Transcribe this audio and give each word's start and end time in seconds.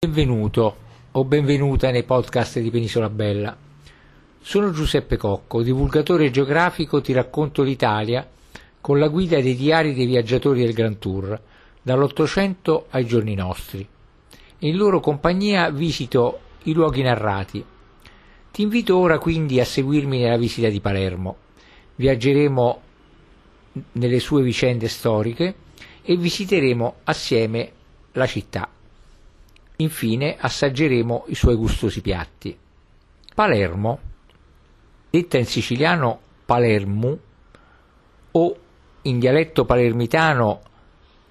Benvenuto 0.00 0.76
o 1.10 1.24
benvenuta 1.24 1.90
nei 1.90 2.04
podcast 2.04 2.60
di 2.60 2.70
Penisola 2.70 3.10
Bella. 3.10 3.56
Sono 4.40 4.70
Giuseppe 4.70 5.16
Cocco, 5.16 5.60
divulgatore 5.60 6.30
geografico, 6.30 7.00
ti 7.00 7.12
racconto 7.12 7.64
l'Italia 7.64 8.24
con 8.80 9.00
la 9.00 9.08
guida 9.08 9.40
dei 9.40 9.56
diari 9.56 9.94
dei 9.94 10.06
viaggiatori 10.06 10.60
del 10.60 10.72
Grand 10.72 10.98
Tour, 10.98 11.40
dall'Ottocento 11.82 12.86
ai 12.90 13.06
giorni 13.06 13.34
nostri. 13.34 13.84
In 14.58 14.76
loro 14.76 15.00
compagnia 15.00 15.68
visito 15.70 16.38
i 16.62 16.74
luoghi 16.74 17.02
narrati. 17.02 17.64
Ti 18.52 18.62
invito 18.62 18.96
ora 18.96 19.18
quindi 19.18 19.58
a 19.58 19.64
seguirmi 19.64 20.20
nella 20.20 20.36
visita 20.36 20.68
di 20.68 20.78
Palermo. 20.78 21.36
Viaggeremo 21.96 22.80
nelle 23.94 24.20
sue 24.20 24.42
vicende 24.42 24.86
storiche 24.86 25.54
e 26.02 26.16
visiteremo 26.16 26.98
assieme 27.02 27.72
la 28.12 28.26
città. 28.26 28.68
Infine 29.80 30.36
assaggeremo 30.36 31.26
i 31.28 31.36
suoi 31.36 31.54
gustosi 31.54 32.00
piatti. 32.00 32.56
Palermo, 33.32 33.98
detta 35.08 35.38
in 35.38 35.46
siciliano 35.46 36.18
Palermo 36.44 37.18
o 38.32 38.56
in 39.02 39.18
dialetto 39.20 39.64
palermitano 39.64 40.62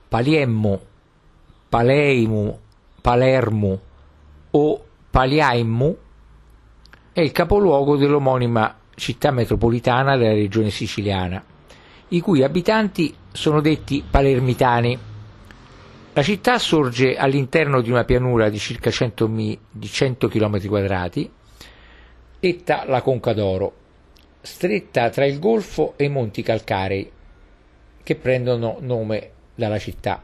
Paliemmo, 0.08 0.82
Paleimu, 1.68 2.60
Palermo 3.02 3.80
o 4.52 4.86
Paliaimmu, 5.12 5.98
è 7.12 7.20
il 7.20 7.34
capoluogo 7.34 7.98
dell'omonima 7.98 8.78
città 8.96 9.32
metropolitana 9.32 10.16
della 10.16 10.32
regione 10.32 10.70
siciliana, 10.70 11.44
i 12.10 12.22
cui 12.22 12.44
abitanti 12.44 13.14
sono 13.30 13.60
detti 13.60 14.02
palermitani 14.10 14.98
la 16.18 16.24
città 16.24 16.58
sorge 16.58 17.16
all'interno 17.16 17.80
di 17.80 17.92
una 17.92 18.04
pianura 18.04 18.50
di 18.50 18.58
circa 18.58 18.90
100, 18.90 19.28
mi, 19.28 19.56
di 19.70 19.86
100 19.86 20.28
km 20.28 20.66
quadrati, 20.66 21.32
detta 22.40 22.86
la 22.88 23.04
Conca 23.04 23.34
d'Oro, 23.34 23.74
stretta 24.42 25.12
tra 25.12 25.28
il 25.28 25.38
golfo 25.38 25.94
e 25.96 26.06
i 26.06 26.10
monti 26.10 26.42
calcarei, 26.42 27.12
che 28.02 28.16
prendono 28.16 28.78
nome 28.80 29.30
dalla 29.54 29.78
città. 29.78 30.24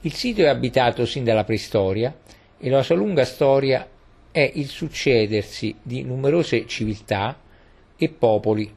Il 0.00 0.14
sito 0.14 0.40
è 0.40 0.46
abitato 0.46 1.04
sin 1.04 1.22
dalla 1.22 1.44
preistoria 1.44 2.16
e 2.56 2.70
la 2.70 2.82
sua 2.82 2.96
lunga 2.96 3.26
storia 3.26 3.86
è 4.30 4.52
il 4.54 4.68
succedersi 4.68 5.76
di 5.82 6.02
numerose 6.02 6.66
civiltà 6.66 7.38
e 7.94 8.08
popoli 8.08 8.74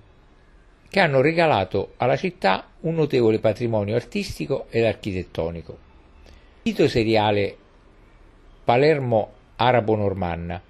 che 0.89 0.99
hanno 0.99 1.21
regalato 1.21 1.93
alla 1.95 2.17
città 2.17 2.67
un 2.81 2.95
notevole 2.95 3.39
patrimonio 3.39 3.95
artistico 3.95 4.65
ed 4.69 4.83
architettonico. 4.83 5.90
Sito 6.63 6.87
seriale 6.87 7.57
Palermo 8.63 9.31
Arabo-Normanna 9.55 10.61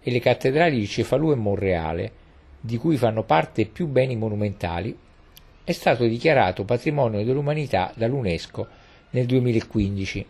e 0.00 0.10
le 0.12 0.20
cattedrali 0.20 0.78
di 0.78 0.86
Cefalù 0.86 1.32
e 1.32 1.34
Monreale, 1.34 2.12
di 2.60 2.76
cui 2.76 2.96
fanno 2.96 3.24
parte 3.24 3.66
più 3.66 3.88
beni 3.88 4.14
monumentali, 4.14 4.96
è 5.64 5.72
stato 5.72 6.04
dichiarato 6.04 6.62
patrimonio 6.62 7.24
dell'umanità 7.24 7.92
dall'UNESCO 7.96 8.66
nel 9.10 9.26
2015 9.26 10.26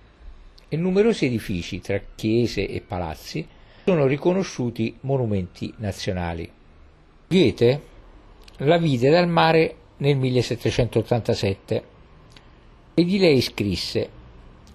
e 0.70 0.76
numerosi 0.78 1.26
edifici 1.26 1.82
tra 1.82 2.00
chiese 2.14 2.66
e 2.66 2.80
palazzi 2.80 3.46
sono 3.84 4.06
riconosciuti 4.06 4.96
monumenti 5.00 5.70
nazionali. 5.76 6.50
Goethe 7.28 7.82
la 8.56 8.78
vide 8.78 9.10
dal 9.10 9.28
mare 9.28 9.74
nel 9.98 10.16
1787 10.16 11.84
e 12.94 13.04
di 13.04 13.18
lei 13.18 13.42
scrisse 13.42 14.19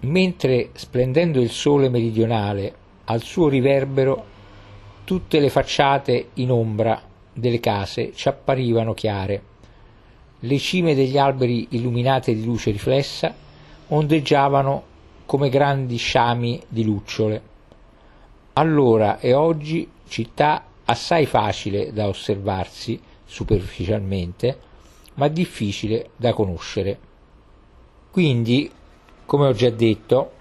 mentre 0.01 0.69
splendendo 0.73 1.39
il 1.39 1.49
sole 1.49 1.89
meridionale 1.89 2.73
al 3.05 3.21
suo 3.21 3.47
riverbero 3.47 4.33
tutte 5.03 5.39
le 5.39 5.49
facciate 5.49 6.29
in 6.35 6.51
ombra 6.51 7.01
delle 7.31 7.59
case 7.59 8.13
ci 8.16 8.27
apparivano 8.27 8.93
chiare. 8.93 9.53
Le 10.39 10.57
cime 10.57 10.95
degli 10.95 11.17
alberi 11.17 11.67
illuminate 11.72 12.33
di 12.33 12.44
luce 12.44 12.72
riflessa 12.72 13.33
ondeggiavano 13.88 14.83
come 15.25 15.50
grandi 15.50 15.97
sciami 15.97 16.62
di 16.67 16.83
lucciole. 16.83 17.41
Allora 18.53 19.19
e 19.19 19.33
oggi 19.33 19.89
città 20.07 20.66
assai 20.85 21.25
facile 21.25 21.91
da 21.91 22.07
osservarsi 22.07 23.00
superficialmente 23.25 24.59
ma 25.16 25.27
difficile 25.27 26.09
da 26.16 26.33
conoscere. 26.33 27.00
Quindi 28.12 28.72
come 29.25 29.47
ho 29.47 29.53
già 29.53 29.69
detto, 29.69 30.31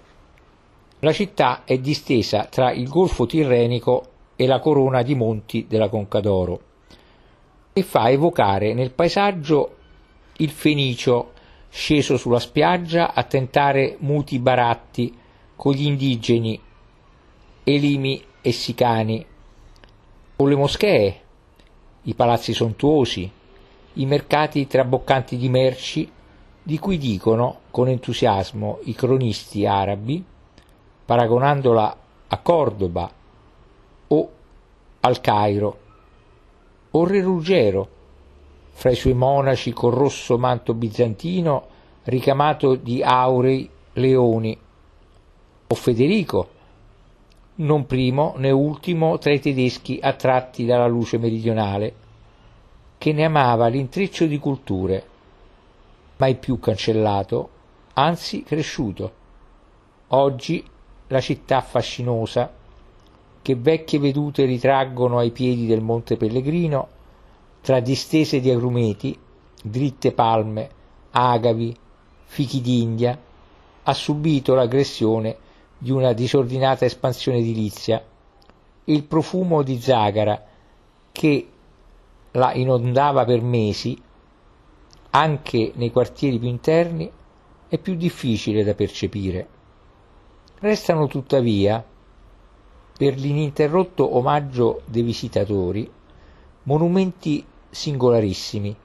la 0.99 1.11
città 1.11 1.63
è 1.65 1.77
distesa 1.77 2.45
tra 2.45 2.71
il 2.71 2.87
Golfo 2.87 3.25
Tirrenico 3.25 4.05
e 4.35 4.47
la 4.47 4.59
corona 4.59 5.01
di 5.01 5.15
monti 5.15 5.65
della 5.67 5.89
Conca 5.89 6.19
d'Oro 6.19 6.59
e 7.73 7.83
fa 7.83 8.09
evocare 8.09 8.73
nel 8.73 8.91
paesaggio 8.91 9.75
il 10.37 10.49
fenicio 10.49 11.33
sceso 11.69 12.17
sulla 12.17 12.39
spiaggia 12.39 13.13
a 13.13 13.23
tentare 13.23 13.97
muti 13.99 14.39
baratti 14.39 15.13
con 15.55 15.73
gli 15.73 15.85
indigeni 15.85 16.59
elimi 17.67 18.23
e 18.41 18.51
sicani, 18.51 19.25
o 20.35 20.45
le 20.45 20.55
moschee, 20.55 21.21
i 22.03 22.13
palazzi 22.13 22.53
sontuosi, 22.53 23.29
i 23.93 24.05
mercati 24.05 24.67
traboccanti 24.67 25.35
di 25.35 25.49
merci 25.49 26.09
di 26.67 26.79
cui 26.79 26.97
dicono 26.97 27.59
con 27.69 27.89
entusiasmo 27.89 28.79
i 28.85 28.95
cronisti 28.95 29.67
arabi, 29.67 30.25
paragonandola 31.05 31.97
a 32.25 32.37
Cordoba 32.39 33.11
o 34.07 34.31
al 35.01 35.21
Cairo, 35.21 35.77
o 36.89 37.05
Re 37.05 37.21
Ruggero, 37.21 37.87
fra 38.71 38.89
i 38.89 38.95
suoi 38.95 39.13
monaci 39.13 39.73
col 39.73 39.93
rosso 39.93 40.39
manto 40.39 40.73
bizantino 40.73 41.67
ricamato 42.05 42.73
di 42.73 43.03
aurei 43.03 43.69
leoni, 43.93 44.57
o 45.67 45.75
Federico, 45.75 46.49
non 47.57 47.85
primo 47.85 48.33
né 48.37 48.49
ultimo 48.49 49.19
tra 49.19 49.31
i 49.31 49.39
tedeschi 49.39 49.99
attratti 50.01 50.65
dalla 50.65 50.87
luce 50.87 51.19
meridionale, 51.19 51.93
che 52.97 53.13
ne 53.13 53.23
amava 53.23 53.67
l'intreccio 53.67 54.25
di 54.25 54.39
culture 54.39 55.13
mai 56.17 56.35
più 56.35 56.59
cancellato, 56.59 57.49
anzi 57.93 58.43
cresciuto. 58.43 59.23
Oggi 60.09 60.63
la 61.07 61.19
città 61.19 61.61
fascinosa, 61.61 62.51
che 63.41 63.55
vecchie 63.55 63.99
vedute 63.99 64.45
ritraggono 64.45 65.19
ai 65.19 65.31
piedi 65.31 65.67
del 65.67 65.81
Monte 65.81 66.17
Pellegrino, 66.17 66.87
tra 67.61 67.79
distese 67.79 68.39
di 68.39 68.49
agrumeti, 68.49 69.17
dritte 69.61 70.11
palme, 70.11 70.69
agavi, 71.11 71.75
fichi 72.23 72.61
d'India, 72.61 73.19
ha 73.83 73.93
subito 73.93 74.55
l'aggressione 74.55 75.37
di 75.77 75.91
una 75.91 76.13
disordinata 76.13 76.85
espansione 76.85 77.37
edilizia 77.39 78.03
il 78.85 79.03
profumo 79.03 79.63
di 79.63 79.79
zagara 79.79 80.43
che 81.11 81.49
la 82.31 82.53
inondava 82.53 83.25
per 83.25 83.41
mesi 83.41 83.99
anche 85.15 85.71
nei 85.75 85.91
quartieri 85.91 86.37
più 86.37 86.49
interni, 86.49 87.09
è 87.69 87.77
più 87.77 87.95
difficile 87.95 88.65
da 88.65 88.73
percepire. 88.73 89.47
Restano 90.59 91.07
tuttavia, 91.07 91.83
per 92.97 93.17
l'ininterrotto 93.17 94.17
omaggio 94.17 94.81
dei 94.83 95.03
visitatori, 95.03 95.89
monumenti 96.63 97.45
singolarissimi, 97.69 98.75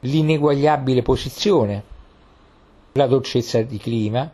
l'ineguagliabile 0.00 1.02
posizione, 1.02 1.84
la 2.92 3.06
dolcezza 3.06 3.60
di 3.60 3.76
clima, 3.76 4.32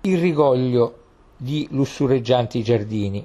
il 0.00 0.18
rigoglio 0.18 0.98
di 1.36 1.68
lussureggianti 1.70 2.60
giardini. 2.64 3.24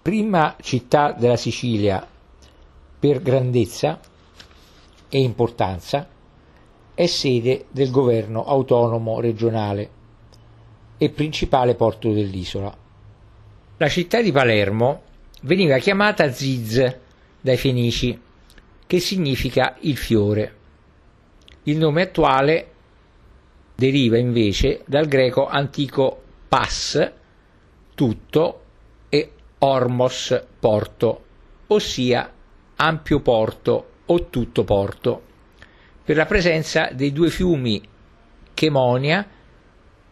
Prima 0.00 0.56
città 0.62 1.12
della 1.12 1.36
Sicilia 1.36 2.06
per 2.98 3.20
grandezza, 3.20 4.00
e 5.10 5.18
importanza, 5.18 6.08
è 6.94 7.06
sede 7.06 7.66
del 7.70 7.90
governo 7.90 8.44
autonomo 8.44 9.20
regionale 9.20 9.90
e 10.96 11.10
principale 11.10 11.74
porto 11.74 12.12
dell'isola. 12.12 12.74
La 13.76 13.88
città 13.88 14.22
di 14.22 14.32
Palermo 14.32 15.02
veniva 15.42 15.78
chiamata 15.78 16.30
Ziz 16.30 16.96
dai 17.40 17.56
Fenici, 17.56 18.18
che 18.86 19.00
significa 19.00 19.76
il 19.80 19.96
fiore. 19.96 20.56
Il 21.64 21.78
nome 21.78 22.02
attuale 22.02 22.72
deriva 23.74 24.18
invece 24.18 24.82
dal 24.86 25.06
greco 25.06 25.46
antico 25.46 26.22
pas, 26.48 27.12
tutto, 27.94 28.62
e 29.08 29.32
ormos, 29.58 30.44
porto, 30.58 31.24
ossia 31.68 32.32
ampio 32.76 33.20
porto 33.20 33.88
o 34.12 34.28
tutto 34.28 34.64
Porto, 34.64 35.22
per 36.04 36.16
la 36.16 36.26
presenza 36.26 36.90
dei 36.92 37.12
due 37.12 37.30
fiumi 37.30 37.80
Chemonia 38.54 39.26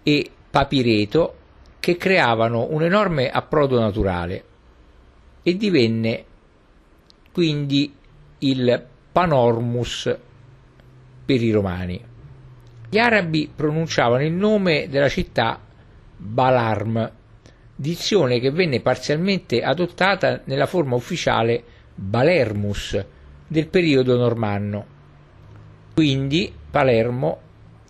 e 0.03 0.31
Papireto 0.51 1.35
che 1.81 1.97
creavano 1.97 2.69
un 2.71 2.83
enorme 2.83 3.29
approdo 3.29 3.79
naturale 3.79 4.45
e 5.43 5.57
divenne 5.57 6.25
quindi 7.33 7.93
il 8.39 8.87
Panormus 9.11 10.17
per 11.25 11.43
i 11.43 11.51
romani. 11.51 12.01
Gli 12.89 12.99
arabi 12.99 13.51
pronunciavano 13.55 14.23
il 14.23 14.33
nome 14.33 14.89
della 14.89 15.09
città 15.09 15.61
Balarm, 16.17 17.13
dizione 17.75 18.39
che 18.39 18.51
venne 18.51 18.81
parzialmente 18.81 19.63
adottata 19.63 20.41
nella 20.45 20.67
forma 20.67 20.95
ufficiale 20.95 21.63
Balermus 21.95 23.05
del 23.49 23.67
periodo 23.67 24.17
normanno. 24.17 24.87
Quindi 25.95 26.53
Palermo 26.71 27.41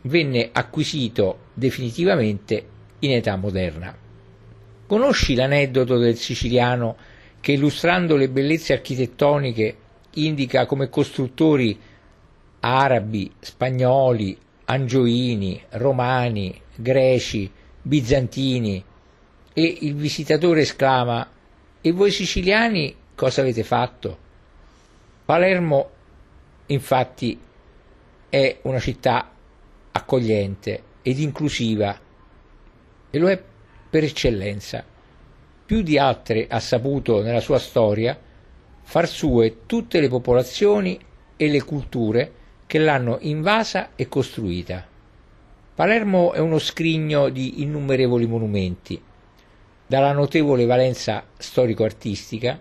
venne 0.05 0.49
acquisito 0.53 1.49
definitivamente 1.53 2.67
in 3.01 3.13
età 3.13 3.37
moderna. 3.37 3.95
Conosci 4.87 5.35
l'aneddoto 5.35 5.99
del 5.99 6.17
siciliano 6.17 6.97
che 7.41 7.53
illustrando 7.53 8.17
le 8.17 8.31
bellezze 8.31 8.73
architettoniche 8.73 9.77
indica 10.15 10.65
come 10.65 10.89
costruttori 10.89 11.79
arabi, 12.61 13.31
spagnoli, 13.39 14.37
angioini, 14.65 15.63
romani, 15.71 16.59
greci, 16.75 17.51
bizantini 17.83 18.83
e 19.53 19.79
il 19.81 19.95
visitatore 19.95 20.63
esclama 20.63 21.29
E 21.81 21.93
voi 21.93 22.11
siciliani 22.11 22.95
cosa 23.15 23.41
avete 23.41 23.63
fatto? 23.63 24.27
Palermo 25.29 25.91
infatti 26.69 27.39
è 28.31 28.61
una 28.63 28.79
città 28.79 29.31
accogliente 29.93 30.83
ed 31.03 31.19
inclusiva 31.19 32.01
e 33.11 33.19
lo 33.19 33.29
è 33.29 33.39
per 33.91 34.05
eccellenza. 34.05 34.83
Più 35.67 35.83
di 35.83 35.99
altre 35.99 36.47
ha 36.49 36.59
saputo 36.61 37.21
nella 37.21 37.41
sua 37.41 37.59
storia 37.59 38.19
far 38.81 39.07
sue 39.07 39.67
tutte 39.67 40.01
le 40.01 40.09
popolazioni 40.09 40.99
e 41.37 41.49
le 41.51 41.63
culture 41.63 42.33
che 42.67 42.79
l'hanno 42.79 43.19
invasa 43.21 43.91
e 43.97 44.09
costruita. 44.09 44.83
Palermo 45.75 46.33
è 46.33 46.39
uno 46.39 46.59
scrigno 46.59 47.29
di 47.29 47.61
innumerevoli 47.61 48.27
monumenti, 48.27 48.99
dalla 49.87 50.13
notevole 50.13 50.65
valenza 50.65 51.27
storico-artistica, 51.37 52.59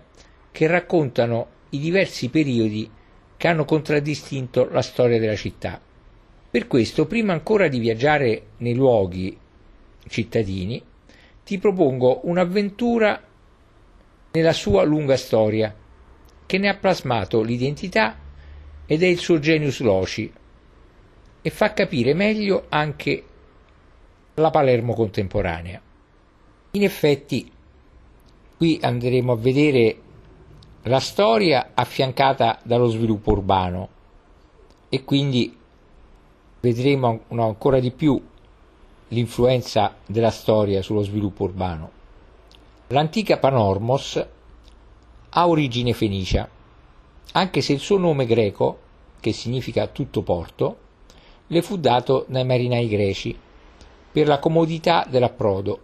che 0.52 0.66
raccontano 0.66 1.56
i 1.70 1.78
diversi 1.78 2.28
periodi 2.28 2.90
che 3.36 3.48
hanno 3.48 3.64
contraddistinto 3.64 4.68
la 4.70 4.82
storia 4.82 5.18
della 5.18 5.36
città. 5.36 5.80
Per 6.50 6.66
questo, 6.66 7.06
prima 7.06 7.32
ancora 7.32 7.68
di 7.68 7.78
viaggiare 7.78 8.42
nei 8.58 8.74
luoghi 8.74 9.36
cittadini, 10.08 10.82
ti 11.44 11.58
propongo 11.58 12.20
un'avventura 12.24 13.22
nella 14.32 14.52
sua 14.52 14.82
lunga 14.82 15.16
storia, 15.16 15.74
che 16.46 16.58
ne 16.58 16.68
ha 16.68 16.76
plasmato 16.76 17.42
l'identità 17.42 18.16
ed 18.86 19.02
è 19.02 19.06
il 19.06 19.18
suo 19.18 19.38
genius 19.38 19.80
loci, 19.80 20.32
e 21.40 21.50
fa 21.50 21.72
capire 21.72 22.14
meglio 22.14 22.66
anche 22.68 23.24
la 24.34 24.50
Palermo 24.50 24.94
contemporanea. 24.94 25.80
In 26.72 26.82
effetti, 26.82 27.50
qui 28.56 28.78
andremo 28.82 29.32
a 29.32 29.36
vedere 29.36 29.96
la 30.88 31.00
storia 31.00 31.72
affiancata 31.74 32.60
dallo 32.62 32.88
sviluppo 32.88 33.32
urbano 33.32 33.88
e 34.88 35.04
quindi 35.04 35.54
vedremo 36.60 37.24
ancora 37.28 37.78
di 37.78 37.90
più 37.90 38.18
l'influenza 39.08 39.96
della 40.06 40.30
storia 40.30 40.80
sullo 40.80 41.02
sviluppo 41.02 41.44
urbano. 41.44 41.90
L'antica 42.86 43.36
Panormos 43.36 44.26
ha 45.28 45.46
origine 45.46 45.92
fenicia, 45.92 46.48
anche 47.32 47.60
se 47.60 47.74
il 47.74 47.80
suo 47.80 47.98
nome 47.98 48.24
greco, 48.24 48.78
che 49.20 49.32
significa 49.32 49.88
tutto 49.88 50.22
porto, 50.22 50.78
le 51.48 51.60
fu 51.60 51.76
dato 51.76 52.24
dai 52.28 52.46
marinai 52.46 52.88
greci 52.88 53.38
per 54.10 54.26
la 54.26 54.38
comodità 54.38 55.06
dell'approdo, 55.06 55.80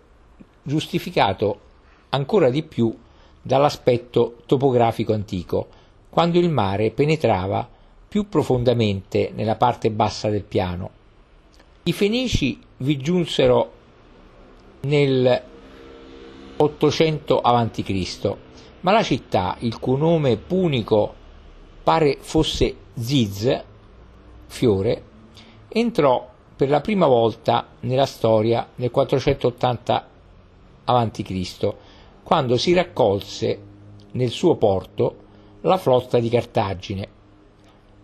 giustificato 0.62 1.60
ancora 2.08 2.48
di 2.48 2.62
più 2.62 2.96
dall'aspetto 3.44 4.38
topografico 4.46 5.12
antico, 5.12 5.68
quando 6.08 6.38
il 6.38 6.48
mare 6.48 6.90
penetrava 6.90 7.68
più 8.08 8.28
profondamente 8.28 9.32
nella 9.34 9.56
parte 9.56 9.90
bassa 9.90 10.30
del 10.30 10.44
piano. 10.44 10.90
I 11.82 11.92
Fenici 11.92 12.58
vi 12.78 12.96
giunsero 12.96 13.72
nel 14.80 15.42
800 16.56 17.40
a.C., 17.40 18.36
ma 18.80 18.92
la 18.92 19.02
città, 19.02 19.56
il 19.60 19.78
cui 19.78 19.98
nome 19.98 20.36
punico 20.36 21.14
pare 21.82 22.16
fosse 22.20 22.76
Ziz, 22.94 23.62
fiore, 24.46 25.02
entrò 25.68 26.30
per 26.56 26.68
la 26.70 26.80
prima 26.80 27.06
volta 27.06 27.66
nella 27.80 28.06
storia 28.06 28.68
nel 28.76 28.90
480 28.90 30.08
a.C., 30.84 31.74
quando 32.24 32.56
si 32.56 32.72
raccolse 32.72 33.60
nel 34.12 34.30
suo 34.30 34.56
porto 34.56 35.16
la 35.60 35.76
flotta 35.76 36.18
di 36.18 36.30
Cartagine, 36.30 37.08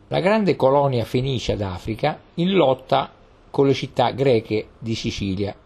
la 0.09 0.21
grande 0.21 0.57
colonia 0.57 1.07
fenicia 1.07 1.57
d'Africa 1.57 2.21
in 2.35 2.53
lotta 2.53 3.11
con 3.51 3.67
le 3.67 3.73
città 3.73 4.11
greche 4.11 4.69
di 4.79 4.95
Sicilia. 4.95 5.57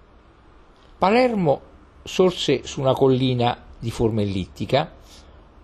Palermo 0.97 1.61
sorse 2.05 2.65
su 2.65 2.81
una 2.81 2.95
collina 2.95 3.61
di 3.77 3.91
forma 3.91 4.23
ellittica, 4.23 4.93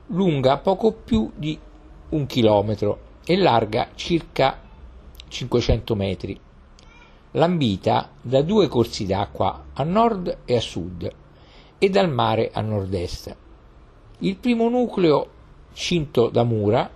lunga 0.09 0.59
poco 0.59 0.93
più 0.93 1.31
di 1.37 1.57
un 2.09 2.27
chilometro 2.27 2.99
e 3.25 3.37
larga 3.37 3.91
circa 3.95 4.61
500 5.29 5.95
metri, 5.95 6.41
lambita 7.33 8.11
da 8.21 8.43
due 8.43 8.67
corsi 8.67 9.07
d'acqua 9.07 9.67
a 9.75 9.85
nord 9.85 10.39
e 10.45 10.57
a 10.57 10.61
sud 10.61 11.15
e 11.83 11.89
dal 11.89 12.11
mare 12.11 12.51
a 12.53 12.61
nord-est. 12.61 13.35
Il 14.19 14.37
primo 14.37 14.69
nucleo, 14.69 15.29
cinto 15.73 16.29
da 16.29 16.45
mura, 16.45 16.91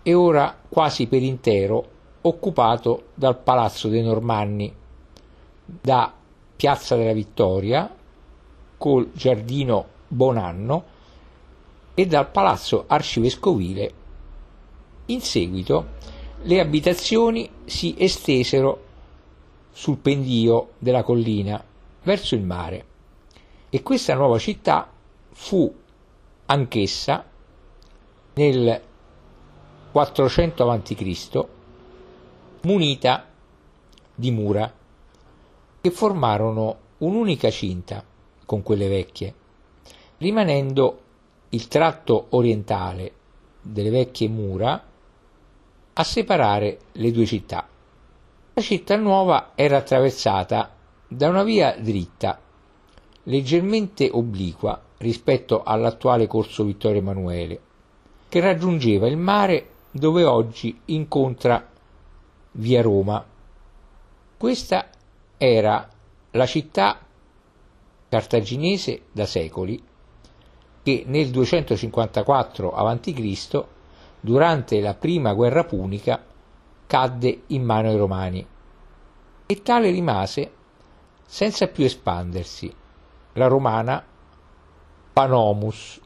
è 0.00 0.14
ora 0.14 0.56
quasi 0.68 1.08
per 1.08 1.20
intero 1.20 1.88
occupato 2.20 3.06
dal 3.14 3.36
Palazzo 3.40 3.88
dei 3.88 4.02
Normanni, 4.02 4.72
da 5.64 6.14
Piazza 6.54 6.94
della 6.94 7.12
Vittoria, 7.12 7.92
col 8.78 9.10
Giardino 9.12 9.86
Bonanno 10.06 10.84
e 11.94 12.06
dal 12.06 12.30
Palazzo 12.30 12.84
Arcivescovile. 12.86 13.92
In 15.06 15.20
seguito 15.20 15.86
le 16.42 16.60
abitazioni 16.60 17.50
si 17.64 17.96
estesero 17.98 18.84
sul 19.72 19.96
pendio 19.96 20.74
della 20.78 21.02
collina 21.02 21.60
verso 22.04 22.36
il 22.36 22.42
mare 22.42 22.90
e 23.74 23.82
questa 23.82 24.12
nuova 24.12 24.38
città 24.38 24.86
fu 25.30 25.74
anch'essa 26.44 27.24
nel 28.34 28.82
400 29.90 30.70
a.C. 30.70 31.46
munita 32.64 33.26
di 34.14 34.30
mura 34.30 34.70
che 35.80 35.90
formarono 35.90 36.76
un'unica 36.98 37.48
cinta 37.48 38.04
con 38.44 38.62
quelle 38.62 38.88
vecchie, 38.88 39.34
rimanendo 40.18 41.00
il 41.48 41.66
tratto 41.66 42.26
orientale 42.32 43.12
delle 43.62 43.88
vecchie 43.88 44.28
mura 44.28 44.84
a 45.94 46.04
separare 46.04 46.78
le 46.92 47.10
due 47.10 47.24
città. 47.24 47.66
La 48.52 48.60
città 48.60 48.96
nuova 48.96 49.52
era 49.54 49.78
attraversata 49.78 50.74
da 51.08 51.28
una 51.30 51.42
via 51.42 51.74
dritta 51.78 52.38
leggermente 53.24 54.08
obliqua 54.10 54.80
rispetto 54.98 55.62
all'attuale 55.62 56.26
corso 56.26 56.64
Vittorio 56.64 57.00
Emanuele, 57.00 57.60
che 58.28 58.40
raggiungeva 58.40 59.06
il 59.06 59.16
mare 59.16 59.68
dove 59.90 60.24
oggi 60.24 60.80
incontra 60.86 61.68
via 62.52 62.82
Roma. 62.82 63.24
Questa 64.36 64.88
era 65.36 65.88
la 66.30 66.46
città 66.46 66.98
cartaginese 68.08 69.02
da 69.12 69.26
secoli 69.26 69.82
che 70.82 71.04
nel 71.06 71.30
254 71.30 72.74
a.C., 72.74 73.64
durante 74.20 74.80
la 74.80 74.94
prima 74.94 75.32
guerra 75.32 75.64
punica, 75.64 76.24
cadde 76.86 77.42
in 77.48 77.64
mano 77.64 77.88
ai 77.88 77.96
romani 77.96 78.46
e 79.46 79.62
tale 79.62 79.90
rimase 79.90 80.52
senza 81.24 81.68
più 81.68 81.84
espandersi 81.84 82.74
la 83.34 83.46
romana 83.46 84.04
Panomus 85.12 86.00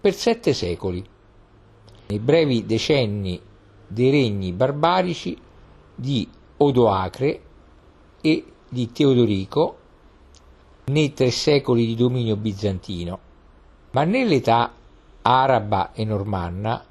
per 0.00 0.14
sette 0.14 0.52
secoli. 0.52 1.04
Nei 2.06 2.18
brevi 2.18 2.66
decenni 2.66 3.40
dei 3.86 4.10
regni 4.10 4.52
barbarici 4.52 5.36
di 5.94 6.28
Odoacre 6.58 7.40
e 8.20 8.44
di 8.68 8.92
Teodorico 8.92 9.78
nei 10.86 11.12
tre 11.12 11.30
secoli 11.30 11.86
di 11.86 11.94
dominio 11.94 12.36
bizantino, 12.36 13.18
ma 13.92 14.04
nell'età 14.04 14.72
araba 15.22 15.92
e 15.92 16.04
normanna 16.04 16.84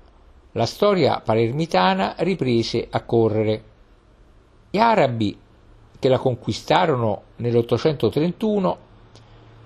la 0.54 0.66
storia 0.66 1.20
palermitana 1.20 2.16
riprese 2.20 2.88
a 2.90 3.02
correre. 3.04 3.64
Gli 4.70 4.78
arabi 4.78 5.38
che 6.00 6.10
la 6.10 6.18
conquistarono 6.18 7.24
nell'831 7.38 8.78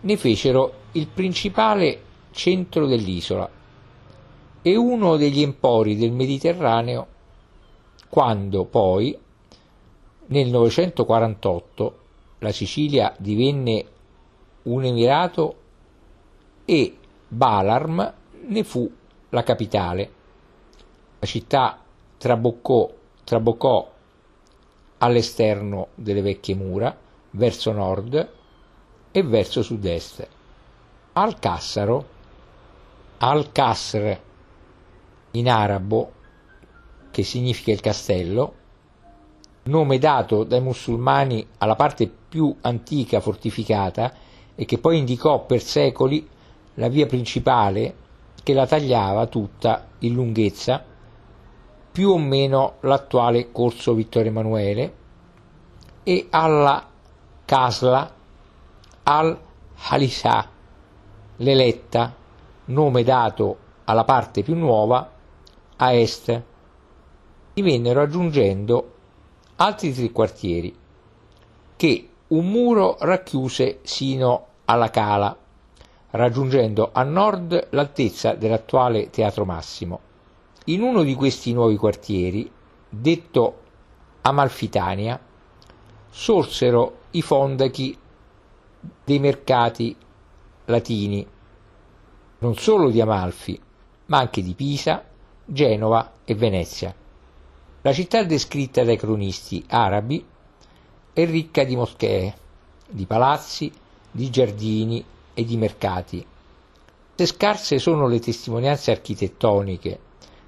ne 0.03 0.17
fecero 0.17 0.73
il 0.93 1.07
principale 1.07 2.01
centro 2.31 2.87
dell'isola 2.87 3.49
e 4.61 4.75
uno 4.75 5.17
degli 5.17 5.41
empori 5.41 5.95
del 5.95 6.11
Mediterraneo 6.11 7.07
quando 8.09 8.65
poi 8.65 9.17
nel 10.27 10.49
948 10.49 11.99
la 12.39 12.51
Sicilia 12.51 13.13
divenne 13.17 13.85
un 14.63 14.83
emirato 14.83 15.55
e 16.65 16.97
Balarm 17.27 18.13
ne 18.45 18.63
fu 18.63 18.89
la 19.29 19.43
capitale. 19.43 20.11
La 21.19 21.25
città 21.25 21.81
traboccò, 22.17 22.91
traboccò 23.23 23.91
all'esterno 24.99 25.87
delle 25.95 26.21
vecchie 26.21 26.55
mura, 26.55 26.95
verso 27.31 27.71
nord 27.71 28.41
e 29.15 29.21
verso 29.21 29.61
sud-est. 29.61 30.27
Al-Cassaro, 31.13 32.05
Al-Kasr 33.19 34.17
in 35.31 35.49
arabo, 35.49 36.11
che 37.11 37.21
significa 37.21 37.71
il 37.71 37.79
castello, 37.79 38.53
nome 39.65 39.99
dato 39.99 40.43
dai 40.43 40.61
musulmani 40.61 41.45
alla 41.59 41.75
parte 41.75 42.07
più 42.07 42.53
antica 42.61 43.19
fortificata 43.19 44.11
e 44.55 44.65
che 44.65 44.79
poi 44.79 44.97
indicò 44.97 45.45
per 45.45 45.61
secoli 45.61 46.27
la 46.75 46.87
via 46.87 47.05
principale 47.05 47.95
che 48.41 48.53
la 48.53 48.65
tagliava 48.65 49.27
tutta 49.27 49.89
in 49.99 50.15
lunghezza, 50.15 50.83
più 51.91 52.09
o 52.09 52.17
meno 52.17 52.77
l'attuale 52.79 53.51
corso 53.51 53.93
Vittorio 53.93 54.31
Emanuele, 54.31 54.93
e 56.01 56.27
alla 56.31 56.89
Casla 57.45 58.21
al-Halisa, 59.03 60.49
l'eletta, 61.37 62.15
nome 62.65 63.03
dato 63.03 63.57
alla 63.83 64.05
parte 64.05 64.43
più 64.43 64.55
nuova 64.55 65.11
a 65.75 65.93
est. 65.93 66.41
Divennero 67.53 68.01
aggiungendo 68.01 68.91
altri 69.57 69.93
tre 69.93 70.11
quartieri 70.11 70.75
che 71.75 72.09
un 72.27 72.49
muro 72.49 72.97
racchiuse 72.99 73.79
sino 73.83 74.45
alla 74.65 74.89
cala, 74.89 75.37
raggiungendo 76.11 76.89
a 76.93 77.03
nord 77.03 77.67
l'altezza 77.71 78.33
dell'attuale 78.33 79.09
Teatro 79.09 79.45
Massimo. 79.45 79.99
In 80.65 80.81
uno 80.81 81.03
di 81.03 81.13
questi 81.13 81.51
nuovi 81.51 81.75
quartieri, 81.75 82.49
detto 82.87 83.59
Amalfitania, 84.21 85.19
sorsero 86.09 86.99
i 87.11 87.21
fondachi 87.21 87.97
dei 89.03 89.19
mercati 89.19 89.95
latini, 90.65 91.25
non 92.39 92.55
solo 92.55 92.89
di 92.89 93.01
Amalfi, 93.01 93.59
ma 94.05 94.19
anche 94.19 94.41
di 94.41 94.53
Pisa, 94.53 95.03
Genova 95.45 96.13
e 96.23 96.35
Venezia. 96.35 96.93
La 97.81 97.93
città 97.93 98.23
descritta 98.23 98.83
dai 98.83 98.97
cronisti 98.97 99.63
arabi 99.67 100.25
è 101.11 101.25
ricca 101.25 101.63
di 101.63 101.75
moschee, 101.75 102.35
di 102.87 103.05
palazzi, 103.05 103.71
di 104.09 104.29
giardini 104.29 105.03
e 105.33 105.43
di 105.43 105.57
mercati. 105.57 106.25
Se 107.15 107.25
scarse 107.25 107.79
sono 107.79 108.07
le 108.07 108.19
testimonianze 108.19 108.91
architettoniche 108.91 109.99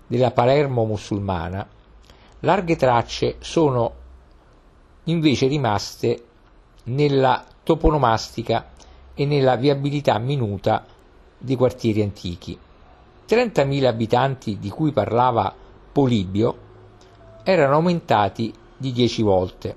della 0.08 0.32
Palermo 0.32 0.86
musulmana, 0.86 1.68
larghe 2.40 2.76
tracce 2.76 3.36
sono 3.40 3.94
invece 5.06 5.48
rimaste 5.48 6.24
nella 6.86 7.46
toponomastica 7.66 8.70
e 9.16 9.26
nella 9.26 9.56
viabilità 9.56 10.18
minuta 10.20 10.86
dei 11.38 11.56
quartieri 11.56 12.04
antichi. 12.04 12.58
30.000 13.28 13.86
abitanti 13.86 14.60
di 14.60 14.70
cui 14.70 14.92
parlava 14.92 15.54
Polibio 15.92 16.58
erano 17.44 17.76
aumentati 17.76 18.54
di 18.78 18.92
10 18.92 19.22
volte. 19.24 19.76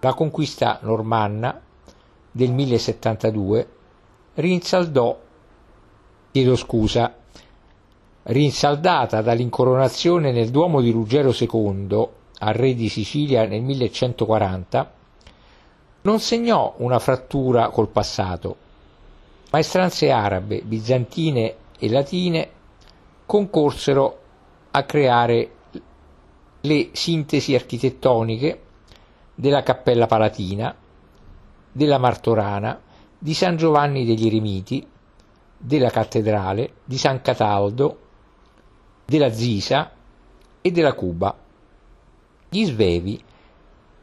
La 0.00 0.14
conquista 0.14 0.78
normanna 0.82 1.60
del 2.30 2.52
1072 2.52 3.68
rinsaldò, 4.34 5.18
chiedo 6.30 6.54
scusa, 6.54 7.12
rinsaldata 8.22 9.20
dall'incoronazione 9.20 10.30
nel 10.30 10.50
Duomo 10.50 10.80
di 10.80 10.92
Ruggero 10.92 11.34
II 11.36 12.08
al 12.40 12.54
re 12.54 12.74
di 12.74 12.88
Sicilia 12.88 13.44
nel 13.46 13.62
1140, 13.62 14.92
non 16.02 16.20
segnò 16.20 16.74
una 16.78 16.98
frattura 16.98 17.70
col 17.70 17.88
passato. 17.88 18.56
Maestranze 19.50 20.10
arabe, 20.10 20.60
bizantine 20.62 21.54
e 21.78 21.88
latine 21.88 22.50
concorsero 23.26 24.20
a 24.70 24.84
creare 24.84 25.50
le 26.60 26.90
sintesi 26.92 27.54
architettoniche 27.54 28.62
della 29.34 29.62
Cappella 29.62 30.06
Palatina, 30.06 30.74
della 31.72 31.98
Martorana, 31.98 32.80
di 33.18 33.34
San 33.34 33.56
Giovanni 33.56 34.04
degli 34.04 34.26
Eremiti, 34.26 34.86
della 35.56 35.90
Cattedrale, 35.90 36.74
di 36.84 36.98
San 36.98 37.20
Cataldo, 37.20 38.00
della 39.04 39.32
Zisa 39.32 39.90
e 40.60 40.70
della 40.70 40.92
Cuba. 40.92 41.36
Gli 42.48 42.64
svevi 42.64 43.22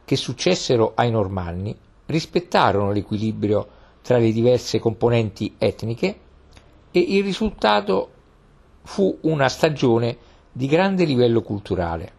che 0.04 0.16
successero 0.16 0.92
ai 0.94 1.10
Normanni 1.10 1.76
rispettarono 2.06 2.92
l'equilibrio 2.92 3.68
tra 4.02 4.18
le 4.18 4.32
diverse 4.32 4.78
componenti 4.78 5.54
etniche 5.58 6.18
e 6.90 7.00
il 7.00 7.24
risultato 7.24 8.10
fu 8.82 9.18
una 9.22 9.48
stagione 9.48 10.16
di 10.52 10.66
grande 10.66 11.04
livello 11.04 11.42
culturale. 11.42 12.12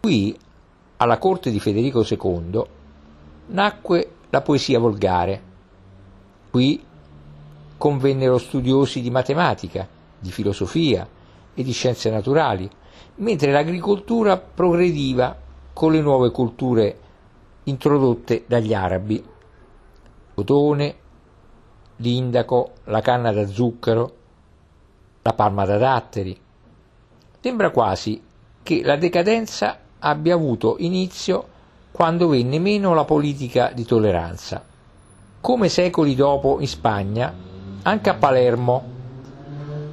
Qui, 0.00 0.36
alla 0.98 1.18
corte 1.18 1.50
di 1.50 1.58
Federico 1.58 2.04
II, 2.08 2.62
nacque 3.46 4.10
la 4.30 4.42
poesia 4.42 4.78
volgare. 4.78 5.42
Qui 6.50 6.84
convennero 7.76 8.38
studiosi 8.38 9.00
di 9.00 9.10
matematica, 9.10 9.88
di 10.18 10.30
filosofia 10.30 11.08
e 11.54 11.62
di 11.62 11.72
scienze 11.72 12.10
naturali, 12.10 12.70
mentre 13.16 13.50
l'agricoltura 13.50 14.36
progrediva 14.36 15.36
con 15.72 15.92
le 15.92 16.00
nuove 16.00 16.30
culture 16.30 16.98
introdotte 17.64 18.44
dagli 18.46 18.74
arabi, 18.74 19.24
cotone, 20.34 20.94
l'indaco, 21.96 22.72
la 22.84 23.00
canna 23.00 23.32
da 23.32 23.46
zucchero, 23.46 24.16
la 25.22 25.32
palma 25.34 25.64
da 25.64 25.78
datteri. 25.78 26.38
Sembra 27.40 27.70
quasi 27.70 28.20
che 28.62 28.82
la 28.84 28.96
decadenza 28.96 29.78
abbia 29.98 30.34
avuto 30.34 30.76
inizio 30.78 31.48
quando 31.92 32.28
venne 32.28 32.58
meno 32.58 32.94
la 32.94 33.04
politica 33.04 33.70
di 33.74 33.84
tolleranza. 33.84 34.64
Come 35.40 35.68
secoli 35.68 36.14
dopo 36.14 36.58
in 36.60 36.68
Spagna, 36.68 37.32
anche 37.82 38.10
a 38.10 38.14
Palermo 38.14 38.90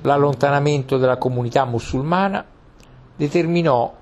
l'allontanamento 0.02 0.98
della 0.98 1.18
comunità 1.18 1.66
musulmana 1.66 2.46
determinò 3.16 3.94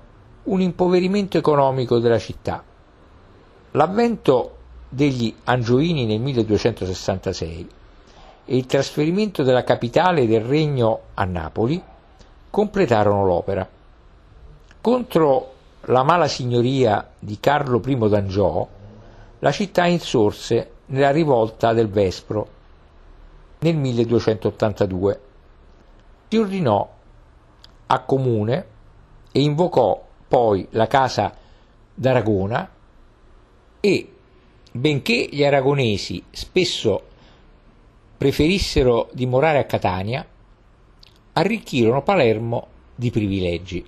un 0.44 0.60
impoverimento 0.60 1.36
economico 1.36 1.98
della 1.98 2.18
città. 2.18 2.62
L'avvento 3.72 4.56
degli 4.88 5.34
Angioini 5.44 6.06
nel 6.06 6.20
1266 6.20 7.68
e 8.46 8.56
il 8.56 8.64
trasferimento 8.64 9.42
della 9.42 9.62
capitale 9.62 10.26
del 10.26 10.40
regno 10.40 11.00
a 11.14 11.24
Napoli 11.24 11.82
completarono 12.48 13.26
l'opera. 13.26 13.68
Contro 14.80 15.52
la 15.82 16.02
mala 16.02 16.28
signoria 16.28 17.10
di 17.18 17.38
Carlo 17.38 17.82
I 17.84 18.08
d'Angiò, 18.08 18.66
la 19.40 19.52
città 19.52 19.84
insorse 19.84 20.70
nella 20.86 21.10
rivolta 21.10 21.74
del 21.74 21.90
Vespro 21.90 22.48
nel 23.58 23.76
1282. 23.76 25.20
Si 26.28 26.36
ordinò 26.38 26.88
a 27.86 28.00
comune 28.00 28.66
e 29.30 29.40
invocò 29.42 30.02
poi 30.26 30.66
la 30.70 30.86
casa 30.86 31.34
d'Aragona 31.94 32.76
e, 33.80 34.12
benché 34.72 35.28
gli 35.30 35.44
aragonesi 35.44 36.22
spesso 36.30 37.02
preferissero 38.16 39.08
dimorare 39.12 39.58
a 39.58 39.64
Catania, 39.64 40.26
arricchirono 41.34 42.02
Palermo 42.02 42.66
di 42.94 43.10
privilegi. 43.10 43.84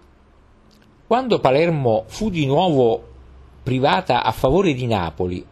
Quando 1.07 1.41
Palermo 1.41 2.05
fu 2.07 2.31
di 2.31 2.47
nuovo 2.47 3.09
privata 3.63 4.23
a 4.23 4.31
favore 4.31 4.73
di 4.73 4.87
Napoli 4.87 5.45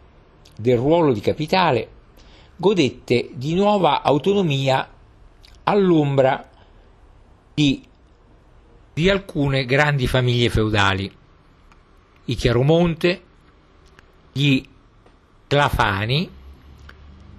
del 0.55 0.77
ruolo 0.77 1.11
di 1.11 1.19
capitale, 1.19 1.89
godette 2.55 3.31
di 3.33 3.53
nuova 3.55 4.01
autonomia 4.01 4.89
all'ombra 5.63 6.49
di, 7.53 7.83
di 8.93 9.09
alcune 9.09 9.65
grandi 9.65 10.07
famiglie 10.07 10.49
feudali, 10.49 11.11
i 12.25 12.35
Chiaromonte, 12.35 13.21
gli 14.31 14.63
Clafani, 15.47 16.29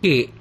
che 0.00 0.32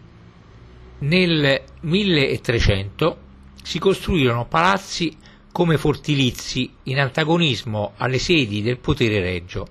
nel 0.99 1.61
1300 1.81 3.17
si 3.63 3.79
costruirono 3.79 4.45
palazzi 4.45 5.15
come 5.51 5.77
fortilizi 5.77 6.71
in 6.83 6.99
antagonismo 6.99 7.93
alle 7.97 8.19
sedi 8.19 8.61
del 8.61 8.77
potere 8.77 9.19
reggio. 9.19 9.67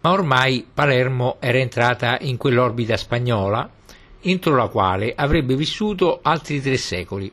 Ma 0.00 0.10
ormai 0.10 0.66
Palermo 0.72 1.36
era 1.40 1.58
entrata 1.58 2.18
in 2.20 2.36
quell'orbita 2.36 2.96
spagnola 2.96 3.70
entro 4.22 4.54
la 4.54 4.68
quale 4.68 5.12
avrebbe 5.14 5.56
vissuto 5.56 6.20
altri 6.22 6.60
tre 6.60 6.76
secoli. 6.76 7.30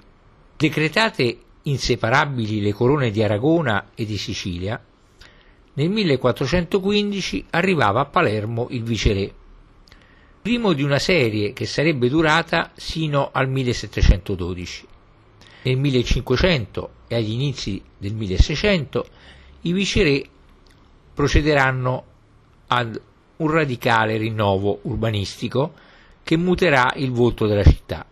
Decretate 0.57 1.37
inseparabili 1.63 2.61
le 2.61 2.73
corone 2.73 3.11
di 3.11 3.23
Aragona 3.23 3.91
e 3.93 4.05
di 4.05 4.17
Sicilia, 4.17 4.81
nel 5.79 5.89
1415 5.91 7.45
arrivava 7.51 8.01
a 8.01 8.05
Palermo 8.05 8.67
il 8.71 8.83
viceré, 8.83 9.33
primo 10.41 10.73
di 10.73 10.83
una 10.83 10.99
serie 10.99 11.53
che 11.53 11.65
sarebbe 11.65 12.09
durata 12.09 12.71
sino 12.75 13.29
al 13.31 13.47
1712. 13.47 14.87
Nel 15.63 15.77
1500 15.77 16.89
e 17.07 17.15
agli 17.15 17.31
inizi 17.31 17.81
del 17.97 18.13
1600 18.13 19.05
i 19.61 19.71
viceré 19.71 20.27
procederanno 21.13 22.03
ad 22.67 23.01
un 23.37 23.49
radicale 23.49 24.17
rinnovo 24.17 24.79
urbanistico 24.81 25.73
che 26.23 26.35
muterà 26.35 26.91
il 26.97 27.11
volto 27.11 27.47
della 27.47 27.63
città. 27.63 28.05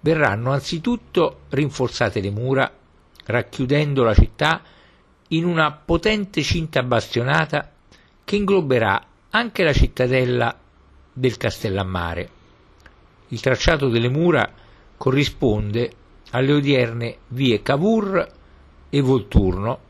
Verranno 0.00 0.52
anzitutto 0.52 1.40
rinforzate 1.48 2.20
le 2.20 2.30
mura, 2.30 2.70
racchiudendo 3.24 4.02
la 4.02 4.14
città 4.14 4.62
in 5.28 5.44
una 5.44 5.72
potente 5.72 6.42
cinta 6.42 6.82
bastionata 6.82 7.70
che 8.24 8.36
ingloberà 8.36 9.04
anche 9.30 9.62
la 9.62 9.72
cittadella 9.72 10.56
del 11.12 11.36
Castellammare. 11.36 12.30
Il 13.28 13.40
tracciato 13.40 13.88
delle 13.88 14.08
mura 14.08 14.50
corrisponde 14.96 15.92
alle 16.30 16.52
odierne 16.52 17.18
vie 17.28 17.62
Cavour 17.62 18.32
e 18.88 19.00
Volturno, 19.00 19.80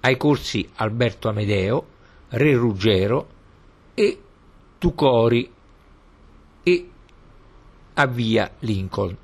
ai 0.00 0.16
corsi 0.16 0.68
Alberto 0.76 1.28
Amedeo, 1.28 1.86
Re 2.28 2.54
Ruggero 2.54 3.28
e 3.94 4.20
Tucori 4.78 5.50
e 6.62 6.90
a 7.94 8.06
via 8.06 8.50
Lincoln. 8.60 9.16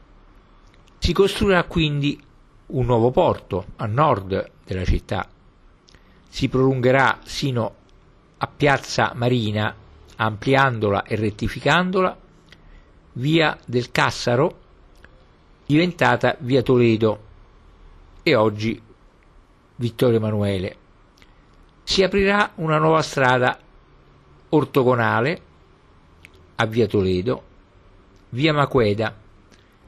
Si 0.99 1.13
costruirà 1.13 1.65
quindi 1.65 2.21
un 2.67 2.87
nuovo 2.87 3.11
porto 3.11 3.67
a 3.77 3.87
nord 3.87 4.51
della 4.73 4.85
città. 4.85 5.29
Si 6.29 6.49
prolungherà 6.49 7.21
sino 7.25 7.75
a 8.39 8.47
Piazza 8.47 9.13
Marina, 9.15 9.75
ampliandola 10.17 11.05
e 11.05 11.17
rettificandola, 11.17 12.17
via 13.15 13.59
del 13.65 13.91
Cassaro, 13.91 14.61
diventata 15.67 16.37
via 16.41 16.63
Toledo 16.63 17.31
e 18.23 18.35
oggi 18.35 18.81
Vittorio 19.77 20.17
Emanuele. 20.17 20.77
Si 21.85 22.03
aprirà 22.03 22.53
una 22.57 22.79
nuova 22.79 23.03
strada 23.03 23.59
ortogonale 24.51 25.41
a 26.57 26.67
via 26.67 26.87
Toledo, 26.87 27.43
via 28.31 28.53
Maqueda, 28.53 29.15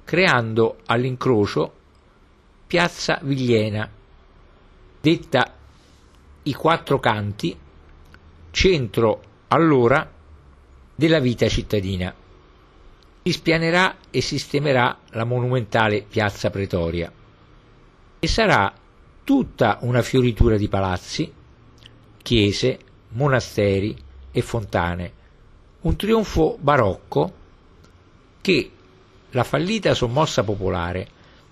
creando 0.05 0.79
all'incrocio 0.87 1.73
piazza 2.67 3.21
Vigliena, 3.23 3.89
detta 5.05 5.53
i 6.45 6.55
quattro 6.55 6.99
canti, 6.99 7.55
centro 8.51 9.23
allora 9.49 10.11
della 10.95 11.19
vita 11.19 11.47
cittadina. 11.47 12.15
Si 13.23 13.33
spianerà 13.33 13.97
e 14.11 14.23
sistemerà 14.23 14.99
la 15.11 15.25
monumentale 15.25 16.07
piazza 16.09 16.49
Pretoria 16.49 17.13
e 18.19 18.27
sarà 18.27 18.73
tutta 19.25 19.77
una 19.83 20.01
fioritura 20.01 20.57
di 20.57 20.69
palazzi, 20.69 21.31
chiese, 22.23 22.79
monasteri 23.09 23.95
e 24.33 24.41
fontane 24.41 25.13
un 25.83 25.97
trionfo 25.97 26.57
barocco 26.59 27.33
che 28.41 28.71
la 29.33 29.45
fallita 29.45 29.93
sommossa 29.93 30.43
popolare 30.45 31.09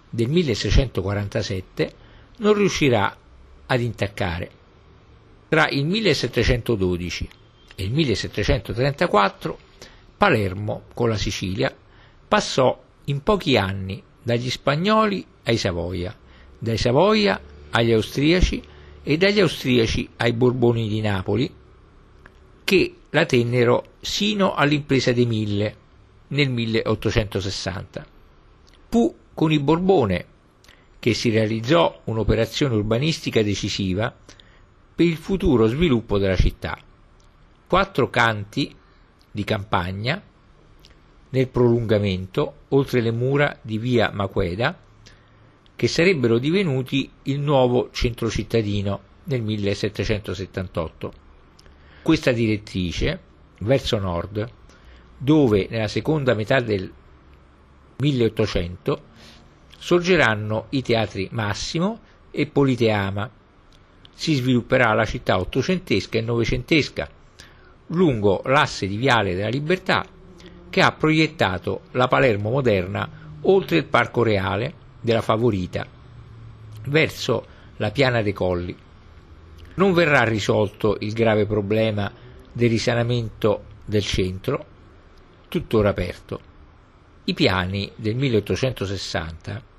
del 0.09 0.31
1647 0.31 1.95
non 2.39 2.55
riuscirà 2.55 3.15
ad 3.73 3.81
intaccare. 3.81 4.51
Tra 5.49 5.69
il 5.69 5.87
1712 5.87 7.29
e 7.75 7.85
il 7.85 7.93
1734 7.93 9.59
Palermo, 10.17 10.83
con 10.95 11.09
la 11.09 11.17
Sicilia, 11.17 11.75
passò 12.29 12.81
in 13.07 13.23
pochi 13.23 13.57
anni 13.57 14.03
dagli 14.23 14.51
spagnoli 14.51 15.25
ai 15.45 15.57
Savoia, 15.57 16.15
dai 16.59 16.77
Savoia 16.77 17.41
agli 17.71 17.93
austriaci 17.93 18.63
e 19.03 19.17
dagli 19.17 19.41
austriaci 19.41 20.09
ai 20.17 20.33
Borboni 20.33 20.89
di 20.89 21.01
Napoli, 21.01 21.53
che 22.63 22.95
la 23.11 23.25
tennero 23.25 23.87
sino 24.01 24.55
all'impresa 24.55 25.13
dei 25.13 25.27
Mille 25.27 25.77
nel 26.29 26.51
1860. 26.51 28.07
Fu 28.89 29.15
con 29.35 29.51
i 29.51 29.59
Borbone 29.59 30.27
che 31.03 31.15
si 31.15 31.31
realizzò 31.31 32.03
un'operazione 32.05 32.77
urbanistica 32.77 33.43
decisiva 33.43 34.15
per 34.95 35.05
il 35.05 35.17
futuro 35.17 35.67
sviluppo 35.67 36.17
della 36.17 36.37
città. 36.37 36.79
Quattro 37.67 38.09
canti 38.09 38.73
di 39.29 39.43
campagna 39.43 40.23
nel 41.31 41.49
prolungamento 41.49 42.55
oltre 42.69 43.01
le 43.01 43.11
mura 43.11 43.59
di 43.61 43.79
via 43.79 44.13
Maqueda 44.13 44.79
che 45.75 45.89
sarebbero 45.89 46.39
divenuti 46.39 47.11
il 47.25 47.41
nuovo 47.41 47.89
centro 47.91 48.31
cittadino 48.31 49.01
nel 49.25 49.43
1778 49.43 51.13
questa 52.03 52.31
direttrice 52.31 53.21
verso 53.59 53.99
nord, 53.99 54.49
dove 55.19 55.67
nella 55.69 55.89
seconda 55.89 56.35
metà 56.35 56.61
del 56.61 56.89
1800 57.97 59.11
sorgeranno 59.83 60.67
i 60.71 60.81
teatri 60.81 61.29
Massimo 61.33 61.99
e 62.31 62.47
Politeama. 62.47 63.29
Si 64.15 64.35
svilupperà 64.35 64.93
la 64.95 65.05
città 65.05 65.39
ottocentesca 65.41 66.19
e 66.19 66.21
novecentesca 66.21 67.09
lungo 67.89 68.43
l'asse 68.45 68.87
di 68.87 68.97
Viale 68.97 69.35
della 69.35 69.49
Libertà 69.49 70.07
che 70.71 70.81
ha 70.81 70.93
proiettato 70.93 71.81
la 71.91 72.07
Palermo 72.07 72.51
moderna 72.51 73.11
oltre 73.41 73.79
il 73.79 73.85
Parco 73.85 74.23
Reale 74.23 74.73
della 75.01 75.21
Favorita 75.21 75.85
verso 76.85 77.47
la 77.79 77.91
Piana 77.91 78.23
dei 78.23 78.33
Colli 78.33 78.77
non 79.75 79.93
verrà 79.93 80.23
risolto 80.23 80.97
il 81.01 81.13
grave 81.13 81.45
problema 81.45 82.11
del 82.53 82.69
risanamento 82.69 83.65
del 83.85 84.03
centro, 84.05 84.65
tuttora 85.49 85.89
aperto. 85.89 86.51
I 87.25 87.35
piani 87.35 87.91
del 87.97 88.15
1860 88.15 89.71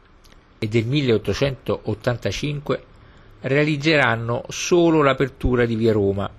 e 0.63 0.67
del 0.69 0.85
1885 0.85 2.83
realizzeranno 3.41 4.45
solo 4.47 5.01
l'apertura 5.01 5.65
di 5.65 5.75
via 5.75 5.91
Roma 5.91 6.31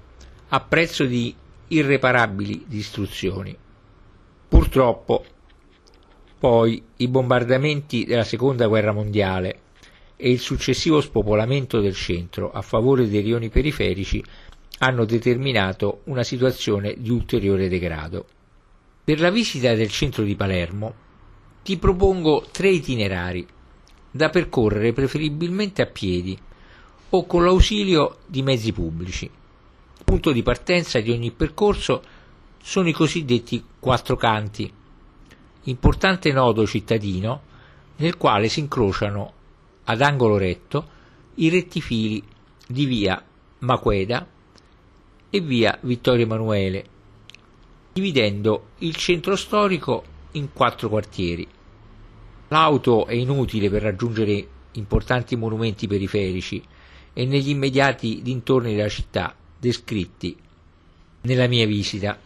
a 0.48 0.60
prezzo 0.60 1.04
di 1.04 1.34
irreparabili 1.68 2.64
distruzioni. 2.66 3.54
Purtroppo, 4.48 5.24
poi, 6.38 6.82
i 6.96 7.08
bombardamenti 7.08 8.06
della 8.06 8.24
Seconda 8.24 8.66
Guerra 8.66 8.92
Mondiale 8.92 9.60
e 10.16 10.30
il 10.30 10.38
successivo 10.38 11.02
spopolamento 11.02 11.80
del 11.80 11.94
centro 11.94 12.50
a 12.50 12.62
favore 12.62 13.06
dei 13.06 13.20
rioni 13.20 13.50
periferici 13.50 14.24
hanno 14.78 15.04
determinato 15.04 16.00
una 16.04 16.22
situazione 16.22 16.94
di 16.96 17.10
ulteriore 17.10 17.68
degrado. 17.68 18.24
Per 19.04 19.20
la 19.20 19.28
visita 19.28 19.74
del 19.74 19.90
centro 19.90 20.22
di 20.22 20.34
Palermo 20.34 20.94
ti 21.62 21.76
propongo 21.76 22.46
tre 22.50 22.70
itinerari 22.70 23.46
da 24.16 24.28
percorrere 24.28 24.92
preferibilmente 24.92 25.82
a 25.82 25.86
piedi 25.86 26.38
o 27.10 27.26
con 27.26 27.42
l'ausilio 27.42 28.18
di 28.26 28.42
mezzi 28.42 28.72
pubblici. 28.72 29.28
Punto 30.04 30.30
di 30.30 30.40
partenza 30.44 31.00
di 31.00 31.10
ogni 31.10 31.32
percorso 31.32 32.00
sono 32.62 32.88
i 32.88 32.92
cosiddetti 32.92 33.64
quattro 33.80 34.14
canti, 34.14 34.72
importante 35.64 36.30
nodo 36.30 36.64
cittadino 36.64 37.42
nel 37.96 38.16
quale 38.16 38.48
si 38.48 38.60
incrociano 38.60 39.32
ad 39.82 40.00
angolo 40.00 40.36
retto 40.36 40.88
i 41.34 41.48
rettifili 41.48 42.22
di 42.68 42.84
via 42.84 43.20
Maqueda 43.58 44.28
e 45.28 45.40
via 45.40 45.76
Vittorio 45.80 46.24
Emanuele, 46.24 46.84
dividendo 47.92 48.66
il 48.78 48.94
centro 48.94 49.34
storico 49.34 50.04
in 50.32 50.52
quattro 50.52 50.88
quartieri. 50.88 51.48
L'auto 52.54 53.06
è 53.06 53.14
inutile 53.14 53.68
per 53.68 53.82
raggiungere 53.82 54.46
importanti 54.74 55.34
monumenti 55.34 55.88
periferici 55.88 56.62
e 57.12 57.26
negli 57.26 57.48
immediati 57.48 58.22
dintorni 58.22 58.76
della 58.76 58.88
città 58.88 59.34
descritti 59.58 60.36
nella 61.22 61.48
mia 61.48 61.66
visita. 61.66 62.16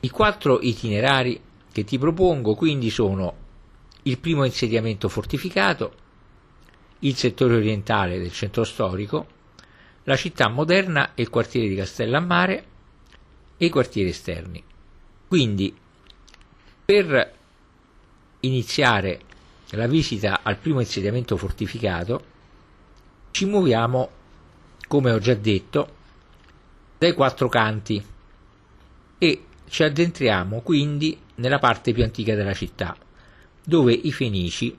I 0.00 0.10
quattro 0.10 0.60
itinerari 0.60 1.40
che 1.72 1.84
ti 1.84 1.96
propongo 1.96 2.54
quindi 2.54 2.90
sono 2.90 3.34
il 4.02 4.18
primo 4.18 4.44
insediamento 4.44 5.08
fortificato, 5.08 5.92
il 6.98 7.16
settore 7.16 7.56
orientale 7.56 8.18
del 8.18 8.30
centro 8.30 8.62
storico, 8.62 9.26
la 10.02 10.16
città 10.16 10.50
moderna 10.50 11.14
e 11.14 11.22
il 11.22 11.30
quartiere 11.30 11.68
di 11.68 11.76
Castellammare 11.76 12.64
e 13.56 13.64
i 13.64 13.70
quartieri 13.70 14.10
esterni. 14.10 14.62
Quindi, 15.26 15.74
per 16.84 17.42
iniziare 18.46 19.20
la 19.70 19.86
visita 19.86 20.40
al 20.42 20.56
primo 20.58 20.80
insediamento 20.80 21.36
fortificato, 21.36 22.32
ci 23.30 23.46
muoviamo, 23.46 24.10
come 24.86 25.10
ho 25.10 25.18
già 25.18 25.34
detto, 25.34 25.94
dai 26.98 27.12
quattro 27.12 27.48
canti 27.48 28.02
e 29.18 29.44
ci 29.68 29.82
addentriamo 29.82 30.60
quindi 30.60 31.18
nella 31.36 31.58
parte 31.58 31.92
più 31.92 32.04
antica 32.04 32.34
della 32.34 32.54
città, 32.54 32.96
dove 33.64 33.92
i 33.92 34.12
Fenici, 34.12 34.76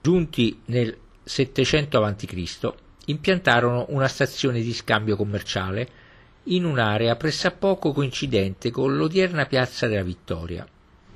giunti 0.00 0.60
nel 0.66 0.96
700 1.24 2.02
a.C., 2.04 2.72
impiantarono 3.06 3.86
una 3.88 4.06
stazione 4.06 4.60
di 4.60 4.72
scambio 4.72 5.16
commerciale 5.16 5.88
in 6.44 6.64
un'area 6.64 7.16
pressappoco 7.16 7.92
coincidente 7.92 8.70
con 8.70 8.96
l'odierna 8.96 9.46
piazza 9.46 9.88
della 9.88 10.02
Vittoria. 10.02 10.66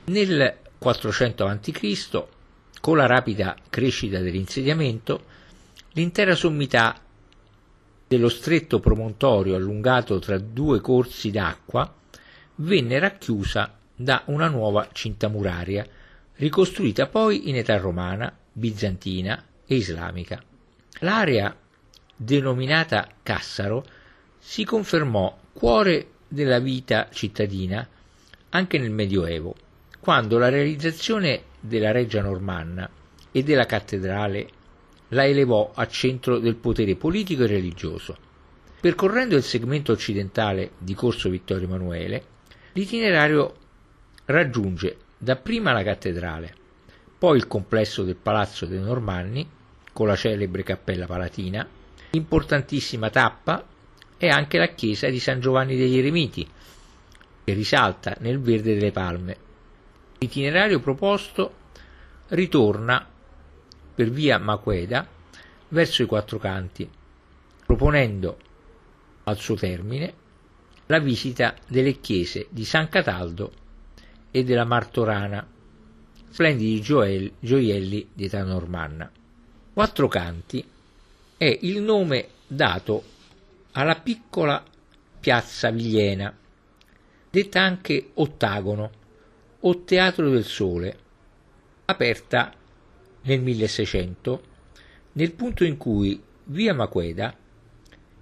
Nel 0.07 0.63
400 0.85 1.47
a.C., 1.47 2.25
con 2.83 2.99
la 2.99 3.07
rapida 3.07 3.57
crescita 3.71 4.19
dell'insediamento, 4.19 5.25
l'intera 5.93 6.35
sommità 6.35 7.01
dello 8.07 8.29
stretto 8.29 8.81
promontorio 8.81 9.57
allungato 9.57 10.19
tra 10.19 10.37
due 10.37 10.83
corsi 10.83 11.31
d'acqua 11.31 11.91
venne 12.57 12.99
racchiusa 12.99 13.79
da 13.97 14.25
una 14.27 14.49
nuova 14.49 14.91
cinta 14.93 15.29
muraria, 15.29 15.87
ricostruita 16.35 17.07
poi 17.07 17.49
in 17.49 17.57
età 17.57 17.79
romana, 17.79 18.37
bizantina 18.53 19.43
e 19.67 19.77
islamica. 19.77 20.43
L'area 20.99 21.57
denominata 22.15 23.09
Cassaro 23.23 23.87
si 24.39 24.65
confermò 24.65 25.35
cuore 25.51 26.09
della 26.29 26.59
vita 26.59 27.09
cittadina 27.11 27.89
anche 28.51 28.79
nel 28.79 28.91
Medioevo, 28.91 29.55
quando 30.05 30.37
la 30.37 30.51
realizzazione 30.51 31.45
della 31.59 31.91
reggia 31.91 32.21
normanna 32.21 32.87
e 33.33 33.43
della 33.43 33.65
cattedrale 33.65 34.47
la 35.09 35.25
elevò 35.25 35.73
a 35.75 35.87
centro 35.87 36.39
del 36.39 36.57
potere 36.57 36.95
politico 36.95 37.45
e 37.45 37.47
religioso. 37.47 38.15
Percorrendo 38.83 39.35
il 39.35 39.43
segmento 39.43 39.93
occidentale 39.93 40.73
di 40.77 40.93
Corso 40.93 41.31
Vittorio 41.31 41.67
Emanuele, 41.67 42.23
l'itinerario 42.75 43.55
raggiunge 44.27 44.95
dapprima 45.17 45.73
la 45.73 45.83
cattedrale, 45.83 46.55
poi 47.17 47.39
il 47.39 47.47
complesso 47.47 48.03
del 48.03 48.17
Palazzo 48.17 48.67
dei 48.67 48.81
Normanni, 48.81 49.49
con 49.91 50.07
la 50.07 50.17
celebre 50.17 50.65
Cappella 50.65 51.07
Palatina, 51.07 51.67
importantissima 52.11 53.09
tappa 53.09 53.65
è 54.19 54.29
anche 54.29 54.59
la 54.59 54.69
chiesa 54.69 55.09
di 55.09 55.19
San 55.19 55.41
Giovanni 55.41 55.79
degli 55.79 55.97
Eremiti, 55.97 56.47
che 57.43 57.53
risalta 57.55 58.15
nel 58.21 58.39
verde 58.39 58.75
delle 58.75 58.93
palme. 58.93 59.44
L'itinerario 60.19 60.81
proposto 60.81 61.55
ritorna 62.29 63.07
per 63.95 64.11
via 64.11 64.39
Maqueda 64.39 65.07
verso 65.69 66.03
i 66.03 66.07
quattro 66.07 66.39
canti, 66.39 66.89
proponendo 67.65 68.39
al 69.25 69.39
suo 69.39 69.55
termine 69.55 70.15
la 70.87 70.99
visita 70.99 71.55
delle 71.67 72.01
chiese 72.01 72.47
di 72.51 72.65
San 72.65 72.89
Cataldo 72.89 73.53
e 74.31 74.45
della 74.45 74.65
Martorana, 74.65 75.47
splendidi 76.29 76.81
gioielli 76.81 78.09
di 78.13 78.25
età 78.25 78.43
normanna. 78.43 79.11
Quattro 79.73 80.09
canti 80.09 80.65
è 81.37 81.59
il 81.63 81.81
nome 81.81 82.29
dato 82.47 83.03
alla 83.73 83.97
piccola 83.97 84.63
piazza 85.21 85.71
Vigliena, 85.71 86.37
detta 87.31 87.61
anche 87.61 88.11
Ottagono 88.15 89.03
o 89.67 89.83
Teatro 89.83 90.29
del 90.29 90.45
Sole, 90.45 90.99
aperta 91.87 92.53
nel 93.23 93.41
1600, 93.41 94.43
nel 95.13 95.33
punto 95.33 95.65
in 95.65 95.79
cui 95.79 96.23
via 96.45 96.75
Maqueda 96.75 97.35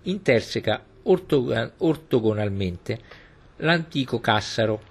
interseca 0.03 0.85
ortogonalmente 1.03 3.01
l'antico 3.57 4.21
Cassaro, 4.21 4.83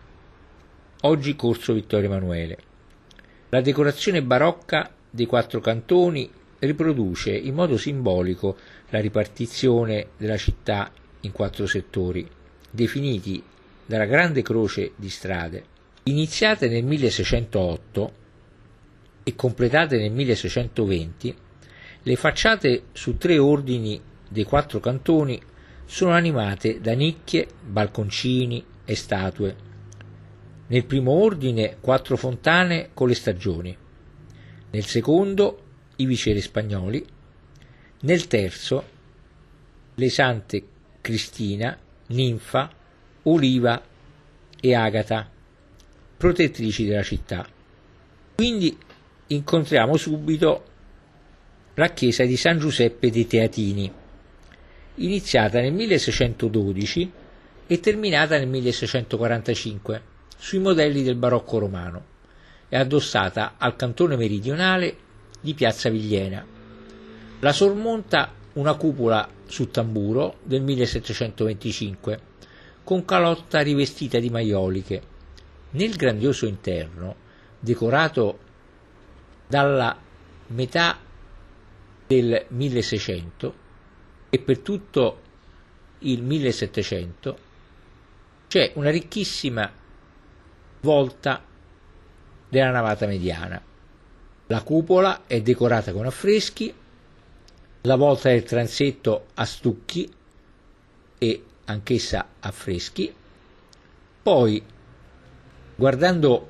oggi 1.02 1.38
corso 1.38 1.72
Vittorio 1.72 2.08
Emanuele. 2.08 2.58
La 3.48 3.62
decorazione 3.62 4.22
barocca 4.22 4.94
dei 5.10 5.28
quattro 5.28 5.62
cantoni 5.62 6.30
riproduce 6.60 7.32
in 7.32 7.54
modo 7.56 7.78
simbolico 7.78 8.58
la 8.90 9.00
ripartizione 9.00 10.10
della 10.18 10.36
città 10.38 10.92
in 11.22 11.32
quattro 11.32 11.66
settori, 11.66 12.30
definiti 12.70 13.42
dalla 13.86 14.06
grande 14.06 14.42
croce 14.42 14.92
di 14.98 15.10
strade. 15.10 15.71
Iniziate 16.04 16.68
nel 16.68 16.84
1608 16.84 18.14
e 19.22 19.36
completate 19.36 19.98
nel 20.00 20.12
1620, 20.12 21.36
le 22.02 22.16
facciate 22.16 22.86
su 22.92 23.18
tre 23.18 23.38
ordini 23.38 24.02
dei 24.28 24.44
quattro 24.44 24.80
cantoni 24.80 25.40
sono 25.86 26.14
animate 26.14 26.82
da 26.82 26.94
nicchie, 26.94 27.48
balconcini 27.64 28.66
e 28.84 28.96
statue. 28.96 29.56
Nel 30.68 30.86
primo 30.86 31.12
ordine 31.12 31.78
quattro 31.80 32.18
fontane 32.18 32.90
con 32.96 33.08
le 33.08 33.14
stagioni, 33.14 33.78
nel 34.72 34.86
secondo 34.86 35.64
i 35.98 36.06
viceri 36.08 36.42
spagnoli, 36.42 37.06
nel 38.02 38.26
terzo 38.26 38.84
le 39.94 40.10
sante 40.10 40.64
Cristina, 41.00 41.78
Ninfa, 42.08 42.72
Oliva 43.24 43.84
e 44.60 44.74
Agata, 44.74 45.30
protettrici 46.22 46.86
della 46.86 47.02
città. 47.02 47.48
Quindi 48.36 48.78
incontriamo 49.26 49.98
subito 49.98 50.66
la 51.74 51.88
chiesa 51.88 52.26
di 52.26 52.38
San 52.38 52.60
Giuseppe 52.60 53.10
dei 53.10 53.26
Teatini, 53.26 53.92
iniziata 54.96 55.60
nel 55.60 55.74
1612 55.74 57.12
e 57.66 57.80
terminata 57.80 58.38
nel 58.38 58.48
1645 58.48 60.02
sui 60.38 60.60
modelli 60.60 61.02
del 61.02 61.16
barocco 61.16 61.58
romano 61.58 62.06
e 62.70 62.78
addossata 62.78 63.56
al 63.58 63.76
cantone 63.76 64.16
meridionale 64.16 64.96
di 65.42 65.56
Piazza 65.56 65.90
Vigliena. 65.90 66.46
La 67.40 67.52
sormonta 67.52 68.32
una 68.54 68.76
cupola 68.76 69.28
su 69.48 69.72
tamburo 69.72 70.36
del 70.44 70.62
1725 70.62 72.20
con 72.84 73.06
calotta 73.06 73.62
rivestita 73.62 74.20
di 74.20 74.30
maioliche. 74.30 75.11
Nel 75.72 75.96
grandioso 75.96 76.46
interno, 76.46 77.16
decorato 77.60 78.40
dalla 79.48 79.98
metà 80.48 80.98
del 82.08 82.46
1600 82.50 83.56
e 84.30 84.40
per 84.40 84.60
tutto 84.60 85.22
il 86.00 86.24
1700 86.24 87.38
c'è 88.48 88.72
una 88.76 88.90
ricchissima 88.90 89.72
volta 90.82 91.44
della 92.50 92.72
navata 92.72 93.06
mediana. 93.06 93.62
La 94.48 94.64
cupola 94.64 95.22
è 95.26 95.42
decorata 95.42 95.94
con 95.94 96.06
affreschi, 96.06 96.74
la 97.84 97.96
volta 97.96 98.30
del 98.30 98.44
transetto 98.44 99.28
a 99.36 99.46
stucchi 99.46 100.12
e 101.18 101.44
anch'essa 101.66 102.28
affreschi. 102.42 103.14
Poi, 104.22 104.62
guardando 105.82 106.48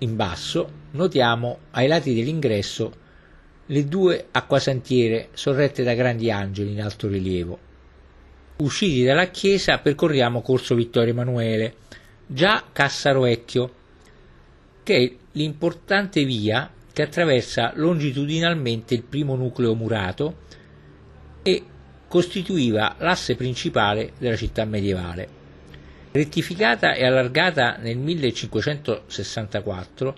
in 0.00 0.14
basso, 0.14 0.70
notiamo 0.90 1.60
ai 1.70 1.86
lati 1.86 2.14
dell'ingresso 2.14 2.92
le 3.64 3.86
due 3.86 4.26
acquasantiere 4.30 5.30
sorrette 5.32 5.82
da 5.82 5.94
grandi 5.94 6.30
angeli 6.30 6.72
in 6.72 6.82
alto 6.82 7.08
rilievo. 7.08 7.58
Usciti 8.58 9.04
dalla 9.04 9.28
chiesa 9.30 9.78
percorriamo 9.78 10.42
Corso 10.42 10.74
Vittorio 10.74 11.12
Emanuele, 11.12 11.76
già 12.26 12.62
Cassaro 12.70 13.22
Vecchio, 13.22 13.72
che 14.82 14.96
è 14.96 15.12
l'importante 15.32 16.24
via 16.24 16.70
che 16.92 17.00
attraversa 17.00 17.72
longitudinalmente 17.74 18.92
il 18.92 19.02
primo 19.02 19.34
nucleo 19.34 19.74
murato 19.74 20.40
e 21.42 21.62
costituiva 22.06 22.96
l'asse 22.98 23.34
principale 23.34 24.12
della 24.18 24.36
città 24.36 24.66
medievale. 24.66 25.37
Rettificata 26.12 26.94
e 26.94 27.04
allargata 27.04 27.76
nel 27.76 27.98
1564, 27.98 30.16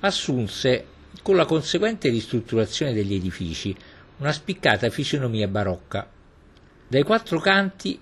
assunse, 0.00 0.86
con 1.22 1.36
la 1.36 1.44
conseguente 1.44 2.08
ristrutturazione 2.08 2.92
degli 2.92 3.14
edifici, 3.14 3.74
una 4.18 4.32
spiccata 4.32 4.90
fisionomia 4.90 5.48
barocca. 5.48 6.08
Dai 6.88 7.02
quattro 7.02 7.40
canti 7.40 7.98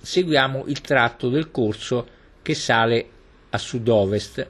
seguiamo 0.00 0.64
il 0.66 0.80
tratto 0.80 1.28
del 1.28 1.50
corso 1.50 2.06
che 2.42 2.54
sale 2.54 3.08
a 3.50 3.58
sud-ovest 3.58 4.46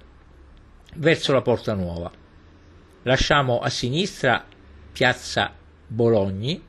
verso 0.95 1.33
la 1.33 1.43
Porta 1.43 1.75
Nuova. 1.75 2.11
Lasciamo 3.03 3.59
a 3.59 3.69
sinistra 3.69 4.47
piazza 4.93 5.53
Bologni, 5.87 6.63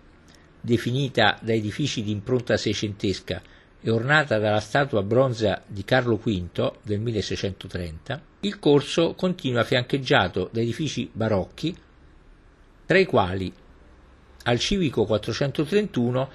definita 0.59 1.37
da 1.41 1.53
edifici 1.53 2.03
di 2.03 2.11
impronta 2.11 2.57
seicentesca 2.57 3.41
e 3.85 3.91
ornata 3.91 4.39
dalla 4.39 4.61
statua 4.61 5.03
bronzea 5.03 5.61
di 5.67 5.83
Carlo 5.83 6.15
V 6.15 6.73
del 6.81 7.01
1630, 7.01 8.21
il 8.39 8.57
corso 8.57 9.13
continua 9.13 9.65
fiancheggiato 9.65 10.49
da 10.51 10.61
edifici 10.61 11.09
barocchi, 11.11 11.75
tra 12.85 12.97
i 12.97 13.05
quali 13.05 13.51
al 14.43 14.57
civico 14.57 15.03
431 15.05 16.29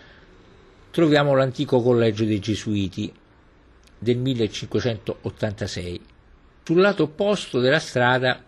troviamo 0.91 1.35
l'antico 1.35 1.81
collegio 1.81 2.25
dei 2.25 2.39
Gesuiti 2.39 3.11
del 3.99 4.19
1586. 4.19 6.01
Sul 6.65 6.81
lato 6.83 7.05
opposto 7.05 7.61
della 7.61 7.79
strada 7.79 8.45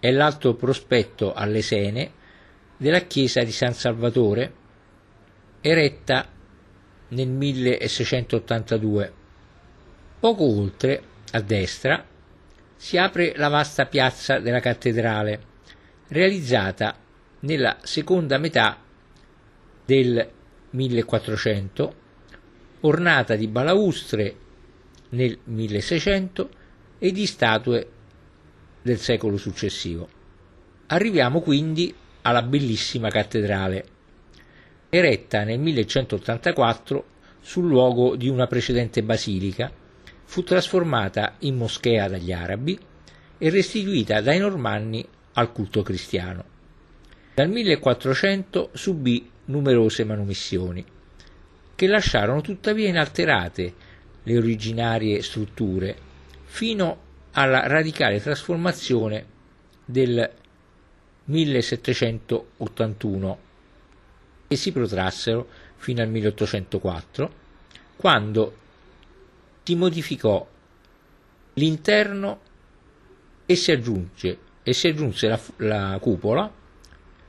è 0.00 0.10
l'alto 0.10 0.54
prospetto 0.54 1.32
alle 1.34 1.62
Sene 1.62 2.12
della 2.76 3.00
chiesa 3.00 3.42
di 3.42 3.52
San 3.52 3.74
Salvatore, 3.74 4.54
eretta 5.60 6.26
nel 7.10 7.28
1682. 7.28 9.12
Poco 10.18 10.44
oltre, 10.44 11.02
a 11.32 11.40
destra, 11.40 12.04
si 12.76 12.96
apre 12.96 13.34
la 13.36 13.48
vasta 13.48 13.86
piazza 13.86 14.38
della 14.38 14.60
cattedrale, 14.60 15.40
realizzata 16.08 16.96
nella 17.40 17.78
seconda 17.82 18.38
metà 18.38 18.78
del 19.84 20.28
1400, 20.70 21.94
ornata 22.80 23.36
di 23.36 23.48
balaustre 23.48 24.36
nel 25.10 25.38
1600 25.44 26.50
e 26.98 27.12
di 27.12 27.26
statue 27.26 27.88
del 28.82 28.98
secolo 28.98 29.36
successivo. 29.36 30.08
Arriviamo 30.86 31.40
quindi 31.40 31.94
alla 32.22 32.42
bellissima 32.42 33.08
cattedrale, 33.08 33.84
eretta 34.90 35.44
nel 35.44 35.60
1184 35.60 37.04
sul 37.40 37.66
luogo 37.66 38.16
di 38.16 38.28
una 38.28 38.46
precedente 38.46 39.02
basilica, 39.02 39.72
fu 40.24 40.42
trasformata 40.42 41.36
in 41.40 41.56
moschea 41.56 42.08
dagli 42.08 42.32
arabi 42.32 42.78
e 43.38 43.50
restituita 43.50 44.20
dai 44.20 44.38
normanni 44.38 45.06
al 45.34 45.52
culto 45.52 45.82
cristiano. 45.82 46.44
Dal 47.34 47.48
1400 47.48 48.70
subì 48.74 49.30
numerose 49.46 50.04
manomissioni, 50.04 50.84
che 51.74 51.86
lasciarono 51.86 52.42
tuttavia 52.42 52.88
inalterate 52.88 53.74
le 54.22 54.36
originarie 54.36 55.22
strutture, 55.22 55.96
fino 56.44 57.08
alla 57.32 57.66
radicale 57.66 58.20
trasformazione 58.20 59.24
del 59.84 60.30
1781 61.24 63.48
e 64.52 64.56
si 64.56 64.72
protrassero 64.72 65.46
fino 65.76 66.02
al 66.02 66.08
1804, 66.08 67.32
quando 67.94 68.56
si 69.62 69.76
modificò 69.76 70.44
l'interno 71.54 72.40
e 73.46 73.54
si, 73.54 73.70
aggiunge, 73.70 74.38
e 74.64 74.72
si 74.72 74.88
aggiunse 74.88 75.28
la, 75.28 75.40
la 75.58 75.96
cupola 76.00 76.52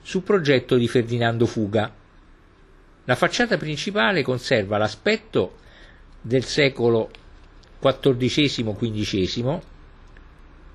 su 0.02 0.24
progetto 0.24 0.78
di 0.78 0.88
Ferdinando 0.88 1.46
Fuga. 1.46 1.94
La 3.06 3.16
facciata 3.16 3.56
principale 3.56 4.24
conserva 4.24 4.80
l'aspetto 4.80 5.58
del 6.20 6.44
secolo 6.44 7.12
XIV-XV, 7.80 9.60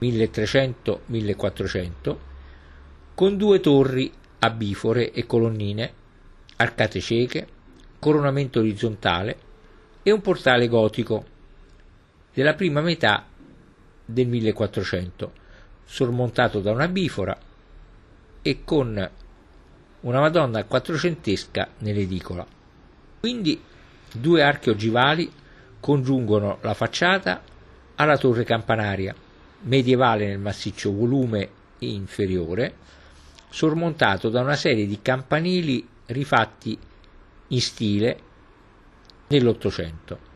1300-1400, 0.01 2.17
con 3.15 3.37
due 3.37 3.59
torri 3.59 4.13
a 4.39 4.51
bifore 4.51 5.11
e 5.11 5.27
colonnine, 5.27 6.05
arcate 6.57 7.01
cieche, 7.01 7.47
coronamento 7.99 8.61
orizzontale 8.61 9.39
e 10.03 10.11
un 10.11 10.21
portale 10.21 10.69
gotico 10.69 11.25
della 12.33 12.55
prima 12.55 12.81
metà 12.81 13.27
del 14.05 14.29
1400, 14.29 15.33
sormontato 15.85 16.61
da 16.61 16.71
una 16.71 16.89
bifora 16.89 17.37
e 18.43 18.65
con 18.65 19.11
una 20.01 20.21
Madonna 20.21 20.65
quattrocentesca 20.65 21.69
nell'edicola. 21.79 22.47
Quindi 23.19 23.61
due 24.13 24.43
archi 24.43 24.71
ogivali 24.71 25.31
congiungono 25.81 26.59
la 26.61 26.75
facciata 26.75 27.43
alla 27.97 28.17
torre 28.19 28.45
campanaria, 28.45 29.15
medievale 29.63 30.27
nel 30.27 30.39
massiccio 30.39 30.93
volume 30.93 31.49
inferiore, 31.79 32.75
sormontato 33.49 34.29
da 34.29 34.43
una 34.43 34.55
serie 34.55 34.87
di 34.87 35.01
campanili 35.03 35.87
rifatti 36.07 36.79
in 37.49 37.61
stile 37.61 38.21
nell'Ottocento. 39.29 40.35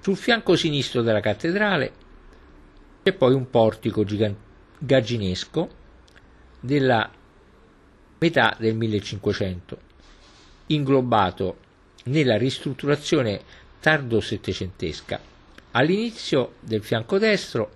Sul 0.00 0.16
fianco 0.16 0.56
sinistro 0.56 1.02
della 1.02 1.20
cattedrale 1.20 1.92
c'è 3.02 3.12
poi 3.12 3.34
un 3.34 3.48
portico 3.50 4.04
gagginesco 4.78 5.68
della 6.60 7.10
metà 8.18 8.56
del 8.58 8.76
1500, 8.76 9.78
inglobato 10.66 11.58
nella 12.04 12.36
ristrutturazione 12.36 13.40
tardo-settecentesca. 13.80 15.20
All'inizio 15.72 16.54
del 16.60 16.82
fianco 16.82 17.18
destro 17.18 17.72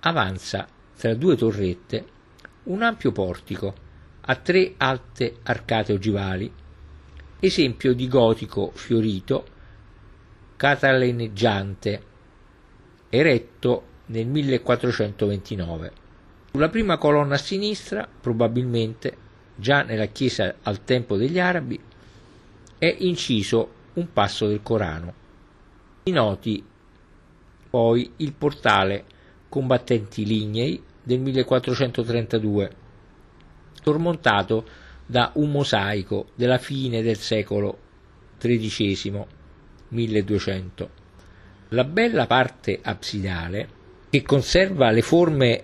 avanza 0.00 0.66
tra 0.96 1.14
due 1.14 1.36
torrette 1.36 2.06
un 2.64 2.82
ampio 2.82 3.12
portico 3.12 3.74
a 4.24 4.36
tre 4.36 4.74
alte 4.76 5.36
arcate 5.42 5.92
ogivali, 5.92 6.52
esempio 7.40 7.92
di 7.92 8.06
gotico 8.06 8.70
fiorito 8.74 9.46
catalaneggiante, 10.56 12.02
eretto 13.08 13.82
nel 14.06 14.26
1429. 14.26 15.92
Sulla 16.52 16.68
prima 16.68 16.98
colonna 16.98 17.34
a 17.34 17.38
sinistra, 17.38 18.06
probabilmente 18.06 19.16
già 19.56 19.82
nella 19.82 20.06
chiesa 20.06 20.54
al 20.62 20.84
tempo 20.84 21.16
degli 21.16 21.40
arabi, 21.40 21.80
è 22.78 22.96
inciso 23.00 23.80
un 23.94 24.12
passo 24.12 24.46
del 24.46 24.62
Corano. 24.62 25.14
Si 26.04 26.12
noti 26.12 26.64
poi 27.70 28.12
il 28.16 28.32
portale 28.34 29.04
combattenti 29.48 30.24
lignei 30.24 30.82
del 31.02 31.20
1432, 31.20 32.76
sormontato 33.82 34.64
da 35.06 35.32
un 35.34 35.50
mosaico 35.50 36.28
della 36.34 36.58
fine 36.58 37.02
del 37.02 37.18
secolo 37.18 37.78
XIII, 38.38 39.24
1200. 39.88 40.90
La 41.68 41.84
bella 41.84 42.26
parte 42.26 42.78
absidale, 42.82 43.68
che 44.10 44.22
conserva 44.22 44.90
le 44.90 45.02
forme 45.02 45.62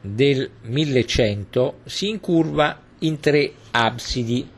del 0.00 0.48
1100, 0.62 1.80
si 1.84 2.08
incurva 2.08 2.80
in 3.00 3.20
tre 3.20 3.52
absidi, 3.72 4.48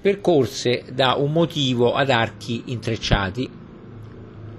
percorse 0.00 0.84
da 0.92 1.14
un 1.14 1.32
motivo 1.32 1.94
ad 1.94 2.10
archi 2.10 2.62
intrecciati. 2.66 3.48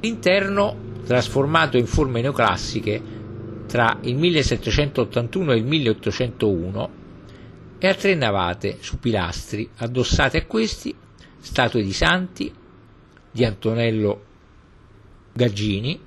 L'interno, 0.02 0.76
trasformato 1.06 1.78
in 1.78 1.88
forme 1.88 2.22
neoclassiche 2.22 3.02
tra 3.68 3.98
il 4.02 4.16
1781 4.16 5.54
e 5.54 5.58
il 5.58 5.66
1801, 5.66 6.90
è 7.82 7.88
a 7.88 7.96
tre 7.96 8.14
navate 8.14 8.78
su 8.80 9.00
pilastri, 9.00 9.68
addossate 9.78 10.38
a 10.38 10.46
questi 10.46 10.96
statue 11.40 11.82
di 11.82 11.94
santi, 11.94 12.54
di 13.32 13.44
Antonello 13.44 14.26
Gaggini, 15.34 16.00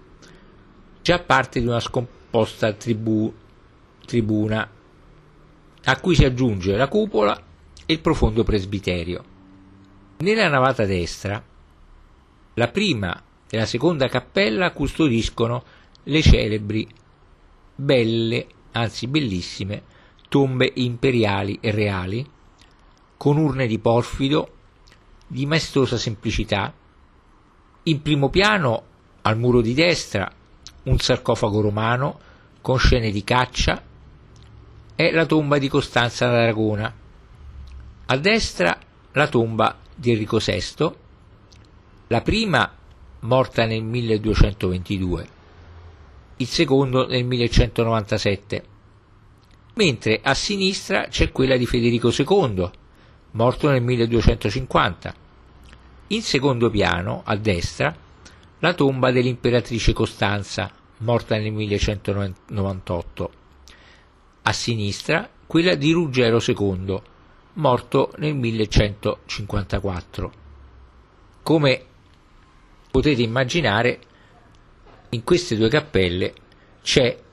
già 1.02 1.18
parte 1.18 1.58
di 1.58 1.66
una 1.66 1.80
scomposta 1.80 2.72
tribù, 2.74 3.34
tribuna 4.06 4.70
a 5.86 6.00
cui 6.00 6.14
si 6.14 6.24
aggiunge 6.24 6.76
la 6.76 6.86
cupola 6.86 7.36
e 7.84 7.92
il 7.92 8.00
profondo 8.00 8.44
presbiterio. 8.44 9.24
Nella 10.18 10.48
navata 10.48 10.84
destra, 10.84 11.44
la 12.54 12.68
prima 12.68 13.20
e 13.50 13.56
la 13.56 13.66
seconda 13.66 14.06
cappella 14.06 14.70
custodiscono 14.70 15.64
le 16.04 16.22
celebri, 16.22 16.86
belle, 17.74 18.46
anzi 18.70 19.08
bellissime, 19.08 19.82
tombe 20.34 20.68
imperiali 20.74 21.58
e 21.60 21.70
reali, 21.70 22.28
con 23.16 23.36
urne 23.36 23.68
di 23.68 23.78
porfido, 23.78 24.48
di 25.28 25.46
maestosa 25.46 25.96
semplicità. 25.96 26.74
In 27.84 28.02
primo 28.02 28.30
piano 28.30 28.82
al 29.22 29.38
muro 29.38 29.60
di 29.60 29.74
destra 29.74 30.28
un 30.82 30.98
sarcofago 30.98 31.60
romano 31.60 32.18
con 32.62 32.80
scene 32.80 33.12
di 33.12 33.22
caccia 33.22 33.80
è 34.96 35.12
la 35.12 35.24
tomba 35.24 35.58
di 35.58 35.68
Costanza 35.68 36.26
d'Aragona. 36.26 36.92
A 38.06 38.16
destra 38.16 38.76
la 39.12 39.28
tomba 39.28 39.78
di 39.94 40.10
Enrico 40.10 40.38
VI, 40.38 40.92
la 42.08 42.22
prima 42.22 42.76
morta 43.20 43.66
nel 43.66 43.84
1222, 43.84 45.28
il 46.38 46.46
secondo 46.48 47.06
nel 47.06 47.24
1197, 47.24 48.72
mentre 49.74 50.20
a 50.22 50.34
sinistra 50.34 51.06
c'è 51.08 51.30
quella 51.32 51.56
di 51.56 51.66
Federico 51.66 52.12
II, 52.16 52.70
morto 53.32 53.70
nel 53.70 53.82
1250. 53.82 55.14
In 56.08 56.22
secondo 56.22 56.70
piano, 56.70 57.22
a 57.24 57.36
destra, 57.36 57.94
la 58.58 58.74
tomba 58.74 59.10
dell'imperatrice 59.10 59.92
Costanza, 59.92 60.70
morta 60.98 61.36
nel 61.36 61.52
1198. 61.52 63.32
A 64.42 64.52
sinistra, 64.52 65.28
quella 65.46 65.74
di 65.74 65.90
Ruggero 65.92 66.40
II, 66.44 67.00
morto 67.54 68.12
nel 68.18 68.34
1154. 68.34 70.32
Come 71.42 71.84
potete 72.90 73.22
immaginare, 73.22 73.98
in 75.10 75.24
queste 75.24 75.56
due 75.56 75.68
cappelle 75.68 76.32
c'è 76.82 77.23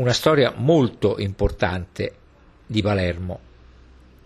una 0.00 0.12
storia 0.14 0.54
molto 0.56 1.18
importante 1.18 2.14
di 2.66 2.80
Palermo 2.80 3.38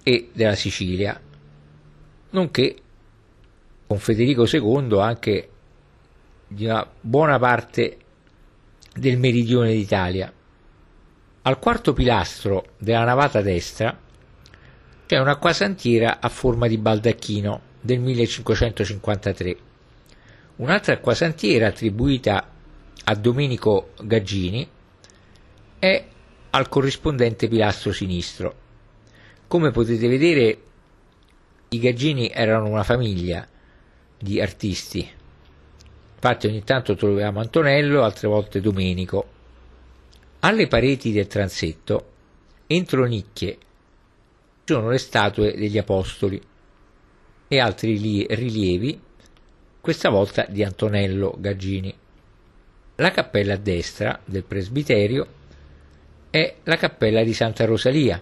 e 0.05 0.31
della 0.33 0.55
Sicilia, 0.55 1.21
nonché 2.31 2.77
con 3.87 3.99
Federico 3.99 4.47
II 4.47 5.01
anche 5.01 5.49
di 6.47 6.67
una 6.67 6.89
buona 7.01 7.41
parte 7.41 7.97
del 8.95 9.19
meridione 9.19 9.73
d'Italia. 9.73 10.33
Al 11.43 11.59
quarto 11.59 11.93
pilastro 11.93 12.67
della 12.79 13.05
navata 13.05 13.43
destra 13.43 13.99
c'è 15.07 15.19
una 15.19 15.33
acquasantiera 15.33 16.21
a 16.21 16.29
forma 16.29 16.69
di 16.69 16.79
baldacchino 16.79 17.61
del 17.81 17.99
1553. 17.99 19.57
Un'altra 20.57 20.95
acquasantiera 20.95 21.67
attribuita 21.67 22.49
a 23.07 23.15
Domenico 23.17 23.91
Gaggini 24.01 24.69
è 25.85 26.05
al 26.51 26.69
corrispondente 26.69 27.47
pilastro 27.47 27.93
sinistro. 27.93 28.63
Come 29.47 29.71
potete 29.71 30.09
vedere, 30.09 30.59
i 31.69 31.79
Gaggini 31.79 32.31
erano 32.31 32.69
una 32.69 32.85
famiglia 32.85 33.47
di 34.19 34.41
artisti. 34.41 35.07
Infatti 36.15 36.47
ogni 36.47 36.65
tanto 36.65 36.95
troviamo 36.95 37.41
Antonello, 37.41 38.03
altre 38.03 38.29
volte 38.29 38.63
Domenico. 38.63 39.33
Alle 40.41 40.67
pareti 40.67 41.13
del 41.13 41.27
transetto, 41.27 42.13
entro 42.67 43.05
nicchie, 43.05 43.59
sono 44.65 44.89
le 44.89 44.99
statue 44.99 45.55
degli 45.55 45.77
apostoli 45.77 46.41
e 47.47 47.61
altri 47.61 48.27
rilievi, 48.31 48.99
questa 49.81 50.09
volta 50.09 50.47
di 50.49 50.63
Antonello 50.65 51.35
Gaggini. 51.39 51.95
La 52.97 53.11
cappella 53.11 53.55
a 53.55 53.59
destra 53.59 54.19
del 54.25 54.45
presbiterio 54.45 55.43
è 56.35 56.57
la 56.65 56.75
cappella 56.75 57.23
di 57.23 57.33
Santa 57.33 57.65
Rosalia, 57.65 58.21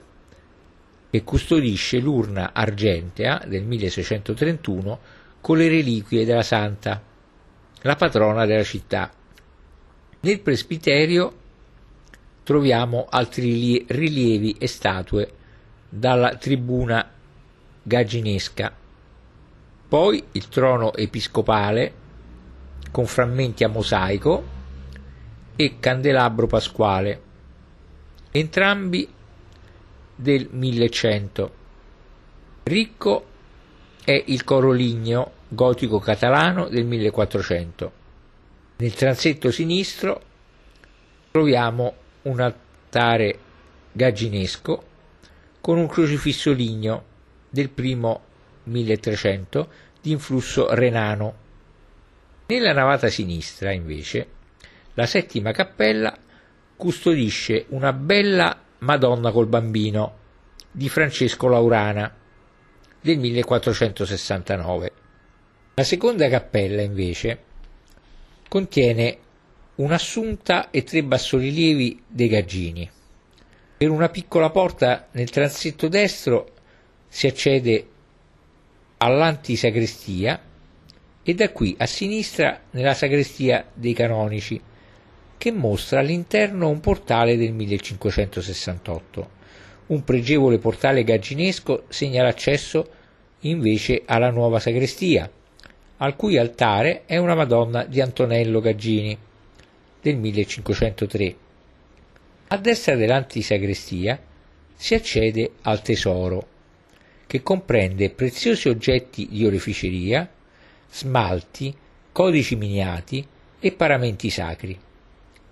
che 1.09 1.25
custodisce 1.25 1.99
l'urna 1.99 2.51
argentea 2.53 3.43
del 3.47 3.65
1631 3.65 4.99
con 5.41 5.57
le 5.57 5.69
reliquie 5.69 6.27
della 6.27 6.43
santa, 6.43 7.03
la 7.81 7.97
patrona 7.97 8.45
della 8.45 8.65
città. 8.65 9.11
Nel 10.21 10.41
presbiterio 10.41 11.37
troviamo 12.43 13.07
altri 13.09 13.87
rilievi 13.89 14.57
e 14.59 14.67
statue 14.67 15.33
dalla 15.89 16.37
tribuna 16.37 17.11
gagginesca, 17.83 18.77
poi 19.89 20.23
il 20.33 20.49
trono 20.49 20.93
episcopale 20.93 21.95
con 22.91 23.07
frammenti 23.07 23.65
a 23.65 23.69
mosaico 23.69 24.45
e 25.57 25.77
candelabro 25.81 26.47
pasquale, 26.47 27.31
entrambi 28.33 29.07
del 30.17 30.49
1100. 30.51 31.55
Ricco 32.65 33.27
è 34.05 34.25
il 34.27 34.43
coro 34.43 34.73
ligneo 34.73 35.33
gotico 35.49 35.99
catalano 35.99 36.69
del 36.69 36.85
1400. 36.87 37.93
Nel 38.77 38.95
transetto 38.95 39.51
sinistro 39.51 40.23
troviamo 41.31 41.95
un 42.23 42.41
altare 42.41 43.39
gagginesco 43.93 44.91
con 45.61 45.77
un 45.77 45.87
crocifisso 45.87 46.53
ligneo 46.53 47.05
del 47.51 47.69
primo 47.69 48.23
1300 48.65 49.69
di 50.01 50.11
influsso 50.11 50.75
renano. 50.75 51.41
Nella 52.47 52.73
navata 52.73 53.09
sinistra, 53.09 53.73
invece, 53.73 54.27
la 54.95 55.07
settima 55.07 55.53
cappella 55.53 56.17
custodisce 56.83 57.67
una 57.69 57.93
bella 57.93 58.61
Madonna 58.79 59.31
col 59.31 59.47
bambino 59.47 60.19
di 60.73 60.89
Francesco 60.89 61.47
Laurana 61.47 62.13
del 63.01 63.19
1469. 63.19 64.93
La 65.75 65.85
seconda 65.85 66.29
cappella, 66.29 66.83
invece, 66.83 67.39
contiene 68.49 69.17
un'assunta 69.77 70.71
e 70.71 70.83
tre 70.83 71.05
bassorilievi 71.05 72.03
dei 72.09 72.27
Gaggini. 72.27 72.91
Per 73.77 73.89
una 73.89 74.09
piccola 74.09 74.51
porta 74.51 75.07
nel 75.13 75.31
transetto 75.31 75.87
destro 75.87 76.49
si 77.07 77.29
accede 77.29 77.87
all'antisagrestia 78.97 80.43
e 81.23 81.35
da 81.35 81.49
qui 81.51 81.77
a 81.79 81.87
sinistra 81.87 82.63
nella 82.73 82.95
sagrestia 82.95 83.71
dei 83.73 83.93
canonici, 83.93 84.61
che 85.43 85.51
mostra 85.51 85.99
all'interno 85.99 86.69
un 86.69 86.79
portale 86.79 87.37
del 87.37 87.53
1568. 87.53 89.31
Un 89.87 90.05
pregevole 90.05 90.59
portale 90.59 91.03
gagginesco 91.03 91.83
segna 91.89 92.23
l'accesso 92.23 92.89
invece 93.41 94.03
alla 94.07 94.31
nuova 94.31 94.61
sagrestia, 94.61 95.29
al 95.97 96.15
cui 96.15 96.39
altare 96.39 97.03
è 97.07 97.17
una 97.17 97.35
Madonna 97.35 97.83
di 97.83 98.01
Antonello 98.01 98.61
Gaggini 98.61 99.19
del 100.01 100.17
1503. 100.17 101.37
A 102.47 102.57
destra 102.59 102.95
dell'antisagrestia 102.95 104.23
si 104.77 104.95
accede 104.95 105.55
al 105.63 105.83
tesoro, 105.83 106.47
che 107.27 107.43
comprende 107.43 108.11
preziosi 108.11 108.69
oggetti 108.69 109.27
di 109.29 109.45
oreficeria, 109.45 110.31
smalti, 110.89 111.75
codici 112.13 112.55
miniati 112.55 113.27
e 113.59 113.73
paramenti 113.73 114.31
sacri. 114.31 114.79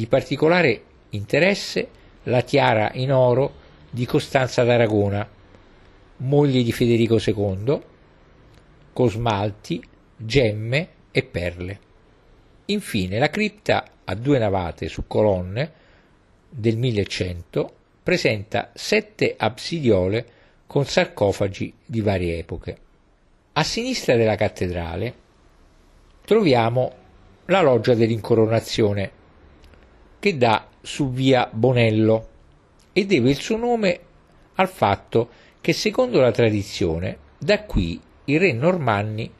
Di 0.00 0.06
particolare 0.06 0.82
interesse 1.10 1.88
la 2.22 2.40
tiara 2.40 2.90
in 2.94 3.12
oro 3.12 3.52
di 3.90 4.06
Costanza 4.06 4.64
d'Aragona, 4.64 5.28
moglie 6.16 6.62
di 6.62 6.72
Federico 6.72 7.18
II, 7.22 7.80
con 8.94 9.10
smalti, 9.10 9.84
gemme 10.16 10.88
e 11.10 11.22
perle. 11.22 11.80
Infine 12.64 13.18
la 13.18 13.28
cripta 13.28 13.84
a 14.02 14.14
due 14.14 14.38
navate 14.38 14.88
su 14.88 15.06
colonne 15.06 15.70
del 16.48 16.78
1100 16.78 17.74
presenta 18.02 18.70
sette 18.72 19.34
absidiole 19.36 20.26
con 20.66 20.86
sarcofagi 20.86 21.74
di 21.84 22.00
varie 22.00 22.38
epoche. 22.38 22.78
A 23.52 23.62
sinistra 23.62 24.16
della 24.16 24.36
cattedrale 24.36 25.14
troviamo 26.24 26.92
la 27.44 27.60
loggia 27.60 27.92
dell'incoronazione 27.92 29.18
che 30.20 30.36
dà 30.36 30.68
su 30.80 31.10
via 31.10 31.48
Bonello 31.50 32.28
e 32.92 33.06
deve 33.06 33.30
il 33.30 33.40
suo 33.40 33.56
nome 33.56 34.00
al 34.54 34.68
fatto 34.68 35.30
che 35.60 35.72
secondo 35.72 36.20
la 36.20 36.30
tradizione 36.30 37.18
da 37.38 37.64
qui 37.64 38.00
i 38.26 38.36
re 38.36 38.52
normanni 38.52 39.30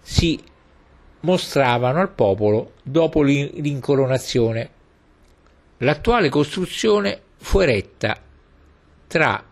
si 0.00 0.40
mostravano 1.20 2.00
al 2.00 2.10
popolo 2.10 2.72
dopo 2.82 3.22
l'incoronazione. 3.22 4.70
L'attuale 5.78 6.28
costruzione 6.28 7.20
fu 7.36 7.60
eretta 7.60 8.20
tra 9.06 9.44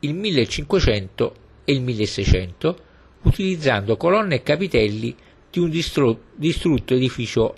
il 0.00 0.14
1500 0.14 1.34
e 1.64 1.72
il 1.72 1.80
1600 1.80 2.78
utilizzando 3.22 3.96
colonne 3.96 4.36
e 4.36 4.42
capitelli 4.42 5.16
di 5.50 5.58
un 5.60 5.70
distrutto 5.70 6.94
edificio 6.94 7.56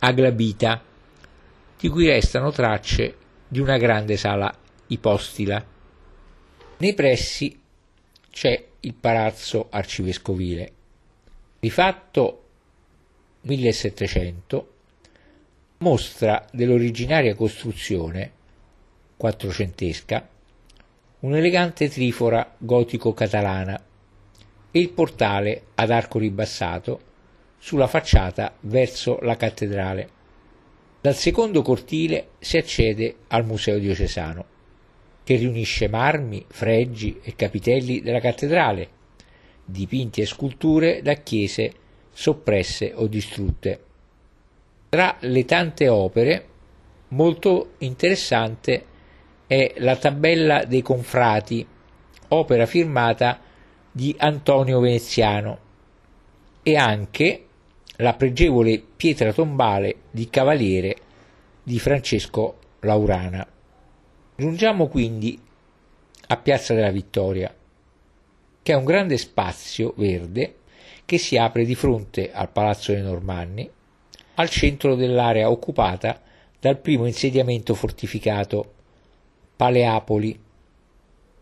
aglabita 0.00 0.82
di 1.78 1.88
cui 1.88 2.06
restano 2.06 2.50
tracce 2.50 3.16
di 3.48 3.60
una 3.60 3.76
grande 3.76 4.16
sala 4.16 4.54
ipostila. 4.88 5.64
Nei 6.78 6.94
pressi 6.94 7.58
c'è 8.30 8.66
il 8.80 8.94
palazzo 8.94 9.68
arcivescovile. 9.70 10.72
Di 11.58 11.70
fatto 11.70 12.42
1700 13.42 14.72
mostra 15.78 16.44
dell'originaria 16.52 17.34
costruzione 17.34 18.32
quattrocentesca 19.16 20.28
un'elegante 21.20 21.88
trifora 21.88 22.54
gotico-catalana 22.56 23.82
e 24.70 24.78
il 24.78 24.90
portale 24.90 25.68
ad 25.74 25.90
arco 25.90 26.18
ribassato 26.18 27.00
sulla 27.58 27.86
facciata 27.86 28.54
verso 28.60 29.18
la 29.22 29.36
cattedrale. 29.36 30.10
Dal 31.06 31.14
secondo 31.14 31.62
cortile 31.62 32.30
si 32.40 32.56
accede 32.56 33.14
al 33.28 33.46
Museo 33.46 33.78
diocesano, 33.78 34.44
che 35.22 35.36
riunisce 35.36 35.86
marmi, 35.86 36.44
fregi 36.48 37.20
e 37.22 37.36
capitelli 37.36 38.00
della 38.00 38.18
cattedrale, 38.18 38.88
dipinti 39.64 40.20
e 40.20 40.26
sculture 40.26 41.02
da 41.02 41.12
chiese 41.12 41.72
soppresse 42.12 42.92
o 42.92 43.06
distrutte. 43.06 43.80
Tra 44.88 45.16
le 45.20 45.44
tante 45.44 45.86
opere, 45.86 46.48
molto 47.10 47.74
interessante 47.78 48.84
è 49.46 49.74
la 49.76 49.94
tabella 49.94 50.64
dei 50.64 50.82
confrati, 50.82 51.64
opera 52.30 52.66
firmata 52.66 53.40
di 53.92 54.12
Antonio 54.18 54.80
Veneziano, 54.80 55.58
e 56.64 56.74
anche 56.74 57.45
la 57.96 58.14
pregevole 58.14 58.82
pietra 58.96 59.32
tombale 59.32 60.02
di 60.10 60.28
Cavaliere 60.28 60.96
di 61.62 61.78
Francesco 61.78 62.58
Laurana. 62.80 63.46
Giungiamo 64.36 64.88
quindi 64.88 65.40
a 66.28 66.36
Piazza 66.36 66.74
della 66.74 66.90
Vittoria, 66.90 67.54
che 68.62 68.72
è 68.72 68.76
un 68.76 68.84
grande 68.84 69.16
spazio 69.16 69.94
verde 69.96 70.56
che 71.04 71.18
si 71.18 71.36
apre 71.36 71.64
di 71.64 71.74
fronte 71.74 72.32
al 72.32 72.50
Palazzo 72.50 72.92
dei 72.92 73.02
Normanni, 73.02 73.70
al 74.34 74.50
centro 74.50 74.94
dell'area 74.94 75.50
occupata 75.50 76.20
dal 76.60 76.78
primo 76.78 77.06
insediamento 77.06 77.74
fortificato, 77.74 78.74
Paleapoli. 79.56 80.38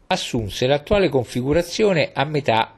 Assunse 0.07 0.67
l'attuale 0.67 1.09
configurazione 1.09 2.11
a 2.13 2.25
metà 2.25 2.75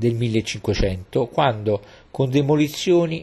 del 0.00 0.14
1500, 0.14 1.26
quando 1.26 1.82
con 2.10 2.30
demolizioni 2.30 3.22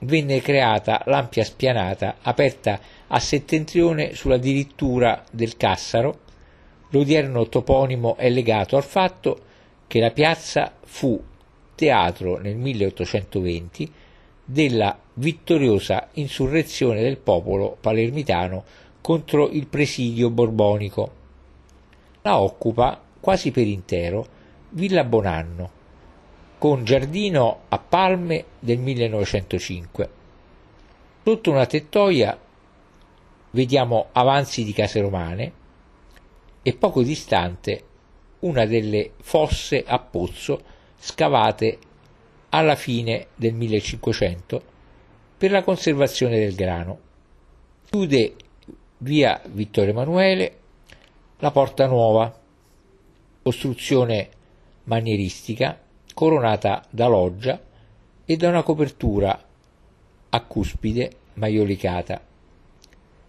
venne 0.00 0.40
creata 0.40 1.02
l'ampia 1.04 1.44
spianata 1.44 2.16
aperta 2.22 2.80
a 3.06 3.20
settentrione 3.20 4.14
sulla 4.14 4.38
dirittura 4.38 5.22
del 5.30 5.58
Cassaro. 5.58 6.20
L'odierno 6.90 7.48
toponimo 7.48 8.16
è 8.16 8.30
legato 8.30 8.76
al 8.76 8.84
fatto 8.84 9.40
che 9.86 10.00
la 10.00 10.10
piazza 10.10 10.72
fu 10.82 11.22
teatro 11.74 12.38
nel 12.38 12.56
1820 12.56 13.92
della 14.42 14.98
vittoriosa 15.14 16.08
insurrezione 16.14 17.02
del 17.02 17.18
popolo 17.18 17.76
palermitano 17.78 18.64
contro 19.02 19.50
il 19.50 19.66
presidio 19.66 20.30
borbonico. 20.30 21.10
La 22.22 22.40
occupa 22.40 23.02
quasi 23.20 23.50
per 23.50 23.66
intero 23.66 24.26
Villa 24.70 25.04
Bonanno, 25.04 25.70
con 26.58 26.84
giardino 26.84 27.60
a 27.68 27.78
palme 27.78 28.44
del 28.58 28.78
1905. 28.78 30.10
Sotto 31.22 31.50
una 31.50 31.66
tettoia 31.66 32.38
vediamo 33.50 34.08
avanzi 34.12 34.64
di 34.64 34.72
case 34.72 35.00
romane 35.00 35.52
e 36.62 36.74
poco 36.74 37.02
distante 37.02 37.84
una 38.40 38.64
delle 38.64 39.12
fosse 39.20 39.84
a 39.86 39.98
pozzo 39.98 40.62
scavate 40.98 41.78
alla 42.50 42.74
fine 42.74 43.28
del 43.34 43.54
1500 43.54 44.62
per 45.36 45.50
la 45.50 45.62
conservazione 45.62 46.38
del 46.38 46.54
grano. 46.54 46.98
Chiude 47.90 48.34
via 48.98 49.40
Vittorio 49.46 49.90
Emanuele 49.90 50.58
la 51.38 51.50
Porta 51.50 51.86
Nuova, 51.86 52.34
costruzione 53.42 54.30
manieristica 54.84 55.78
coronata 56.16 56.82
da 56.88 57.08
loggia 57.08 57.60
e 58.24 58.36
da 58.38 58.48
una 58.48 58.62
copertura 58.62 59.38
a 60.30 60.40
cuspide 60.44 61.10
maiolicata, 61.34 62.18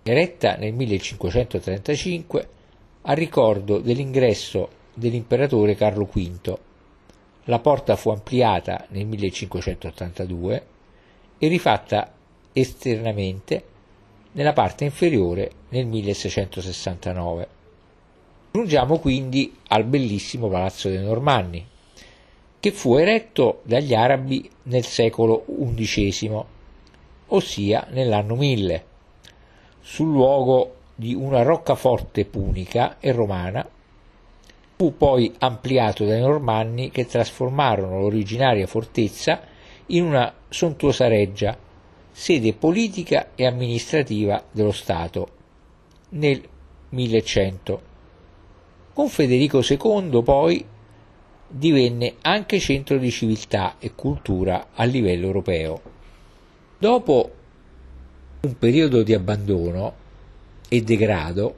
eretta 0.04 0.56
nel 0.56 0.72
1535 0.72 2.50
a 3.02 3.12
ricordo 3.12 3.80
dell'ingresso 3.80 4.70
dell'imperatore 4.94 5.76
Carlo 5.76 6.06
V. 6.06 6.58
La 7.44 7.60
porta 7.60 7.98
fu 7.98 8.10
ampliata 8.10 8.86
nel 8.92 9.06
1582 9.06 10.66
e 11.40 11.48
rifatta 11.50 12.14
esternamente 12.54 13.64
nella 14.32 14.54
parte 14.54 14.86
inferiore 14.86 15.52
nel 15.70 15.86
1669. 15.88 17.48
Giungiamo 18.54 18.98
quindi 19.00 19.58
al 19.68 19.84
bellissimo 19.84 20.48
Palazzo 20.48 20.88
dei 20.88 21.04
Normanni, 21.04 21.76
che 22.60 22.72
fu 22.72 22.96
eretto 22.96 23.62
dagli 23.64 23.94
arabi 23.94 24.50
nel 24.64 24.86
secolo 24.86 25.46
XI, 25.76 26.44
ossia 27.28 27.88
nell'anno 27.92 28.36
1000, 28.36 28.86
sul 29.82 30.12
luogo 30.12 30.74
di 30.96 31.14
una 31.14 31.44
roccaforte 31.44 32.26
punica 32.26 32.98
e 33.00 33.12
romana, 33.12 33.68
fu 34.76 34.96
poi 34.96 35.34
ampliato 35.40 36.06
dai 36.06 36.20
normanni 36.20 36.90
che 36.90 37.06
trasformarono 37.06 38.00
l'originaria 38.00 38.68
fortezza 38.68 39.42
in 39.88 40.04
una 40.04 40.34
sontuosa 40.50 41.08
reggia, 41.08 41.58
sede 42.12 42.54
politica 42.54 43.30
e 43.36 43.46
amministrativa 43.46 44.44
dello 44.52 44.72
Stato, 44.72 45.30
nel 46.10 46.42
1100. 46.90 47.82
Con 48.94 49.10
Federico 49.10 49.62
II 49.62 50.24
poi 50.24 50.66
divenne 51.48 52.16
anche 52.22 52.60
centro 52.60 52.98
di 52.98 53.10
civiltà 53.10 53.76
e 53.80 53.94
cultura 53.96 54.70
a 54.74 54.84
livello 54.84 55.28
europeo. 55.28 55.82
Dopo 56.78 57.32
un 58.42 58.58
periodo 58.58 59.04
di 59.04 59.14
abbandono 59.14 59.96
e 60.68 60.82
degrado, 60.82 61.58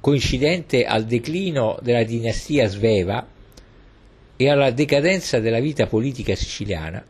coincidente 0.00 0.84
al 0.84 1.04
declino 1.04 1.78
della 1.82 2.02
dinastia 2.02 2.66
sveva 2.66 3.26
e 4.36 4.48
alla 4.48 4.70
decadenza 4.70 5.38
della 5.38 5.60
vita 5.60 5.86
politica 5.86 6.34
siciliana, 6.34 7.04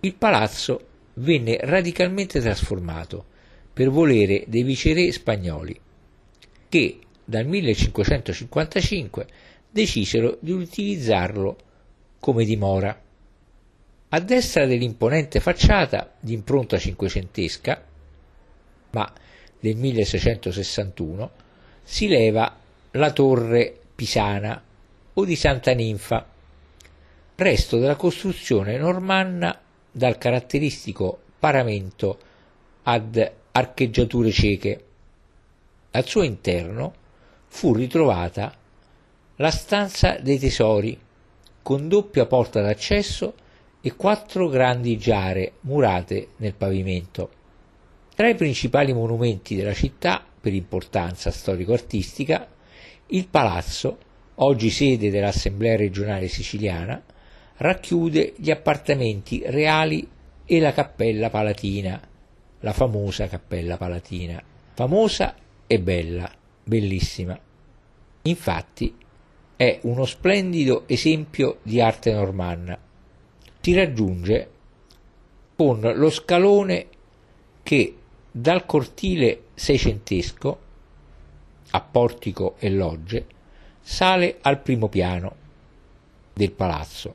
il 0.00 0.14
palazzo 0.14 0.86
venne 1.14 1.58
radicalmente 1.60 2.40
trasformato 2.40 3.24
per 3.72 3.90
volere 3.90 4.44
dei 4.48 4.62
viceré 4.62 5.12
spagnoli, 5.12 5.78
che 6.68 6.98
dal 7.24 7.46
1555 7.46 9.26
decisero 9.70 10.36
di 10.40 10.50
utilizzarlo 10.52 11.56
come 12.18 12.44
dimora. 12.44 13.00
A 14.12 14.20
destra 14.20 14.66
dell'imponente 14.66 15.38
facciata 15.38 16.14
di 16.18 16.32
impronta 16.32 16.78
cinquecentesca, 16.78 17.84
ma 18.90 19.12
del 19.60 19.76
1661, 19.76 21.30
si 21.82 22.08
leva 22.08 22.56
la 22.92 23.12
torre 23.12 23.78
pisana 23.94 24.60
o 25.14 25.24
di 25.24 25.36
Santa 25.36 25.72
Ninfa, 25.72 26.26
resto 27.36 27.78
della 27.78 27.96
costruzione 27.96 28.76
normanna 28.76 29.58
dal 29.90 30.18
caratteristico 30.18 31.20
paramento 31.38 32.18
ad 32.82 33.32
archeggiature 33.52 34.30
cieche. 34.30 34.84
Al 35.92 36.04
suo 36.04 36.22
interno 36.22 36.94
fu 37.46 37.72
ritrovata 37.74 38.54
la 39.40 39.50
stanza 39.50 40.18
dei 40.20 40.38
tesori, 40.38 40.98
con 41.62 41.88
doppia 41.88 42.26
porta 42.26 42.60
d'accesso 42.60 43.32
e 43.80 43.96
quattro 43.96 44.48
grandi 44.48 44.98
giare 44.98 45.52
murate 45.60 46.28
nel 46.36 46.52
pavimento. 46.52 47.30
Tra 48.14 48.28
i 48.28 48.34
principali 48.34 48.92
monumenti 48.92 49.56
della 49.56 49.72
città, 49.72 50.22
per 50.40 50.52
importanza 50.52 51.30
storico-artistica, 51.30 52.46
il 53.06 53.28
palazzo, 53.28 53.96
oggi 54.36 54.68
sede 54.68 55.10
dell'Assemblea 55.10 55.76
regionale 55.76 56.28
siciliana, 56.28 57.02
racchiude 57.56 58.34
gli 58.36 58.50
appartamenti 58.50 59.42
reali 59.46 60.06
e 60.44 60.60
la 60.60 60.74
cappella 60.74 61.30
palatina, 61.30 61.98
la 62.60 62.72
famosa 62.74 63.26
cappella 63.26 63.78
palatina, 63.78 64.42
famosa 64.74 65.34
e 65.66 65.80
bella, 65.80 66.30
bellissima. 66.62 67.38
Infatti 68.22 69.08
è 69.60 69.78
uno 69.82 70.06
splendido 70.06 70.84
esempio 70.86 71.58
di 71.62 71.82
arte 71.82 72.14
normanna. 72.14 72.78
Si 73.60 73.74
raggiunge 73.74 74.50
con 75.54 75.80
lo 75.80 76.08
scalone 76.08 76.86
che 77.62 77.94
dal 78.30 78.64
cortile 78.64 79.48
seicentesco 79.52 80.58
a 81.72 81.80
portico 81.82 82.54
e 82.58 82.70
logge 82.70 83.26
sale 83.82 84.38
al 84.40 84.62
primo 84.62 84.88
piano 84.88 85.34
del 86.32 86.52
palazzo, 86.52 87.14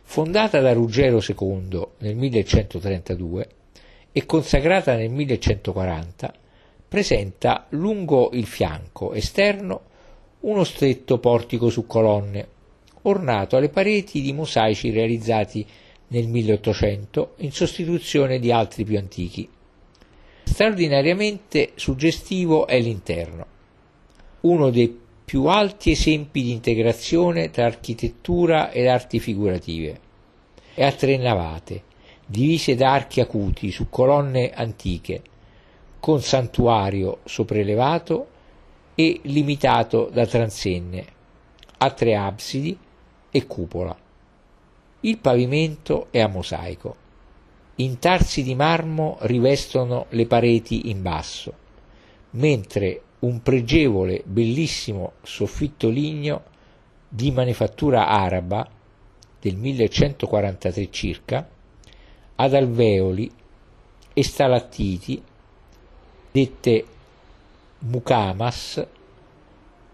fondata 0.00 0.60
da 0.60 0.72
Ruggero 0.72 1.18
II 1.18 1.88
nel 1.98 2.16
1132 2.16 3.48
e 4.12 4.24
consacrata 4.24 4.96
nel 4.96 5.10
1140, 5.10 6.32
presenta 6.88 7.66
lungo 7.68 8.30
il 8.32 8.46
fianco 8.46 9.12
esterno 9.12 9.90
uno 10.42 10.64
stretto 10.64 11.18
portico 11.18 11.70
su 11.70 11.86
colonne, 11.86 12.48
ornato 13.02 13.56
alle 13.56 13.68
pareti 13.68 14.20
di 14.20 14.32
mosaici 14.32 14.90
realizzati 14.90 15.64
nel 16.08 16.26
1800 16.28 17.34
in 17.38 17.52
sostituzione 17.52 18.38
di 18.38 18.50
altri 18.50 18.84
più 18.84 18.98
antichi. 18.98 19.48
Straordinariamente 20.44 21.72
suggestivo 21.76 22.66
è 22.66 22.80
l'interno, 22.80 23.46
uno 24.40 24.70
dei 24.70 24.98
più 25.24 25.44
alti 25.44 25.92
esempi 25.92 26.42
di 26.42 26.50
integrazione 26.50 27.50
tra 27.50 27.64
architettura 27.64 28.70
ed 28.70 28.86
arti 28.88 29.20
figurative. 29.20 30.00
È 30.74 30.84
a 30.84 30.92
tre 30.92 31.16
navate, 31.16 31.82
divise 32.26 32.74
da 32.74 32.92
archi 32.92 33.20
acuti 33.20 33.70
su 33.70 33.88
colonne 33.88 34.50
antiche, 34.50 35.22
con 36.00 36.20
santuario 36.20 37.20
sopraelevato 37.24 38.26
e 38.94 39.20
limitato 39.24 40.10
da 40.12 40.26
transenne, 40.26 41.06
a 41.78 41.90
tre 41.90 42.14
absidi 42.14 42.76
e 43.30 43.46
cupola. 43.46 43.96
Il 45.00 45.18
pavimento 45.18 46.08
è 46.10 46.20
a 46.20 46.28
mosaico. 46.28 46.96
Intarsi 47.76 48.42
di 48.42 48.54
marmo 48.54 49.16
rivestono 49.22 50.06
le 50.10 50.26
pareti 50.26 50.90
in 50.90 51.02
basso, 51.02 51.52
mentre 52.30 53.02
un 53.20 53.40
pregevole, 53.42 54.22
bellissimo 54.24 55.12
soffitto 55.22 55.88
ligneo 55.88 56.44
di 57.08 57.30
manifattura 57.30 58.08
araba 58.08 58.68
del 59.40 59.56
1143 59.56 60.90
circa, 60.90 61.48
ad 62.36 62.54
alveoli 62.54 63.30
e 64.12 64.22
stalattiti, 64.22 65.22
dette 66.30 66.84
mukamas 67.82 68.86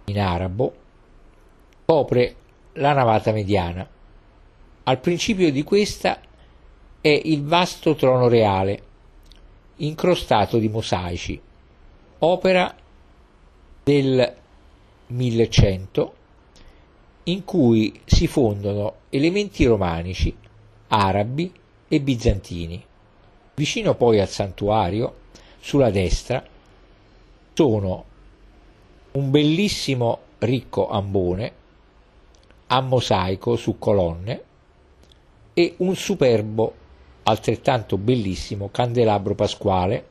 in 0.05 0.19
arabo, 0.19 0.75
copre 1.85 2.35
la 2.75 2.93
navata 2.93 3.33
mediana. 3.33 3.89
Al 4.85 5.01
principio 5.01 5.51
di 5.53 5.63
questa 5.63 6.21
è 7.01 7.09
il 7.09 7.45
vasto 7.45 7.95
trono 7.95 8.29
reale, 8.29 8.83
incrostato 9.77 10.59
di 10.59 10.69
mosaici, 10.69 11.41
opera 12.21 12.75
del 13.85 14.35
1100, 15.07 16.15
in 17.25 17.45
cui 17.45 18.01
si 18.05 18.27
fondono 18.27 18.95
elementi 19.11 19.65
romanici, 19.65 20.35
arabi 20.89 21.53
e 21.87 22.01
bizantini. 22.01 22.85
Vicino 23.55 23.95
poi 23.95 24.21
al 24.21 24.29
santuario, 24.29 25.15
sulla 25.61 25.91
destra, 25.91 26.43
sono 27.59 28.05
un 29.11 29.33
bellissimo 29.33 30.19
ricco 30.39 30.89
ambone 30.89 31.53
a 32.69 32.81
mosaico 32.81 33.57
su 33.57 33.81
colonne 33.81 34.43
e 35.55 35.75
un 35.79 35.97
superbo, 35.97 36.73
altrettanto 37.25 37.99
bellissimo, 37.99 38.69
candelabro 38.71 39.35
pasquale, 39.35 40.07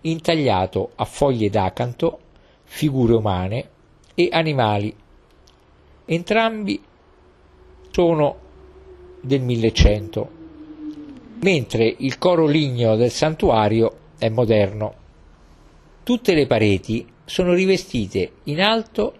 intagliato 0.00 0.90
a 0.96 1.04
foglie 1.04 1.50
d'acanto, 1.50 2.18
figure 2.64 3.14
umane 3.14 3.68
e 4.16 4.28
animali. 4.32 4.92
Entrambi 6.04 6.82
sono 7.92 8.36
del 9.20 9.40
1100, 9.40 10.30
mentre 11.42 11.94
il 11.98 12.18
coro 12.18 12.46
ligneo 12.46 12.96
del 12.96 13.12
santuario 13.12 13.98
è 14.18 14.28
moderno. 14.28 15.01
Tutte 16.04 16.34
le 16.34 16.48
pareti 16.48 17.06
sono 17.24 17.52
rivestite 17.52 18.32
in 18.44 18.60
alto 18.60 19.14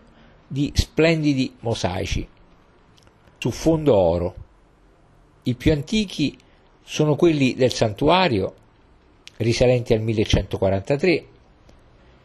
di 0.49 0.73
splendidi 0.75 1.55
mosaici 1.61 2.27
su 3.39 3.51
fondo 3.51 3.97
oro. 3.97 4.35
I 5.45 5.55
più 5.55 5.71
antichi 5.71 6.37
sono 6.83 7.15
quelli 7.15 7.55
del 7.55 7.73
santuario, 7.73 8.55
risalenti 9.37 9.93
al 9.95 10.01
1143, 10.01 11.27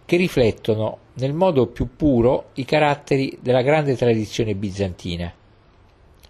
che 0.05 0.17
riflettono 0.17 0.97
nel 1.13 1.33
modo 1.33 1.67
più 1.67 1.95
puro 1.95 2.49
i 2.55 2.65
caratteri 2.65 3.37
della 3.39 3.61
grande 3.61 3.95
tradizione 3.95 4.55
bizantina 4.55 5.31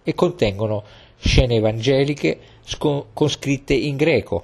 e 0.03 0.13
contengono 0.13 0.83
scene 1.17 1.55
evangeliche 1.55 2.39
con 2.77 3.05
scritte 3.27 3.73
in 3.73 3.95
greco, 3.95 4.43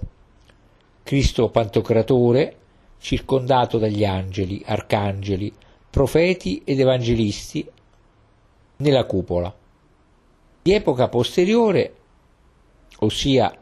Cristo 1.03 1.49
Pantocratore 1.49 2.57
circondato 3.03 3.77
dagli 3.77 4.05
angeli, 4.05 4.63
arcangeli, 4.65 5.51
profeti 5.89 6.61
ed 6.63 6.79
evangelisti 6.79 7.69
nella 8.77 9.03
cupola. 9.03 9.53
Di 10.61 10.73
epoca 10.73 11.09
posteriore 11.09 11.95
ossia 12.99 13.53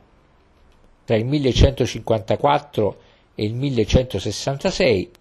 tra 1.03 1.15
il 1.15 1.25
1154 1.25 3.01
e 3.33 3.43
il 3.43 3.55
1166, 3.55 5.11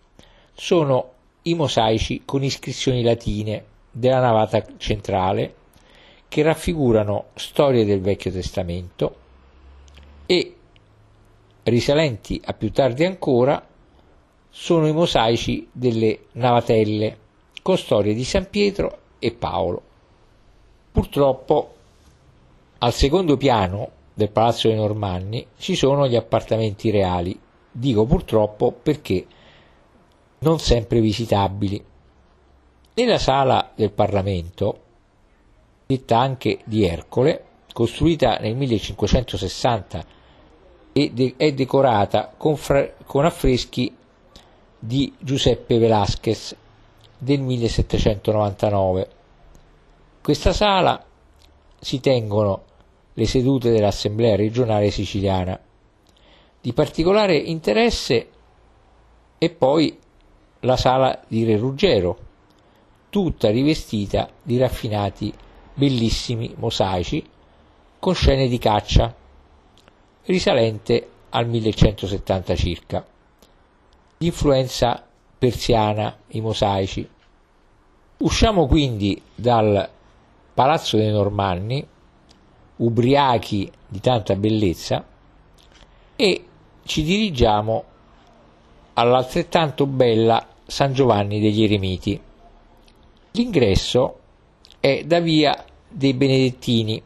sono 0.53 1.13
i 1.45 1.55
mosaici 1.55 2.21
con 2.27 2.45
iscrizioni 2.45 3.03
latine 3.03 3.65
della 3.91 4.21
navata 4.21 4.63
centrale 4.77 5.55
che 6.29 6.43
raffigurano 6.43 7.29
storie 7.37 7.87
del 7.87 8.03
Vecchio 8.03 8.31
Testamento 8.31 9.17
e 10.27 10.55
risalenti 11.63 12.39
a 12.45 12.53
più 12.53 12.71
tardi 12.71 13.07
ancora 13.07 13.67
sono 14.51 14.87
i 14.87 14.93
mosaici 14.93 15.69
delle 15.71 16.27
navatelle 16.33 17.19
con 17.63 17.79
storie 17.79 18.15
di 18.15 18.25
San 18.25 18.51
Pietro 18.51 18.99
e 19.19 19.33
Paolo. 19.33 19.83
Purtroppo 20.93 21.75
al 22.79 22.93
secondo 22.93 23.37
piano 23.37 23.91
del 24.13 24.31
Palazzo 24.31 24.69
dei 24.69 24.77
Normanni 24.77 25.47
ci 25.57 25.75
sono 25.75 26.09
gli 26.09 26.17
appartamenti 26.17 26.91
reali, 26.91 27.39
dico 27.71 28.05
purtroppo 28.05 28.73
perché 28.73 29.27
non 30.41 30.59
sempre 30.59 31.01
visitabili. 31.01 31.85
Nella 32.95 33.19
sala 33.19 33.71
del 33.75 33.93
Parlamento, 33.93 34.81
detta 35.87 36.19
anche 36.19 36.59
di 36.65 36.85
Ercole, 36.85 37.45
costruita 37.73 38.39
nel 38.39 38.57
1560 38.57 40.05
e 40.93 41.35
è 41.37 41.53
decorata 41.53 42.35
con 42.37 43.25
affreschi 43.25 43.95
di 44.81 45.13
Giuseppe 45.19 45.79
Velasquez 45.79 46.57
del 47.17 47.41
1799. 47.41 49.09
Questa 50.23 50.53
sala 50.55 51.05
si 51.79 52.01
tengono 52.01 52.65
le 53.13 53.27
sedute 53.27 53.71
dell'Assemblea 53.71 54.37
regionale 54.37 54.91
siciliana. 54.91 55.59
Di 56.63 56.73
particolare 56.73 57.37
interesse 57.37 58.29
è 59.37 59.51
poi 59.51 59.99
la 60.61 60.77
sala 60.77 61.23
di 61.29 61.45
Re 61.45 61.57
Ruggero, 61.57 62.19
tutta 63.11 63.51
rivestita 63.51 64.31
di 64.43 64.57
raffinati 64.57 65.33
bellissimi 65.75 66.55
mosaici 66.57 67.25
con 67.99 68.15
scene 68.15 68.49
di 68.49 68.59
caccia, 68.59 69.15
risalente 70.25 71.09
al 71.31 71.47
1170 71.47 72.55
circa. 72.57 73.10
L'influenza 74.23 75.03
persiana, 75.39 76.15
i 76.33 76.43
mosaici. 76.43 77.09
Usciamo 78.19 78.67
quindi 78.67 79.19
dal 79.35 79.89
Palazzo 80.53 80.99
dei 80.99 81.11
Normanni 81.11 81.83
ubriachi 82.77 83.73
di 83.89 83.99
tanta 84.01 84.37
bellezza 84.37 85.03
e 86.17 86.45
ci 86.83 87.03
dirigiamo 87.03 87.85
all'altrettanto 88.93 89.87
bella 89.87 90.49
San 90.67 90.93
Giovanni 90.93 91.41
degli 91.41 91.65
Eremiti. 91.65 92.21
L'ingresso 93.31 94.19
è 94.81 95.03
da 95.07 95.21
via 95.21 95.65
dei 95.89 96.13
Benedettini 96.13 97.03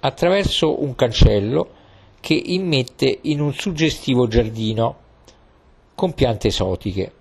attraverso 0.00 0.82
un 0.82 0.94
cancello 0.94 1.68
che 2.18 2.32
immette 2.32 3.18
in 3.24 3.42
un 3.42 3.52
suggestivo 3.52 4.26
giardino 4.26 5.04
con 5.96 6.12
piante 6.12 6.48
esotiche. 6.48 7.12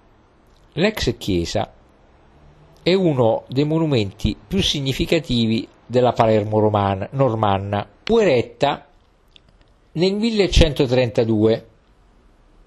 L'ex 0.74 1.16
chiesa 1.18 1.74
è 2.84 2.94
uno 2.94 3.46
dei 3.48 3.64
monumenti 3.64 4.36
più 4.36 4.62
significativi 4.62 5.66
della 5.86 6.12
Palermo 6.12 6.60
romana, 6.60 7.08
normanna, 7.14 7.88
fu 8.04 8.18
eretta 8.18 8.86
nel 9.94 10.14
1132 10.14 11.68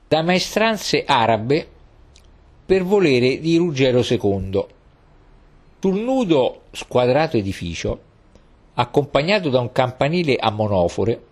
da 0.08 0.22
maestranze 0.22 1.04
arabe 1.06 1.68
per 2.64 2.84
volere 2.84 3.38
di 3.38 3.58
Ruggero 3.58 4.00
II. 4.00 4.64
Sul 5.80 6.00
nudo 6.00 6.62
squadrato 6.72 7.36
edificio 7.36 8.00
accompagnato 8.74 9.50
da 9.50 9.60
un 9.60 9.72
campanile 9.72 10.36
a 10.36 10.50
monofore, 10.50 11.22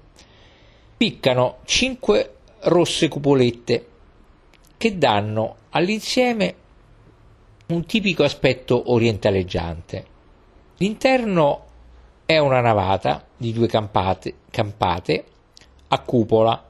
piccano 0.97 1.59
cinque 1.65 2.35
rosse 2.61 3.09
cupolette 3.09 3.87
che 4.77 4.99
danno 4.99 5.57
all'insieme 5.71 6.55
un 7.69 7.85
tipico 7.85 8.23
aspetto 8.23 8.93
orientaleggiante. 8.93 10.07
L'interno 10.77 11.65
è 12.25 12.39
una 12.39 12.61
navata 12.61 13.25
di 13.37 13.53
due 13.53 13.67
campate, 13.67 14.35
campate 14.51 15.25
a 15.89 16.01
cupola 16.01 16.65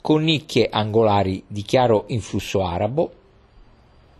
con 0.00 0.22
nicchie 0.22 0.68
angolari 0.70 1.42
di 1.46 1.62
chiaro 1.62 2.04
influsso 2.08 2.64
arabo, 2.64 3.12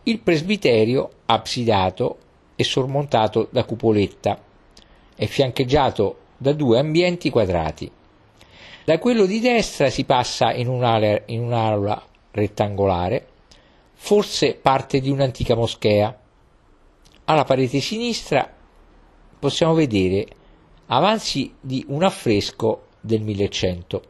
il 0.04 0.18
presbiterio 0.18 1.10
absidato 1.26 2.18
e 2.56 2.64
sormontato 2.64 3.48
da 3.50 3.64
cupoletta 3.64 4.38
è 5.14 5.26
fiancheggiato 5.26 6.18
da 6.36 6.52
due 6.52 6.78
ambienti 6.78 7.30
quadrati. 7.30 7.90
Da 8.84 8.98
quello 8.98 9.26
di 9.26 9.40
destra 9.40 9.88
si 9.88 10.04
passa 10.04 10.52
in 10.52 10.68
un'aula, 10.68 11.22
in 11.26 11.42
un'aula 11.42 12.06
rettangolare, 12.30 13.26
forse 13.92 14.54
parte 14.54 15.00
di 15.00 15.10
un'antica 15.10 15.54
moschea. 15.54 16.18
Alla 17.24 17.44
parete 17.44 17.80
sinistra 17.80 18.50
possiamo 19.38 19.74
vedere 19.74 20.26
avanzi 20.86 21.54
di 21.60 21.84
un 21.88 22.02
affresco 22.02 22.86
del 23.00 23.22
1100 23.22 24.02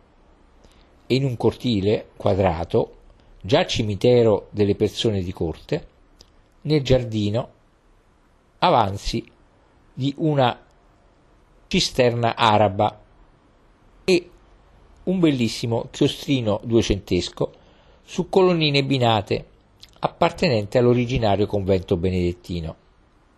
e 1.07 1.15
in 1.15 1.25
un 1.25 1.37
cortile 1.37 2.11
quadrato, 2.17 2.97
già 3.41 3.67
cimitero 3.67 4.49
delle 4.51 4.75
persone 4.75 5.23
di 5.23 5.33
corte, 5.33 5.89
nel 6.63 6.83
giardino 6.83 7.49
avanzi 8.59 9.25
di 9.93 10.15
una 10.19 10.67
cisterna 11.67 12.35
araba 12.37 13.01
e 14.05 14.31
un 15.05 15.19
bellissimo 15.19 15.89
chiostrino 15.91 16.61
duecentesco 16.63 17.53
su 18.11 18.29
colonnine 18.29 18.83
binate 18.83 19.45
appartenente 20.01 20.79
all'originario 20.79 21.47
convento 21.47 21.97
benedettino. 21.97 22.75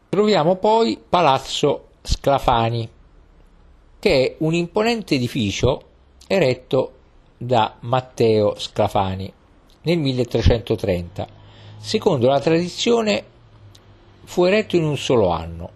Troviamo 0.09 0.57
poi 0.57 0.99
Palazzo 1.07 1.89
Sclafani, 2.01 2.89
che 3.99 4.25
è 4.25 4.35
un 4.39 4.55
imponente 4.55 5.17
edificio 5.17 5.83
eretto 6.27 6.93
da 7.37 7.77
Matteo 7.81 8.55
Sclafani 8.59 9.31
nel 9.83 9.99
1330. 9.99 11.27
Secondo 11.77 12.29
la 12.29 12.41
tradizione 12.41 13.25
fu 14.25 14.45
eretto 14.45 14.77
in 14.77 14.85
un 14.85 14.97
solo 14.97 15.29
anno 15.29 15.71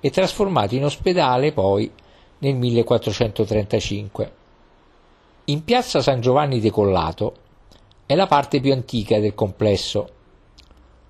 e 0.00 0.10
trasformato 0.10 0.74
in 0.74 0.84
ospedale 0.84 1.52
poi 1.52 1.88
nel 2.38 2.56
1435. 2.56 4.32
In 5.44 5.62
piazza 5.62 6.02
San 6.02 6.20
Giovanni 6.20 6.58
Decollato 6.58 7.46
è 8.08 8.14
la 8.14 8.26
parte 8.26 8.58
più 8.60 8.72
antica 8.72 9.20
del 9.20 9.34
complesso, 9.34 10.08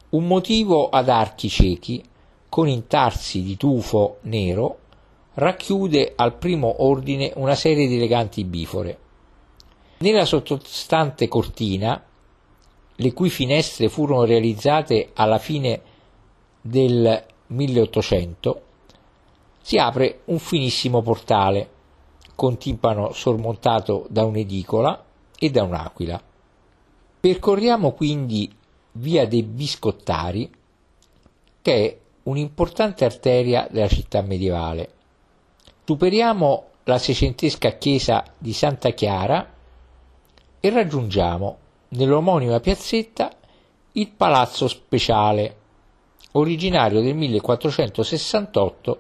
un 0.09 0.27
motivo 0.27 0.89
ad 0.89 1.09
archi 1.09 1.49
ciechi 1.49 2.03
con 2.49 2.67
intarsi 2.67 3.45
di 3.45 3.57
tufo 3.57 4.17
nero 4.23 4.79
racchiude 5.35 6.15
al 6.17 6.35
primo 6.35 6.83
ordine 6.83 7.31
una 7.37 7.55
serie 7.55 7.87
di 7.87 7.95
eleganti 7.95 8.43
bifore. 8.43 8.99
Nella 9.99 10.25
sottostante 10.25 11.29
cortina, 11.29 12.05
le 12.97 13.13
cui 13.13 13.31
finestre 13.31 13.89
furono 13.89 14.25
realizzate 14.25 15.11
alla 15.15 15.39
fine 15.39 15.81
del 16.61 17.25
1800, 17.47 18.63
si 19.61 19.77
apre 19.77 20.23
un 20.25 20.41
finissimo 20.41 21.01
portale 21.01 21.71
con 22.35 22.59
timpano 22.59 23.13
sormontato 23.13 24.05
da 24.11 24.25
un'edicola 24.25 25.05
e 25.39 25.49
da 25.51 25.63
un'aquila. 25.63 26.21
Percorriamo 27.29 27.93
quindi 27.93 28.51
via 28.93 29.27
dei 29.29 29.43
Biscottari, 29.43 30.51
che 31.61 31.75
è 31.75 31.99
un'importante 32.23 33.05
arteria 33.05 33.69
della 33.71 33.87
città 33.87 34.23
medievale. 34.23 34.93
Superiamo 35.85 36.69
la 36.85 36.97
seicentesca 36.97 37.73
chiesa 37.73 38.25
di 38.39 38.55
Santa 38.55 38.93
Chiara 38.93 39.47
e 40.59 40.71
raggiungiamo 40.71 41.59
nell'omonima 41.89 42.61
piazzetta 42.61 43.31
il 43.93 44.09
Palazzo 44.09 44.67
Speciale, 44.67 45.57
originario 46.33 47.03
del 47.03 47.15
1468 47.15 48.99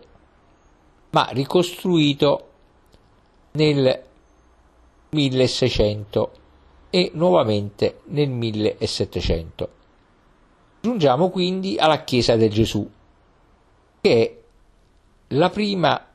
ma 1.13 1.29
ricostruito 1.33 2.49
nel 3.53 4.03
1600 5.09 6.33
e 6.91 7.11
nuovamente 7.15 8.01
nel 8.07 8.31
1700. 8.31 9.69
Giungiamo 10.81 11.31
quindi 11.31 11.77
alla 11.77 12.05
chiesa 12.05 12.37
del 12.37 12.51
Gesù, 12.51 12.89
che 14.01 14.23
è 14.23 14.37
la 15.35 15.51
prima 15.51 16.07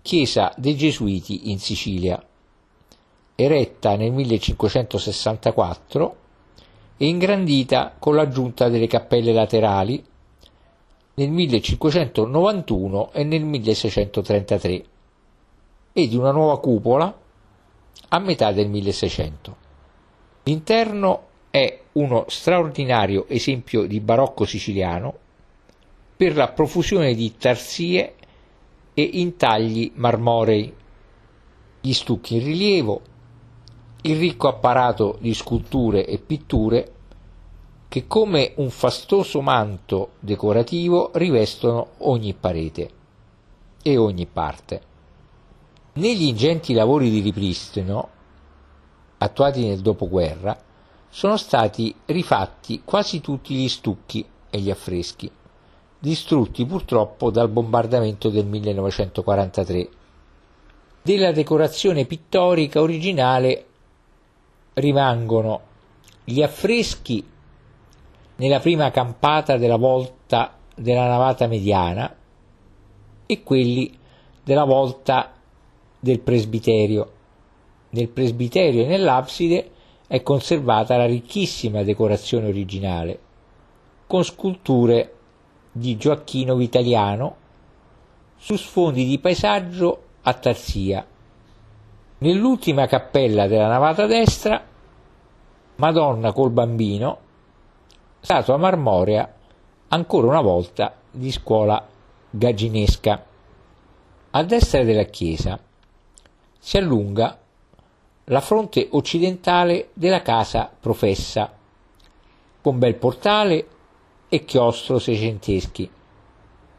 chiesa 0.00 0.54
dei 0.56 0.76
Gesuiti 0.76 1.50
in 1.50 1.58
Sicilia, 1.58 2.24
eretta 3.34 3.96
nel 3.96 4.12
1564 4.12 6.16
e 6.96 7.06
ingrandita 7.06 7.96
con 7.98 8.14
l'aggiunta 8.14 8.68
delle 8.68 8.86
cappelle 8.86 9.32
laterali 9.32 10.04
nel 11.14 11.30
1591 11.30 13.12
e 13.12 13.24
nel 13.24 13.44
1633 13.44 14.84
e 15.92 16.08
di 16.08 16.16
una 16.16 16.30
nuova 16.30 16.60
cupola 16.60 17.12
a 18.08 18.18
metà 18.20 18.52
del 18.52 18.68
1600. 18.68 19.66
L'interno 20.48 21.26
è 21.50 21.78
uno 21.92 22.24
straordinario 22.28 23.26
esempio 23.28 23.86
di 23.86 24.00
barocco 24.00 24.46
siciliano 24.46 25.14
per 26.16 26.34
la 26.34 26.48
profusione 26.48 27.14
di 27.14 27.36
tarsie 27.36 28.14
e 28.94 29.02
intagli 29.02 29.92
marmorei, 29.96 30.74
gli 31.82 31.92
stucchi 31.92 32.36
in 32.36 32.44
rilievo, 32.44 33.00
il 34.00 34.18
ricco 34.18 34.48
apparato 34.48 35.18
di 35.20 35.34
sculture 35.34 36.06
e 36.06 36.16
pitture 36.16 36.92
che 37.86 38.06
come 38.06 38.52
un 38.56 38.70
fastoso 38.70 39.42
manto 39.42 40.12
decorativo 40.18 41.10
rivestono 41.12 41.88
ogni 41.98 42.32
parete 42.32 42.90
e 43.82 43.98
ogni 43.98 44.24
parte. 44.24 44.80
Negli 45.92 46.22
ingenti 46.22 46.72
lavori 46.72 47.10
di 47.10 47.20
ripristino, 47.20 48.16
attuati 49.18 49.66
nel 49.66 49.80
dopoguerra, 49.80 50.56
sono 51.10 51.36
stati 51.36 51.94
rifatti 52.06 52.82
quasi 52.84 53.20
tutti 53.20 53.54
gli 53.54 53.68
stucchi 53.68 54.24
e 54.50 54.60
gli 54.60 54.70
affreschi, 54.70 55.30
distrutti 55.98 56.64
purtroppo 56.64 57.30
dal 57.30 57.48
bombardamento 57.48 58.28
del 58.28 58.46
1943. 58.46 59.88
Della 61.02 61.32
decorazione 61.32 62.04
pittorica 62.04 62.80
originale 62.80 63.66
rimangono 64.74 65.60
gli 66.24 66.42
affreschi 66.42 67.24
nella 68.36 68.60
prima 68.60 68.90
campata 68.90 69.56
della 69.56 69.76
volta 69.76 70.56
della 70.74 71.06
navata 71.06 71.46
mediana 71.46 72.14
e 73.26 73.42
quelli 73.42 73.98
della 74.44 74.64
volta 74.64 75.32
del 75.98 76.20
presbiterio. 76.20 77.12
Nel 77.90 78.08
presbiterio 78.08 78.84
e 78.84 78.86
nell'abside 78.86 79.70
è 80.06 80.22
conservata 80.22 80.96
la 80.96 81.06
ricchissima 81.06 81.82
decorazione 81.82 82.48
originale, 82.48 83.18
con 84.06 84.24
sculture 84.24 85.14
di 85.72 85.96
Gioacchino 85.96 86.54
Vitaliano 86.54 87.36
su 88.36 88.56
sfondi 88.56 89.04
di 89.04 89.18
paesaggio 89.18 90.02
a 90.22 90.32
tarzia. 90.34 91.06
Nell'ultima 92.18 92.86
cappella 92.86 93.46
della 93.46 93.68
navata 93.68 94.06
destra, 94.06 94.64
Madonna 95.76 96.32
col 96.32 96.50
bambino 96.50 97.18
statua 98.20 98.56
marmorea 98.56 99.32
ancora 99.88 100.26
una 100.26 100.40
volta 100.40 100.94
di 101.10 101.30
scuola 101.30 101.86
gaginesca. 102.30 103.24
A 104.30 104.42
destra 104.42 104.82
della 104.82 105.04
chiesa 105.04 105.58
si 106.58 106.76
allunga 106.76 107.38
la 108.30 108.40
fronte 108.40 108.88
occidentale 108.90 109.90
della 109.94 110.22
casa 110.22 110.70
professa, 110.78 111.50
con 112.60 112.78
bel 112.78 112.96
portale 112.96 113.66
e 114.28 114.44
chiostro 114.44 114.98
seicenteschi. 114.98 115.90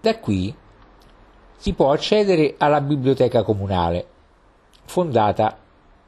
Da 0.02 0.20
qui 0.20 0.54
si 1.58 1.74
può 1.74 1.92
accedere 1.92 2.56
alla 2.58 2.82
biblioteca 2.82 3.44
comunale, 3.44 4.06
fondata 4.86 5.58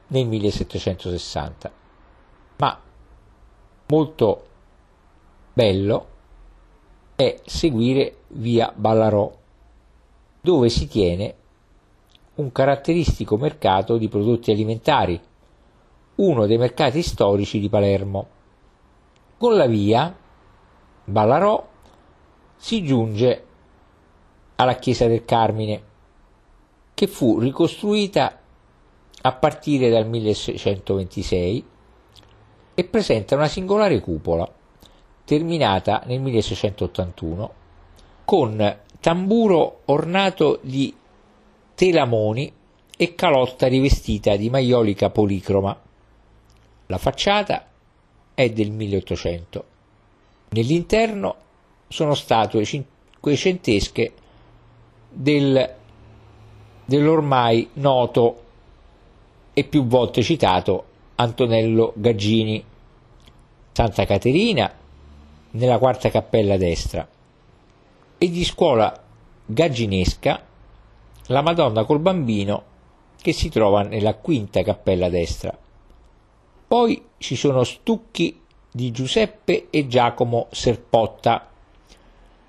nel 0.08 0.28
1760. 0.28 1.72
Ma 2.58 2.80
molto 3.88 4.46
bello 5.54 6.08
è 7.16 7.39
seguire 7.46 8.18
via 8.28 8.72
Ballarò, 8.76 9.32
dove 10.39 10.70
si 10.70 10.88
tiene 10.88 11.36
un 12.36 12.52
caratteristico 12.52 13.38
mercato 13.38 13.98
di 13.98 14.08
prodotti 14.08 14.52
alimentari, 14.52 15.20
uno 16.22 16.45
dei 16.45 16.57
mercati 16.57 17.01
storici 17.01 17.59
di 17.59 17.67
Palermo. 17.67 18.28
Con 19.38 19.55
la 19.55 19.65
via 19.65 20.15
Ballarò 21.03 21.67
si 22.55 22.84
giunge 22.84 23.45
alla 24.55 24.76
chiesa 24.76 25.07
del 25.07 25.26
Carmine, 25.26 25.84
che 26.93 27.07
fu 27.07 27.39
ricostruita 27.39 28.39
a 29.24 29.34
partire 29.34 29.89
dal 29.89 30.07
1626 30.07 31.65
e 32.76 32.84
presenta 32.84 33.36
una 33.36 33.47
singolare 33.47 33.99
cupola, 33.99 34.49
terminata 35.26 36.03
nel 36.05 36.22
1681, 36.22 37.53
con 38.26 38.78
tamburo 38.99 39.82
ornato 39.86 40.59
di 40.61 40.95
telamoni 41.74 42.53
e 42.95 43.15
calotta 43.15 43.65
rivestita 43.65 44.36
di 44.36 44.51
maiolica 44.51 45.09
policroma. 45.09 45.89
La 46.92 46.98
facciata 46.98 47.68
è 48.34 48.50
del 48.50 48.70
1800. 48.70 49.66
Nell'interno 50.50 51.36
sono 51.88 52.16
statue 52.16 52.66
cinquecentesche 52.66 54.14
del, 55.08 55.74
dell'ormai 56.84 57.70
noto 57.76 58.44
e 59.54 59.64
più 59.64 59.86
volte 59.86 60.22
citato 60.22 60.84
Antonello 61.16 61.94
Gaggini, 61.96 62.62
Santa 63.72 64.06
Caterina 64.06 64.70
nella 65.52 65.78
quarta 65.78 66.10
cappella 66.10 66.58
destra 66.58 67.08
e 68.18 68.30
di 68.30 68.44
scuola 68.44 69.02
gagginesca 69.46 70.46
la 71.28 71.42
Madonna 71.42 71.86
col 71.86 72.00
bambino 72.00 72.64
che 73.22 73.32
si 73.32 73.48
trova 73.48 73.82
nella 73.84 74.16
quinta 74.16 74.62
cappella 74.62 75.08
destra. 75.08 75.58
Poi 76.72 77.03
ci 77.17 77.36
sono 77.36 77.65
stucchi 77.65 78.39
di 78.72 78.91
Giuseppe 78.91 79.67
e 79.69 79.88
Giacomo 79.88 80.47
Serpotta, 80.51 81.49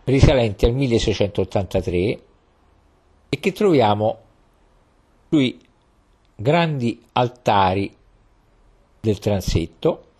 risalenti 0.04 0.64
al 0.64 0.74
1683 0.74 2.22
e 3.28 3.40
che 3.40 3.50
troviamo 3.50 4.18
sui 5.28 5.58
grandi 6.36 7.02
altari 7.14 7.92
del 9.00 9.18
transetto 9.18 10.10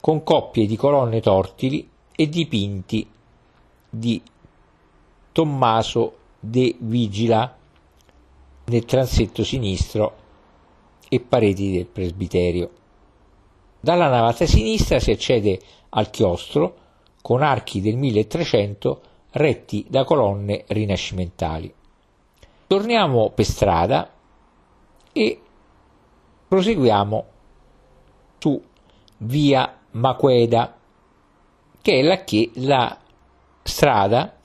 con 0.00 0.24
coppie 0.24 0.66
di 0.66 0.74
colonne 0.74 1.20
tortili 1.20 1.88
e 2.16 2.28
dipinti 2.28 3.08
di 3.88 4.20
Tommaso 5.30 6.16
de 6.40 6.74
Vigila 6.80 7.56
nel 8.64 8.84
transetto 8.84 9.44
sinistro 9.44 10.16
e 11.08 11.20
pareti 11.20 11.70
del 11.70 11.86
presbiterio. 11.86 12.70
Dalla 13.86 14.08
navata 14.08 14.46
sinistra 14.46 14.98
si 14.98 15.12
accede 15.12 15.60
al 15.90 16.10
chiostro 16.10 16.74
con 17.22 17.40
archi 17.40 17.80
del 17.80 17.94
1300 17.94 19.00
retti 19.30 19.86
da 19.88 20.02
colonne 20.02 20.64
rinascimentali. 20.66 21.72
Torniamo 22.66 23.30
per 23.30 23.44
strada 23.44 24.10
e 25.12 25.40
proseguiamo 26.48 27.24
su 28.38 28.60
via 29.18 29.78
Maqueda, 29.92 30.76
che 31.80 31.92
è 31.92 32.02
la, 32.02 32.24
che, 32.24 32.50
la 32.54 32.98
strada 33.62 34.36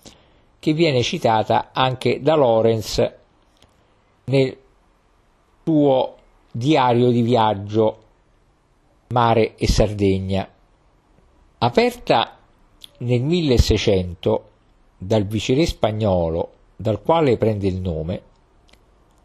che 0.60 0.74
viene 0.74 1.02
citata 1.02 1.72
anche 1.74 2.22
da 2.22 2.36
Lorenz 2.36 3.12
nel 4.26 4.58
suo 5.64 6.16
diario 6.52 7.10
di 7.10 7.24
viaggio 7.24 8.02
Mare 9.12 9.56
e 9.56 9.68
Sardegna. 9.68 10.48
Aperta 11.60 12.38
nel 13.00 13.22
1600 13.22 14.50
dal 14.98 15.26
viceré 15.26 15.66
spagnolo 15.66 16.52
dal 16.76 17.02
quale 17.02 17.38
prende 17.38 17.68
il 17.68 17.80
nome, 17.80 18.22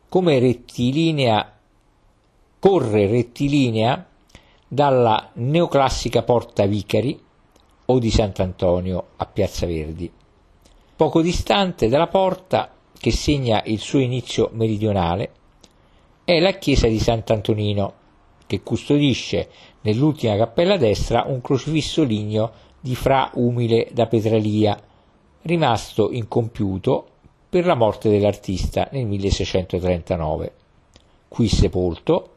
come 0.09 0.39
rettilinea, 0.39 1.59
corre 2.59 3.07
rettilinea 3.07 4.07
dalla 4.69 5.31
neoclassica 5.35 6.23
Porta 6.23 6.67
Vicari 6.67 7.19
o 7.87 7.99
di 7.99 8.11
Sant'Antonio 8.11 9.09
a 9.17 9.27
Piazza 9.27 9.67
Verdi. 9.67 10.11
Poco 10.97 11.23
distante 11.23 11.89
dalla 11.89 12.09
porta, 12.09 12.71
che 12.99 13.13
segna 13.13 13.63
il 13.67 13.79
suo 13.79 13.99
inizio 13.99 14.51
meridionale, 14.53 15.31
è 16.25 16.41
la 16.41 16.53
chiesa 16.53 16.89
di 16.89 16.99
Sant'Antonino, 16.99 17.96
che 18.47 18.63
custodisce 18.63 19.49
nell'ultima 19.83 20.37
cappella 20.37 20.77
destra 20.77 21.25
un 21.27 21.41
crocifisso 21.41 22.03
ligneo 22.03 22.53
di 22.81 22.95
fra 22.95 23.31
umile 23.35 23.89
da 23.93 24.07
Petralia, 24.07 24.81
rimasto 25.43 26.11
incompiuto 26.11 27.09
per 27.49 27.67
la 27.67 27.75
morte 27.75 28.09
dell'artista 28.09 28.89
nel 28.93 29.07
1639, 29.07 30.53
qui 31.29 31.49
sepolto, 31.49 32.31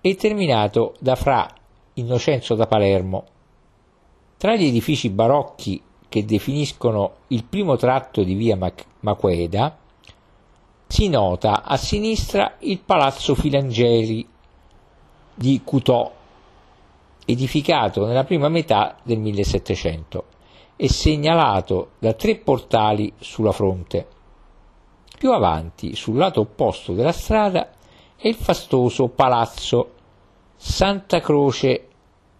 e 0.00 0.14
terminato 0.14 0.94
da 1.00 1.16
Fra 1.16 1.46
Innocenzo 1.94 2.54
da 2.54 2.66
Palermo. 2.66 3.24
Tra 4.36 4.54
gli 4.54 4.64
edifici 4.66 5.10
barocchi 5.10 5.82
che 6.08 6.24
definiscono 6.24 7.16
il 7.28 7.44
primo 7.44 7.76
tratto 7.76 8.22
di 8.22 8.34
via 8.34 8.56
Maqueda, 9.00 9.76
si 10.86 11.08
nota 11.08 11.64
a 11.64 11.76
sinistra 11.76 12.54
il 12.60 12.78
Palazzo 12.78 13.34
Filangeli 13.34 14.26
di 15.38 15.60
Cutò, 15.62 16.12
edificato 17.24 18.04
nella 18.04 18.24
prima 18.24 18.48
metà 18.48 18.96
del 19.04 19.20
1700 19.20 20.24
è 20.74 20.88
segnalato 20.88 21.90
da 22.00 22.12
tre 22.14 22.34
portali 22.38 23.12
sulla 23.20 23.52
fronte. 23.52 24.06
Più 25.16 25.30
avanti, 25.30 25.94
sul 25.94 26.16
lato 26.16 26.40
opposto 26.40 26.92
della 26.92 27.12
strada, 27.12 27.70
è 28.16 28.26
il 28.26 28.34
fastoso 28.34 29.06
palazzo 29.06 29.92
Santa 30.56 31.20
Croce 31.20 31.86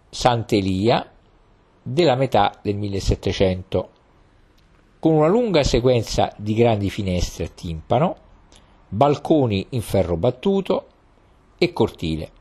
Sant'Elia 0.09 1.09
della 1.81 2.15
metà 2.15 2.59
del 2.61 2.75
1700, 2.75 3.89
con 4.99 5.13
una 5.13 5.27
lunga 5.27 5.63
sequenza 5.63 6.33
di 6.35 6.53
grandi 6.53 6.89
finestre 6.89 7.45
a 7.45 7.49
timpano, 7.49 8.15
balconi 8.89 9.67
in 9.69 9.81
ferro 9.81 10.17
battuto 10.17 10.87
e 11.57 11.71
cortile. 11.71 12.31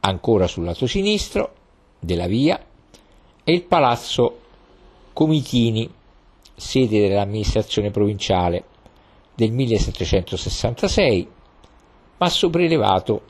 Ancora 0.00 0.46
sul 0.46 0.64
lato 0.64 0.86
sinistro 0.86 1.54
della 1.98 2.26
via 2.26 2.58
è 3.42 3.50
il 3.50 3.64
palazzo 3.64 4.40
Comitini, 5.12 5.90
sede 6.54 7.08
dell'amministrazione 7.08 7.90
provinciale 7.90 8.64
del 9.34 9.50
1766, 9.52 11.28
ma 12.18 12.28
sopraelevato 12.28 13.22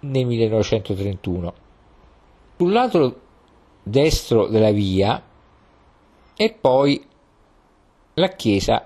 nel 0.00 0.26
1931. 0.26 1.54
Sul 2.56 2.72
lato 2.72 3.20
destro 3.82 4.46
della 4.48 4.70
via 4.70 5.22
è 6.34 6.52
poi 6.52 7.02
la 8.14 8.28
chiesa 8.28 8.82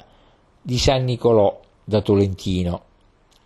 di 0.60 0.78
San 0.78 1.04
Nicolò 1.04 1.60
da 1.82 2.00
Tolentino, 2.00 2.82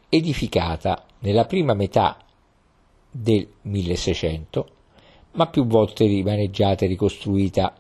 edificata 0.09 1.05
nella 1.21 1.47
prima 1.47 1.75
metà 1.75 2.17
del 3.21 3.49
1600, 3.63 4.67
ma 5.33 5.47
più 5.47 5.67
volte 5.67 6.07
rimaneggiata 6.07 6.85
e 6.85 6.89
ricostruita 6.89 7.75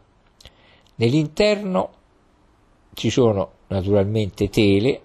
Nell'interno 1.00 1.90
ci 2.94 3.08
sono 3.08 3.52
naturalmente 3.68 4.48
tele 4.48 5.00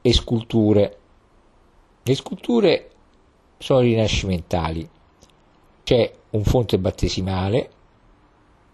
e 0.00 0.12
sculture. 0.14 0.98
Le 2.02 2.14
sculture 2.14 2.90
sono 3.58 3.80
rinascimentali. 3.80 4.88
C'è 5.82 6.14
un 6.30 6.42
fonte 6.42 6.78
battesimale 6.78 7.70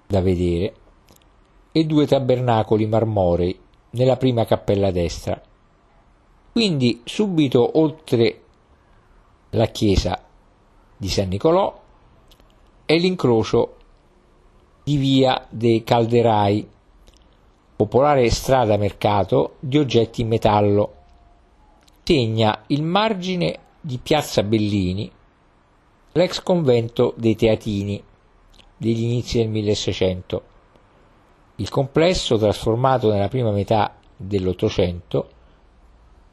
da 0.06 0.20
vedere 0.20 0.74
e 1.72 1.84
due 1.84 2.06
tabernacoli 2.06 2.86
marmorei 2.86 3.58
nella 3.90 4.16
prima 4.16 4.44
cappella 4.44 4.92
destra. 4.92 5.42
Quindi 6.52 7.00
subito 7.02 7.76
oltre 7.76 8.42
la 9.50 9.66
chiesa 9.66 10.23
di 11.04 11.10
San 11.10 11.28
Nicolò 11.28 11.82
è 12.86 12.96
l'incrocio 12.96 13.76
di 14.84 14.96
via 14.96 15.46
dei 15.50 15.84
Calderai, 15.84 16.66
popolare 17.76 18.30
strada 18.30 18.78
mercato 18.78 19.56
di 19.60 19.76
oggetti 19.76 20.22
in 20.22 20.28
metallo. 20.28 20.94
Segna 22.02 22.64
il 22.68 22.82
margine 22.82 23.58
di 23.82 23.98
piazza 23.98 24.42
Bellini, 24.42 25.10
l'ex 26.12 26.42
convento 26.42 27.12
dei 27.18 27.36
Teatini 27.36 28.02
degli 28.74 29.02
inizi 29.02 29.36
del 29.36 29.48
1600. 29.48 30.42
Il 31.56 31.68
complesso, 31.68 32.38
trasformato 32.38 33.12
nella 33.12 33.28
prima 33.28 33.50
metà 33.50 33.94
dell'Ottocento, 34.16 35.28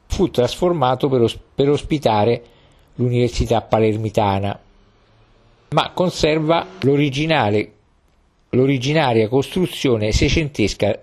fu 0.06 0.30
trasformato 0.30 1.10
per, 1.10 1.20
os- 1.20 1.38
per 1.54 1.68
ospitare 1.68 2.44
l'Università 2.96 3.62
Palermitana, 3.62 4.60
ma 5.70 5.90
conserva 5.90 6.66
l'originaria 6.80 7.68
costruzione 9.28 10.12
seicentesca 10.12 10.98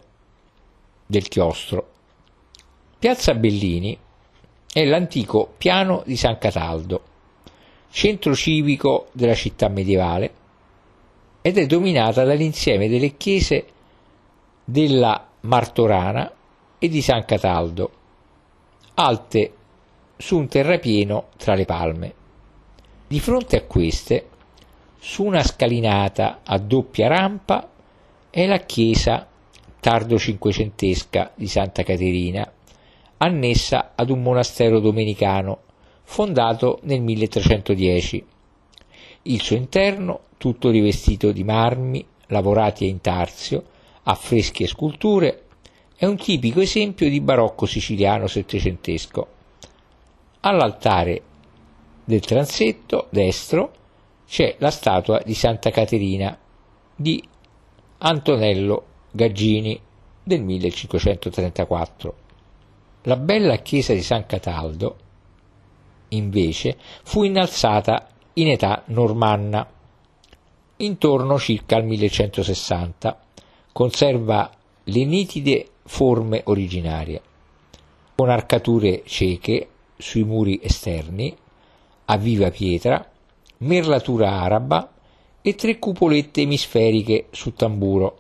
del 1.06 1.28
chiostro. 1.28 1.88
Piazza 3.00 3.34
Bellini 3.34 3.98
è 4.72 4.86
l'antico 4.86 5.54
piano 5.58 6.04
di 6.06 6.16
San 6.16 6.38
Cataldo, 6.38 7.02
centro 7.90 8.36
civico 8.36 9.08
della 9.14 9.34
città 9.34 9.68
medievale, 9.68 10.34
ed 11.42 11.58
è 11.58 11.66
dominata 11.66 12.24
dall'insieme 12.24 12.88
delle 12.88 13.18
chiese 13.18 13.66
della 14.64 15.28
Martorana 15.42 16.32
e 16.78 16.88
di 16.88 17.02
San 17.02 17.26
Cataldo, 17.26 17.92
alte 18.96 19.54
su 20.22 20.36
un 20.36 20.50
terrapieno 20.50 21.30
tra 21.38 21.56
le 21.56 21.64
palme. 21.64 22.14
Di 23.08 23.22
fronte 23.22 23.56
a 23.56 23.64
queste, 23.64 24.28
su 25.00 25.24
una 25.24 25.42
scalinata 25.42 26.42
a 26.44 26.58
doppia 26.58 27.08
rampa, 27.08 27.70
è 28.30 28.46
la 28.46 28.58
chiesa 28.58 29.26
tardo 29.80 30.20
cinquecentesca 30.20 31.32
di 31.36 31.48
Santa 31.48 31.84
Caterina, 31.84 32.52
annessa 33.20 33.94
ad 33.96 34.10
un 34.10 34.22
monastero 34.22 34.82
domenicano 34.82 35.62
fondato 36.04 36.80
nel 36.84 37.02
1310. 37.02 38.26
Il 39.22 39.42
suo 39.42 39.56
interno, 39.56 40.20
tutto 40.38 40.70
rivestito 40.70 41.32
di 41.32 41.46
marmi 41.46 42.06
lavorati 42.28 42.84
a 42.84 42.90
intarsio, 42.90 43.64
affreschi 44.04 44.64
e 44.64 44.68
sculture, 44.68 45.44
è 45.96 46.06
un 46.06 46.18
tipico 46.18 46.60
esempio 46.60 47.08
di 47.10 47.22
barocco 47.22 47.66
siciliano 47.66 48.28
settecentesco. 48.28 49.38
All'altare 50.42 51.22
del 52.06 52.22
transetto 52.22 53.08
destro 53.10 53.74
c'è 54.26 54.56
la 54.60 54.72
statua 54.72 55.22
di 55.26 55.34
Santa 55.34 55.70
Caterina 55.70 56.38
di 56.96 57.22
Antonello 57.98 58.86
Gaggini 59.12 59.78
del 60.24 60.42
1534. 60.42 62.16
La 63.04 63.18
bella 63.18 63.58
chiesa 63.58 63.92
di 63.92 64.02
San 64.02 64.26
Cataldo, 64.28 64.96
invece, 66.10 66.78
fu 67.04 67.24
innalzata 67.24 68.08
in 68.34 68.48
età 68.48 68.84
normanna, 68.86 69.70
intorno 70.78 71.38
circa 71.38 71.76
al 71.76 71.84
1160. 71.84 73.20
Conserva 73.74 74.50
le 74.84 75.04
nitide 75.04 75.68
forme 75.84 76.44
originarie, 76.46 77.22
con 78.16 78.30
arcature 78.30 79.04
cieche 79.06 79.68
sui 80.00 80.24
muri 80.24 80.62
esterni, 80.64 81.36
a 82.06 82.18
viva 82.18 82.50
pietra, 82.50 83.06
merlatura 83.58 84.40
araba 84.42 84.94
e 85.42 85.56
tre 85.56 85.78
cupolette 85.78 86.42
emisferiche 86.42 87.28
su 87.32 87.54
tamburo. 87.54 88.18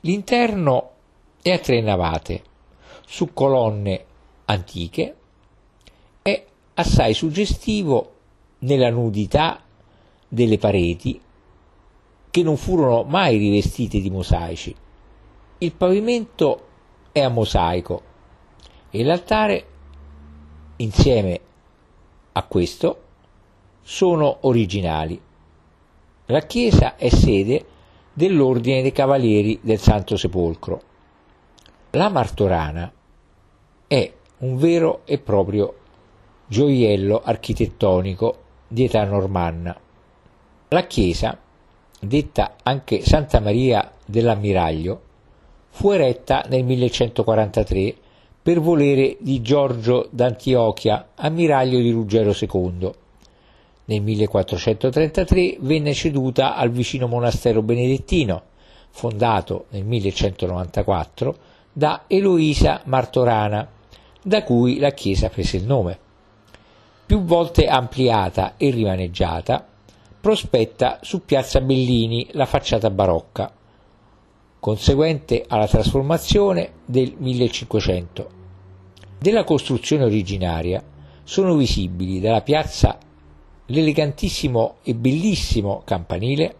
L'interno 0.00 0.90
è 1.40 1.52
a 1.52 1.58
tre 1.58 1.80
navate, 1.80 2.42
su 3.06 3.32
colonne 3.32 4.04
antiche, 4.46 5.16
è 6.20 6.44
assai 6.74 7.14
suggestivo 7.14 8.12
nella 8.60 8.90
nudità 8.90 9.62
delle 10.26 10.58
pareti 10.58 11.20
che 12.30 12.42
non 12.42 12.56
furono 12.56 13.04
mai 13.04 13.36
rivestite 13.36 14.00
di 14.00 14.10
mosaici. 14.10 14.74
Il 15.58 15.72
pavimento 15.72 16.66
è 17.12 17.20
a 17.20 17.28
mosaico 17.28 18.02
e 18.90 19.04
l'altare, 19.04 19.66
insieme 20.84 21.40
a 22.32 22.42
questo, 22.44 23.02
sono 23.82 24.38
originali. 24.42 25.20
La 26.26 26.40
chiesa 26.40 26.96
è 26.96 27.08
sede 27.08 27.64
dell'Ordine 28.12 28.82
dei 28.82 28.92
Cavalieri 28.92 29.58
del 29.62 29.78
Santo 29.78 30.16
Sepolcro. 30.16 30.82
La 31.90 32.08
Martorana 32.08 32.90
è 33.86 34.12
un 34.38 34.56
vero 34.56 35.02
e 35.04 35.18
proprio 35.18 35.78
gioiello 36.46 37.20
architettonico 37.22 38.42
di 38.68 38.84
età 38.84 39.04
normanna. 39.04 39.78
La 40.68 40.86
chiesa, 40.86 41.38
detta 42.00 42.56
anche 42.62 43.00
Santa 43.02 43.40
Maria 43.40 43.90
dell'Ammiraglio, 44.04 45.02
fu 45.70 45.90
eretta 45.90 46.44
nel 46.48 46.64
1143 46.64 47.94
per 48.44 48.60
volere 48.60 49.16
di 49.20 49.40
Giorgio 49.40 50.06
d'Antiochia, 50.10 51.12
ammiraglio 51.14 51.78
di 51.78 51.90
Ruggero 51.90 52.36
II. 52.38 52.92
Nel 53.86 54.02
1433 54.02 55.56
venne 55.60 55.94
ceduta 55.94 56.54
al 56.54 56.68
vicino 56.70 57.06
monastero 57.06 57.62
benedettino, 57.62 58.42
fondato 58.90 59.64
nel 59.70 59.86
1194 59.86 61.36
da 61.72 62.04
Eloisa 62.06 62.82
Martorana, 62.84 63.66
da 64.22 64.42
cui 64.42 64.78
la 64.78 64.90
chiesa 64.90 65.30
prese 65.30 65.56
il 65.56 65.64
nome. 65.64 65.98
Più 67.06 67.22
volte 67.22 67.64
ampliata 67.64 68.58
e 68.58 68.68
rimaneggiata, 68.68 69.66
prospetta 70.20 70.98
su 71.00 71.24
Piazza 71.24 71.62
Bellini 71.62 72.28
la 72.32 72.44
facciata 72.44 72.90
barocca, 72.90 73.50
conseguente 74.64 75.44
alla 75.46 75.68
trasformazione 75.68 76.70
del 76.86 77.12
1500. 77.18 78.28
Della 79.18 79.44
costruzione 79.44 80.04
originaria 80.04 80.82
sono 81.22 81.54
visibili 81.54 82.18
dalla 82.18 82.40
piazza 82.40 82.96
l'elegantissimo 83.66 84.76
e 84.82 84.94
bellissimo 84.94 85.82
campanile, 85.84 86.56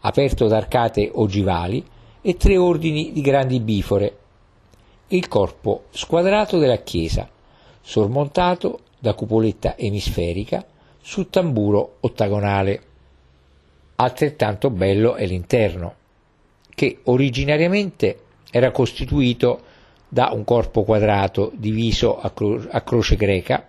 aperto 0.00 0.46
da 0.46 0.58
arcate 0.58 1.10
ogivali 1.10 1.82
e 2.20 2.36
tre 2.36 2.58
ordini 2.58 3.12
di 3.12 3.22
grandi 3.22 3.60
bifore, 3.60 4.18
e 5.08 5.16
il 5.16 5.26
corpo 5.26 5.84
squadrato 5.88 6.58
della 6.58 6.82
chiesa, 6.82 7.26
sormontato 7.80 8.80
da 8.98 9.14
cupoletta 9.14 9.78
emisferica 9.78 10.62
su 11.00 11.30
tamburo 11.30 11.96
ottagonale. 12.00 12.82
Altrettanto 13.96 14.68
bello 14.68 15.14
è 15.14 15.24
l'interno 15.24 16.00
che 16.74 17.00
originariamente 17.04 18.18
era 18.50 18.70
costituito 18.70 19.62
da 20.08 20.30
un 20.32 20.44
corpo 20.44 20.82
quadrato 20.84 21.52
diviso 21.54 22.18
a, 22.18 22.30
cro- 22.30 22.66
a 22.70 22.80
croce 22.82 23.16
greca, 23.16 23.66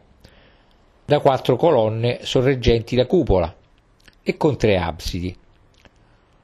da 1.06 1.20
quattro 1.20 1.56
colonne 1.56 2.20
sorreggenti 2.24 2.96
la 2.96 3.06
cupola 3.06 3.56
e 4.22 4.38
con 4.38 4.58
tre 4.58 4.78
absidi. 4.78 5.36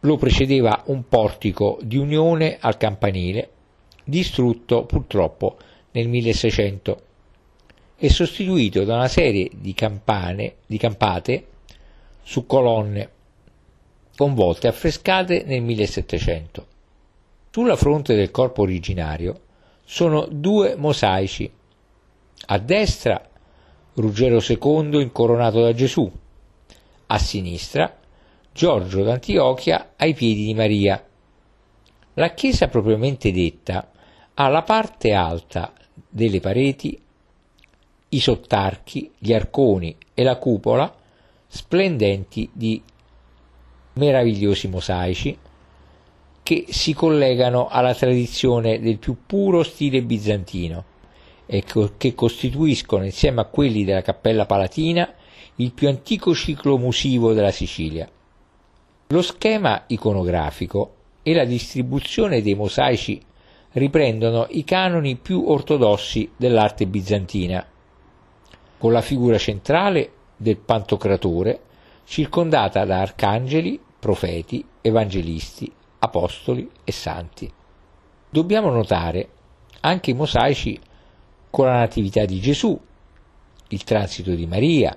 Lo 0.02 0.18
precedeva 0.18 0.84
un 0.86 1.08
portico 1.08 1.80
di 1.82 1.98
unione 1.98 2.58
al 2.60 2.78
campanile, 2.78 3.50
distrutto 4.06 4.86
purtroppo 4.86 5.58
nel 5.92 6.08
1600 6.08 7.02
e 7.98 8.10
sostituito 8.10 8.86
da 8.86 8.96
una 8.96 9.10
serie 9.10 9.50
di, 9.54 9.74
campane, 9.74 10.56
di 10.66 10.78
campate 10.78 11.46
su 12.24 12.46
colonne 12.46 13.10
con 14.20 14.34
volte 14.34 14.68
affrescate 14.68 15.44
nel 15.46 15.62
1700. 15.62 16.68
Sulla 17.52 17.78
fronte 17.78 18.16
del 18.16 18.32
corpo 18.32 18.64
originario 18.64 19.40
sono 19.86 20.28
due 20.30 20.76
mosaici. 20.76 21.50
A 22.48 22.58
destra 22.58 23.30
Ruggero 23.94 24.42
II 24.46 25.02
incoronato 25.02 25.62
da 25.62 25.74
Gesù, 25.74 26.12
a 27.08 27.18
sinistra 27.18 27.98
Giorgio 28.52 29.04
d'Antiochia 29.04 29.94
ai 29.96 30.14
piedi 30.14 30.48
di 30.48 30.54
Maria. 30.54 31.02
La 32.16 32.34
chiesa 32.34 32.68
propriamente 32.68 33.32
detta 33.32 33.90
ha 34.34 34.50
la 34.50 34.64
parte 34.64 35.14
alta 35.14 35.72
delle 36.10 36.42
pareti, 36.42 37.02
i 38.10 38.20
sottarchi, 38.20 39.14
gli 39.18 39.32
arconi 39.32 39.96
e 40.14 40.24
la 40.24 40.36
cupola 40.36 40.94
splendenti 41.48 42.50
di 42.52 42.84
meravigliosi 44.00 44.68
mosaici 44.68 45.38
che 46.42 46.66
si 46.70 46.94
collegano 46.94 47.68
alla 47.68 47.94
tradizione 47.94 48.80
del 48.80 48.98
più 48.98 49.18
puro 49.26 49.62
stile 49.62 50.02
bizantino 50.02 50.84
e 51.46 51.64
che 51.98 52.16
costituiscono 52.16 53.04
insieme 53.04 53.42
a 53.42 53.46
quelli 53.46 53.84
della 53.84 54.02
Cappella 54.02 54.46
Palatina 54.46 55.14
il 55.56 55.74
più 55.74 55.88
antico 55.88 56.34
ciclo 56.34 56.78
musivo 56.78 57.34
della 57.34 57.52
Sicilia. 57.52 58.10
Lo 59.10 59.22
schema 59.22 59.84
iconografico 59.88 60.96
e 61.22 61.34
la 61.34 61.46
distribuzione 61.46 62.42
dei 62.42 62.56
mosaici 62.56 63.22
riprendono 63.74 64.48
i 64.50 64.64
canoni 64.64 65.16
più 65.18 65.44
ortodossi 65.48 66.32
dell'arte 66.38 66.88
bizantina, 66.88 67.66
con 68.78 68.92
la 68.92 69.02
figura 69.02 69.38
centrale 69.38 70.12
del 70.38 70.58
Pantocratore 70.58 71.62
circondata 72.06 72.86
da 72.86 73.02
arcangeli, 73.02 73.80
profeti, 74.00 74.66
evangelisti, 74.82 75.72
apostoli 76.00 76.70
e 76.84 76.92
santi. 76.92 77.52
Dobbiamo 78.30 78.70
notare 78.70 79.30
anche 79.82 80.12
i 80.12 80.14
mosaici 80.14 80.80
con 81.50 81.66
la 81.66 81.80
Natività 81.80 82.26
di 82.26 82.40
Gesù, 82.40 82.80
il 83.68 83.84
transito 83.84 84.34
di 84.34 84.46
Maria, 84.46 84.96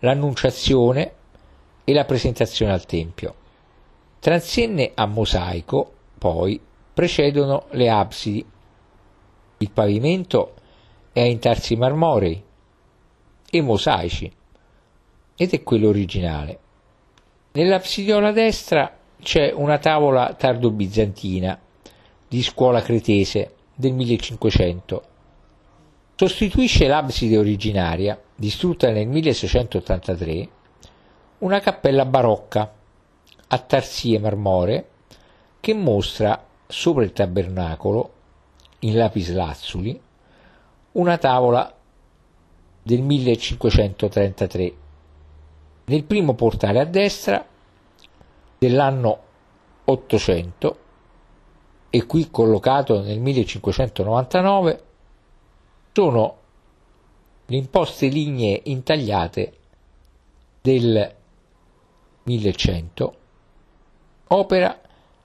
l'Annunciazione 0.00 1.12
e 1.84 1.92
la 1.92 2.04
presentazione 2.04 2.72
al 2.72 2.86
Tempio. 2.86 3.34
Transenne 4.18 4.92
a 4.94 5.06
mosaico, 5.06 5.92
poi, 6.18 6.60
precedono 6.94 7.66
le 7.70 7.90
absidi. 7.90 8.44
Il 9.58 9.70
pavimento 9.70 10.54
è 11.12 11.20
a 11.20 11.26
intarsi 11.26 11.76
marmorei 11.76 12.42
e 13.50 13.60
mosaici 13.60 14.32
ed 15.36 15.52
è 15.52 15.62
quello 15.62 15.88
originale. 15.88 16.58
Nell'absidiola 17.54 18.32
destra 18.32 18.96
c'è 19.22 19.52
una 19.52 19.76
tavola 19.76 20.32
tardo-bizantina 20.32 21.60
di 22.26 22.42
scuola 22.42 22.80
cretese 22.80 23.56
del 23.74 23.92
1500. 23.92 25.02
Sostituisce 26.14 26.86
l'abside 26.86 27.36
originaria, 27.36 28.18
distrutta 28.34 28.90
nel 28.90 29.06
1683, 29.06 30.48
una 31.40 31.60
cappella 31.60 32.06
barocca 32.06 32.72
a 33.48 33.58
tarsie 33.58 34.18
marmoree 34.18 34.88
che 35.60 35.74
mostra 35.74 36.42
sopra 36.66 37.04
il 37.04 37.12
tabernacolo, 37.12 38.12
in 38.78 38.96
lapislazzuli, 38.96 40.00
una 40.92 41.18
tavola 41.18 41.70
del 42.82 43.02
1533. 43.02 44.74
Nel 45.84 46.04
primo 46.04 46.34
portale 46.34 46.80
a 46.80 46.84
destra 46.84 47.44
dell'anno 48.58 49.18
800 49.84 50.78
e 51.90 52.06
qui 52.06 52.30
collocato 52.30 53.02
nel 53.02 53.18
1599 53.18 54.84
sono 55.92 56.36
le 57.46 57.56
imposte 57.56 58.06
lignee 58.06 58.60
intagliate 58.64 59.52
del 60.60 61.14
1100, 62.22 63.14
opera 64.28 64.80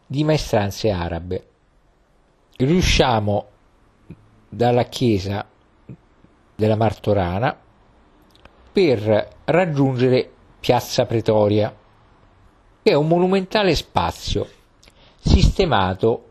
di 0.06 0.24
maestranze 0.24 0.90
arabe. 0.90 1.48
Riusciamo 2.58 3.46
dalla 4.50 4.86
chiesa 4.86 5.48
della 6.56 6.76
Martorana 6.76 7.56
per 8.72 9.36
raggiungere 9.46 10.32
Piazza 10.68 11.06
Pretoria 11.06 11.74
è 12.84 12.94
un 12.94 13.08
monumentale 13.08 13.74
spazio 13.74 14.46
sistemato 15.18 16.24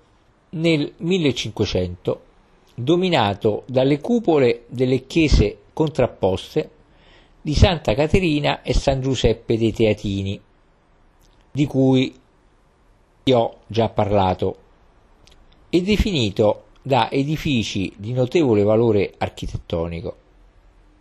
nel 0.51 0.93
1500, 0.95 2.21
dominato 2.75 3.63
dalle 3.65 3.99
cupole 3.99 4.65
delle 4.67 5.07
chiese 5.07 5.61
contrapposte 5.73 6.71
di 7.41 7.55
Santa 7.55 7.95
Caterina 7.95 8.61
e 8.61 8.75
San 8.75 9.01
Giuseppe 9.01 9.57
dei 9.57 9.73
Teatini, 9.73 10.39
di 11.51 11.65
cui 11.65 12.15
vi 13.25 13.33
ho 13.33 13.61
già 13.67 13.89
parlato, 13.89 14.57
e 15.71 15.81
definito 15.81 16.65
da 16.83 17.11
edifici 17.11 17.91
di 17.97 18.13
notevole 18.13 18.65
valore 18.65 19.15
architettonico. 19.17 20.17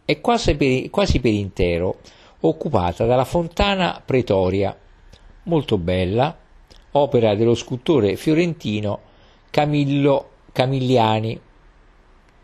È 0.05 0.21
quasi 0.21 0.55
per, 0.55 0.89
quasi 0.89 1.19
per 1.19 1.33
intero 1.33 1.97
occupata 2.41 3.05
dalla 3.05 3.25
fontana 3.25 4.01
pretoria, 4.03 4.77
molto 5.43 5.77
bella, 5.77 6.35
opera 6.91 7.35
dello 7.35 7.55
scultore 7.55 8.15
fiorentino 8.15 8.99
Camillo 9.49 10.29
Camigliani, 10.51 11.39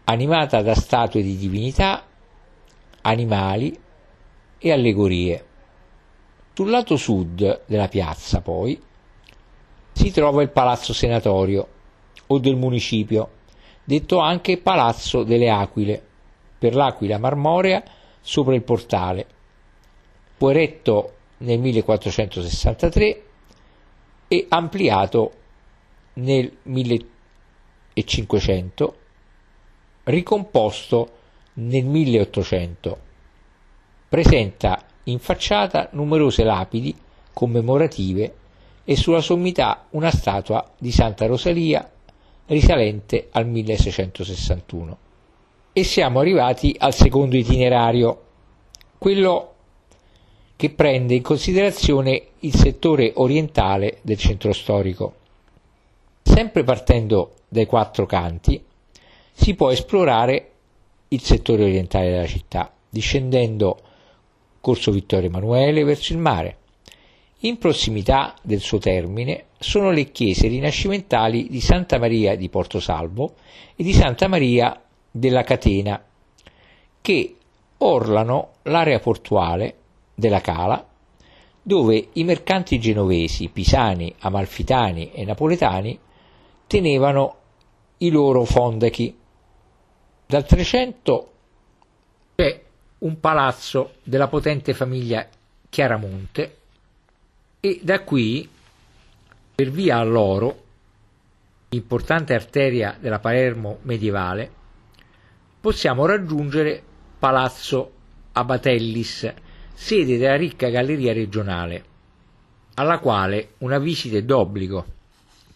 animata 0.06 0.62
da 0.62 0.76
statue 0.76 1.22
di 1.22 1.38
divinità, 1.38 2.06
animali 3.02 3.78
e 4.58 4.72
allegorie. 4.72 5.46
Sul 6.54 6.70
lato 6.70 6.96
sud 6.96 7.62
della 7.66 7.88
piazza, 7.88 8.42
poi, 8.42 8.80
si 9.94 10.12
trova 10.12 10.42
il 10.42 10.50
Palazzo 10.50 10.94
Senatorio 10.94 11.68
o 12.28 12.38
del 12.38 12.56
municipio, 12.56 13.30
detto 13.84 14.20
anche 14.20 14.58
Palazzo 14.58 15.24
delle 15.24 15.50
Aquile, 15.50 16.02
per 16.60 16.76
l'aquila 16.76 17.18
marmorea 17.18 17.84
sopra 18.22 18.54
il 18.54 18.62
portale. 18.62 19.26
Fu 20.42 20.50
eretto 20.50 21.14
nel 21.38 21.60
1463 21.60 23.24
e 24.28 24.46
ampliato 24.50 25.34
nel 26.14 26.52
1500, 26.64 28.96
ricomposto 30.06 31.12
nel 31.54 31.86
1800. 31.86 32.98
Presenta 34.10 34.84
in 35.04 35.20
facciata 35.20 35.90
numerose 35.92 36.44
lapidi 36.44 36.96
commemorative 37.32 38.34
e 38.84 38.96
sulla 38.96 39.22
sommità 39.22 39.86
una 39.92 40.10
statua 40.10 40.72
di 40.76 40.92
Santa 40.92 41.28
Rosalia 41.28 41.88
risalente 42.48 43.28
al 43.30 43.46
1661. 43.46 44.98
E 45.72 45.84
siamo 45.84 46.20
arrivati 46.20 46.76
al 46.80 46.96
secondo 46.96 47.38
itinerario, 47.38 48.24
quello 48.98 49.51
che 50.62 50.70
prende 50.70 51.16
in 51.16 51.24
considerazione 51.24 52.22
il 52.42 52.54
settore 52.54 53.14
orientale 53.16 53.98
del 54.04 54.20
centro 54.20 54.54
storico. 54.54 55.16
Sempre 56.22 56.64
partendo 56.64 57.32
dai 57.48 57.66
quattro 57.66 58.06
canti, 58.06 58.64
si 59.32 59.56
può 59.56 59.72
esplorare 59.72 60.52
il 61.08 61.20
settore 61.20 61.64
orientale 61.64 62.12
della 62.12 62.28
città, 62.28 62.72
discendendo 62.88 63.80
Corso 64.62 64.92
Vittorio 64.92 65.30
Emanuele 65.30 65.84
verso 65.84 66.14
il 66.14 66.20
mare. 66.20 66.58
In 67.40 67.58
prossimità 67.58 68.36
del 68.44 68.60
suo 68.60 68.78
termine 68.78 69.46
sono 69.58 69.90
le 69.90 70.12
chiese 70.12 70.48
rinascimentali 70.48 71.48
di 71.50 71.60
Santa 71.60 71.98
Maria 71.98 72.36
di 72.36 72.50
Porto 72.50 72.80
Salvo 72.80 73.34
e 73.76 73.82
di 73.82 73.94
Santa 73.94 74.28
Maria 74.28 74.80
della 75.10 75.42
Catena, 75.42 76.00
che 77.02 77.36
orlano 77.78 78.50
l'area 78.62 79.00
portuale 79.00 79.78
della 80.22 80.40
Cala, 80.40 80.88
dove 81.62 82.10
i 82.14 82.24
mercanti 82.24 82.80
genovesi, 82.80 83.50
pisani, 83.50 84.14
amalfitani 84.20 85.12
e 85.12 85.26
napoletani 85.26 86.00
tenevano 86.68 87.36
i 87.98 88.10
loro 88.10 88.46
fondachi. 88.46 89.18
Dal 90.26 90.46
300 90.46 91.32
c'è 92.36 92.64
un 93.00 93.20
palazzo 93.20 93.96
della 94.04 94.28
potente 94.28 94.74
famiglia 94.74 95.28
Chiaramonte 95.70 96.58
e 97.60 97.80
da 97.84 98.02
qui, 98.02 98.48
per 99.56 99.70
via 99.70 99.98
all'oro, 99.98 100.64
importante 101.70 102.34
arteria 102.34 102.96
della 103.00 103.20
Palermo 103.20 103.80
medievale, 103.82 104.52
possiamo 105.60 106.06
raggiungere 106.06 106.82
Palazzo 107.20 107.92
Abatellis, 108.34 109.32
sede 109.84 110.20
della 110.20 110.36
ricca 110.36 110.70
galleria 110.70 111.12
regionale, 111.12 111.84
alla 112.76 113.00
quale 113.00 113.54
una 113.58 113.80
visita 113.80 114.16
è 114.16 114.22
d'obbligo 114.22 114.86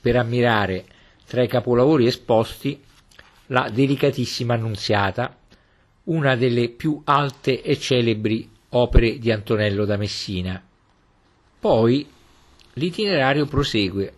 per 0.01 0.15
ammirare 0.15 0.83
tra 1.27 1.43
i 1.43 1.47
capolavori 1.47 2.07
esposti 2.07 2.83
la 3.47 3.69
delicatissima 3.71 4.55
Annunziata, 4.55 5.37
una 6.05 6.35
delle 6.35 6.69
più 6.69 6.99
alte 7.05 7.61
e 7.61 7.77
celebri 7.77 8.49
opere 8.69 9.19
di 9.19 9.31
Antonello 9.31 9.85
da 9.85 9.95
Messina. 9.95 10.59
Poi 11.59 12.09
l'itinerario 12.73 13.45
prosegue, 13.45 14.13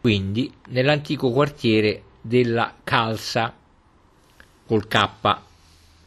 quindi 0.00 0.52
nell'antico 0.70 1.30
quartiere 1.30 2.02
della 2.20 2.74
Calza, 2.82 3.54
col 4.66 4.88
K, 4.88 5.08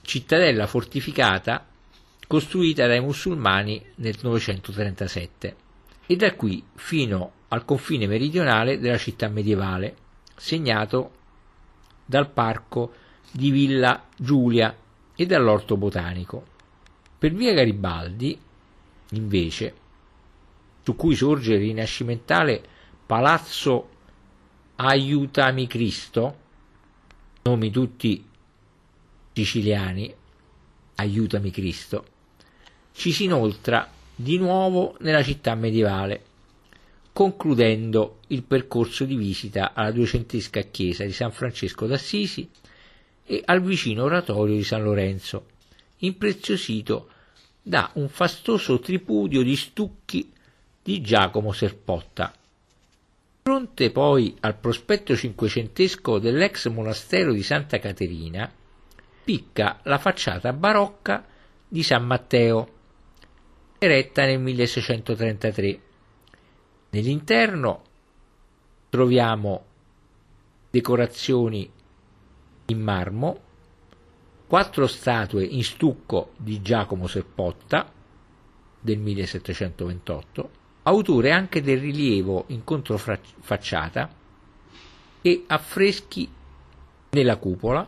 cittadella 0.02 0.68
fortificata 0.68 1.69
costruita 2.30 2.86
dai 2.86 3.02
musulmani 3.02 3.84
nel 3.96 4.16
937 4.22 5.56
e 6.06 6.16
da 6.16 6.36
qui 6.36 6.64
fino 6.76 7.32
al 7.48 7.66
confine 7.66 8.06
meridionale 8.06 8.78
della 8.78 9.00
città 9.00 9.30
medievale, 9.30 9.96
segnato 10.36 11.12
dal 12.06 12.30
parco 12.30 12.94
di 13.32 13.50
Villa 13.50 14.06
Giulia 14.16 14.78
e 15.16 15.26
dall'orto 15.26 15.76
botanico. 15.76 16.46
Per 17.18 17.34
via 17.34 17.52
Garibaldi, 17.52 18.40
invece, 19.14 19.74
su 20.84 20.96
cui 20.96 21.16
sorge 21.16 21.56
il 21.56 21.62
rinascimentale 21.62 22.62
Palazzo 23.08 23.90
Aiutami 24.76 25.66
Cristo, 25.66 26.38
nomi 27.42 27.72
tutti 27.72 28.24
siciliani, 29.34 30.14
Aiutami 30.94 31.50
Cristo, 31.50 32.18
ci 33.00 33.14
si 33.14 33.24
inoltra 33.24 33.90
di 34.14 34.38
nuovo 34.38 34.98
nella 35.00 35.24
città 35.24 35.56
medievale, 35.56 36.22
concludendo 37.14 38.18
il 38.28 38.44
percorso 38.44 39.06
di 39.06 39.16
visita 39.16 39.72
alla 39.74 39.92
duecentesca 39.92 40.64
chiesa 40.64 41.06
di 41.06 41.14
San 41.14 41.32
Francesco 41.32 41.88
d'Assisi 41.88 42.50
e 43.26 43.42
al 43.46 43.62
vicino 43.62 44.04
oratorio 44.04 44.54
di 44.54 44.66
San 44.66 44.84
Lorenzo, 44.84 45.46
impreziosito 46.00 47.08
da 47.62 47.90
un 47.94 48.10
fastoso 48.10 48.80
tripudio 48.80 49.44
di 49.44 49.56
stucchi 49.56 50.30
di 50.84 51.00
Giacomo 51.00 51.54
Serpotta. 51.54 52.34
Fronte 53.42 53.92
poi 53.92 54.36
al 54.42 54.58
prospetto 54.58 55.16
cinquecentesco 55.16 56.20
dell'ex 56.20 56.68
monastero 56.68 57.32
di 57.32 57.44
Santa 57.44 57.80
Caterina, 57.80 58.52
spicca 59.22 59.80
la 59.84 59.98
facciata 59.98 60.52
barocca 60.52 61.26
di 61.66 61.82
San 61.82 62.06
Matteo, 62.06 62.74
eretta 63.80 64.26
nel 64.26 64.40
1633. 64.40 65.82
Nell'interno 66.92 67.84
troviamo 68.90 69.66
decorazioni 70.70 71.72
in 72.66 72.82
marmo, 72.82 73.40
quattro 74.48 74.86
statue 74.86 75.44
in 75.46 75.64
stucco 75.64 76.34
di 76.38 76.62
Giacomo 76.62 77.08
Serpotta 77.08 77.92
del 78.82 79.00
1728, 79.00 80.50
autore 80.84 81.32
anche 81.32 81.62
del 81.62 81.80
rilievo 81.80 82.46
in 82.48 82.64
controfacciata 82.64 84.10
e 85.22 85.44
affreschi 85.48 86.30
nella 87.12 87.38
cupola 87.38 87.88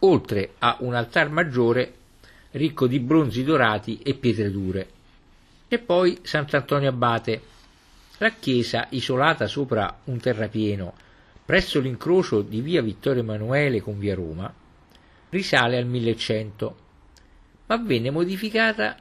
oltre 0.00 0.54
a 0.58 0.76
un 0.80 0.94
altar 0.94 1.30
maggiore 1.30 1.94
ricco 2.52 2.86
di 2.86 3.00
bronzi 3.00 3.44
dorati 3.44 3.98
e 3.98 4.14
pietre 4.14 4.50
dure. 4.50 4.88
E 5.68 5.78
poi 5.78 6.18
Sant'Antonio 6.22 6.88
Abate, 6.88 7.42
la 8.18 8.30
chiesa 8.30 8.86
isolata 8.90 9.46
sopra 9.46 10.00
un 10.04 10.18
terrapieno 10.18 10.94
presso 11.50 11.80
l'incrocio 11.80 12.42
di 12.42 12.60
via 12.60 12.80
Vittorio 12.80 13.22
Emanuele 13.22 13.80
con 13.80 13.98
via 13.98 14.14
Roma, 14.14 14.54
risale 15.30 15.78
al 15.78 15.86
1100, 15.86 16.76
ma 17.66 17.76
venne 17.78 18.10
modificata 18.10 18.96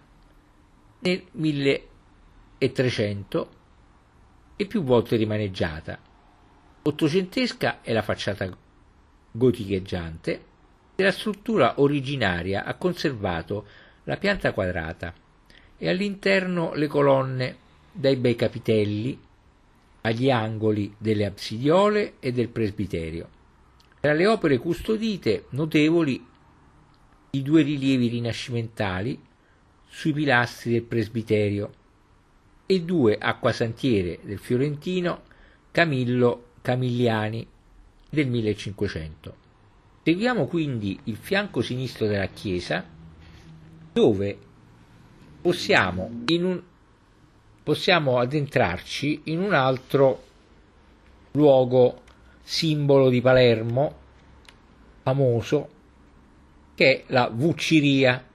nel 1.02 1.24
1300 1.32 3.50
e 4.56 4.66
più 4.66 4.84
volte 4.84 5.16
rimaneggiata. 5.16 6.00
Ottocentesca 6.82 7.82
è 7.82 7.93
la 7.93 8.02
facciata 8.02 8.50
goticheggiante, 9.32 10.45
della 11.00 11.12
struttura 11.14 11.76
originaria 11.80 12.66
ha 12.66 12.74
conservato 12.74 13.66
la 14.04 14.18
pianta 14.18 14.52
quadrata 14.52 15.14
e 15.78 15.88
all'interno 15.88 16.74
le 16.74 16.88
colonne 16.88 17.56
dai 17.89 18.18
bei 18.18 18.36
capitelli 18.36 19.18
agli 20.02 20.30
angoli 20.30 20.93
delle 20.97 21.26
absidiole 21.26 22.16
e 22.20 22.34
del 22.34 22.50
presbiterio. 22.50 23.30
Tra 24.02 24.12
le 24.12 24.28
opere 24.28 24.58
custodite 24.58 25.45
notevoli 25.52 26.22
i 27.30 27.41
due 27.43 27.62
rilievi 27.62 28.10
rinascimentali 28.10 29.18
sui 29.88 30.12
pilastri 30.12 30.74
del 30.74 30.84
presbiterio 30.84 31.72
e 32.66 32.82
due 32.82 33.18
acquasantiere 33.18 34.20
del 34.24 34.38
fiorentino 34.38 35.22
Camillo 35.72 36.47
Camigliani 36.62 37.47
del 38.10 38.28
1500. 38.28 39.47
Seguiamo 40.10 40.47
quindi 40.47 40.99
il 41.03 41.18
fianco 41.18 41.62
sinistro 41.62 42.07
della 42.07 42.26
chiesa 42.26 42.84
dove 43.93 44.38
possiamo, 45.39 46.10
un, 46.26 46.62
possiamo 47.62 48.18
addentrarci 48.18 49.22
in 49.26 49.39
un 49.39 49.53
altro 49.53 50.24
luogo 51.34 52.01
simbolo 52.41 53.10
di 53.10 53.22
Palermo 53.22 53.97
famoso 55.03 55.70
che 56.74 57.01
è 57.01 57.03
la 57.10 57.30
Vucciria 57.32 58.26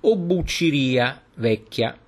o 0.00 0.16
Bucciria 0.18 1.22
vecchia 1.36 1.98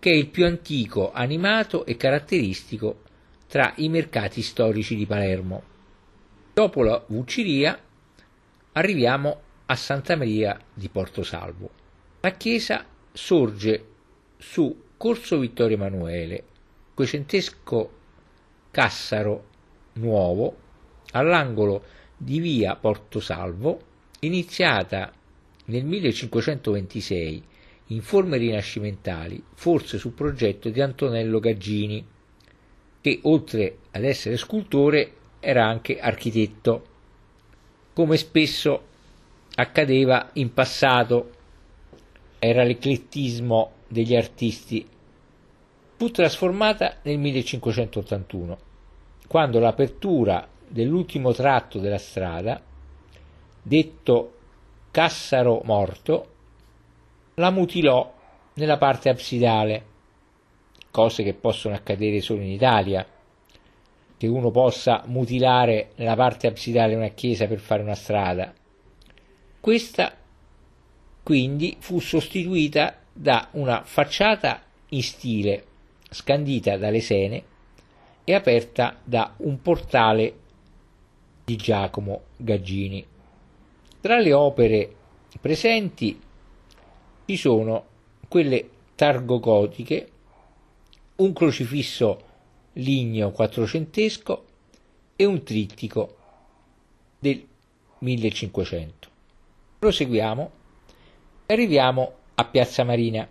che 0.00 0.10
è 0.10 0.14
il 0.14 0.26
più 0.26 0.44
antico, 0.44 1.12
animato 1.12 1.86
e 1.86 1.96
caratteristico 1.96 3.02
tra 3.46 3.74
i 3.76 3.88
mercati 3.88 4.42
storici 4.42 4.96
di 4.96 5.06
Palermo. 5.06 5.62
Dopo 6.52 6.82
la 6.82 7.00
Vucciria 7.06 7.80
arriviamo 8.78 9.40
a 9.66 9.74
Santa 9.74 10.16
Maria 10.16 10.56
di 10.72 10.88
Porto 10.88 11.24
Salvo. 11.24 11.70
La 12.20 12.30
chiesa 12.30 12.86
sorge 13.12 13.84
su 14.36 14.84
Corso 14.96 15.38
Vittorio 15.38 15.76
Emanuele, 15.76 16.44
quecentesco 16.94 17.90
Cassaro 18.70 19.46
Nuovo, 19.94 20.56
all'angolo 21.10 21.82
di 22.16 22.38
via 22.38 22.76
Porto 22.76 23.18
Salvo, 23.18 23.80
iniziata 24.20 25.12
nel 25.66 25.84
1526 25.84 27.42
in 27.86 28.00
forme 28.00 28.36
rinascimentali, 28.36 29.42
forse 29.54 29.98
su 29.98 30.14
progetto 30.14 30.68
di 30.68 30.80
Antonello 30.80 31.40
Gaggini, 31.40 32.06
che 33.00 33.18
oltre 33.22 33.78
ad 33.90 34.04
essere 34.04 34.36
scultore 34.36 35.14
era 35.40 35.66
anche 35.66 35.98
architetto 35.98 36.87
come 37.98 38.16
spesso 38.16 38.82
accadeva 39.56 40.30
in 40.34 40.54
passato, 40.54 41.32
era 42.38 42.62
l'eclettismo 42.62 43.72
degli 43.88 44.14
artisti, 44.14 44.88
fu 45.96 46.08
trasformata 46.08 46.98
nel 47.02 47.18
1581, 47.18 48.58
quando 49.26 49.58
l'apertura 49.58 50.46
dell'ultimo 50.68 51.32
tratto 51.32 51.80
della 51.80 51.98
strada, 51.98 52.62
detto 53.60 54.34
Cassaro 54.92 55.62
Morto, 55.64 56.26
la 57.34 57.50
mutilò 57.50 58.14
nella 58.54 58.78
parte 58.78 59.08
absidale, 59.08 59.84
cose 60.92 61.24
che 61.24 61.34
possono 61.34 61.74
accadere 61.74 62.20
solo 62.20 62.42
in 62.42 62.50
Italia 62.50 63.04
che 64.18 64.26
uno 64.26 64.50
possa 64.50 65.04
mutilare 65.06 65.92
nella 65.94 66.16
parte 66.16 66.48
absidale 66.48 66.94
una 66.94 67.08
chiesa 67.08 67.46
per 67.46 67.60
fare 67.60 67.82
una 67.82 67.94
strada. 67.94 68.52
Questa 69.60 70.14
quindi 71.22 71.76
fu 71.78 72.00
sostituita 72.00 72.96
da 73.12 73.48
una 73.52 73.82
facciata 73.84 74.62
in 74.90 75.02
stile 75.02 75.64
scandita 76.10 76.76
da 76.76 76.90
lesene 76.90 77.42
e 78.24 78.34
aperta 78.34 78.96
da 79.04 79.34
un 79.38 79.60
portale 79.60 80.34
di 81.44 81.56
Giacomo 81.56 82.22
Gaggini. 82.36 83.06
Tra 84.00 84.18
le 84.18 84.32
opere 84.32 84.94
presenti 85.40 86.20
ci 87.24 87.36
sono 87.36 87.84
quelle 88.26 88.68
targogotiche, 88.94 90.10
un 91.16 91.32
crocifisso 91.32 92.27
ligneo 92.78 93.30
quattrocentesco 93.30 94.44
e 95.16 95.24
un 95.24 95.42
trittico 95.42 96.16
del 97.18 97.44
1500. 97.98 99.08
Proseguiamo 99.78 100.50
e 101.46 101.52
arriviamo 101.52 102.12
a 102.34 102.44
Piazza 102.44 102.84
Marina. 102.84 103.26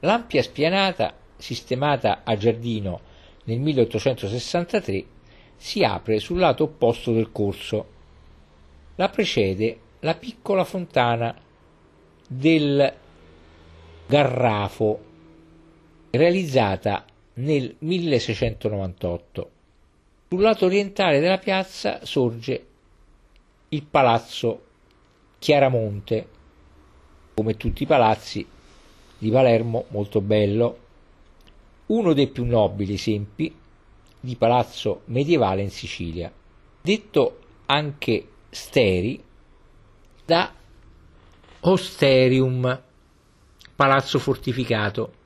L'ampia 0.00 0.42
spianata 0.42 1.14
sistemata 1.36 2.22
a 2.24 2.36
giardino 2.36 3.00
nel 3.44 3.58
1863 3.58 5.04
si 5.56 5.82
apre 5.82 6.18
sul 6.18 6.38
lato 6.38 6.64
opposto 6.64 7.12
del 7.12 7.32
corso. 7.32 7.86
La 8.96 9.08
precede 9.08 9.78
la 10.00 10.14
piccola 10.14 10.64
fontana 10.64 11.34
del 12.28 12.92
Garrafo, 14.06 15.00
realizzata 16.10 17.06
nel 17.34 17.74
1698. 17.78 19.50
Sul 20.28 20.40
lato 20.40 20.66
orientale 20.66 21.20
della 21.20 21.38
piazza 21.38 22.04
sorge 22.04 22.66
il 23.68 23.82
palazzo 23.84 24.64
Chiaramonte, 25.38 26.28
come 27.34 27.56
tutti 27.56 27.82
i 27.82 27.86
palazzi 27.86 28.46
di 29.18 29.30
Palermo 29.30 29.86
molto 29.88 30.20
bello, 30.20 30.78
uno 31.86 32.12
dei 32.12 32.28
più 32.28 32.44
nobili 32.44 32.94
esempi 32.94 33.54
di 34.20 34.36
palazzo 34.36 35.02
medievale 35.06 35.62
in 35.62 35.70
Sicilia, 35.70 36.32
detto 36.80 37.38
anche 37.66 38.28
steri 38.50 39.22
da 40.24 40.52
osterium, 41.60 42.82
palazzo 43.74 44.18
fortificato 44.18 45.20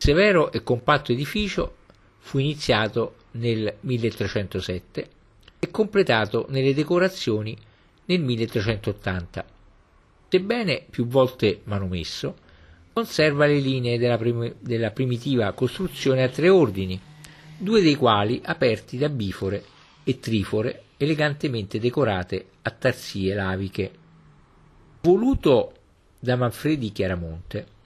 severo 0.00 0.50
e 0.50 0.62
compatto 0.62 1.12
edificio 1.12 1.76
fu 2.20 2.38
iniziato 2.38 3.16
nel 3.32 3.74
1307 3.80 5.08
e 5.58 5.70
completato 5.70 6.46
nelle 6.48 6.72
decorazioni 6.72 7.54
nel 8.06 8.20
1380. 8.22 9.44
Sebbene 10.26 10.86
più 10.88 11.06
volte 11.06 11.60
manomesso, 11.64 12.34
conserva 12.94 13.44
le 13.44 13.58
linee 13.58 13.98
della, 13.98 14.16
prim- 14.16 14.54
della 14.58 14.90
primitiva 14.90 15.52
costruzione 15.52 16.22
a 16.22 16.30
tre 16.30 16.48
ordini, 16.48 16.98
due 17.58 17.82
dei 17.82 17.96
quali 17.96 18.40
aperti 18.42 18.96
da 18.96 19.10
bifore 19.10 19.62
e 20.02 20.18
trifore 20.18 20.84
elegantemente 20.96 21.78
decorate 21.78 22.46
a 22.62 22.70
tarsie 22.70 23.34
laviche. 23.34 23.90
Voluto 25.02 25.74
da 26.18 26.36
Manfredi 26.36 26.90
Chiaramonte, 26.90 27.78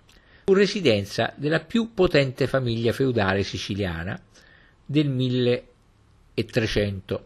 fu 0.45 0.53
residenza 0.53 1.33
della 1.37 1.61
più 1.61 1.95
potente 1.95 2.47
famiglia 2.47 2.93
feudale 2.93 3.43
siciliana 3.43 4.21
del 4.85 5.09
1300, 5.09 7.25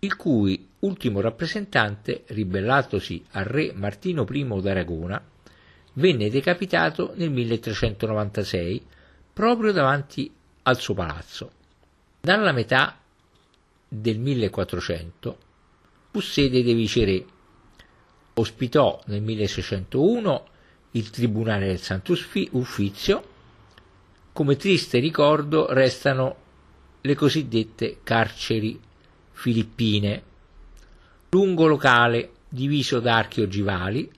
il 0.00 0.16
cui 0.16 0.68
ultimo 0.80 1.20
rappresentante, 1.20 2.24
ribellatosi 2.26 3.24
al 3.32 3.44
re 3.44 3.72
Martino 3.72 4.26
I 4.28 4.60
d'Aragona, 4.60 5.24
venne 5.94 6.30
decapitato 6.30 7.12
nel 7.14 7.30
1396 7.30 8.86
proprio 9.32 9.70
davanti 9.70 10.28
al 10.62 10.80
suo 10.80 10.94
palazzo. 10.94 11.52
Dalla 12.20 12.50
metà 12.50 12.98
del 13.88 14.18
1400 14.18 15.38
fu 16.10 16.18
sede 16.18 16.64
dei 16.64 16.74
viceré. 16.74 17.24
Ospitò 18.34 19.00
nel 19.06 19.22
1601 19.22 20.46
il 20.92 21.10
Tribunale 21.10 21.66
del 21.66 21.80
Santo 21.80 22.16
Uffizio. 22.52 23.30
Come 24.32 24.56
triste 24.56 24.98
ricordo 24.98 25.72
restano 25.72 26.36
le 27.00 27.14
cosiddette 27.14 27.98
carceri 28.02 28.80
filippine, 29.32 30.22
lungo 31.30 31.66
locale 31.66 32.30
diviso 32.48 33.00
da 33.00 33.16
archi 33.16 33.40
ogivali 33.40 34.10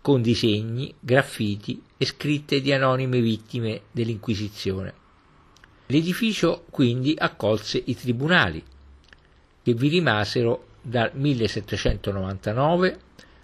con 0.00 0.22
disegni, 0.22 0.94
graffiti 0.98 1.82
e 1.96 2.06
scritte 2.06 2.60
di 2.60 2.72
anonime 2.72 3.20
vittime 3.20 3.82
dell'Inquisizione. 3.90 4.94
L'edificio 5.86 6.64
quindi 6.70 7.14
accolse 7.18 7.82
i 7.84 7.94
tribunali, 7.96 8.62
che 9.62 9.74
vi 9.74 9.88
rimasero 9.88 10.68
dal 10.80 11.10
1799 11.12 13.00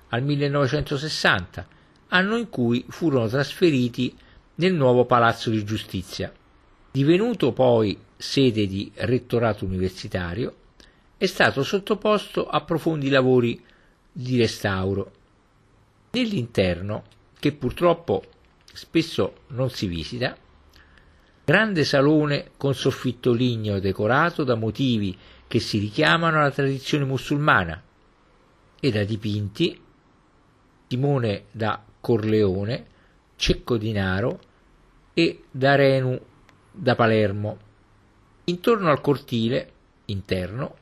al 0.09 0.23
1960, 0.23 1.69
anno 2.09 2.37
in 2.37 2.49
cui 2.49 2.85
furono 2.89 3.29
trasferiti 3.29 4.15
nel 4.57 4.75
nuovo 4.75 5.05
Palazzo 5.05 5.51
di 5.51 5.65
Giustizia. 5.65 6.33
Divenuto 6.91 7.53
poi 7.53 7.99
sede 8.17 8.67
di 8.67 8.91
rettorato 8.95 9.65
universitario, 9.65 10.55
è 11.19 11.27
stato 11.27 11.63
sottoposto 11.63 12.49
a 12.49 12.63
profondi 12.63 13.09
lavori 13.09 13.63
di 14.13 14.39
restauro. 14.39 15.13
Nell'interno, 16.13 17.05
che 17.39 17.53
purtroppo 17.53 18.23
spesso 18.73 19.41
non 19.49 19.71
si 19.71 19.87
visita, 19.87 20.37
grande 21.45 21.85
salone 21.85 22.51
con 22.57 22.75
soffitto 22.75 23.33
ligneo 23.33 23.79
decorato 23.79 24.45
da 24.45 24.55
motivi 24.55 25.17
che 25.47 25.61
si 25.61 25.79
richiamano 25.79 26.39
alla 26.39 26.51
tradizione 26.51 27.05
musulmana 27.05 27.83
e 28.81 28.91
da 28.91 29.05
dipinti 29.05 29.81
Simone 30.89 31.47
da 31.51 31.83
Corleone, 32.07 32.87
Cecco 33.35 33.77
di 33.77 33.91
Naro 33.91 34.39
e 35.13 35.43
da 35.51 35.75
Renu 35.75 36.17
da 36.71 36.95
Palermo. 36.95 37.59
Intorno 38.45 38.91
al 38.91 39.01
cortile 39.01 39.73
interno 40.05 40.77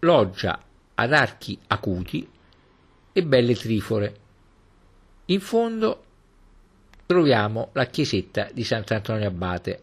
loggia 0.00 0.60
ad 0.96 1.12
archi 1.12 1.56
acuti 1.68 2.28
e 3.12 3.22
belle 3.22 3.54
trifore. 3.54 4.16
In 5.26 5.38
fondo 5.38 6.04
troviamo 7.06 7.68
la 7.74 7.84
chiesetta 7.84 8.48
di 8.52 8.64
Sant'Antonio 8.64 9.28
Abate, 9.28 9.82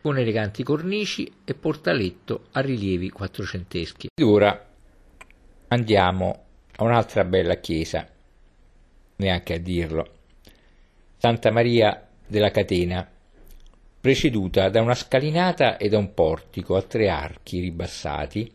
con 0.00 0.16
eleganti 0.16 0.62
cornici 0.62 1.28
e 1.42 1.54
portaletto 1.54 2.44
a 2.52 2.60
rilievi 2.60 3.10
quattrocenteschi. 3.10 4.10
Ed 4.14 4.24
ora 4.24 4.68
andiamo 5.66 6.44
a 6.76 6.84
un'altra 6.84 7.24
bella 7.24 7.56
chiesa, 7.56 8.06
neanche 9.16 9.54
a 9.54 9.58
dirlo, 9.58 10.18
Santa 11.22 11.50
Maria 11.50 12.08
della 12.26 12.50
Catena, 12.50 13.06
preceduta 14.00 14.70
da 14.70 14.80
una 14.80 14.94
scalinata 14.94 15.76
e 15.76 15.90
da 15.90 15.98
un 15.98 16.14
portico 16.14 16.76
a 16.76 16.82
tre 16.82 17.10
archi 17.10 17.60
ribassati, 17.60 18.50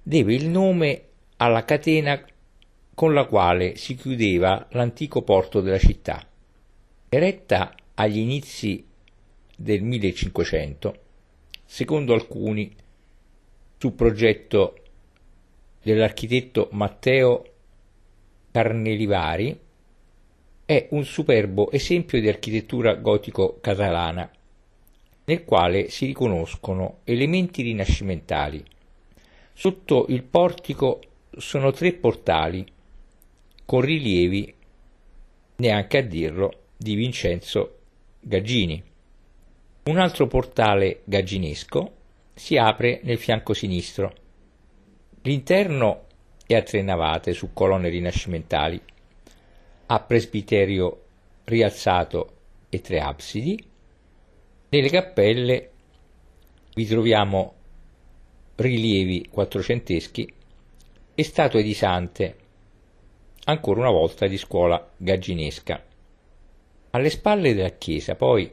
deve 0.00 0.34
il 0.34 0.46
nome 0.46 1.06
alla 1.38 1.64
catena 1.64 2.24
con 2.94 3.12
la 3.12 3.24
quale 3.24 3.74
si 3.74 3.96
chiudeva 3.96 4.68
l'antico 4.70 5.22
porto 5.22 5.60
della 5.60 5.80
città. 5.80 6.24
Eretta 7.08 7.74
agli 7.94 8.18
inizi 8.18 8.86
del 9.56 9.82
1500, 9.82 10.98
secondo 11.64 12.14
alcuni 12.14 12.72
su 13.78 13.96
progetto 13.96 14.76
dell'architetto 15.82 16.68
Matteo 16.70 17.44
Carnelivari, 18.52 19.68
è 20.70 20.86
un 20.90 21.04
superbo 21.04 21.72
esempio 21.72 22.20
di 22.20 22.28
architettura 22.28 22.94
gotico-catalana, 22.94 24.30
nel 25.24 25.44
quale 25.44 25.90
si 25.90 26.06
riconoscono 26.06 26.98
elementi 27.02 27.62
rinascimentali. 27.62 28.64
Sotto 29.52 30.06
il 30.10 30.22
portico 30.22 31.00
sono 31.36 31.72
tre 31.72 31.92
portali 31.94 32.64
con 33.64 33.80
rilievi, 33.80 34.54
neanche 35.56 35.98
a 35.98 36.02
dirlo, 36.02 36.52
di 36.76 36.94
Vincenzo 36.94 37.78
Gaggini. 38.20 38.80
Un 39.86 39.98
altro 39.98 40.28
portale 40.28 41.00
gagginesco 41.02 41.94
si 42.32 42.56
apre 42.56 43.00
nel 43.02 43.18
fianco 43.18 43.54
sinistro. 43.54 44.14
L'interno 45.22 46.04
è 46.46 46.54
a 46.54 46.62
tre 46.62 46.80
navate 46.82 47.32
su 47.32 47.52
colonne 47.52 47.88
rinascimentali, 47.88 48.80
a 49.92 49.98
presbiterio 49.98 51.02
rialzato 51.44 52.36
e 52.68 52.80
tre 52.80 53.00
absidi. 53.00 53.60
Nelle 54.68 54.88
cappelle 54.88 55.70
vi 56.74 56.86
troviamo 56.86 57.54
rilievi 58.54 59.26
quattrocenteschi 59.28 60.32
e 61.12 61.24
statue 61.24 61.64
di 61.64 61.74
sante, 61.74 62.36
ancora 63.46 63.80
una 63.80 63.90
volta 63.90 64.28
di 64.28 64.38
scuola 64.38 64.90
gagginesca. 64.96 65.84
Alle 66.90 67.10
spalle 67.10 67.52
della 67.54 67.70
chiesa 67.70 68.14
poi 68.14 68.48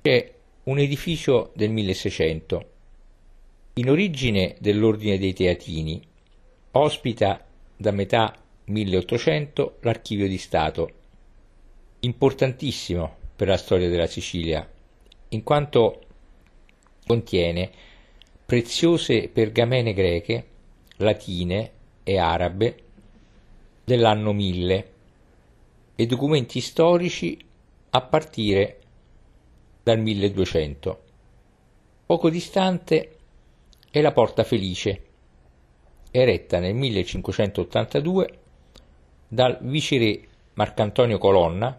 c'è 0.00 0.34
un 0.64 0.78
edificio 0.78 1.52
del 1.54 1.70
1600, 1.70 2.70
in 3.74 3.90
origine 3.90 4.56
dell'Ordine 4.60 5.18
dei 5.18 5.34
Teatini, 5.34 6.02
ospita 6.70 7.44
da 7.76 7.90
metà 7.90 8.41
1800 8.72 9.76
l'archivio 9.80 10.26
di 10.26 10.38
Stato, 10.38 10.90
importantissimo 12.00 13.16
per 13.36 13.48
la 13.48 13.56
storia 13.56 13.88
della 13.88 14.06
Sicilia, 14.06 14.68
in 15.28 15.42
quanto 15.42 16.00
contiene 17.06 17.70
preziose 18.44 19.28
pergamene 19.28 19.92
greche, 19.92 20.46
latine 20.96 21.70
e 22.02 22.18
arabe 22.18 22.76
dell'anno 23.84 24.32
1000 24.32 24.92
e 25.94 26.06
documenti 26.06 26.60
storici 26.60 27.38
a 27.90 28.00
partire 28.02 28.80
dal 29.82 29.98
1200. 29.98 31.02
Poco 32.06 32.30
distante 32.30 33.16
è 33.90 34.00
la 34.00 34.12
Porta 34.12 34.44
Felice, 34.44 35.02
eretta 36.10 36.58
nel 36.58 36.74
1582 36.74 38.38
dal 39.32 39.56
viceré 39.62 40.28
Marcantonio 40.52 41.16
Colonna 41.16 41.78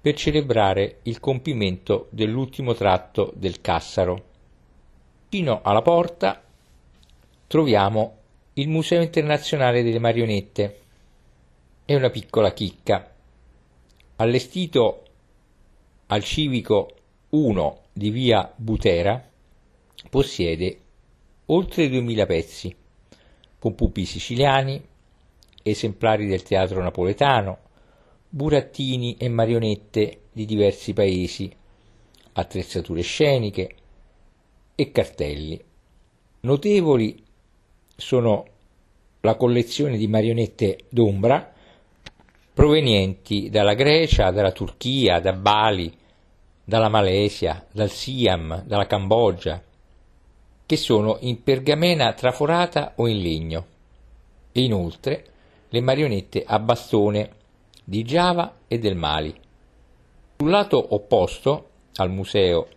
per 0.00 0.14
celebrare 0.14 1.00
il 1.02 1.20
compimento 1.20 2.06
dell'ultimo 2.08 2.72
tratto 2.72 3.34
del 3.36 3.60
Cassaro. 3.60 4.24
Fino 5.28 5.60
alla 5.62 5.82
porta 5.82 6.42
troviamo 7.46 8.16
il 8.54 8.66
Museo 8.70 9.02
Internazionale 9.02 9.82
delle 9.82 9.98
Marionette. 9.98 10.80
È 11.84 11.94
una 11.94 12.08
piccola 12.08 12.54
chicca. 12.54 13.14
Allestito 14.16 15.02
al 16.06 16.24
civico 16.24 16.94
1 17.28 17.80
di 17.92 18.08
via 18.08 18.50
Butera, 18.56 19.22
possiede 20.08 20.80
oltre 21.44 21.90
2000 21.90 22.24
pezzi, 22.24 22.74
con 23.58 23.74
pupi 23.74 24.06
siciliani, 24.06 24.82
esemplari 25.70 26.26
del 26.26 26.42
teatro 26.42 26.82
napoletano, 26.82 27.58
burattini 28.28 29.16
e 29.18 29.28
marionette 29.28 30.20
di 30.32 30.44
diversi 30.44 30.92
paesi, 30.92 31.50
attrezzature 32.32 33.02
sceniche 33.02 33.74
e 34.74 34.92
cartelli. 34.92 35.60
Notevoli 36.40 37.22
sono 37.96 38.46
la 39.20 39.34
collezione 39.34 39.96
di 39.96 40.06
marionette 40.06 40.84
d'ombra 40.88 41.52
provenienti 42.54 43.50
dalla 43.50 43.74
Grecia, 43.74 44.30
dalla 44.30 44.52
Turchia, 44.52 45.20
da 45.20 45.32
Bali, 45.32 45.96
dalla 46.64 46.88
Malesia, 46.88 47.64
dal 47.70 47.90
Siam, 47.90 48.62
dalla 48.66 48.86
Cambogia, 48.86 49.62
che 50.66 50.76
sono 50.76 51.18
in 51.20 51.42
pergamena 51.42 52.12
traforata 52.12 52.94
o 52.96 53.06
in 53.06 53.20
legno, 53.20 53.66
e 54.52 54.62
inoltre 54.62 55.24
le 55.68 55.80
marionette 55.80 56.44
a 56.46 56.58
bastone 56.58 57.36
di 57.84 58.02
Giava 58.02 58.60
e 58.68 58.78
del 58.78 58.96
Mali. 58.96 59.34
Sul 60.36 60.50
lato 60.50 60.94
opposto 60.94 61.70
al 61.96 62.10
museo 62.10 62.68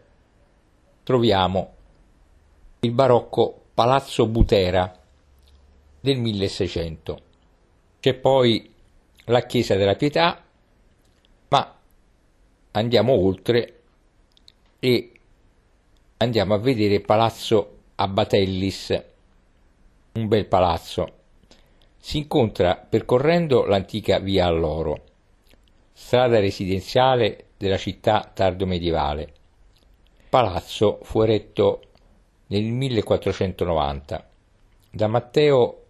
troviamo 1.04 1.74
il 2.80 2.92
barocco 2.92 3.66
Palazzo 3.74 4.28
Butera 4.28 5.00
del 6.00 6.18
1600. 6.18 7.20
C'è 8.00 8.14
poi 8.16 8.74
la 9.26 9.46
Chiesa 9.46 9.76
della 9.76 9.96
Pietà, 9.96 10.44
ma 11.50 11.76
andiamo 12.72 13.14
oltre 13.14 13.82
e 14.80 15.12
andiamo 16.18 16.56
a 16.56 16.58
vedere 16.58 17.00
Palazzo 17.02 17.78
Abbatellis, 17.96 19.04
un 20.14 20.28
bel 20.28 20.48
palazzo. 20.48 21.20
Si 22.04 22.18
incontra 22.18 22.76
percorrendo 22.78 23.64
l'antica 23.66 24.18
via 24.18 24.48
all'oro, 24.48 25.04
strada 25.94 26.40
residenziale 26.40 27.50
della 27.58 27.78
città 27.78 28.30
tardo-medievale. 28.34 29.22
Il 29.22 30.26
palazzo 30.28 30.98
fu 31.04 31.22
eretto 31.22 31.82
nel 32.48 32.64
1490 32.64 34.30
da 34.90 35.08
Matteo 35.08 35.84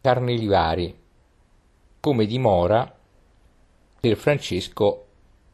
Carnelivari 0.00 0.96
come 1.98 2.24
dimora 2.24 2.96
per 4.00 4.16
Francesco 4.16 5.06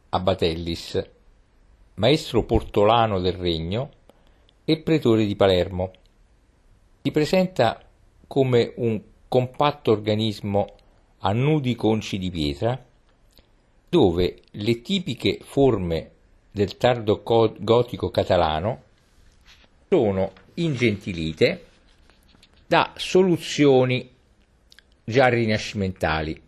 Abbatellis, 0.09 1.09
maestro 1.95 2.43
portolano 2.43 3.19
del 3.19 3.33
regno 3.33 3.89
e 4.63 4.77
pretore 4.77 5.25
di 5.25 5.35
Palermo. 5.35 5.91
Si 7.01 7.09
presenta 7.09 7.81
come 8.27 8.71
un 8.75 9.01
compatto 9.35 9.91
organismo 9.91 10.75
a 11.19 11.33
nudi 11.33 11.75
conci 11.75 12.17
di 12.17 12.31
pietra, 12.31 12.81
dove 13.89 14.39
le 14.51 14.81
tipiche 14.81 15.39
forme 15.41 16.11
del 16.51 16.77
tardo 16.77 17.21
gotico 17.21 18.09
catalano 18.11 18.83
sono 19.89 20.31
ingentilite 20.53 21.65
da 22.65 22.93
soluzioni 22.95 24.09
già 25.03 25.27
rinascimentali. 25.27 26.41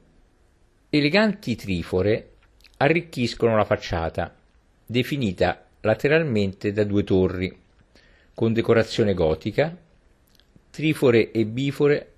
Eleganti 0.90 1.58
trifore 1.58 2.36
arricchiscono 2.78 3.58
la 3.58 3.66
facciata, 3.66 4.34
definita 4.86 5.62
lateralmente 5.82 6.72
da 6.72 6.86
due 6.86 7.04
torri, 7.04 7.54
con 8.34 8.54
decorazione 8.54 9.14
gotica, 9.14 9.76
trifore 10.70 11.32
e 11.32 11.46
bifore 11.46 12.12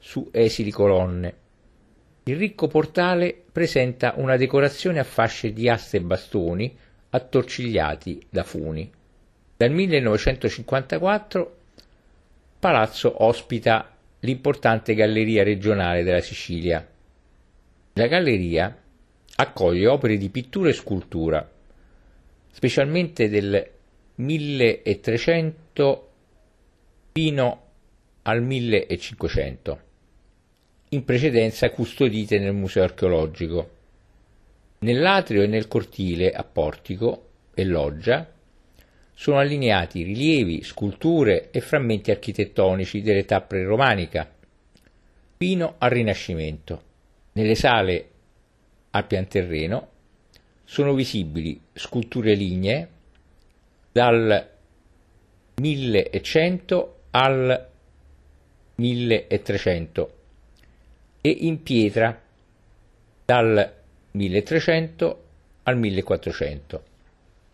su 0.00 0.28
esili 0.32 0.72
colonne. 0.72 1.34
Il 2.24 2.36
ricco 2.36 2.66
portale 2.66 3.40
presenta 3.52 4.14
una 4.16 4.36
decorazione 4.36 4.98
a 4.98 5.04
fasce 5.04 5.52
di 5.52 5.68
aste 5.68 5.98
e 5.98 6.00
bastoni 6.00 6.76
attorcigliati 7.10 8.26
da 8.28 8.42
funi. 8.42 8.90
Dal 9.56 9.70
1954 9.70 11.56
Palazzo 12.60 13.24
ospita 13.24 13.96
l'importante 14.20 14.94
galleria 14.94 15.42
regionale 15.42 16.02
della 16.02 16.20
Sicilia. 16.20 16.86
La 17.94 18.06
galleria 18.06 18.76
accoglie 19.36 19.86
opere 19.86 20.18
di 20.18 20.28
pittura 20.28 20.68
e 20.68 20.74
scultura, 20.74 21.50
specialmente 22.50 23.30
del 23.30 23.66
1300 24.16 26.10
fino 27.12 27.62
al 28.22 28.42
1500, 28.42 29.80
in 30.92 31.04
precedenza 31.04 31.70
custodite 31.70 32.38
nel 32.40 32.52
museo 32.52 32.82
archeologico. 32.82 33.78
Nell'atrio 34.80 35.42
e 35.42 35.46
nel 35.46 35.68
cortile 35.68 36.32
a 36.32 36.42
portico 36.42 37.28
e 37.54 37.64
loggia 37.64 38.28
sono 39.14 39.38
allineati 39.38 40.02
rilievi, 40.02 40.64
sculture 40.64 41.50
e 41.50 41.60
frammenti 41.60 42.10
architettonici 42.10 43.02
dell'età 43.02 43.40
preromanica 43.40 44.28
fino 45.36 45.74
al 45.78 45.90
Rinascimento. 45.90 46.82
Nelle 47.32 47.54
sale 47.54 48.08
al 48.90 49.06
pianterreno 49.06 49.88
sono 50.64 50.94
visibili 50.94 51.60
sculture 51.72 52.34
lignee 52.34 52.88
dal 53.92 54.48
1100 55.54 56.96
al 57.10 57.68
1300 58.74 60.14
e 61.20 61.28
in 61.30 61.62
pietra 61.62 62.18
dal 63.24 63.74
1300 64.12 65.24
al 65.64 65.76
1400, 65.78 66.82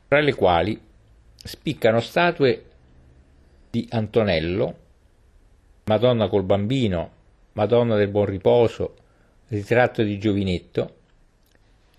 tra 0.08 0.20
le 0.20 0.34
quali 0.34 0.80
spiccano 1.34 2.00
statue 2.00 2.64
di 3.70 3.86
Antonello, 3.90 4.84
Madonna 5.84 6.28
col 6.28 6.44
bambino, 6.44 7.10
Madonna 7.52 7.96
del 7.96 8.08
Buon 8.08 8.26
Riposo, 8.26 8.96
ritratto 9.48 10.02
di 10.02 10.18
Giovinetto 10.18 10.94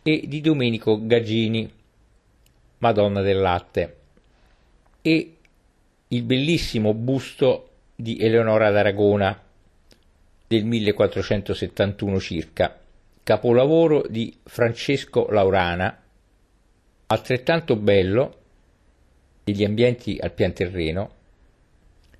e 0.04 0.24
di 0.26 0.42
Domenico 0.42 1.00
Gaggini, 1.06 1.72
Madonna 2.80 3.22
del 3.22 3.40
Latte 3.40 3.96
e 5.02 5.36
il 6.10 6.24
bellissimo 6.24 6.94
busto 6.94 7.70
di 7.96 8.18
Eleonora 8.20 8.70
d'Aragona 8.70 9.42
del 10.48 10.64
1471 10.64 12.20
circa, 12.20 12.80
capolavoro 13.22 14.06
di 14.08 14.34
Francesco 14.46 15.28
Laurana, 15.30 16.02
altrettanto 17.08 17.76
bello 17.76 18.36
degli 19.44 19.66
ambienti 19.66 20.18
al 20.20 20.32
pian 20.32 20.54
terreno, 20.54 21.16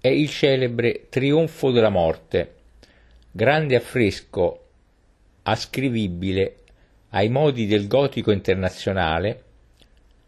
è 0.02 0.10
il 0.10 0.30
celebre 0.30 1.08
Trionfo 1.10 1.72
della 1.72 1.90
morte, 1.90 2.56
grande 3.32 3.76
affresco 3.76 4.66
ascrivibile 5.44 6.56
ai 7.12 7.30
modi 7.30 7.66
del 7.66 7.88
gotico 7.88 8.32
internazionale, 8.32 9.44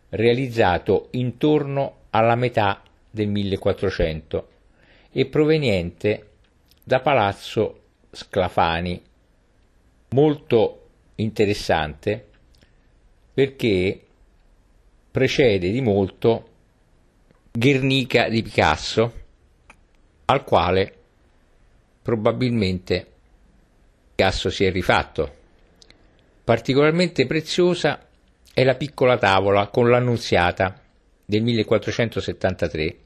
realizzato 0.10 1.10
intorno 1.12 1.98
alla 2.12 2.36
metà 2.36 2.82
del 3.12 3.28
1400 3.28 4.48
e 5.12 5.26
proveniente 5.26 6.28
da 6.84 7.02
Palazzo 7.02 7.80
Sclafani, 8.12 9.02
molto 10.10 10.88
interessante 11.16 12.28
perché 13.34 14.06
precede 15.12 15.72
di 15.72 15.82
molto 15.82 16.48
Guernica 17.52 18.30
di 18.30 18.42
Picasso, 18.42 19.14
al 20.26 20.44
quale 20.44 20.94
probabilmente 22.02 23.08
Picasso 24.16 24.50
si 24.50 24.66
è 24.66 24.72
rifatto. 24.72 25.36
Particolarmente 26.44 27.26
preziosa 27.26 28.08
è 28.54 28.64
la 28.64 28.76
piccola 28.76 29.18
tavola 29.18 29.68
con 29.68 29.90
l'Annunziata 29.90 30.82
del 31.26 31.44
1473, 31.44 32.98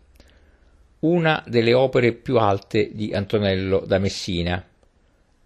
una 1.00 1.44
delle 1.48 1.74
opere 1.74 2.14
più 2.14 2.38
alte 2.38 2.90
di 2.94 3.14
Antonello 3.14 3.84
da 3.86 4.00
Messina, 4.00 4.66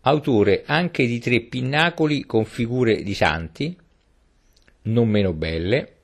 autore 0.08 0.64
anche 0.66 1.06
di 1.06 1.20
tre 1.20 1.42
pinnacoli 1.42 2.26
con 2.26 2.46
figure 2.46 3.04
di 3.04 3.14
santi, 3.14 3.78
non 4.84 5.10
meno 5.10 5.34
belle, 5.34 5.96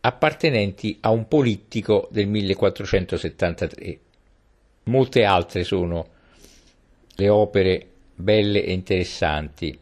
appartenenti 0.00 0.96
a 1.00 1.10
un 1.10 1.28
politico 1.28 2.08
del 2.10 2.26
1473. 2.26 3.98
Molte 4.84 5.24
altre 5.24 5.62
sono 5.62 6.08
le 7.16 7.28
opere 7.28 7.86
belle 8.14 8.64
e 8.64 8.72
interessanti 8.72 9.78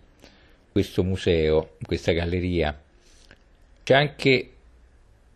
questo 0.73 1.05
museo, 1.05 1.77
questa 1.85 2.13
galleria. 2.13 2.79
C'è 3.83 3.95
anche 3.95 4.51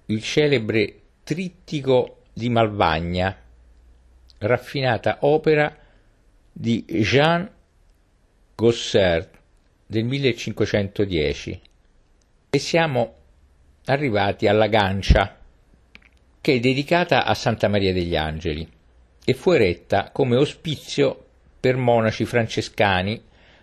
il 0.07 0.23
celebre 0.23 0.99
Trittico 1.23 2.25
di 2.33 2.51
Malvagna, 2.51 3.35
raffinata 4.39 5.19
opera 5.21 5.75
di 6.53 6.85
Jean 6.87 7.54
Gossert 8.57 9.37
del 9.85 10.05
1510 10.05 11.61
e 12.51 12.59
siamo 12.61 13.15
arrivati 13.87 14.47
alla 14.47 14.69
Gancia, 14.69 15.37
che 16.41 16.53
è 16.55 16.61
dedicata 16.61 17.25
a 17.25 17.35
Santa 17.35 17.67
Maria 17.67 17.93
degli 17.93 18.15
Angeli 18.15 18.67
e 19.25 19.35
fu 19.35 19.51
eretta 19.51 20.11
come 20.13 20.37
ospizio 20.37 21.25
per 21.59 21.77
monaci 21.77 22.25
francescani 22.25 23.21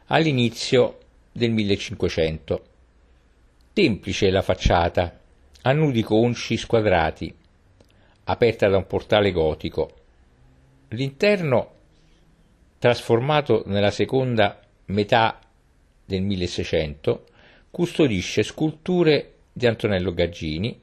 all'inizio 0.08 0.98
del 1.32 1.52
1500. 1.52 2.66
Semplice 3.74 4.30
la 4.30 4.42
facciata, 4.42 5.20
a 5.62 5.72
nudi 5.72 6.04
conci 6.04 6.58
squadrati, 6.58 7.34
aperta 8.26 8.68
da 8.68 8.76
un 8.76 8.88
portale 8.88 9.32
gotico. 9.32 9.90
L'interno, 10.90 11.76
trasformato 12.78 13.64
nella 13.68 13.92
seconda 13.92 14.61
metà 14.92 15.40
del 16.06 16.22
1600, 16.22 17.26
custodisce 17.72 18.44
sculture 18.44 19.34
di 19.52 19.66
Antonello 19.66 20.14
Gaggini, 20.14 20.80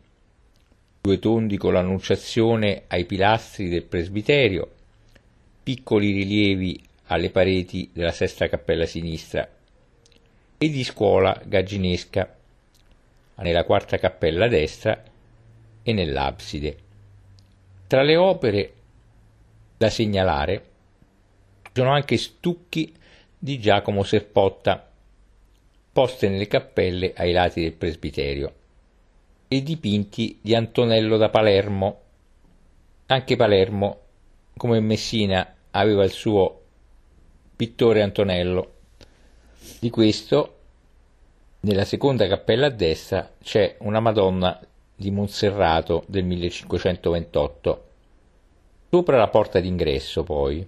due 1.01 1.19
tondi 1.19 1.57
con 1.57 1.75
l'annunciazione 1.75 2.85
ai 2.89 3.05
pilastri 3.05 3.69
del 3.69 3.85
presbiterio, 3.85 4.71
piccoli 5.63 6.13
rilievi 6.13 6.83
alle 7.07 7.31
pareti 7.31 7.91
della 7.93 8.13
sesta 8.13 8.49
cappella 8.49 8.87
sinistra 8.87 9.49
e 10.59 10.69
di 10.69 10.83
scuola 10.83 11.41
gagginesca 11.45 12.37
nella 13.37 13.65
quarta 13.65 13.99
cappella 13.99 14.49
destra 14.49 15.03
e 15.83 15.93
nell'abside. 15.93 16.77
Tra 17.87 18.03
le 18.03 18.17
opere 18.17 18.73
da 19.77 19.89
segnalare 19.89 20.65
sono 21.73 21.93
anche 21.93 22.17
stucchi 22.17 22.93
di 23.39 23.61
Giacomo 23.61 24.03
Serpotta, 24.03 24.91
poste 25.93 26.29
nelle 26.29 26.49
cappelle 26.49 27.13
ai 27.17 27.33
lati 27.33 27.63
del 27.63 27.73
presbiterio, 27.73 28.53
e 29.47 29.63
dipinti 29.63 30.39
di 30.43 30.55
Antonello 30.55 31.17
da 31.17 31.29
Palermo. 31.29 32.01
Anche 33.07 33.37
Palermo, 33.37 34.01
come 34.57 34.81
Messina, 34.81 35.55
aveva 35.71 36.05
il 36.05 36.11
suo 36.11 36.63
pittore 37.55 38.03
Antonello. 38.03 38.75
Di 39.79 39.89
questo, 39.91 40.57
nella 41.61 41.85
seconda 41.85 42.27
cappella 42.27 42.67
a 42.67 42.71
destra, 42.71 43.33
c'è 43.41 43.77
una 43.81 44.01
Madonna 44.01 44.61
di 44.95 45.11
Monserrato 45.13 46.05
del 46.09 46.25
1528. 46.25 47.85
Sopra 48.91 49.17
la 49.17 49.29
porta 49.29 49.61
d'ingresso, 49.61 50.25
poi, 50.25 50.67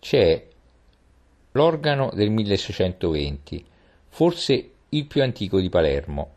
c'è 0.00 0.47
l'organo 1.58 2.12
del 2.14 2.30
1620, 2.30 3.66
forse 4.10 4.70
il 4.90 5.06
più 5.06 5.24
antico 5.24 5.58
di 5.58 5.68
Palermo. 5.68 6.30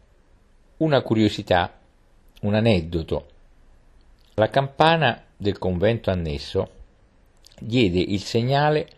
Una 0.77 1.03
curiosità, 1.03 1.79
un 2.41 2.55
aneddoto. 2.55 3.27
La 4.33 4.49
campana 4.49 5.23
del 5.37 5.59
convento 5.59 6.09
annesso 6.09 6.71
diede 7.59 7.99
il 7.99 8.21
segnale 8.21 8.89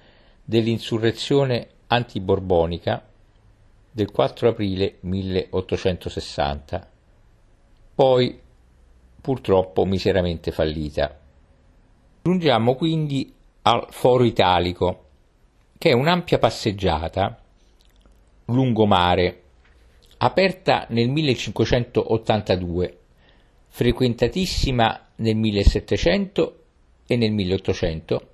dell'insurrezione 0.46 1.68
antiborbonica 1.88 3.06
del 3.92 4.10
4 4.10 4.48
aprile 4.48 5.00
1860, 5.02 6.90
poi 7.96 8.40
purtroppo 9.20 9.84
miseramente 9.84 10.52
fallita. 10.52 11.20
Giungiamo 12.22 12.76
quindi 12.76 13.34
al 13.64 13.88
Foro 13.90 14.24
Italico, 14.24 15.04
che 15.84 15.90
è 15.90 15.94
un'ampia 15.94 16.40
passeggiata 16.40 17.38
lungomare, 18.46 19.42
aperta 20.20 20.86
nel 20.92 21.10
1582, 21.10 23.00
frequentatissima 23.68 25.08
nel 25.18 25.36
1700 25.36 26.64
e 27.06 27.18
nel 27.18 27.34
1800 27.34 28.30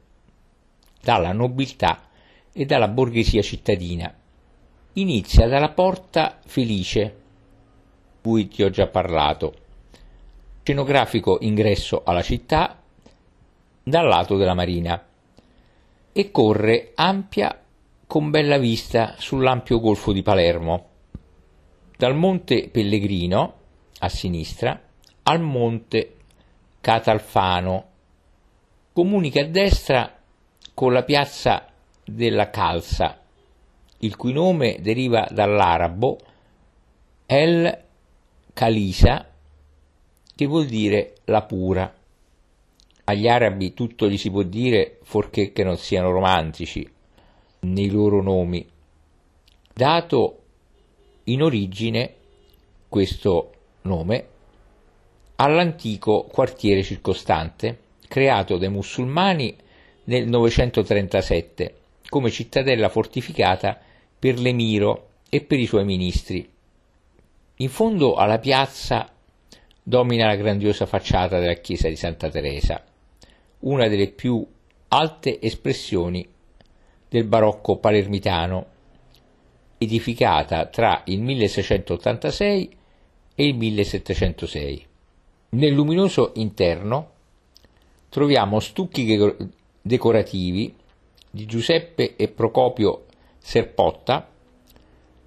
dalla 1.01 1.31
nobiltà 1.31 2.09
e 2.53 2.65
dalla 2.65 2.87
borghesia 2.87 3.41
cittadina. 3.41 4.13
Inizia 4.93 5.47
dalla 5.47 5.69
Porta 5.69 6.37
Felice, 6.45 7.15
cui 8.21 8.47
ti 8.47 8.61
ho 8.61 8.69
già 8.69 8.85
parlato, 8.85 9.55
scenografico 10.61 11.39
ingresso 11.41 12.03
alla 12.05 12.21
città 12.21 12.79
dal 13.81 14.07
lato 14.07 14.37
della 14.37 14.53
marina 14.53 15.03
e 16.11 16.31
corre 16.31 16.91
ampia 16.95 17.63
con 18.07 18.29
bella 18.29 18.57
vista 18.57 19.15
sull'ampio 19.17 19.79
golfo 19.79 20.11
di 20.11 20.21
Palermo. 20.21 20.87
Dal 21.95 22.15
monte 22.15 22.69
Pellegrino 22.69 23.53
a 23.99 24.09
sinistra 24.09 24.81
al 25.23 25.41
monte 25.41 26.15
Catalfano. 26.81 27.85
Comunica 28.93 29.41
a 29.41 29.45
destra 29.45 30.17
con 30.73 30.91
la 30.91 31.03
piazza 31.03 31.67
della 32.03 32.49
Calza, 32.49 33.21
il 33.99 34.15
cui 34.15 34.33
nome 34.33 34.77
deriva 34.81 35.27
dall'arabo 35.29 36.17
El 37.25 37.83
Kalisa, 38.53 39.29
che 40.35 40.45
vuol 40.45 40.65
dire 40.65 41.15
la 41.25 41.43
pura. 41.43 41.98
Agli 43.09 43.27
arabi 43.27 43.73
tutto 43.73 44.07
gli 44.07 44.17
si 44.17 44.29
può 44.29 44.43
dire 44.43 44.99
fuorché 45.01 45.51
che 45.51 45.63
non 45.63 45.77
siano 45.77 46.11
romantici 46.11 46.87
nei 47.61 47.89
loro 47.89 48.21
nomi, 48.21 48.63
dato 49.73 50.41
in 51.23 51.41
origine 51.41 52.13
questo 52.87 53.51
nome 53.81 54.27
all'antico 55.37 56.27
quartiere 56.31 56.83
circostante, 56.83 57.79
creato 58.07 58.57
dai 58.57 58.69
musulmani 58.69 59.55
nel 60.03 60.27
937 60.27 61.77
come 62.09 62.29
cittadella 62.29 62.89
fortificata 62.89 63.79
per 64.19 64.37
l'emiro 64.37 65.07
e 65.29 65.41
per 65.41 65.57
i 65.57 65.65
suoi 65.65 65.83
ministri. 65.83 66.47
In 67.55 67.69
fondo 67.69 68.13
alla 68.13 68.37
piazza 68.37 69.11
domina 69.81 70.27
la 70.27 70.35
grandiosa 70.35 70.85
facciata 70.85 71.39
della 71.39 71.55
chiesa 71.55 71.87
di 71.87 71.95
Santa 71.95 72.29
Teresa, 72.29 72.83
una 73.59 73.87
delle 73.87 74.09
più 74.09 74.45
alte 74.89 75.41
espressioni 75.41 76.27
del 77.09 77.23
barocco 77.25 77.77
palermitano, 77.77 78.65
edificata 79.77 80.67
tra 80.67 81.03
il 81.05 81.21
1686 81.21 82.77
e 83.35 83.45
il 83.47 83.55
1706. 83.55 84.85
Nel 85.49 85.73
luminoso 85.73 86.31
interno 86.35 87.11
troviamo 88.09 88.59
stucchi 88.59 89.17
decorativi 89.81 90.75
di 91.31 91.45
Giuseppe 91.45 92.15
e 92.15 92.27
Procopio 92.27 93.05
Serpotta 93.37 94.29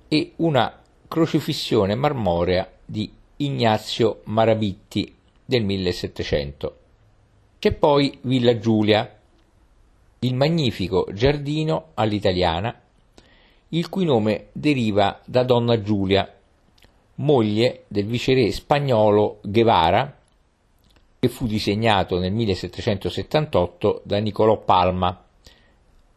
e 0.09 0.32
una 0.36 0.80
crocifissione 1.09 1.94
marmorea 1.94 2.70
di 2.84 3.10
Ignazio 3.36 4.20
Marabitti 4.24 5.14
del 5.44 5.64
1700. 5.64 6.76
C'è 7.62 7.70
poi 7.70 8.18
Villa 8.22 8.59
Giulia, 8.59 9.09
il 10.18 10.34
magnifico 10.34 11.06
giardino 11.12 11.90
all'italiana, 11.94 12.76
il 13.68 13.89
cui 13.89 14.05
nome 14.05 14.48
deriva 14.51 15.20
da 15.24 15.44
Donna 15.44 15.80
Giulia, 15.80 16.28
moglie 17.14 17.84
del 17.86 18.06
viceré 18.06 18.51
spagnolo 18.51 19.39
Guevara, 19.44 20.12
che 21.20 21.28
fu 21.28 21.47
disegnato 21.47 22.18
nel 22.18 22.32
1778 22.32 24.01
da 24.02 24.18
Niccolò 24.18 24.59
Palma, 24.59 25.24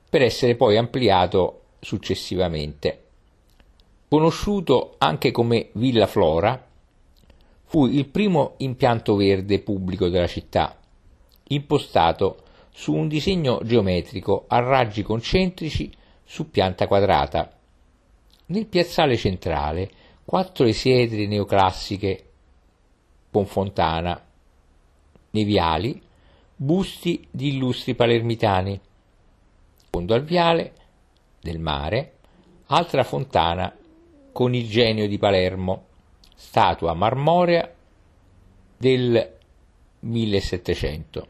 per 0.10 0.24
essere 0.24 0.56
poi 0.56 0.78
ampliato 0.78 1.62
successivamente. 1.80 3.04
Conosciuto 4.08 4.96
anche 4.98 5.30
come 5.30 5.70
Villa 5.74 6.08
Flora, 6.08 6.60
fu 7.66 7.86
il 7.86 8.08
primo 8.08 8.56
impianto 8.58 9.16
verde 9.16 9.60
pubblico 9.60 10.10
della 10.10 10.26
città, 10.26 10.80
impostato 11.48 12.44
su 12.72 12.94
un 12.94 13.08
disegno 13.08 13.62
geometrico 13.64 14.46
a 14.48 14.60
raggi 14.60 15.04
concentrici 15.04 15.92
su 16.24 16.50
pianta 16.50 16.88
quadrata. 16.88 17.52
Nel 18.48 18.66
piazzale 18.66 19.16
centrale 19.18 19.90
quattro 20.26 20.66
esiedri 20.66 21.28
neoclassiche 21.28 22.30
con 23.32 23.46
fontana, 23.46 24.22
nei 25.32 25.44
viali 25.44 26.02
busti 26.56 27.28
di 27.30 27.56
illustri 27.56 27.96
palermitani. 27.96 28.80
Fondo 29.90 30.14
al 30.14 30.24
viale 30.24 30.74
del 31.42 31.60
mare, 31.60 32.14
altra 32.68 33.04
fontana 33.04 33.76
con 34.32 34.54
il 34.54 34.68
genio 34.68 35.08
di 35.08 35.18
Palermo, 35.18 35.86
statua 36.36 36.94
marmorea 36.94 37.74
del 38.78 39.38
1700. 40.00 41.28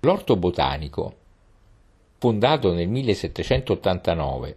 L'orto 0.00 0.36
botanico, 0.36 1.16
fondato 2.18 2.72
nel 2.72 2.86
1789 2.86 4.56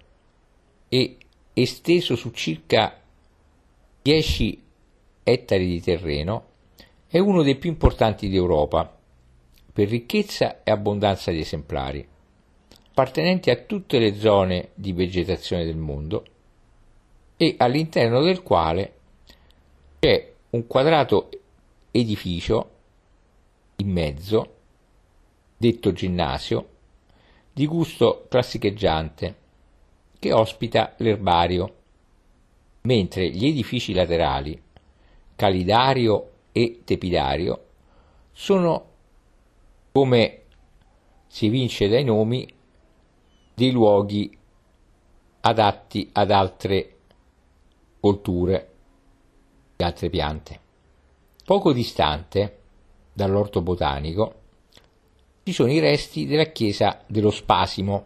e 0.87 1.17
esteso 1.53 2.15
su 2.15 2.29
circa 2.29 3.01
10 4.03 4.63
ettari 5.23 5.65
di 5.65 5.81
terreno, 5.81 6.45
è 7.07 7.17
uno 7.17 7.41
dei 7.41 7.55
più 7.55 7.71
importanti 7.71 8.29
d'Europa 8.29 8.95
per 9.73 9.87
ricchezza 9.87 10.61
e 10.61 10.69
abbondanza 10.69 11.31
di 11.31 11.39
esemplari, 11.39 12.07
appartenenti 12.89 13.49
a 13.49 13.55
tutte 13.55 13.97
le 13.97 14.15
zone 14.15 14.69
di 14.75 14.93
vegetazione 14.93 15.65
del 15.65 15.77
mondo 15.77 16.23
e 17.35 17.55
all'interno 17.57 18.21
del 18.21 18.43
quale 18.43 18.93
c'è 19.97 20.33
un 20.51 20.67
quadrato 20.67 21.29
edificio 21.89 22.69
in 23.77 23.89
mezzo 23.89 24.59
detto 25.61 25.93
ginnasio, 25.93 26.69
di 27.53 27.67
gusto 27.67 28.25
classicheggiante, 28.27 29.35
che 30.17 30.33
ospita 30.33 30.95
l'erbario, 30.97 31.75
mentre 32.81 33.29
gli 33.29 33.45
edifici 33.45 33.93
laterali, 33.93 34.59
calidario 35.35 36.31
e 36.51 36.81
tepidario, 36.83 37.65
sono, 38.31 38.85
come 39.91 40.41
si 41.27 41.45
evince 41.45 41.87
dai 41.87 42.05
nomi, 42.05 42.51
dei 43.53 43.69
luoghi 43.69 44.35
adatti 45.41 46.09
ad 46.11 46.31
altre 46.31 46.97
colture 47.99 48.69
altre 49.77 50.09
piante. 50.09 50.59
Poco 51.45 51.71
distante 51.71 52.61
dall'orto 53.13 53.61
botanico 53.61 54.40
ci 55.43 55.53
sono 55.53 55.71
i 55.71 55.79
resti 55.79 56.27
della 56.27 56.45
chiesa 56.45 57.01
dello 57.07 57.31
Spasimo, 57.31 58.05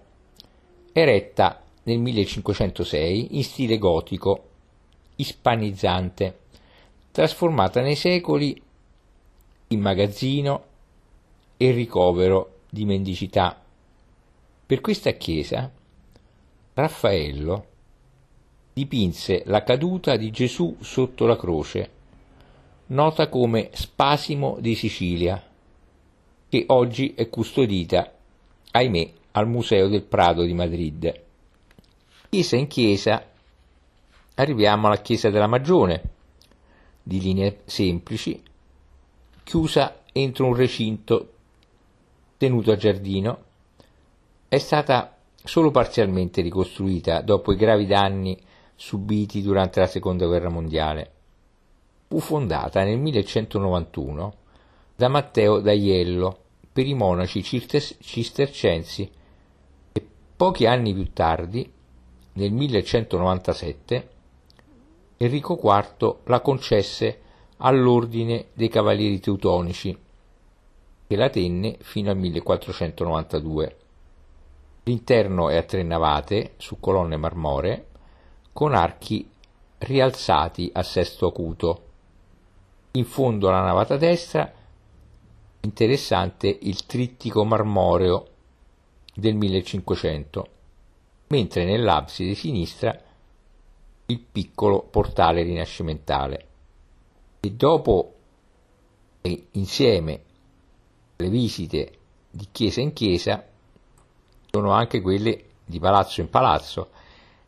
eretta 0.93 1.61
nel 1.83 1.99
1506 1.99 3.35
in 3.37 3.43
stile 3.43 3.77
gotico 3.77 4.49
ispanizzante, 5.17 6.39
trasformata 7.11 7.81
nei 7.81 7.95
secoli 7.95 8.61
in 9.67 9.79
magazzino 9.79 10.63
e 11.57 11.71
ricovero 11.71 12.59
di 12.69 12.85
mendicità. 12.85 13.61
Per 14.65 14.81
questa 14.81 15.11
chiesa 15.11 15.71
Raffaello 16.73 17.65
dipinse 18.73 19.43
la 19.45 19.63
caduta 19.63 20.15
di 20.15 20.31
Gesù 20.31 20.75
sotto 20.79 21.25
la 21.25 21.37
croce, 21.37 21.89
nota 22.87 23.29
come 23.29 23.69
Spasimo 23.73 24.57
di 24.59 24.75
Sicilia, 24.75 25.41
che 26.49 26.65
oggi 26.67 27.13
è 27.15 27.29
custodita, 27.29 28.13
ahimè, 28.71 29.11
al 29.31 29.47
Museo 29.47 29.87
del 29.87 30.03
Prado 30.03 30.43
di 30.43 30.53
Madrid. 30.53 31.21
Chiesa 32.29 32.55
in 32.55 32.67
chiesa 32.67 33.29
arriviamo 34.35 34.87
alla 34.87 35.01
chiesa 35.01 35.29
della 35.29 35.47
Magione, 35.47 36.01
di 37.01 37.19
linee 37.19 37.61
semplici, 37.65 38.41
chiusa 39.43 40.01
entro 40.11 40.47
un 40.47 40.55
recinto 40.55 41.33
tenuto 42.37 42.71
a 42.71 42.75
giardino, 42.75 43.43
è 44.47 44.57
stata 44.57 45.15
solo 45.43 45.71
parzialmente 45.71 46.41
ricostruita 46.41 47.21
dopo 47.21 47.53
i 47.53 47.55
gravi 47.55 47.85
danni 47.85 48.37
subiti 48.75 49.41
durante 49.41 49.79
la 49.79 49.87
seconda 49.87 50.25
guerra 50.25 50.49
mondiale. 50.49 51.11
Fu 52.07 52.19
fondata 52.19 52.83
nel 52.83 52.97
1191 52.97 54.33
da 54.95 55.09
Matteo 55.09 55.59
d'Aiello 55.59 56.39
per 56.71 56.87
i 56.87 56.93
monaci 56.93 57.43
cistercensi 57.43 59.11
e 59.91 60.07
pochi 60.35 60.65
anni 60.65 60.93
più 60.93 61.11
tardi, 61.11 61.69
nel 62.33 62.51
1197, 62.51 64.09
Enrico 65.17 65.59
IV 65.61 66.15
la 66.25 66.39
concesse 66.41 67.21
all'ordine 67.57 68.47
dei 68.53 68.67
Cavalieri 68.69 69.19
Teutonici, 69.19 69.97
che 71.07 71.15
la 71.15 71.29
tenne 71.29 71.77
fino 71.79 72.11
al 72.11 72.17
1492. 72.17 73.77
L'interno 74.83 75.49
è 75.49 75.55
a 75.55 75.63
tre 75.63 75.83
navate 75.83 76.53
su 76.57 76.79
colonne 76.79 77.17
marmoree 77.17 77.87
con 78.51 78.73
archi 78.73 79.29
rialzati 79.79 80.69
a 80.73 80.83
sesto 80.83 81.27
acuto. 81.27 81.83
In 82.91 83.05
fondo 83.05 83.47
alla 83.47 83.61
navata 83.61 83.97
destra 83.97 84.51
interessante 85.65 86.57
il 86.61 86.85
trittico 86.85 87.43
marmoreo 87.43 88.27
del 89.13 89.35
1500, 89.35 90.47
mentre 91.27 91.65
nell'abside 91.65 92.35
sinistra 92.35 92.97
il 94.07 94.19
piccolo 94.19 94.83
portale 94.83 95.41
rinascimentale. 95.41 96.47
E 97.41 97.51
dopo 97.51 98.13
e 99.21 99.47
insieme 99.51 100.21
le 101.15 101.29
visite 101.29 101.97
di 102.29 102.47
chiesa 102.51 102.81
in 102.81 102.93
chiesa 102.93 103.43
sono 104.51 104.71
anche 104.71 105.01
quelle 105.01 105.45
di 105.65 105.79
palazzo 105.79 106.21
in 106.21 106.29
palazzo 106.29 106.89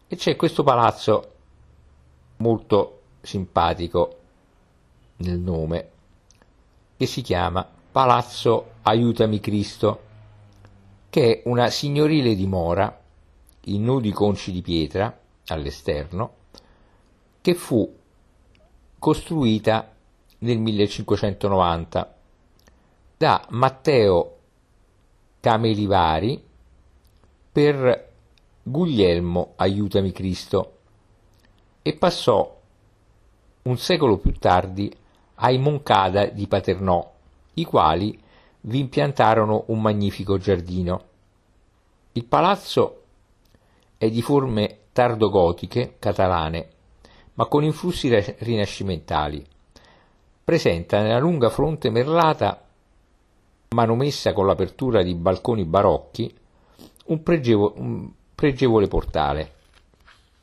e 0.07 0.15
c'è 0.15 0.35
questo 0.35 0.63
palazzo 0.63 1.33
molto 2.37 3.01
simpatico 3.21 4.17
nel 5.17 5.37
nome 5.37 5.89
che 6.97 7.05
si 7.05 7.21
chiama 7.21 7.75
Palazzo 7.97 8.73
Aiutami 8.83 9.39
Cristo 9.39 10.01
che 11.09 11.41
è 11.41 11.49
una 11.49 11.71
signorile 11.71 12.35
dimora 12.35 12.95
in 13.61 13.83
nudi 13.83 14.11
conci 14.11 14.51
di 14.51 14.61
pietra 14.61 15.19
all'esterno 15.47 16.33
che 17.41 17.55
fu 17.55 17.91
costruita 18.99 19.91
nel 20.37 20.59
1590 20.59 22.15
da 23.17 23.47
Matteo 23.49 24.37
Camelivari 25.39 26.43
per 27.51 28.11
Guglielmo 28.61 29.53
Aiutami 29.55 30.11
Cristo 30.11 30.77
e 31.81 31.95
passò 31.95 32.61
un 33.63 33.77
secolo 33.79 34.17
più 34.17 34.33
tardi 34.33 34.95
ai 35.39 35.57
Moncada 35.57 36.25
di 36.27 36.45
Paternò, 36.45 37.15
i 37.57 37.65
quali 37.65 38.19
vi 38.61 38.79
impiantarono 38.79 39.65
un 39.67 39.81
magnifico 39.81 40.37
giardino. 40.37 41.03
Il 42.13 42.25
palazzo 42.25 43.03
è 43.97 44.09
di 44.09 44.21
forme 44.21 44.79
tardogotiche 44.91 45.95
catalane 45.99 46.69
ma 47.37 47.45
con 47.45 47.63
influssi 47.63 48.09
rinascimentali. 48.39 49.45
Presenta 50.43 51.01
nella 51.01 51.19
lunga 51.19 51.49
fronte 51.49 51.89
merlata, 51.89 52.63
manomessa 53.69 54.33
con 54.33 54.45
l'apertura 54.47 55.03
di 55.03 55.13
balconi 55.13 55.63
barocchi, 55.63 56.33
un, 57.05 57.23
pregevo, 57.23 57.73
un 57.77 58.09
pregevole 58.33 58.87
portale. 58.87 59.53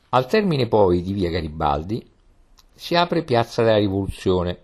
Al 0.09 0.27
termine 0.27 0.67
poi 0.67 1.01
di 1.01 1.11
via 1.11 1.29
Garibaldi 1.29 2.05
si 2.73 2.95
apre 2.95 3.23
Piazza 3.23 3.61
della 3.61 3.77
Rivoluzione, 3.77 4.59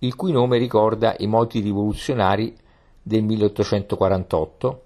il 0.00 0.14
cui 0.14 0.32
nome 0.32 0.58
ricorda 0.58 1.14
i 1.18 1.26
moti 1.26 1.60
rivoluzionari 1.60 2.56
del 3.02 3.22
1848 3.22 4.82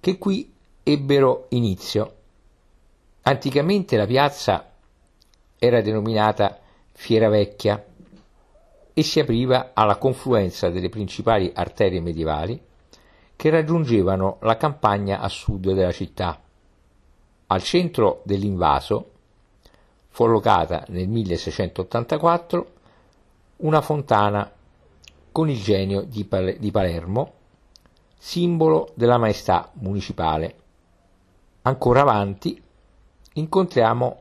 che 0.00 0.18
qui 0.18 0.52
ebbero 0.82 1.46
inizio. 1.50 2.14
Anticamente 3.22 3.96
la 3.96 4.06
piazza 4.06 4.72
era 5.58 5.80
denominata 5.80 6.58
Fiera 6.92 7.28
Vecchia 7.28 7.84
e 8.92 9.02
si 9.02 9.20
apriva 9.20 9.70
alla 9.74 9.96
confluenza 9.96 10.70
delle 10.70 10.88
principali 10.88 11.50
arterie 11.54 12.00
medievali 12.00 12.60
che 13.36 13.50
raggiungevano 13.50 14.38
la 14.42 14.56
campagna 14.56 15.20
a 15.20 15.28
sud 15.28 15.72
della 15.72 15.92
città. 15.92 16.40
Al 17.46 17.62
centro 17.62 18.20
dell'invaso 18.24 19.10
fu 20.08 20.24
allocata 20.24 20.84
nel 20.88 21.08
1684 21.08 22.72
una 23.60 23.80
fontana 23.80 24.50
con 25.32 25.48
il 25.48 25.60
genio 25.62 26.02
di, 26.02 26.24
Pal- 26.24 26.56
di 26.58 26.70
Palermo, 26.70 27.32
simbolo 28.18 28.92
della 28.94 29.18
maestà 29.18 29.70
municipale. 29.74 30.54
Ancora 31.62 32.00
avanti 32.00 32.60
incontriamo 33.34 34.20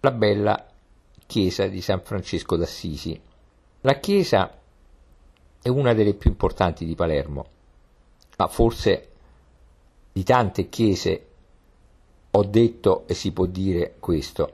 la 0.00 0.10
bella 0.10 0.66
chiesa 1.26 1.66
di 1.66 1.80
San 1.80 2.00
Francesco 2.02 2.56
d'Assisi. 2.56 3.20
La 3.80 3.98
chiesa 3.98 4.58
è 5.60 5.68
una 5.68 5.94
delle 5.94 6.14
più 6.14 6.30
importanti 6.30 6.84
di 6.84 6.94
Palermo, 6.94 7.46
ma 8.36 8.46
forse 8.46 9.10
di 10.12 10.22
tante 10.22 10.68
chiese 10.68 11.26
ho 12.30 12.44
detto 12.44 13.04
e 13.06 13.14
si 13.14 13.32
può 13.32 13.46
dire 13.46 13.96
questo. 13.98 14.52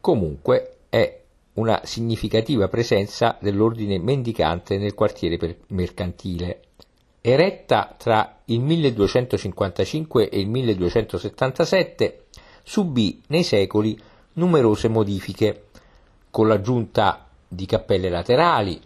Comunque 0.00 0.76
è 0.88 1.24
una 1.56 1.80
significativa 1.84 2.68
presenza 2.68 3.36
dell'ordine 3.40 3.98
mendicante 3.98 4.78
nel 4.78 4.94
quartiere 4.94 5.58
mercantile. 5.68 6.60
Eretta 7.20 7.94
tra 7.96 8.40
il 8.46 8.60
1255 8.60 10.28
e 10.28 10.40
il 10.40 10.48
1277, 10.48 12.26
subì 12.62 13.22
nei 13.28 13.42
secoli 13.42 13.98
numerose 14.34 14.88
modifiche, 14.88 15.66
con 16.30 16.48
l'aggiunta 16.48 17.26
di 17.48 17.66
cappelle 17.66 18.10
laterali, 18.10 18.80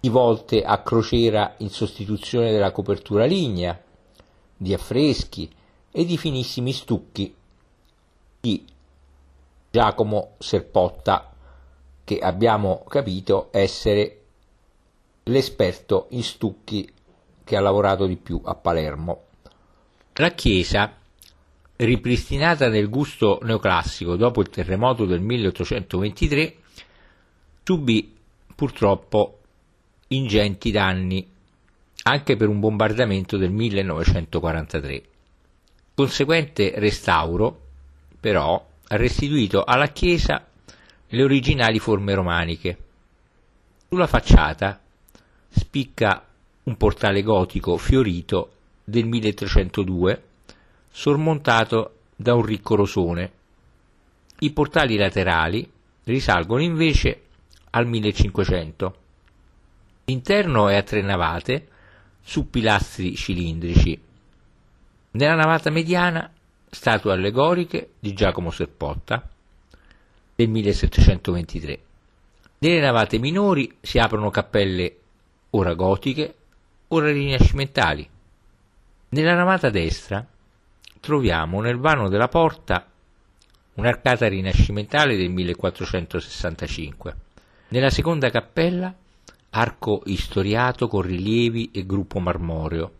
di 0.00 0.08
volte 0.08 0.62
a 0.62 0.78
crociera 0.82 1.54
in 1.58 1.70
sostituzione 1.70 2.50
della 2.50 2.72
copertura 2.72 3.24
lignea, 3.24 3.78
di 4.56 4.72
affreschi 4.72 5.50
e 5.90 6.04
di 6.04 6.16
finissimi 6.16 6.72
stucchi 6.72 7.34
di 8.40 8.64
Giacomo 9.70 10.34
Serpotta, 10.38 11.32
che 12.08 12.20
abbiamo 12.20 12.86
capito 12.88 13.50
essere 13.52 14.20
l'esperto 15.24 16.06
in 16.12 16.22
stucchi 16.22 16.90
che 17.44 17.54
ha 17.54 17.60
lavorato 17.60 18.06
di 18.06 18.16
più 18.16 18.40
a 18.42 18.54
Palermo. 18.54 19.24
La 20.14 20.30
chiesa, 20.30 20.96
ripristinata 21.76 22.70
nel 22.70 22.88
gusto 22.88 23.40
neoclassico 23.42 24.16
dopo 24.16 24.40
il 24.40 24.48
terremoto 24.48 25.04
del 25.04 25.20
1823, 25.20 26.56
subì 27.62 28.16
purtroppo 28.54 29.40
ingenti 30.08 30.70
danni 30.70 31.30
anche 32.04 32.36
per 32.36 32.48
un 32.48 32.58
bombardamento 32.58 33.36
del 33.36 33.50
1943. 33.50 35.02
Conseguente 35.94 36.72
restauro, 36.76 37.66
però, 38.18 38.66
ha 38.86 38.96
restituito 38.96 39.62
alla 39.62 39.88
chiesa 39.88 40.48
le 41.10 41.22
originali 41.22 41.78
forme 41.78 42.14
romaniche. 42.14 42.78
Sulla 43.88 44.06
facciata 44.06 44.78
spicca 45.48 46.26
un 46.64 46.76
portale 46.76 47.22
gotico 47.22 47.78
fiorito 47.78 48.52
del 48.84 49.06
1302, 49.06 50.22
sormontato 50.90 51.94
da 52.14 52.34
un 52.34 52.42
ricco 52.42 52.74
rosone. 52.74 53.32
I 54.40 54.50
portali 54.52 54.96
laterali 54.96 55.70
risalgono 56.04 56.62
invece 56.62 57.22
al 57.70 57.86
1500. 57.86 58.96
L'interno 60.04 60.68
è 60.68 60.76
a 60.76 60.82
tre 60.82 61.00
navate 61.00 61.68
su 62.22 62.50
pilastri 62.50 63.14
cilindrici. 63.14 63.98
Nella 65.12 65.34
navata 65.34 65.70
mediana 65.70 66.30
statue 66.68 67.12
allegoriche 67.12 67.92
di 67.98 68.12
Giacomo 68.12 68.50
Serpotta 68.50 69.26
del 70.38 70.50
1723. 70.50 71.80
Nelle 72.58 72.78
navate 72.78 73.18
minori 73.18 73.76
si 73.80 73.98
aprono 73.98 74.30
cappelle 74.30 74.96
ora 75.50 75.74
gotiche, 75.74 76.34
ora 76.88 77.10
rinascimentali. 77.10 78.08
Nella 79.08 79.34
navata 79.34 79.68
destra 79.68 80.24
troviamo 81.00 81.60
nel 81.60 81.78
vano 81.78 82.08
della 82.08 82.28
porta 82.28 82.86
un'arcata 83.74 84.28
rinascimentale 84.28 85.16
del 85.16 85.30
1465. 85.30 87.16
Nella 87.70 87.90
seconda 87.90 88.30
cappella 88.30 88.94
arco 89.50 90.02
istoriato 90.04 90.86
con 90.86 91.02
rilievi 91.02 91.72
e 91.72 91.84
gruppo 91.84 92.20
marmoreo, 92.20 92.92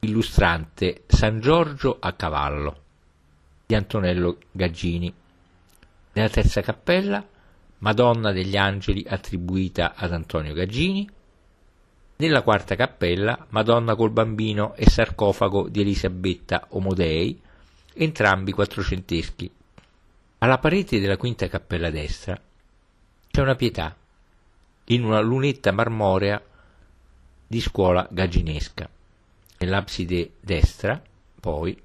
illustrante 0.00 1.02
San 1.08 1.40
Giorgio 1.40 1.96
a 1.98 2.12
cavallo 2.12 2.76
di 3.66 3.74
Antonello 3.74 4.38
Gaggini. 4.52 5.12
Nella 6.18 6.30
terza 6.30 6.62
cappella 6.62 7.24
Madonna 7.78 8.32
degli 8.32 8.56
Angeli 8.56 9.06
attribuita 9.08 9.94
ad 9.94 10.12
Antonio 10.12 10.52
Gaggini. 10.52 11.08
Nella 12.16 12.42
quarta 12.42 12.74
cappella 12.74 13.46
Madonna 13.50 13.94
col 13.94 14.10
bambino 14.10 14.74
e 14.74 14.90
sarcofago 14.90 15.68
di 15.68 15.80
Elisabetta 15.82 16.66
Omodei, 16.70 17.40
entrambi 17.94 18.50
quattrocenteschi. 18.50 19.48
Alla 20.38 20.58
parete 20.58 20.98
della 20.98 21.16
quinta 21.16 21.46
cappella 21.46 21.88
destra 21.88 22.36
c'è 23.30 23.40
una 23.40 23.54
pietà 23.54 23.94
in 24.86 25.04
una 25.04 25.20
lunetta 25.20 25.70
marmorea 25.70 26.42
di 27.46 27.60
scuola 27.60 28.08
gagginesca. 28.10 28.90
Nell'abside 29.58 30.32
destra, 30.40 31.00
poi, 31.40 31.80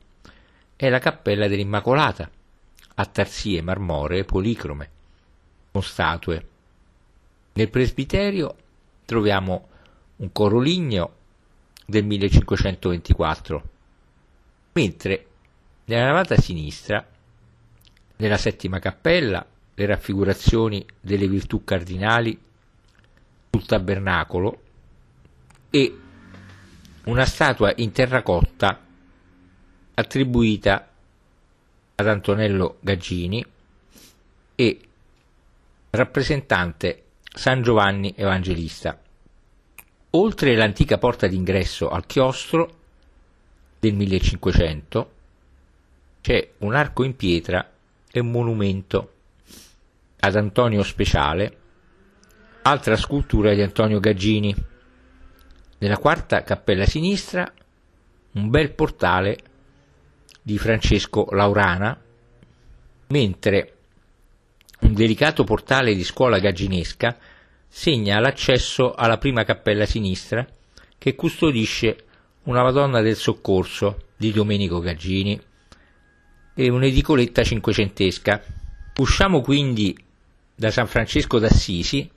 è 0.76 0.90
la 0.90 0.98
cappella 0.98 1.48
dell'Immacolata, 1.48 2.28
a 2.96 3.10
marmoree 3.62 4.24
policrome, 4.24 4.90
con 5.72 5.82
statue. 5.82 6.48
Nel 7.54 7.70
presbiterio 7.70 8.56
troviamo 9.06 9.68
un 10.18 10.32
coro 10.32 10.60
ligneo 10.60 11.16
del 11.86 12.06
1524, 12.06 13.70
mentre 14.74 15.28
nella 15.86 16.06
navata 16.06 16.38
sinistra, 16.38 17.06
nella 18.18 18.38
settima 18.38 18.80
cappella, 18.80 19.46
le 19.76 19.86
raffigurazioni 19.86 20.86
delle 21.02 21.28
virtù 21.28 21.64
cardinali 21.64 22.40
sul 23.50 23.66
tabernacolo 23.66 24.62
e 25.70 25.98
una 27.06 27.26
statua 27.26 27.74
in 27.78 27.92
terracotta 27.92 28.80
attribuita 29.96 30.93
ad 31.96 32.08
Antonello 32.08 32.78
Gaggini 32.80 33.46
e 34.56 34.80
rappresentante 35.92 37.04
San 37.24 37.62
Giovanni 37.62 38.14
Evangelista. 38.16 39.00
Oltre 40.12 40.56
l'antica 40.56 40.98
porta 40.98 41.28
d'ingresso 41.28 41.90
al 41.90 42.06
chiostro 42.06 42.82
del 43.80 43.94
1500 43.94 45.12
c'è 46.22 46.52
un 46.60 46.74
arco 46.74 47.04
in 47.04 47.16
pietra 47.16 47.70
e 48.12 48.20
un 48.20 48.32
monumento 48.32 49.14
ad 50.20 50.36
Antonio 50.36 50.84
Speciale 50.84 51.58
altra 52.64 52.96
scultura 52.96 53.54
di 53.54 53.62
Antonio 53.62 54.00
Gaggini. 54.00 54.56
Nella 55.80 55.98
quarta 55.98 56.44
cappella 56.44 56.86
sinistra 56.86 57.52
un 58.34 58.50
bel 58.50 58.72
portale 58.72 59.38
di 60.44 60.58
Francesco 60.58 61.28
Laurana, 61.32 62.00
mentre 63.08 63.74
un 64.82 64.94
delicato 64.94 65.44
portale 65.44 65.96
di 65.96 66.04
scuola 66.04 66.40
gagginesca 66.40 67.18
segna 67.68 68.20
l'accesso 68.20 68.94
alla 68.94 69.18
prima 69.18 69.44
cappella 69.46 69.86
sinistra 69.86 70.46
che 70.98 71.16
custodisce 71.16 72.04
una 72.44 72.62
Madonna 72.62 73.02
del 73.02 73.16
Soccorso 73.16 74.10
di 74.18 74.32
Domenico 74.32 74.80
Gaggini 74.80 75.40
e 76.54 76.70
un'edicoletta 76.70 77.44
cinquecentesca. 77.44 78.44
Usciamo 78.98 79.42
quindi 79.42 79.98
da 80.54 80.70
San 80.70 80.88
Francesco 80.88 81.40
d'Assisi 81.40 82.10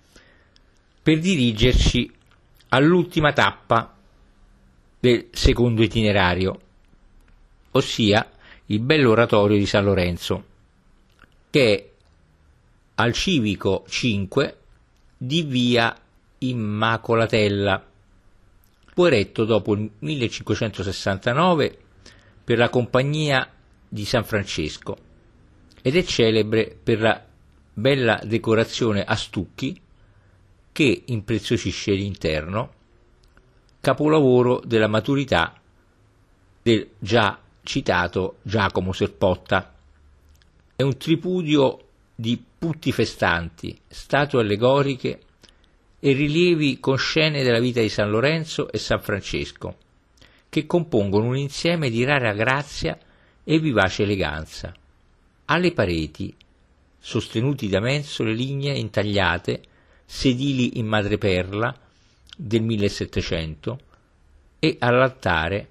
per 1.02 1.20
dirigerci 1.20 2.12
all'ultima 2.68 3.32
tappa 3.32 3.96
del 4.98 5.28
secondo 5.30 5.82
itinerario, 5.82 6.60
ossia 7.76 8.30
il 8.66 8.80
bell'oratorio 8.80 9.56
di 9.56 9.66
San 9.66 9.84
Lorenzo, 9.84 10.44
che 11.50 11.74
è 11.74 11.90
al 12.96 13.12
civico 13.12 13.84
5 13.88 14.56
di 15.16 15.42
via 15.42 15.96
Immacolatella, 16.38 17.84
fu 18.92 19.04
eretto 19.04 19.44
dopo 19.44 19.74
il 19.74 19.90
1569 19.98 21.78
per 22.44 22.58
la 22.58 22.68
compagnia 22.68 23.50
di 23.88 24.04
San 24.04 24.24
Francesco 24.24 24.96
ed 25.82 25.96
è 25.96 26.02
celebre 26.02 26.76
per 26.82 27.00
la 27.00 27.24
bella 27.72 28.20
decorazione 28.24 29.04
a 29.04 29.14
stucchi 29.14 29.80
che 30.72 31.02
impreziosisce 31.06 31.92
l'interno, 31.92 32.72
capolavoro 33.80 34.60
della 34.64 34.88
maturità 34.88 35.60
del 36.62 36.88
già 36.98 37.40
citato 37.66 38.38
Giacomo 38.42 38.92
Serpotta. 38.92 39.74
È 40.74 40.82
un 40.82 40.96
tripudio 40.96 41.80
di 42.14 42.42
putti 42.58 42.92
festanti, 42.92 43.78
statue 43.86 44.40
allegoriche 44.40 45.20
e 45.98 46.12
rilievi 46.12 46.80
con 46.80 46.96
scene 46.96 47.42
della 47.42 47.58
vita 47.58 47.80
di 47.80 47.88
San 47.88 48.08
Lorenzo 48.08 48.70
e 48.70 48.78
San 48.78 49.00
Francesco, 49.00 49.76
che 50.48 50.64
compongono 50.64 51.26
un 51.26 51.36
insieme 51.36 51.90
di 51.90 52.04
rara 52.04 52.32
grazia 52.32 52.98
e 53.44 53.58
vivace 53.58 54.04
eleganza. 54.04 54.72
Alle 55.46 55.72
pareti, 55.72 56.34
sostenuti 56.98 57.68
da 57.68 57.80
mensole 57.80 58.32
lignee 58.32 58.78
intagliate, 58.78 59.62
sedili 60.04 60.78
in 60.78 60.86
madreperla 60.86 61.76
del 62.36 62.62
1700 62.62 63.80
e 64.58 64.76
all'altare 64.78 65.68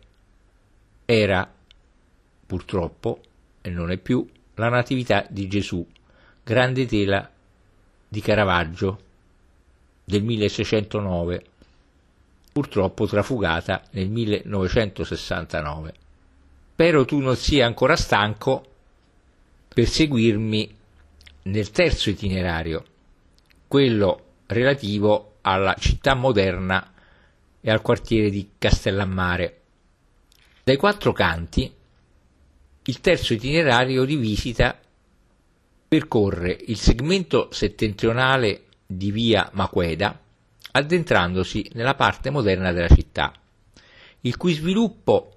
era 1.06 1.55
purtroppo 2.46 3.22
e 3.62 3.70
non 3.70 3.92
è 3.92 3.98
più 3.98 4.28
la 4.56 4.70
natività 4.70 5.26
di 5.30 5.48
Gesù, 5.48 5.86
grande 6.44 6.86
tela 6.86 7.30
di 8.08 8.22
Caravaggio 8.22 9.00
del 10.04 10.24
1609, 10.24 11.46
purtroppo 12.54 13.08
trafugata 13.08 13.84
nel 13.92 14.10
1969. 14.10 15.94
Spero 16.72 17.06
tu 17.06 17.20
non 17.20 17.36
sia 17.36 17.66
ancora 17.66 17.96
stanco 17.96 18.66
per 19.68 19.88
seguirmi 19.88 20.76
nel 21.44 21.72
terzo 21.72 22.10
itinerario, 22.10 22.86
quello 23.68 24.24
relativo 24.48 25.38
alla 25.42 25.76
città 25.78 26.14
moderna 26.14 26.94
e 27.60 27.72
al 27.72 27.82
quartiere 27.82 28.30
di 28.30 28.52
Castellammare. 28.58 29.62
Dai 30.64 30.78
quattro 30.78 31.12
canti, 31.12 31.74
il 32.88 33.02
terzo 33.02 33.34
itinerario 33.34 34.06
di 34.06 34.16
visita 34.16 34.80
percorre 35.88 36.56
il 36.68 36.78
segmento 36.78 37.50
settentrionale 37.52 38.66
di 38.86 39.12
via 39.12 39.50
Maqueda, 39.54 40.20
addentrandosi 40.72 41.72
nella 41.74 41.96
parte 41.96 42.30
moderna 42.30 42.72
della 42.72 42.94
città. 42.94 43.34
il 44.22 44.38
cui 44.38 44.54
sviluppo 44.54 45.32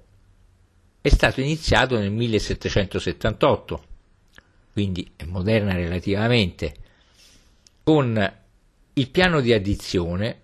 è 1.00 1.08
stato 1.08 1.40
iniziato 1.40 1.98
nel 1.98 2.10
1778, 2.10 3.84
quindi 4.72 5.10
è 5.14 5.24
moderna 5.24 5.74
relativamente, 5.74 6.74
con 7.82 8.34
il 8.94 9.10
piano 9.10 9.40
di 9.40 9.52
addizione 9.52 10.40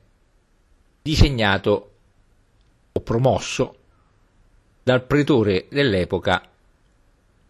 disegnato 1.02 1.93
o 2.93 3.01
promosso 3.01 3.76
dal 4.82 5.05
pretore 5.06 5.66
dell'epoca 5.70 6.51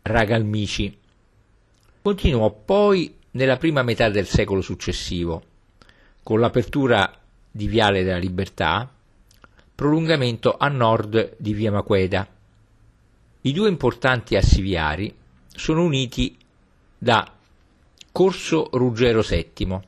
Ragalmici. 0.06 0.98
Continuò 2.02 2.50
poi 2.50 3.16
nella 3.30 3.56
prima 3.56 3.82
metà 3.82 4.10
del 4.10 4.26
secolo 4.26 4.60
successivo, 4.60 5.42
con 6.22 6.40
l'apertura 6.40 7.10
di 7.50 7.66
Viale 7.66 8.04
della 8.04 8.18
Libertà, 8.18 8.92
prolungamento 9.74 10.56
a 10.58 10.68
nord 10.68 11.36
di 11.38 11.54
Via 11.54 11.72
Maqueda. 11.72 12.28
I 13.40 13.52
due 13.54 13.70
importanti 13.70 14.36
assi 14.36 14.60
viari 14.60 15.16
sono 15.46 15.82
uniti 15.82 16.36
da 16.98 17.32
Corso 18.12 18.68
Ruggero 18.72 19.22
VII, 19.22 19.80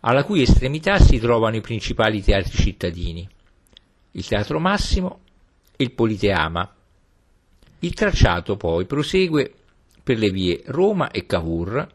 alla 0.00 0.24
cui 0.24 0.42
estremità 0.42 0.98
si 0.98 1.20
trovano 1.20 1.54
i 1.54 1.60
principali 1.60 2.24
teatri 2.24 2.58
cittadini, 2.58 3.28
il 4.10 4.26
Teatro 4.26 4.58
Massimo 4.58 5.20
e 5.76 5.84
il 5.84 5.92
Politeama. 5.92 6.72
Il 7.80 7.94
tracciato 7.94 8.56
poi 8.56 8.86
prosegue 8.86 9.52
per 10.02 10.18
le 10.18 10.30
vie 10.30 10.62
Roma 10.66 11.12
e 11.12 11.26
Cavour, 11.26 11.86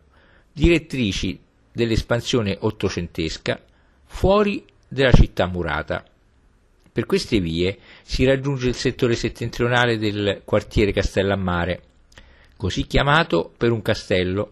direttrici 0.54 1.38
dell'espansione 1.74 2.56
ottocentesca, 2.58 3.60
fuori 4.06 4.64
della 4.88 5.12
città 5.12 5.46
murata. 5.46 6.06
Per 6.92 7.06
queste 7.06 7.42
vie 7.42 7.80
si 8.04 8.24
raggiunge 8.24 8.70
il 8.70 8.76
settore 8.76 9.16
settentrionale 9.16 9.98
del 9.98 10.44
quartiere 10.46 10.94
Castellammare, 10.94 11.82
così 12.56 12.88
chiamato 12.88 13.52
per 13.58 13.72
un 13.72 13.82
castello 13.82 14.52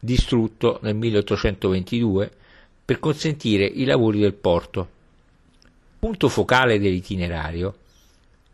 distrutto 0.00 0.80
nel 0.82 0.96
1822 0.96 2.30
per 2.84 2.98
consentire 2.98 3.66
i 3.66 3.84
lavori 3.84 4.18
del 4.18 4.34
porto. 4.34 4.88
Punto 6.00 6.28
focale 6.28 6.80
dell'itinerario 6.80 7.74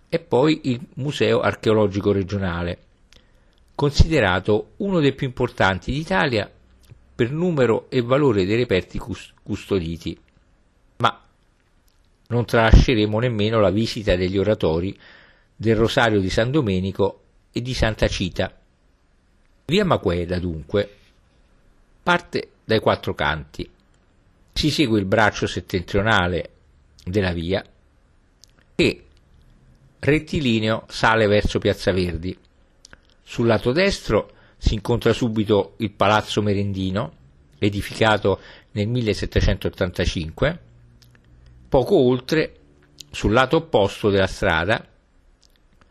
è 0.08 0.18
poi 0.18 0.60
il 0.64 0.80
Museo 0.94 1.40
archeologico 1.40 2.12
regionale, 2.12 2.78
considerato 3.74 4.72
uno 4.78 5.00
dei 5.00 5.14
più 5.14 5.26
importanti 5.26 5.92
d'Italia 5.92 6.50
per 7.14 7.30
numero 7.30 7.90
e 7.90 8.00
valore 8.00 8.44
dei 8.44 8.56
reperti 8.56 8.98
custoditi. 9.42 10.18
Ma 10.98 11.20
non 12.28 12.44
tralasceremo 12.44 13.18
nemmeno 13.18 13.60
la 13.60 13.70
visita 13.70 14.16
degli 14.16 14.38
oratori 14.38 14.98
del 15.54 15.76
Rosario 15.76 16.20
di 16.20 16.30
San 16.30 16.50
Domenico 16.50 17.22
e 17.52 17.60
di 17.60 17.74
Santa 17.74 18.06
Cita. 18.08 18.56
Via 19.66 19.84
Maqueda, 19.84 20.38
dunque, 20.38 20.96
parte 22.02 22.50
dai 22.64 22.80
quattro 22.80 23.14
canti 23.14 23.68
si 24.52 24.70
segue 24.70 24.98
il 24.98 25.04
braccio 25.04 25.46
settentrionale 25.46 26.50
della 27.04 27.32
via 27.32 27.64
e 28.74 29.07
rettilineo 30.00 30.84
sale 30.88 31.26
verso 31.26 31.58
Piazza 31.58 31.92
Verdi. 31.92 32.36
Sul 33.22 33.46
lato 33.46 33.72
destro 33.72 34.30
si 34.56 34.74
incontra 34.74 35.12
subito 35.12 35.74
il 35.78 35.92
Palazzo 35.92 36.42
Merendino, 36.42 37.12
edificato 37.58 38.40
nel 38.72 38.88
1785. 38.88 40.60
Poco 41.68 41.96
oltre, 41.96 42.54
sul 43.10 43.32
lato 43.32 43.56
opposto 43.56 44.10
della 44.10 44.26
strada, 44.26 44.86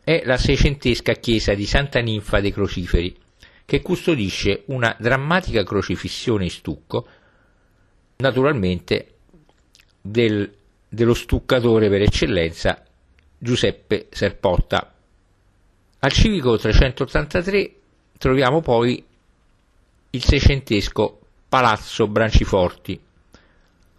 è 0.02 0.22
la 0.24 0.36
seicentesca 0.36 1.12
chiesa 1.14 1.54
di 1.54 1.66
Santa 1.66 2.00
Ninfa 2.00 2.40
dei 2.40 2.52
Crociferi, 2.52 3.14
che 3.64 3.82
custodisce 3.82 4.62
una 4.66 4.96
drammatica 4.98 5.62
crocifissione 5.62 6.44
in 6.44 6.50
stucco 6.50 7.06
naturalmente 8.16 9.14
del, 10.00 10.50
dello 10.88 11.14
stuccatore 11.14 11.88
per 11.88 12.02
eccellenza 12.02 12.82
Giuseppe 13.38 14.08
Serpotta. 14.10 14.92
Al 16.00 16.12
civico 16.12 16.58
383 16.58 17.74
troviamo 18.18 18.60
poi 18.60 19.04
il 20.10 20.24
seicentesco 20.24 21.20
Palazzo 21.48 22.08
Branciforti, 22.08 23.00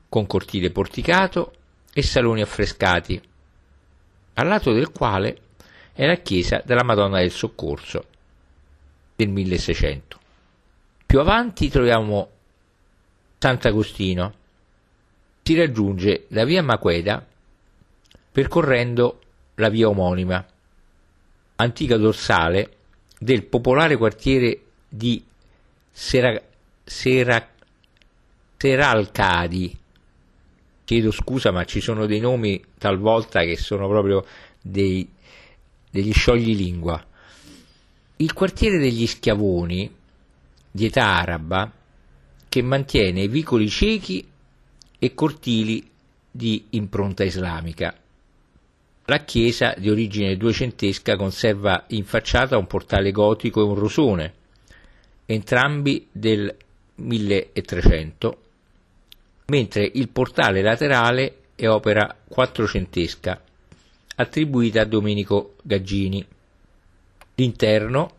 con 0.10 0.28
cortile 0.28 0.72
porticato 0.72 1.53
e 1.94 2.02
saloni 2.02 2.41
affrescati, 2.41 3.22
al 4.34 4.48
lato 4.48 4.74
del 4.74 4.91
quale 4.91 5.38
è 5.94 6.06
la 6.06 6.18
chiesa 6.18 6.61
della 6.66 6.84
Madonna 6.84 7.20
del 7.20 7.32
Soccorso 7.32 8.06
del 9.16 9.30
1600. 9.30 10.20
Più 11.06 11.20
avanti 11.20 11.70
troviamo 11.70 12.30
Sant'Agostino. 13.38 14.34
Si 15.41 15.56
raggiunge 15.56 16.26
la 16.30 16.44
via 16.44 16.61
Maqueda 16.61 17.26
percorrendo 18.32 19.20
la 19.60 19.69
via 19.69 19.90
omonima, 19.90 20.45
antica 21.56 21.98
dorsale 21.98 22.77
del 23.19 23.45
popolare 23.45 23.98
quartiere 23.98 24.61
di 24.88 25.22
Sera, 25.91 26.41
Sera, 26.84 27.48
Seralcadi. 28.57 29.77
Chiedo 30.86 31.11
scusa, 31.11 31.52
ma 31.52 31.65
ci 31.65 31.81
sono 31.81 32.06
dei 32.06 32.19
nomi 32.19 32.64
talvolta 32.77 33.41
che 33.41 33.57
sono 33.57 33.88
proprio 33.88 34.26
dei, 34.61 35.07
degli 35.91 36.14
scioglilingua. 36.14 37.06
Il 38.18 38.34
quartiere 38.34 38.80
degli 38.80 39.06
Schiavoni, 39.06 39.94
di 40.72 40.86
età 40.86 41.18
araba, 41.18 41.72
che 42.48 42.61
mantiene 42.61 43.27
vicoli 43.27 43.69
ciechi 43.69 44.26
e 44.98 45.14
cortili 45.14 45.88
di 46.31 46.68
impronta 46.72 47.23
islamica. 47.23 47.95
La 49.10 49.23
chiesa, 49.23 49.73
di 49.76 49.90
origine 49.90 50.38
duecentesca, 50.38 51.15
conserva 51.15 51.86
in 51.88 52.06
facciata 52.06 52.60
un 52.60 52.68
portale 52.68 53.10
gotico 53.10 53.60
e 53.60 53.64
un 53.64 53.73
rosone, 53.73 54.34
entrambi 55.26 56.07
del 56.11 56.56
1300, 56.94 58.41
mentre 59.48 59.90
il 59.95 60.10
portale 60.10 60.61
laterale 60.61 61.38
è 61.56 61.68
opera 61.68 62.15
quattrocentesca, 62.27 63.41
attribuita 64.18 64.81
a 64.81 64.86
Domenico 64.86 65.56
Gaggini. 65.64 66.23
L'interno 67.34 68.15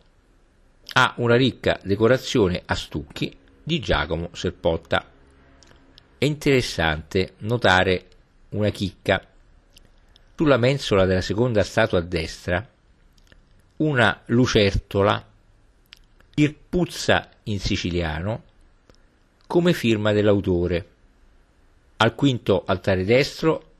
ha 0.94 1.14
una 1.18 1.36
ricca 1.36 1.78
decorazione 1.84 2.62
a 2.66 2.74
stucchi 2.74 3.32
di 3.62 3.78
Giacomo 3.78 4.30
Serpotta. 4.32 5.08
È 6.18 6.24
interessante 6.24 7.34
notare 7.38 8.06
una 8.48 8.70
chicca. 8.70 9.24
Sulla 10.40 10.56
mensola 10.56 11.04
della 11.04 11.20
seconda 11.20 11.62
statua 11.62 11.98
a 11.98 12.00
destra, 12.00 12.66
una 13.76 14.22
lucertola 14.24 15.22
irpuzza 16.34 17.28
in 17.42 17.60
siciliano 17.60 18.44
come 19.46 19.74
firma 19.74 20.12
dell'autore. 20.12 20.88
Al 21.98 22.14
quinto 22.14 22.64
altare 22.64 23.04
destro 23.04 23.72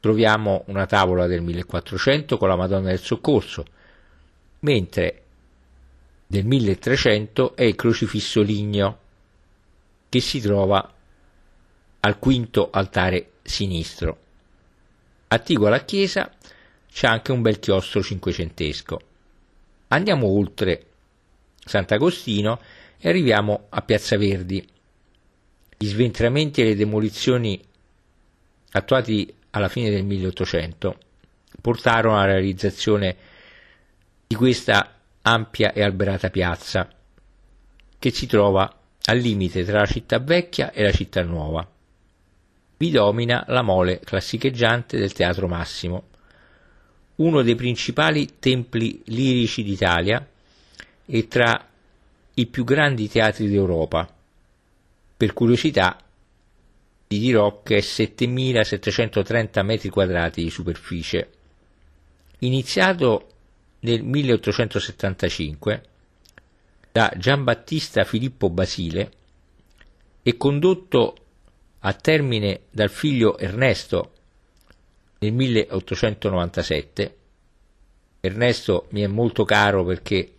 troviamo 0.00 0.64
una 0.66 0.86
tavola 0.86 1.28
del 1.28 1.40
1400 1.40 2.36
con 2.36 2.48
la 2.48 2.56
Madonna 2.56 2.88
del 2.88 2.98
Soccorso, 2.98 3.64
mentre 4.58 5.22
del 6.26 6.46
1300 6.46 7.54
è 7.54 7.62
il 7.62 7.76
crocifisso 7.76 8.42
ligneo 8.42 8.98
che 10.08 10.18
si 10.18 10.40
trova 10.40 10.92
al 12.00 12.18
quinto 12.18 12.70
altare 12.72 13.34
sinistro. 13.44 14.29
Attiguo 15.32 15.68
alla 15.68 15.84
chiesa 15.84 16.28
c'è 16.90 17.06
anche 17.06 17.30
un 17.30 17.40
bel 17.40 17.60
chiostro 17.60 18.02
cinquecentesco. 18.02 19.00
Andiamo 19.88 20.26
oltre 20.26 20.86
Sant'Agostino 21.64 22.60
e 22.98 23.08
arriviamo 23.08 23.66
a 23.68 23.80
Piazza 23.82 24.18
Verdi. 24.18 24.68
Gli 25.78 25.86
sventramenti 25.86 26.62
e 26.62 26.64
le 26.64 26.74
demolizioni 26.74 27.62
attuati 28.72 29.32
alla 29.50 29.68
fine 29.68 29.90
del 29.90 30.04
1800 30.04 30.98
portarono 31.60 32.16
alla 32.16 32.32
realizzazione 32.32 33.16
di 34.26 34.34
questa 34.34 34.98
ampia 35.22 35.72
e 35.72 35.84
alberata 35.84 36.28
piazza 36.30 36.88
che 38.00 38.10
si 38.10 38.26
trova 38.26 38.80
al 39.04 39.18
limite 39.18 39.64
tra 39.64 39.78
la 39.78 39.86
città 39.86 40.18
vecchia 40.18 40.72
e 40.72 40.82
la 40.82 40.92
città 40.92 41.22
nuova. 41.22 41.78
Vi 42.80 42.90
domina 42.90 43.44
la 43.48 43.60
mole 43.60 44.00
classicheggiante 44.00 44.96
del 44.96 45.12
Teatro 45.12 45.46
Massimo, 45.46 46.04
uno 47.16 47.42
dei 47.42 47.54
principali 47.54 48.38
templi 48.38 49.02
lirici 49.08 49.62
d'Italia 49.62 50.26
e 51.04 51.28
tra 51.28 51.68
i 52.32 52.46
più 52.46 52.64
grandi 52.64 53.06
teatri 53.06 53.50
d'Europa. 53.50 54.10
Per 55.14 55.32
curiosità 55.34 55.98
vi 57.08 57.18
dirò 57.18 57.62
che 57.62 57.76
è 57.76 57.80
7730 57.82 59.62
metri 59.62 59.90
quadrati 59.90 60.42
di 60.42 60.48
superficie 60.48 61.28
iniziato 62.38 63.28
nel 63.80 64.02
1875 64.02 65.82
da 66.90 67.12
Giambattista 67.14 68.04
Filippo 68.04 68.48
Basile 68.48 69.12
e 70.22 70.38
condotto 70.38 71.14
a 71.80 71.92
termine 71.94 72.62
dal 72.70 72.90
figlio 72.90 73.38
Ernesto 73.38 74.12
nel 75.18 75.32
1897. 75.32 77.16
Ernesto 78.20 78.86
mi 78.90 79.00
è 79.02 79.06
molto 79.06 79.44
caro 79.44 79.84
perché 79.84 80.32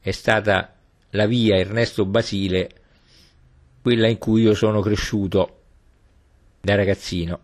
è 0.00 0.10
stata 0.10 0.74
la 1.10 1.26
via 1.26 1.56
Ernesto 1.56 2.04
Basile 2.04 2.70
quella 3.80 4.08
in 4.08 4.18
cui 4.18 4.42
io 4.42 4.54
sono 4.54 4.80
cresciuto 4.80 5.60
da 6.60 6.74
ragazzino. 6.74 7.40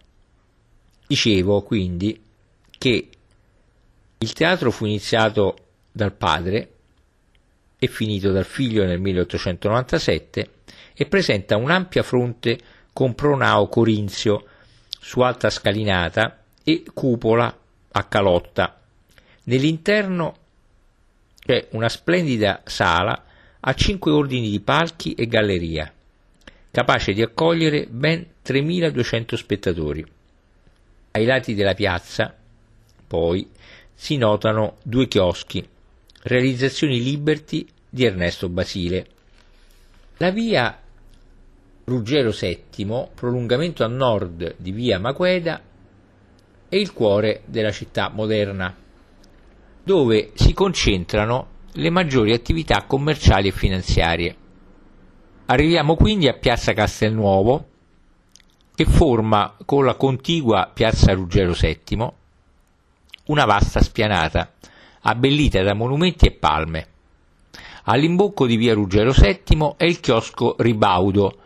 Dicevo 1.07 1.63
quindi 1.63 2.21
che 2.77 3.09
il 4.19 4.33
teatro 4.33 4.71
fu 4.71 4.85
iniziato 4.85 5.57
dal 5.91 6.13
padre 6.13 6.73
e 7.79 7.87
finito 7.87 8.33
dal 8.33 8.45
figlio 8.45 8.85
nel 8.85 9.01
1897 9.01 10.51
e 10.95 11.07
presenta 11.07 11.57
un'ampia 11.57 12.03
fronte 12.03 12.59
con 12.95 13.15
pronao 13.15 13.69
corinzio 13.69 14.47
su 14.99 15.21
alta 15.21 15.51
scalinata 15.51 16.45
e 16.63 16.85
cupola 16.95 17.55
a 17.91 18.05
calotta. 18.05 18.81
Nell'interno 19.43 20.37
c'è 21.45 21.69
una 21.73 21.91
splendida 21.91 22.63
sala 22.65 23.25
a 23.61 23.75
cinque 23.75 24.13
ordini 24.13 24.49
di 24.49 24.61
palchi 24.61 25.13
e 25.13 25.27
galleria, 25.27 25.93
capace 26.71 27.13
di 27.13 27.21
accogliere 27.21 27.87
ben 27.91 28.27
3200 28.41 29.37
spettatori. 29.37 30.07
Ai 31.11 31.25
lati 31.25 31.55
della 31.55 31.75
piazza, 31.75 32.35
poi, 33.07 33.51
si 33.93 34.17
notano 34.17 34.77
due 34.83 35.09
chioschi, 35.09 35.67
realizzazioni 36.23 37.03
Liberty 37.03 37.67
di 37.89 38.05
Ernesto 38.05 38.49
Basile. 38.49 39.07
La 40.19 40.31
via 40.31 40.79
Ruggero 41.87 42.31
VII, 42.31 43.09
prolungamento 43.15 43.85
a 43.85 43.89
nord 43.89 44.55
di 44.57 44.73
via 44.73 44.99
Maqueda, 44.99 45.61
è 46.67 46.77
il 46.77 46.95
cuore 46.95 47.43
della 47.45 47.73
città 47.73 48.09
moderna, 48.09 48.75
dove 49.83 50.31
si 50.33 50.55
concentrano 50.55 51.49
le 51.73 51.91
maggiori 51.91 52.33
attività 52.33 52.85
commerciali 52.87 53.49
e 53.49 53.53
finanziarie. 53.53 54.37
Arriviamo 55.47 55.95
quindi 55.95 56.27
a 56.27 56.33
Piazza 56.33 56.73
Castelnuovo, 56.73 57.69
che 58.75 58.87
forma 58.87 59.55
con 59.67 59.85
la 59.85 59.95
contigua 59.95 60.71
Piazza 60.73 61.13
Ruggero 61.13 61.53
VII 61.53 62.13
una 63.27 63.45
vasta 63.45 63.81
spianata, 63.81 64.53
abbellita 65.03 65.63
da 65.63 65.75
monumenti 65.75 66.27
e 66.27 66.33
palme. 66.33 66.87
All'imbocco 67.85 68.47
di 68.47 68.57
via 68.57 68.73
Ruggero 68.73 69.13
VII 69.13 69.75
è 69.77 69.85
il 69.85 70.01
chiosco 70.01 70.57
Ribaudo, 70.59 71.39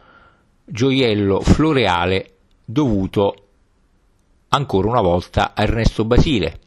gioiello 0.70 1.40
floreale 1.40 2.34
dovuto 2.64 3.34
ancora 4.48 4.88
una 4.88 5.00
volta 5.00 5.54
a 5.54 5.62
Ernesto 5.62 6.04
Basile, 6.04 6.60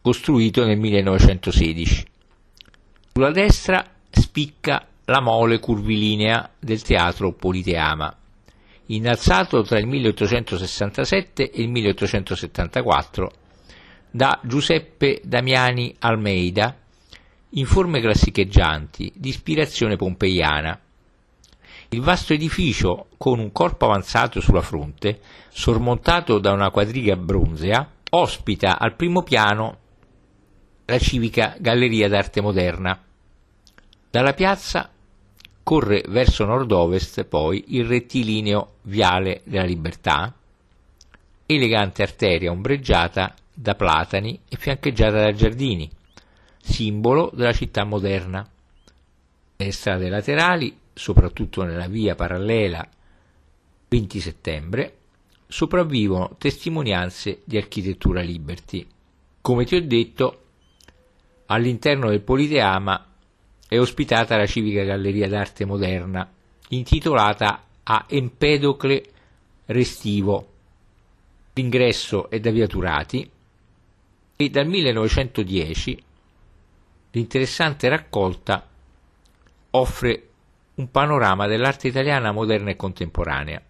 costruito 0.00 0.64
nel 0.64 0.78
1916. 0.78 2.06
Sulla 3.12 3.30
destra 3.30 3.84
spicca 4.10 4.86
la 5.06 5.20
mole 5.20 5.58
curvilinea 5.58 6.50
del 6.58 6.82
teatro 6.82 7.32
Politeama, 7.32 8.16
innalzato 8.86 9.62
tra 9.62 9.78
il 9.78 9.86
1867 9.86 11.50
e 11.50 11.62
il 11.62 11.68
1874 11.68 13.32
da 14.10 14.38
Giuseppe 14.42 15.20
Damiani 15.24 15.94
Almeida 16.00 16.76
in 17.50 17.66
forme 17.66 18.00
classicheggianti 18.00 19.12
di 19.14 19.30
ispirazione 19.30 19.96
pompeiana. 19.96 20.78
Il 21.92 22.00
vasto 22.00 22.32
edificio, 22.32 23.08
con 23.18 23.38
un 23.38 23.52
corpo 23.52 23.84
avanzato 23.84 24.40
sulla 24.40 24.62
fronte, 24.62 25.20
sormontato 25.50 26.38
da 26.38 26.50
una 26.52 26.70
quadriga 26.70 27.16
bronzea, 27.16 27.86
ospita 28.12 28.78
al 28.78 28.96
primo 28.96 29.22
piano 29.22 29.76
la 30.86 30.98
civica 30.98 31.54
Galleria 31.58 32.08
d'Arte 32.08 32.40
Moderna. 32.40 32.98
Dalla 34.10 34.32
piazza 34.32 34.90
corre 35.62 36.02
verso 36.08 36.46
nord-ovest 36.46 37.24
poi 37.24 37.62
il 37.68 37.84
rettilineo 37.84 38.76
Viale 38.84 39.42
della 39.44 39.64
Libertà, 39.64 40.32
elegante 41.44 42.02
arteria 42.02 42.52
ombreggiata 42.52 43.34
da 43.52 43.74
platani 43.74 44.40
e 44.48 44.56
fiancheggiata 44.56 45.20
da 45.20 45.32
giardini, 45.32 45.90
simbolo 46.58 47.30
della 47.34 47.52
città 47.52 47.84
moderna. 47.84 48.48
Nelle 49.56 49.72
strade 49.72 50.08
laterali, 50.08 50.80
soprattutto 50.92 51.62
nella 51.62 51.86
via 51.86 52.14
parallela 52.14 52.86
20 53.88 54.20
settembre, 54.20 54.96
sopravvivono 55.46 56.36
testimonianze 56.38 57.42
di 57.44 57.56
architettura 57.56 58.22
Liberty. 58.22 58.86
Come 59.40 59.64
ti 59.64 59.76
ho 59.76 59.86
detto, 59.86 60.42
all'interno 61.46 62.08
del 62.08 62.22
Politeama 62.22 63.06
è 63.68 63.78
ospitata 63.78 64.36
la 64.36 64.46
civica 64.46 64.82
galleria 64.82 65.28
d'arte 65.28 65.64
moderna, 65.64 66.30
intitolata 66.68 67.64
a 67.82 68.06
Empedocle 68.08 69.04
Restivo. 69.66 70.48
L'ingresso 71.54 72.30
è 72.30 72.40
da 72.40 72.50
via 72.50 72.66
Turati 72.66 73.30
e 74.36 74.48
dal 74.48 74.66
1910 74.66 76.02
l'interessante 77.10 77.88
raccolta 77.88 78.66
offre 79.70 80.28
un 80.82 80.90
panorama 80.90 81.46
dell'arte 81.46 81.88
italiana 81.88 82.32
moderna 82.32 82.70
e 82.70 82.76
contemporanea, 82.76 83.62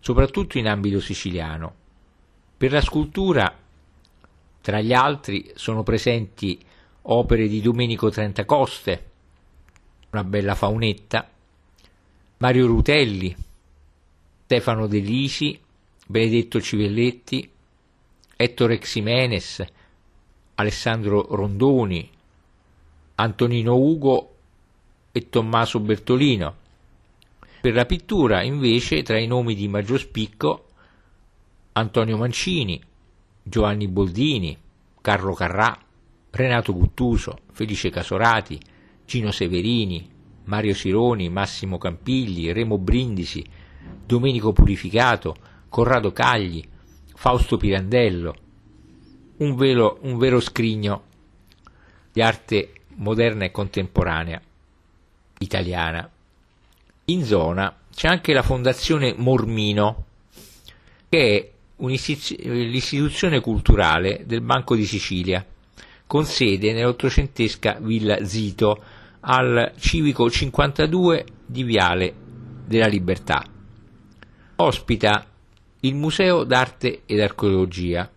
soprattutto 0.00 0.58
in 0.58 0.66
ambito 0.66 1.00
siciliano. 1.00 1.74
Per 2.56 2.72
la 2.72 2.80
scultura, 2.80 3.56
tra 4.60 4.80
gli 4.80 4.92
altri, 4.92 5.52
sono 5.54 5.84
presenti 5.84 6.58
opere 7.02 7.46
di 7.46 7.60
Domenico 7.60 8.10
Trentacoste, 8.10 9.10
una 10.10 10.24
bella 10.24 10.56
faunetta, 10.56 11.30
Mario 12.38 12.66
Rutelli, 12.66 13.34
Stefano 14.44 14.86
De 14.88 14.98
Lisi, 14.98 15.58
Benedetto 16.06 16.60
Civelletti, 16.60 17.48
Ettore 18.36 18.78
Ximenes, 18.78 19.64
Alessandro 20.56 21.26
Rondoni, 21.30 22.10
Antonino 23.16 23.76
Ugo 23.76 24.35
e 25.16 25.30
Tommaso 25.30 25.80
Bertolino. 25.80 26.56
Per 27.62 27.72
la 27.72 27.86
pittura, 27.86 28.42
invece, 28.42 29.02
tra 29.02 29.18
i 29.18 29.26
nomi 29.26 29.54
di 29.54 29.66
maggior 29.66 29.98
spicco 29.98 30.66
Antonio 31.72 32.18
Mancini, 32.18 32.78
Giovanni 33.42 33.88
Boldini, 33.88 34.54
Carlo 35.00 35.32
Carrà, 35.32 35.74
Renato 36.28 36.74
Guttuso, 36.74 37.38
Felice 37.52 37.88
Casorati, 37.88 38.60
Gino 39.06 39.30
Severini, 39.30 40.06
Mario 40.44 40.74
Sironi, 40.74 41.30
Massimo 41.30 41.78
Campigli, 41.78 42.52
Remo 42.52 42.76
Brindisi, 42.76 43.42
Domenico 44.04 44.52
Purificato, 44.52 45.34
Corrado 45.70 46.12
Cagli, 46.12 46.62
Fausto 47.14 47.56
Pirandello, 47.56 48.34
un, 49.38 49.56
velo, 49.56 49.98
un 50.02 50.18
vero 50.18 50.40
scrigno 50.40 51.04
di 52.12 52.20
arte 52.20 52.72
moderna 52.96 53.46
e 53.46 53.50
contemporanea 53.50 54.42
italiana. 55.38 56.08
In 57.06 57.24
zona 57.24 57.74
c'è 57.94 58.08
anche 58.08 58.32
la 58.32 58.42
Fondazione 58.42 59.14
Mormino, 59.16 60.04
che 61.08 61.36
è 61.36 61.50
l'istituzione 61.78 63.40
culturale 63.40 64.22
del 64.26 64.40
Banco 64.40 64.74
di 64.74 64.84
Sicilia, 64.84 65.44
con 66.06 66.24
sede 66.24 66.72
nell'ottocentesca 66.72 67.78
Villa 67.80 68.24
Zito 68.24 68.82
al 69.20 69.72
civico 69.78 70.30
52 70.30 71.24
di 71.44 71.62
Viale 71.64 72.14
della 72.66 72.86
Libertà. 72.86 73.44
Ospita 74.56 75.26
il 75.80 75.94
Museo 75.94 76.44
d'Arte 76.44 77.02
ed 77.06 77.20
Archeologia, 77.20 78.10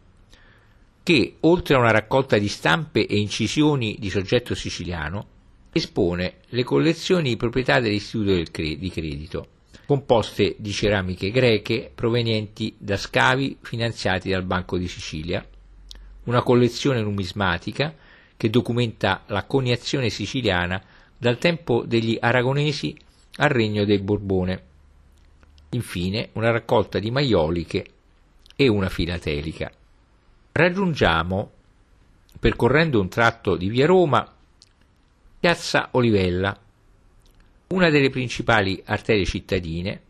che, 1.03 1.35
oltre 1.41 1.75
a 1.75 1.79
una 1.79 1.91
raccolta 1.91 2.37
di 2.37 2.47
stampe 2.47 3.05
e 3.05 3.17
incisioni 3.17 3.97
di 3.99 4.09
soggetto 4.09 4.55
siciliano, 4.55 5.37
espone 5.71 6.37
le 6.49 6.63
collezioni 6.63 7.29
di 7.29 7.37
proprietà 7.37 7.79
dell'Istituto 7.79 8.31
del 8.31 8.51
Cre- 8.51 8.77
di 8.77 8.89
Credito, 8.89 9.47
composte 9.85 10.55
di 10.57 10.71
ceramiche 10.71 11.31
greche 11.31 11.91
provenienti 11.93 12.75
da 12.77 12.97
scavi 12.97 13.57
finanziati 13.61 14.29
dal 14.29 14.43
Banco 14.43 14.77
di 14.77 14.87
Sicilia, 14.87 15.45
una 16.25 16.43
collezione 16.43 17.01
numismatica 17.01 17.95
che 18.35 18.49
documenta 18.49 19.23
la 19.27 19.43
coniazione 19.45 20.09
siciliana 20.09 20.81
dal 21.17 21.37
tempo 21.37 21.83
degli 21.85 22.17
aragonesi 22.19 22.97
al 23.37 23.49
regno 23.49 23.83
del 23.85 24.01
Borbone, 24.01 24.63
infine 25.71 26.29
una 26.33 26.51
raccolta 26.51 26.99
di 26.99 27.11
maioliche 27.11 27.85
e 28.55 28.67
una 28.67 28.89
filatelica. 28.89 29.71
Raggiungiamo 30.51 31.51
percorrendo 32.39 32.99
un 32.99 33.09
tratto 33.09 33.55
di 33.55 33.69
via 33.69 33.85
Roma, 33.85 34.35
piazza 35.39 35.89
Olivella, 35.91 36.57
una 37.67 37.89
delle 37.89 38.09
principali 38.09 38.81
arterie 38.85 39.25
cittadine 39.25 40.01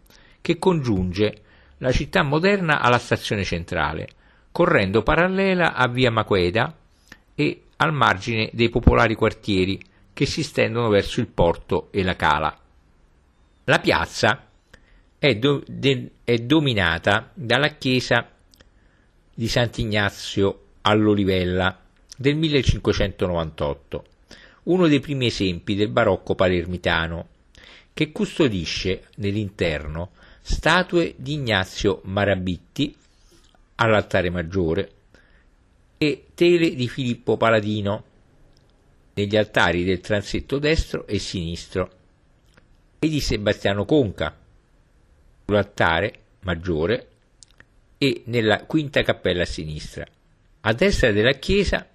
che 0.42 0.58
congiunge 0.58 1.42
la 1.78 1.92
città 1.92 2.24
moderna 2.24 2.80
alla 2.80 2.98
stazione 2.98 3.44
centrale, 3.44 4.10
correndo 4.52 5.04
parallela 5.04 5.74
a 5.76 5.88
via 5.88 6.10
Maqueda 6.10 6.76
e 7.36 7.62
al 7.78 7.94
margine 7.94 8.50
dei 8.54 8.70
popolari 8.70 9.14
quartieri 9.14 9.80
che 10.14 10.26
si 10.26 10.42
stendono 10.42 10.90
verso 10.90 11.20
il 11.20 11.28
porto 11.28 11.90
e 11.92 12.04
la 12.04 12.16
cala. 12.16 12.58
La 13.66 13.80
piazza 13.80 14.48
è, 15.20 15.36
do, 15.36 15.62
de, 15.68 16.12
è 16.24 16.38
dominata 16.40 17.30
dalla 17.36 17.70
chiesa 17.70 18.28
di 19.34 19.48
Sant'Ignazio 19.48 20.62
all'Olivella 20.82 21.80
del 22.18 22.36
1598, 22.36 24.06
uno 24.64 24.88
dei 24.88 25.00
primi 25.00 25.28
esempi 25.28 25.76
del 25.76 25.90
barocco 25.90 26.36
palermitano, 26.36 27.28
che 27.94 28.12
custodisce 28.12 29.08
nell'interno 29.16 30.12
statue 30.42 31.16
di 31.18 31.34
Ignazio 31.34 32.02
Marabitti 32.06 32.96
all'altare 33.76 34.30
maggiore 34.30 34.92
e 35.98 36.28
tele 36.34 36.76
di 36.76 36.88
Filippo 36.88 37.38
Paladino 37.38 38.04
negli 39.14 39.36
altari 39.36 39.84
del 39.84 40.00
transetto 40.00 40.60
destro 40.60 41.06
e 41.08 41.20
sinistro 41.20 41.92
e 43.00 43.10
di 43.10 43.20
Sebastiano 43.20 43.86
Conca 43.86 44.36
sull'altare 45.46 46.14
maggiore 46.42 47.08
e 47.98 48.24
nella 48.26 48.64
quinta 48.64 49.02
cappella 49.02 49.44
a 49.44 49.46
sinistra. 49.46 50.06
A 50.62 50.74
destra 50.74 51.12
della 51.12 51.34
chiesa 51.34 51.86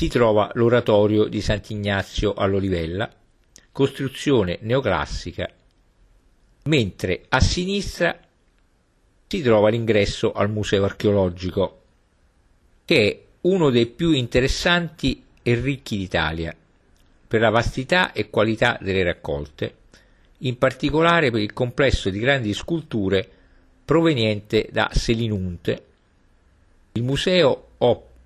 si 0.00 0.08
trova 0.08 0.50
l'oratorio 0.54 1.24
di 1.24 1.42
Sant'Ignazio 1.42 2.32
all'Olivella, 2.32 3.12
costruzione 3.70 4.56
neoclassica, 4.62 5.46
mentre 6.62 7.24
a 7.28 7.38
sinistra 7.38 8.18
si 9.26 9.42
trova 9.42 9.68
l'ingresso 9.68 10.32
al 10.32 10.48
museo 10.48 10.84
archeologico, 10.84 11.82
che 12.86 13.10
è 13.10 13.20
uno 13.42 13.68
dei 13.68 13.88
più 13.88 14.12
interessanti 14.12 15.22
e 15.42 15.54
ricchi 15.56 15.98
d'Italia, 15.98 16.56
per 17.28 17.42
la 17.42 17.50
vastità 17.50 18.12
e 18.12 18.30
qualità 18.30 18.78
delle 18.80 19.02
raccolte, 19.02 19.74
in 20.38 20.56
particolare 20.56 21.30
per 21.30 21.42
il 21.42 21.52
complesso 21.52 22.08
di 22.08 22.20
grandi 22.20 22.54
sculture 22.54 23.28
proveniente 23.84 24.66
da 24.72 24.88
Selinunte. 24.94 25.84
Il 26.92 27.02
museo 27.02 27.66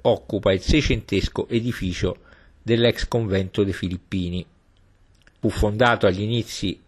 occupa 0.07 0.53
il 0.53 0.61
seicentesco 0.61 1.49
edificio 1.49 2.19
dell'ex 2.63 3.07
convento 3.09 3.65
dei 3.65 3.73
Filippini. 3.73 4.45
Fu 5.41 5.51
fondato 5.51 6.07
agli 6.07 6.23
inizi 6.23 6.81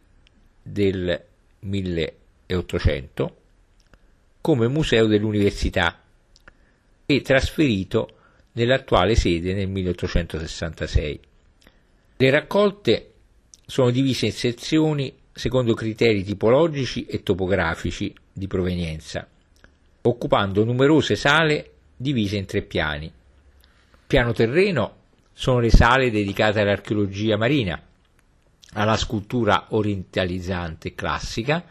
del 0.63 1.23
1800 1.61 3.37
come 4.41 4.69
museo 4.69 5.07
dell'università 5.07 6.03
e 7.05 7.21
trasferito 7.21 8.11
nell'attuale 8.53 9.15
sede 9.15 9.55
nel 9.55 9.69
1866. 9.69 11.21
Le 12.17 12.31
raccolte 12.31 13.13
sono 13.67 13.91
divise 13.91 14.27
in 14.27 14.33
sezioni 14.33 15.15
secondo 15.33 15.75
criteri 15.75 16.23
tipologici 16.23 17.05
e 17.05 17.23
topografici 17.23 18.15
di 18.33 18.47
provenienza, 18.47 19.29
occupando 20.03 20.65
numerose 20.65 21.15
sale 21.15 21.73
divise 21.97 22.37
in 22.37 22.45
tre 22.47 22.63
piani. 22.63 23.11
Piano 24.07 24.33
terreno 24.33 24.95
sono 25.33 25.61
le 25.61 25.71
sale 25.71 26.11
dedicate 26.11 26.61
all'archeologia 26.61 27.37
marina, 27.37 27.81
alla 28.75 28.97
scultura 28.97 29.67
orientalizzante 29.71 30.95
classica, 30.95 31.65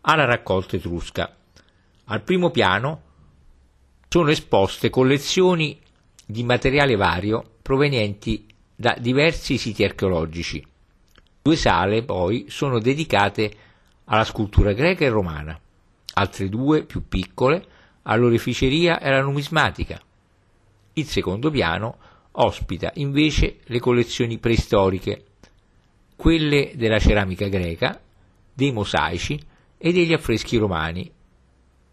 alla 0.00 0.24
raccolta 0.24 0.76
etrusca. 0.76 1.36
Al 2.04 2.22
primo 2.22 2.50
piano 2.50 3.02
sono 4.08 4.30
esposte 4.30 4.90
collezioni 4.90 5.78
di 6.24 6.44
materiale 6.44 6.96
vario 6.96 7.56
provenienti 7.62 8.46
da 8.74 8.96
diversi 8.98 9.58
siti 9.58 9.84
archeologici. 9.84 10.64
Due 11.42 11.56
sale 11.56 12.02
poi 12.02 12.46
sono 12.48 12.78
dedicate 12.78 13.52
alla 14.04 14.24
scultura 14.24 14.72
greca 14.72 15.04
e 15.04 15.08
romana, 15.08 15.58
altre 16.14 16.48
due 16.48 16.84
più 16.84 17.06
piccole 17.08 17.66
all'oreficeria 18.02 19.00
e 19.00 19.08
alla 19.08 19.22
numismatica. 19.22 20.00
Il 20.94 21.06
secondo 21.06 21.50
piano 21.50 21.98
ospita 22.32 22.90
invece 22.94 23.58
le 23.64 23.78
collezioni 23.78 24.38
preistoriche, 24.38 25.24
quelle 26.16 26.72
della 26.74 26.98
ceramica 26.98 27.48
greca, 27.48 28.00
dei 28.52 28.72
mosaici 28.72 29.40
e 29.78 29.92
degli 29.92 30.12
affreschi 30.12 30.56
romani, 30.56 31.10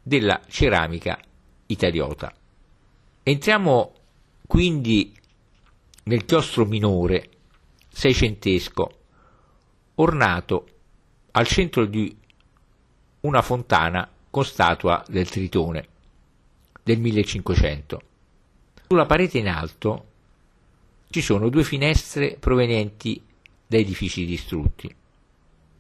della 0.02 0.41
ceramica 0.48 1.19
italiota. 1.68 2.34
Entriamo 3.23 3.94
quindi 4.48 5.14
nel 6.03 6.26
chiostro 6.26 6.65
minore 6.65 7.30
seicentesco, 7.90 8.91
ornato 9.95 10.68
al 11.31 11.45
centro 11.45 11.86
di 11.86 12.15
una 13.22 13.41
fontana 13.41 14.10
con 14.30 14.45
statua 14.45 15.03
del 15.07 15.30
Tritone 15.30 15.98
del 16.89 16.99
1500. 16.99 18.01
Sulla 18.87 19.05
parete 19.05 19.37
in 19.37 19.47
alto 19.47 20.05
ci 21.11 21.21
sono 21.21 21.49
due 21.49 21.63
finestre 21.63 22.35
provenienti 22.39 23.21
da 23.67 23.77
edifici 23.77 24.25
distrutti. 24.25 24.91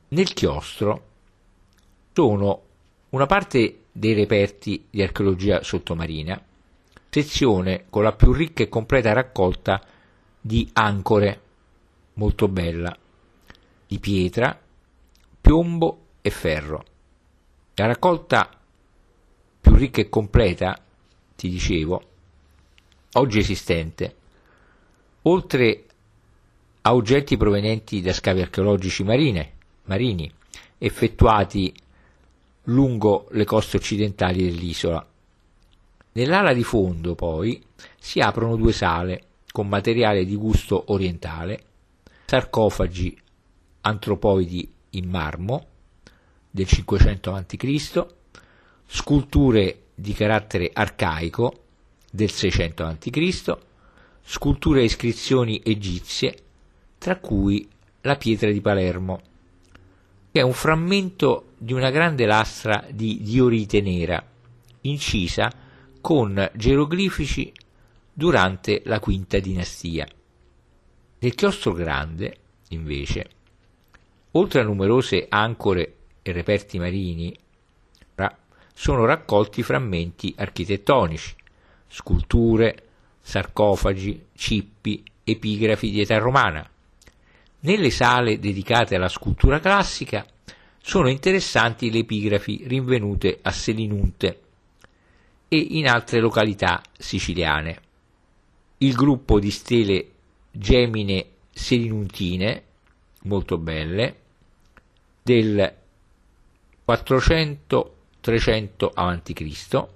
Nel 0.09 0.33
chiostro 0.33 1.07
sono 2.13 2.61
una 3.09 3.25
parte 3.25 3.85
dei 3.91 4.13
reperti 4.13 4.85
di 4.87 5.01
archeologia 5.01 5.63
sottomarina 5.63 6.39
sezione 7.09 7.85
con 7.89 8.03
la 8.03 8.13
più 8.13 8.31
ricca 8.31 8.61
e 8.61 8.69
completa 8.69 9.11
raccolta 9.11 9.83
di 10.39 10.69
ancore, 10.73 11.41
molto 12.13 12.47
bella, 12.47 12.95
di 13.87 13.97
pietra, 13.97 14.59
piombo 15.41 16.05
e 16.21 16.29
ferro. 16.29 16.83
La 17.73 17.87
raccolta 17.87 18.47
più 19.59 19.73
ricca 19.73 20.01
e 20.01 20.09
completa, 20.09 20.83
ti 21.39 21.49
dicevo, 21.49 22.03
oggi 23.13 23.39
esistente, 23.39 24.15
oltre 25.21 25.85
a 26.81 26.93
oggetti 26.93 27.37
provenienti 27.37 28.01
da 28.01 28.11
scavi 28.11 28.41
archeologici 28.41 29.03
marine, 29.03 29.53
marini, 29.85 30.29
effettuati 30.77 31.73
lungo 32.63 33.27
le 33.31 33.45
coste 33.45 33.77
occidentali 33.77 34.43
dell'isola, 34.43 35.05
Nell'ala 36.11 36.53
di 36.53 36.63
fondo, 36.63 37.15
poi, 37.15 37.63
si 37.97 38.19
aprono 38.19 38.55
due 38.55 38.73
sale 38.73 39.23
con 39.51 39.67
materiale 39.67 40.25
di 40.25 40.35
gusto 40.35 40.85
orientale, 40.87 41.63
sarcofagi 42.25 43.17
antropoidi 43.81 44.69
in 44.91 45.09
marmo 45.09 45.65
del 46.49 46.65
500 46.65 47.33
a.C., 47.33 48.05
sculture 48.85 49.81
di 49.99 50.13
carattere 50.13 50.69
arcaico 50.73 51.63
del 52.11 52.31
600 52.31 52.85
a.C., 52.85 53.57
sculture 54.23 54.81
e 54.81 54.85
iscrizioni 54.85 55.61
egizie, 55.63 56.35
tra 56.97 57.17
cui 57.17 57.67
la 58.01 58.15
pietra 58.15 58.51
di 58.51 58.61
Palermo, 58.61 59.21
che 60.31 60.39
è 60.39 60.43
un 60.43 60.53
frammento 60.53 61.53
di 61.57 61.73
una 61.73 61.89
grande 61.89 62.25
lastra 62.25 62.85
di 62.89 63.21
diorite 63.21 63.81
nera, 63.81 64.23
incisa 64.81 65.51
con 65.99 66.49
geroglifici 66.55 67.51
durante 68.13 68.81
la 68.85 68.99
quinta 68.99 69.39
dinastia. 69.39 70.07
Nel 71.19 71.35
chiostro 71.35 71.73
grande, 71.73 72.37
invece, 72.69 73.29
oltre 74.31 74.61
a 74.61 74.63
numerose 74.63 75.25
ancore 75.27 75.95
e 76.21 76.31
reperti 76.31 76.77
marini, 76.77 77.37
sono 78.79 79.03
raccolti 79.03 79.61
frammenti 79.61 80.33
architettonici, 80.37 81.35
sculture, 81.89 82.83
sarcofagi, 83.19 84.27
cippi, 84.33 85.03
epigrafi 85.21 85.91
di 85.91 85.99
età 85.99 86.17
romana. 86.17 86.65
Nelle 87.59 87.89
sale 87.89 88.39
dedicate 88.39 88.95
alla 88.95 89.09
scultura 89.09 89.59
classica 89.59 90.25
sono 90.81 91.09
interessanti 91.09 91.91
le 91.91 91.99
epigrafi 91.99 92.63
rinvenute 92.67 93.39
a 93.41 93.51
Selinunte, 93.51 94.41
e 95.49 95.57
in 95.57 95.85
altre 95.85 96.21
località 96.21 96.81
siciliane. 96.97 97.81
Il 98.77 98.93
gruppo 98.93 99.41
di 99.41 99.51
stele 99.51 100.09
gemine 100.51 101.25
selinuntine, 101.51 102.63
molto 103.23 103.57
belle, 103.57 104.15
del 105.21 105.75
400-300 108.21 108.89
a.C., 108.93 109.87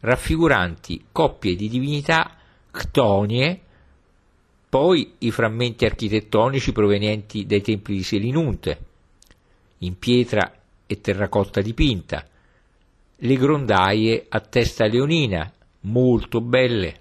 raffiguranti 0.00 1.04
coppie 1.12 1.54
di 1.54 1.68
divinità 1.68 2.36
ctonie, 2.70 3.60
poi 4.68 5.14
i 5.18 5.30
frammenti 5.30 5.84
architettonici 5.84 6.72
provenienti 6.72 7.46
dai 7.46 7.60
templi 7.60 7.96
di 7.96 8.02
Selinunte, 8.02 8.78
in 9.78 9.98
pietra 9.98 10.52
e 10.86 11.00
terracotta 11.00 11.60
dipinta, 11.60 12.26
le 13.16 13.34
grondaie 13.36 14.26
a 14.28 14.40
testa 14.40 14.86
leonina, 14.86 15.52
molto 15.80 16.40
belle, 16.40 17.00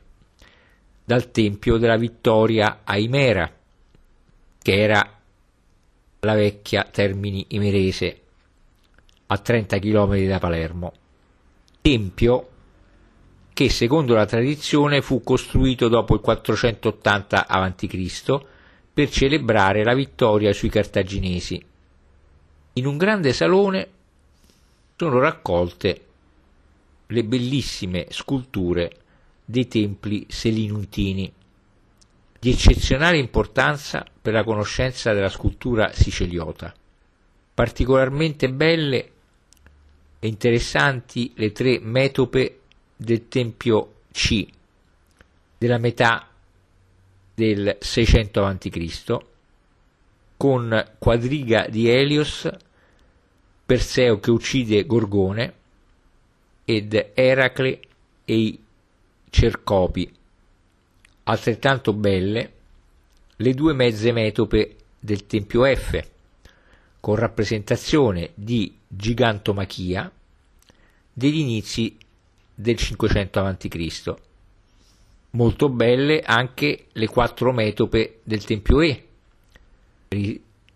dal 1.04 1.32
Tempio 1.32 1.78
della 1.78 1.98
Vittoria 1.98 2.82
a 2.84 2.98
Imera, 2.98 3.52
che 4.62 4.80
era 4.80 5.20
la 6.20 6.34
vecchia 6.36 6.84
Termini 6.84 7.46
Imerese, 7.50 8.22
a 9.34 9.38
30 9.38 9.80
km 9.80 10.28
da 10.28 10.40
Palermo. 10.40 10.92
Tempio 11.80 12.50
che 13.54 13.70
secondo 13.70 14.14
la 14.14 14.26
tradizione 14.26 15.02
fu 15.02 15.24
costruito 15.24 15.88
dopo 15.88 16.16
il 16.16 16.20
480 16.20 17.48
a.C. 17.48 18.40
per 18.94 19.10
celebrare 19.10 19.86
la 19.86 19.94
vittoria 19.94 20.52
sui 20.52 20.70
cartaginesi. 20.70 21.64
In 22.74 22.86
un 22.86 22.98
grande 22.98 23.32
salone 23.32 23.90
sono 24.98 25.20
raccolte 25.20 26.06
le 27.08 27.24
bellissime 27.24 28.08
sculture 28.10 28.98
dei 29.46 29.68
templi 29.68 30.26
selinuntini, 30.28 31.32
di 32.38 32.50
eccezionale 32.52 33.18
importanza 33.18 34.06
per 34.22 34.34
la 34.34 34.44
conoscenza 34.44 35.14
della 35.14 35.30
scultura 35.30 35.92
siciliota. 35.94 36.74
Particolarmente 37.54 38.50
belle 38.50 39.12
e 40.24 40.28
interessanti 40.28 41.32
le 41.36 41.52
tre 41.52 41.80
metope 41.82 42.60
del 42.96 43.28
Tempio 43.28 43.94
C 44.12 44.48
della 45.58 45.80
metà 45.80 46.28
del 47.34 47.76
600 47.80 48.46
a.C. 48.46 49.18
con 50.38 50.92
quadriga 51.00 51.66
di 51.68 51.90
Elios, 51.90 52.48
Perseo 53.66 54.20
che 54.20 54.30
uccide 54.30 54.86
Gorgone 54.86 55.54
ed 56.66 57.12
Eracle 57.16 57.80
e 58.26 58.36
i 58.36 58.64
Cercopi. 59.28 60.12
Altrettanto 61.24 61.94
belle 61.94 62.54
le 63.38 63.54
due 63.56 63.74
mezze 63.74 64.12
metope 64.12 64.76
del 65.00 65.26
Tempio 65.26 65.64
F, 65.64 66.00
con 67.00 67.16
rappresentazione 67.16 68.32
di 68.36 68.78
gigantomachia 68.94 70.12
degli 71.14 71.40
inizi 71.40 71.98
del 72.54 72.76
500 72.76 73.40
a.C. 73.40 74.14
Molto 75.32 75.70
belle 75.70 76.22
anche 76.22 76.88
le 76.92 77.08
quattro 77.08 77.54
metope 77.54 78.20
del 78.24 78.44
Tempio 78.44 78.82
E, 78.82 79.08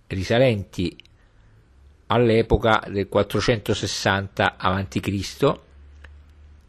risalenti 0.08 0.96
all'epoca 2.08 2.84
del 2.88 3.10
460 3.10 4.56
a.C., 4.58 5.60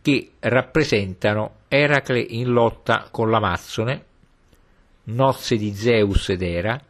che 0.03 0.31
rappresentano 0.41 1.59
Eracle 1.69 2.21
in 2.21 2.51
lotta 2.51 3.09
con 3.11 3.31
l'Amazzone, 3.31 4.05
nozze 5.05 5.57
di 5.57 5.73
Zeus 5.75 6.29
ed 6.29 6.43
Era, 6.43 6.81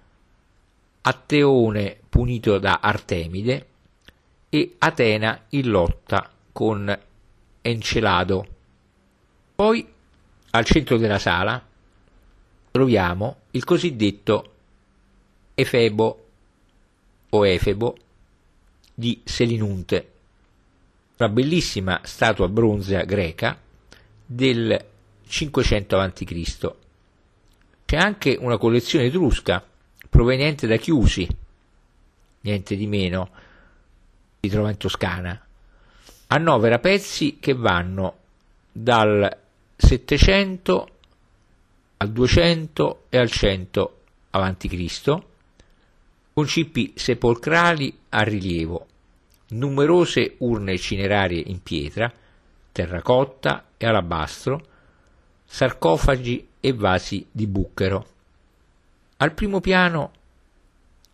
Atteone 1.02 1.98
punito 2.08 2.58
da 2.58 2.80
Artemide 2.82 3.66
e 4.56 4.76
Atena 4.78 5.44
in 5.50 5.68
lotta 5.68 6.30
con 6.50 6.98
Encelado. 7.60 8.46
Poi 9.54 9.86
al 10.50 10.64
centro 10.64 10.96
della 10.96 11.18
sala 11.18 11.62
troviamo 12.70 13.40
il 13.50 13.64
cosiddetto 13.64 14.52
Efebo 15.54 16.26
o 17.28 17.46
Efebo 17.46 17.96
di 18.94 19.20
Selinunte, 19.24 20.12
una 21.18 21.28
bellissima 21.28 22.00
statua 22.04 22.48
bronzea 22.48 23.04
greca 23.04 23.60
del 24.24 24.84
500 25.26 25.98
a.C. 25.98 26.74
C'è 27.84 27.96
anche 27.98 28.38
una 28.40 28.56
collezione 28.56 29.04
etrusca 29.04 29.62
proveniente 30.08 30.66
da 30.66 30.76
Chiusi, 30.76 31.28
niente 32.40 32.74
di 32.74 32.86
meno, 32.86 33.44
si 34.46 34.48
trova 34.48 34.70
in 34.70 34.76
Toscana, 34.76 35.44
annovera 36.28 36.78
pezzi 36.78 37.38
che 37.40 37.52
vanno 37.52 38.18
dal 38.70 39.36
700 39.74 40.88
al 41.96 42.10
200 42.10 43.04
e 43.08 43.18
al 43.18 43.30
100 43.30 44.00
a.C., 44.30 45.18
con 46.32 46.46
cippi 46.46 46.92
sepolcrali 46.94 47.98
a 48.10 48.22
rilievo, 48.22 48.86
numerose 49.48 50.34
urne 50.38 50.78
cinerarie 50.78 51.42
in 51.46 51.62
pietra, 51.62 52.12
terracotta 52.70 53.68
e 53.76 53.86
alabastro, 53.86 54.64
sarcofagi 55.44 56.48
e 56.60 56.72
vasi 56.72 57.26
di 57.32 57.46
bucchero. 57.46 58.06
Al 59.16 59.32
primo 59.32 59.60
piano 59.60 60.12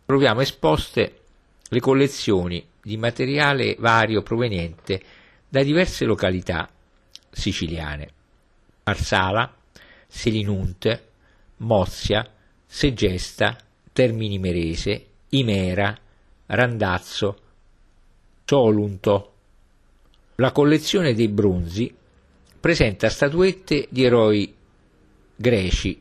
troviamo 0.04 0.40
esposte 0.40 1.20
le 1.68 1.80
collezioni 1.80 2.66
di 2.82 2.96
materiale 2.96 3.76
vario 3.78 4.22
proveniente 4.22 5.00
da 5.48 5.62
diverse 5.62 6.04
località 6.04 6.68
siciliane. 7.30 8.08
Marsala, 8.84 9.54
Selinunte, 10.08 11.10
Mozia, 11.58 12.28
Segesta, 12.66 13.56
Termini 13.92 14.38
Merese, 14.38 15.06
Imera, 15.30 15.96
Randazzo, 16.46 17.38
Solunto. 18.44 19.32
La 20.36 20.52
collezione 20.52 21.14
dei 21.14 21.28
bronzi 21.28 21.94
presenta 22.60 23.08
statuette 23.08 23.86
di 23.88 24.04
eroi 24.04 24.54
greci, 25.34 25.98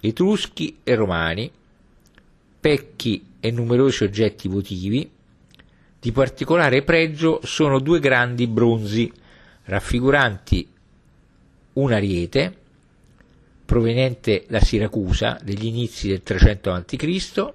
etruschi 0.00 0.78
e 0.84 0.94
romani, 0.94 1.50
pecchi 2.60 3.26
e 3.40 3.50
numerosi 3.50 4.04
oggetti 4.04 4.46
votivi, 4.46 5.10
di 6.00 6.12
particolare 6.12 6.82
pregio 6.82 7.40
sono 7.42 7.80
due 7.80 7.98
grandi 7.98 8.46
bronzi 8.46 9.12
raffiguranti 9.64 10.68
un 11.74 11.92
ariete 11.92 12.56
proveniente 13.64 14.46
da 14.48 14.60
Siracusa 14.60 15.38
degli 15.42 15.66
inizi 15.66 16.08
del 16.08 16.22
300 16.22 16.72
a.C. 16.72 17.52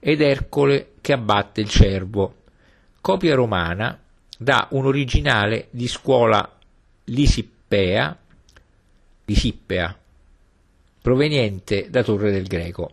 ed 0.00 0.20
Ercole 0.20 0.94
che 1.00 1.12
abbatte 1.12 1.60
il 1.60 1.68
cervo, 1.68 2.42
copia 3.00 3.34
romana 3.34 3.98
da 4.36 4.66
un 4.72 4.86
originale 4.86 5.68
di 5.70 5.86
scuola 5.86 6.58
Lisippea, 7.04 8.18
Lisippea 9.26 9.98
proveniente 11.00 11.88
da 11.90 12.02
Torre 12.02 12.32
del 12.32 12.46
Greco. 12.46 12.90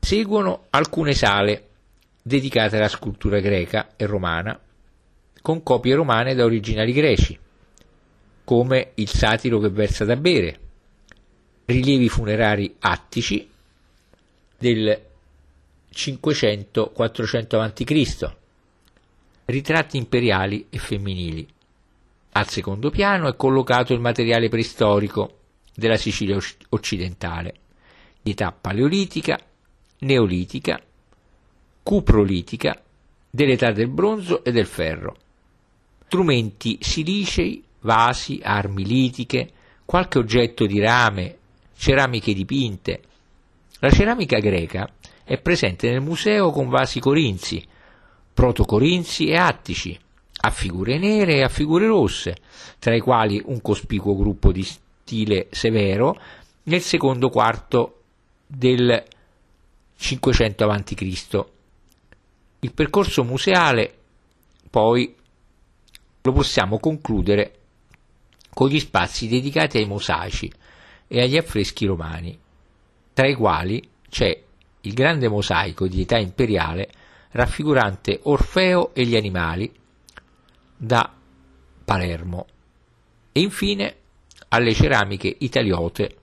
Seguono 0.00 0.64
alcune 0.70 1.12
sale 1.12 1.67
dedicate 2.28 2.76
alla 2.76 2.88
scultura 2.88 3.40
greca 3.40 3.94
e 3.96 4.04
romana, 4.06 4.60
con 5.40 5.62
copie 5.62 5.94
romane 5.94 6.34
da 6.34 6.44
originali 6.44 6.92
greci, 6.92 7.36
come 8.44 8.92
il 8.94 9.08
satiro 9.08 9.58
che 9.58 9.70
versa 9.70 10.04
da 10.04 10.14
bere, 10.14 10.60
rilievi 11.64 12.08
funerari 12.08 12.76
attici 12.80 13.48
del 14.58 15.02
500-400 15.92 17.60
a.C., 17.60 18.36
ritratti 19.46 19.96
imperiali 19.96 20.66
e 20.68 20.78
femminili. 20.78 21.48
Al 22.32 22.48
secondo 22.48 22.90
piano 22.90 23.28
è 23.28 23.36
collocato 23.36 23.94
il 23.94 24.00
materiale 24.00 24.50
preistorico 24.50 25.38
della 25.74 25.96
Sicilia 25.96 26.38
occidentale, 26.68 27.54
di 28.20 28.32
età 28.32 28.52
paleolitica, 28.52 29.40
neolitica 30.00 30.80
cuprolitica 31.88 32.78
dell'età 33.30 33.72
del 33.72 33.88
bronzo 33.88 34.44
e 34.44 34.52
del 34.52 34.66
ferro. 34.66 35.16
Strumenti 36.04 36.76
silicei, 36.82 37.64
vasi, 37.80 38.40
armi 38.42 38.84
litiche, 38.84 39.50
qualche 39.86 40.18
oggetto 40.18 40.66
di 40.66 40.80
rame, 40.80 41.38
ceramiche 41.78 42.34
dipinte. 42.34 43.00
La 43.78 43.90
ceramica 43.90 44.38
greca 44.38 44.86
è 45.24 45.38
presente 45.38 45.88
nel 45.88 46.02
museo 46.02 46.50
con 46.50 46.68
vasi 46.68 47.00
corinzi, 47.00 47.66
protocorinzi 48.34 49.28
e 49.28 49.36
attici, 49.36 49.98
a 50.42 50.50
figure 50.50 50.98
nere 50.98 51.36
e 51.36 51.42
a 51.42 51.48
figure 51.48 51.86
rosse, 51.86 52.36
tra 52.78 52.94
i 52.94 53.00
quali 53.00 53.40
un 53.46 53.62
cospicuo 53.62 54.14
gruppo 54.14 54.52
di 54.52 54.62
stile 54.62 55.46
severo 55.52 56.20
nel 56.64 56.82
secondo 56.82 57.30
quarto 57.30 58.02
del 58.46 59.02
500 59.96 60.64
a.C. 60.68 61.56
Il 62.60 62.72
percorso 62.72 63.24
museale 63.24 63.96
poi 64.68 65.14
lo 66.22 66.32
possiamo 66.32 66.78
concludere 66.78 67.54
con 68.52 68.68
gli 68.68 68.80
spazi 68.80 69.28
dedicati 69.28 69.78
ai 69.78 69.86
mosaici 69.86 70.52
e 71.06 71.22
agli 71.22 71.36
affreschi 71.36 71.86
romani, 71.86 72.36
tra 73.12 73.28
i 73.28 73.34
quali 73.34 73.88
c'è 74.08 74.42
il 74.80 74.92
grande 74.92 75.28
mosaico 75.28 75.86
di 75.86 76.00
età 76.00 76.18
imperiale 76.18 76.90
raffigurante 77.30 78.20
Orfeo 78.24 78.94
e 78.94 79.06
gli 79.06 79.16
animali 79.16 79.72
da 80.76 81.12
Palermo 81.84 82.46
e 83.32 83.40
infine 83.40 83.96
alle 84.48 84.74
ceramiche 84.74 85.34
italiote 85.38 86.16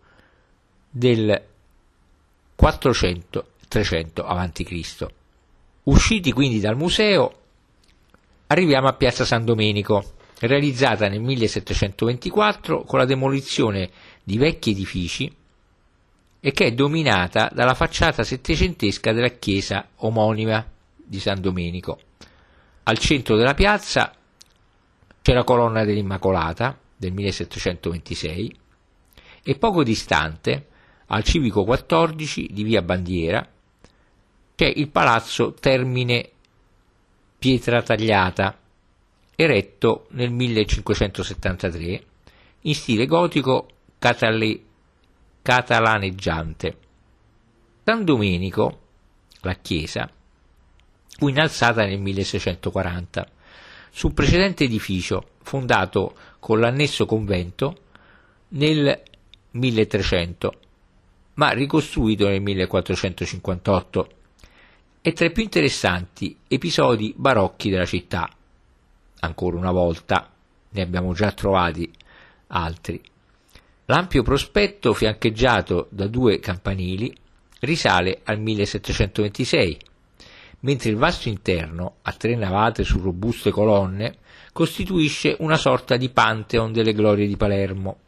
del 0.89 1.43
400-300 2.59 3.43
a.C. 4.25 5.07
Usciti 5.85 6.31
quindi 6.31 6.59
dal 6.59 6.75
museo, 6.75 7.31
arriviamo 8.47 8.87
a 8.87 8.93
Piazza 8.93 9.23
San 9.23 9.45
Domenico, 9.45 10.13
realizzata 10.39 11.07
nel 11.07 11.21
1724 11.21 12.81
con 12.81 12.97
la 12.97 13.05
demolizione 13.05 13.91
di 14.23 14.39
vecchi 14.39 14.71
edifici 14.71 15.31
e 16.39 16.51
che 16.51 16.65
è 16.65 16.71
dominata 16.71 17.51
dalla 17.53 17.75
facciata 17.75 18.23
settecentesca 18.23 19.13
della 19.13 19.29
chiesa 19.29 19.89
omonima 19.97 20.65
di 20.95 21.19
San 21.19 21.39
Domenico. 21.39 21.99
Al 22.81 22.97
centro 22.97 23.35
della 23.35 23.53
piazza 23.53 24.11
c'è 25.21 25.33
la 25.33 25.43
colonna 25.43 25.83
dell'Immacolata 25.83 26.75
del 26.97 27.13
1726 27.13 28.55
e 29.43 29.55
poco 29.59 29.83
distante, 29.83 30.67
al 31.07 31.23
civico 31.23 31.63
14 31.63 32.49
di 32.51 32.63
via 32.63 32.81
Bandiera, 32.81 33.47
c'è 34.55 34.71
il 34.73 34.89
palazzo 34.89 35.53
Termine 35.53 36.29
Pietra 37.37 37.81
Tagliata, 37.81 38.57
eretto 39.35 40.07
nel 40.11 40.31
1573 40.31 42.03
in 42.61 42.73
stile 42.73 43.05
gotico 43.05 43.67
catale- 43.99 44.59
catalaneggiante. 45.41 46.77
San 47.83 48.03
Domenico, 48.03 48.79
la 49.41 49.53
chiesa, 49.55 50.09
fu 51.17 51.27
innalzata 51.27 51.85
nel 51.85 51.99
1640 51.99 53.29
su 53.91 54.07
un 54.07 54.13
precedente 54.13 54.63
edificio 54.63 55.29
fondato 55.43 56.15
con 56.39 56.59
l'annesso 56.59 57.05
convento 57.05 57.83
nel 58.49 59.01
1300, 59.51 60.53
ma 61.35 61.51
ricostruito 61.51 62.27
nel 62.27 62.41
1458. 62.41 64.09
È 65.05 65.13
tra 65.13 65.27
i 65.27 65.31
più 65.31 65.43
interessanti 65.43 66.35
episodi 66.47 67.13
barocchi 67.15 67.69
della 67.69 67.85
città. 67.85 68.27
Ancora 69.19 69.55
una 69.55 69.71
volta, 69.71 70.31
ne 70.67 70.81
abbiamo 70.81 71.13
già 71.13 71.31
trovati 71.31 71.87
altri. 72.47 72.99
L'ampio 73.85 74.23
prospetto 74.23 74.95
fiancheggiato 74.95 75.89
da 75.91 76.07
due 76.07 76.39
campanili 76.39 77.15
risale 77.59 78.21
al 78.23 78.39
1726, 78.39 79.77
mentre 80.61 80.89
il 80.89 80.95
vasto 80.95 81.29
interno, 81.29 81.97
a 82.01 82.11
tre 82.11 82.35
navate 82.35 82.83
su 82.83 82.99
robuste 82.99 83.51
colonne, 83.51 84.17
costituisce 84.53 85.35
una 85.37 85.57
sorta 85.57 85.97
di 85.97 86.09
pantheon 86.09 86.73
delle 86.73 86.93
glorie 86.93 87.27
di 87.27 87.37
Palermo, 87.37 87.99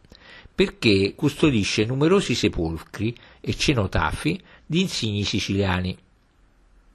perché 0.55 1.13
custodisce 1.15 1.85
numerosi 1.85 2.33
sepolcri 2.33 3.15
e 3.39 3.53
cenotafi 3.53 4.41
di 4.65 4.81
insigni 4.81 5.21
siciliani. 5.21 5.95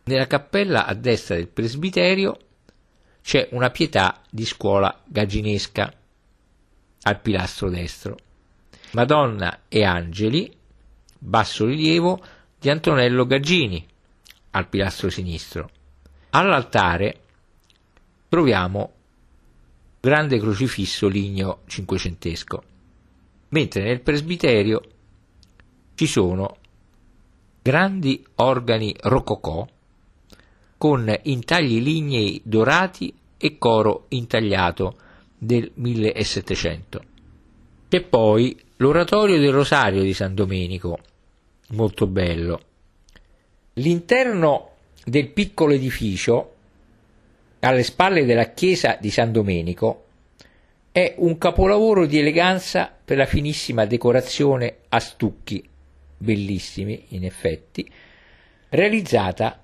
Nella 0.05 0.27
cappella 0.27 0.87
a 0.87 0.95
destra 0.95 1.37
del 1.37 1.49
presbiterio 1.49 2.39
c'è 3.23 3.49
una 3.53 3.71
pietà 3.71 4.21
di 4.29 4.45
scuola 4.45 5.01
gaginesca 5.07 5.93
al 7.03 7.21
pilastro 7.21 7.71
destro. 7.71 8.17
Madonna 8.93 9.63
e 9.69 9.85
Angeli, 9.85 10.55
basso 11.19 11.65
rilievo 11.67 12.21
di 12.59 12.69
Antonello 12.69 13.27
Gaggini 13.27 13.87
al 14.51 14.69
pilastro 14.69 15.09
sinistro. 15.09 15.71
All'altare 16.31 17.21
troviamo 18.29 18.93
grande 20.01 20.39
crocifisso 20.39 21.07
ligneo 21.07 21.61
cinquecentesco 21.67 22.65
mentre 23.51 23.83
nel 23.83 24.01
presbiterio 24.01 24.83
ci 25.95 26.07
sono 26.07 26.57
grandi 27.63 28.25
organi 28.37 28.95
rococò 29.03 29.67
con 30.83 31.17
intagli 31.23 31.81
lignei 31.81 32.41
dorati 32.43 33.15
e 33.39 33.57
coro 33.57 34.07
intagliato 34.09 34.97
del 35.39 35.71
1700. 35.75 37.05
C'è 37.89 38.01
poi 38.01 38.61
l'oratorio 38.79 39.39
del 39.39 39.53
Rosario 39.53 40.03
di 40.03 40.13
San 40.13 40.35
Domenico, 40.35 40.99
molto 41.69 42.09
bello. 42.09 42.61
L'interno 43.75 44.71
del 45.05 45.29
piccolo 45.29 45.73
edificio, 45.73 46.55
alle 47.61 47.85
spalle 47.85 48.25
della 48.25 48.51
chiesa 48.51 48.99
di 49.01 49.11
San 49.11 49.31
Domenico, 49.31 50.07
è 50.91 51.15
un 51.19 51.39
capolavoro 51.39 52.07
di 52.07 52.19
eleganza 52.19 52.93
per 53.05 53.19
la 53.19 53.27
finissima 53.27 53.85
decorazione 53.85 54.79
a 54.89 54.99
stucchi, 54.99 55.65
bellissimi 56.19 57.05
in 57.11 57.25
effetti, 57.25 57.89
realizzata 58.71 59.62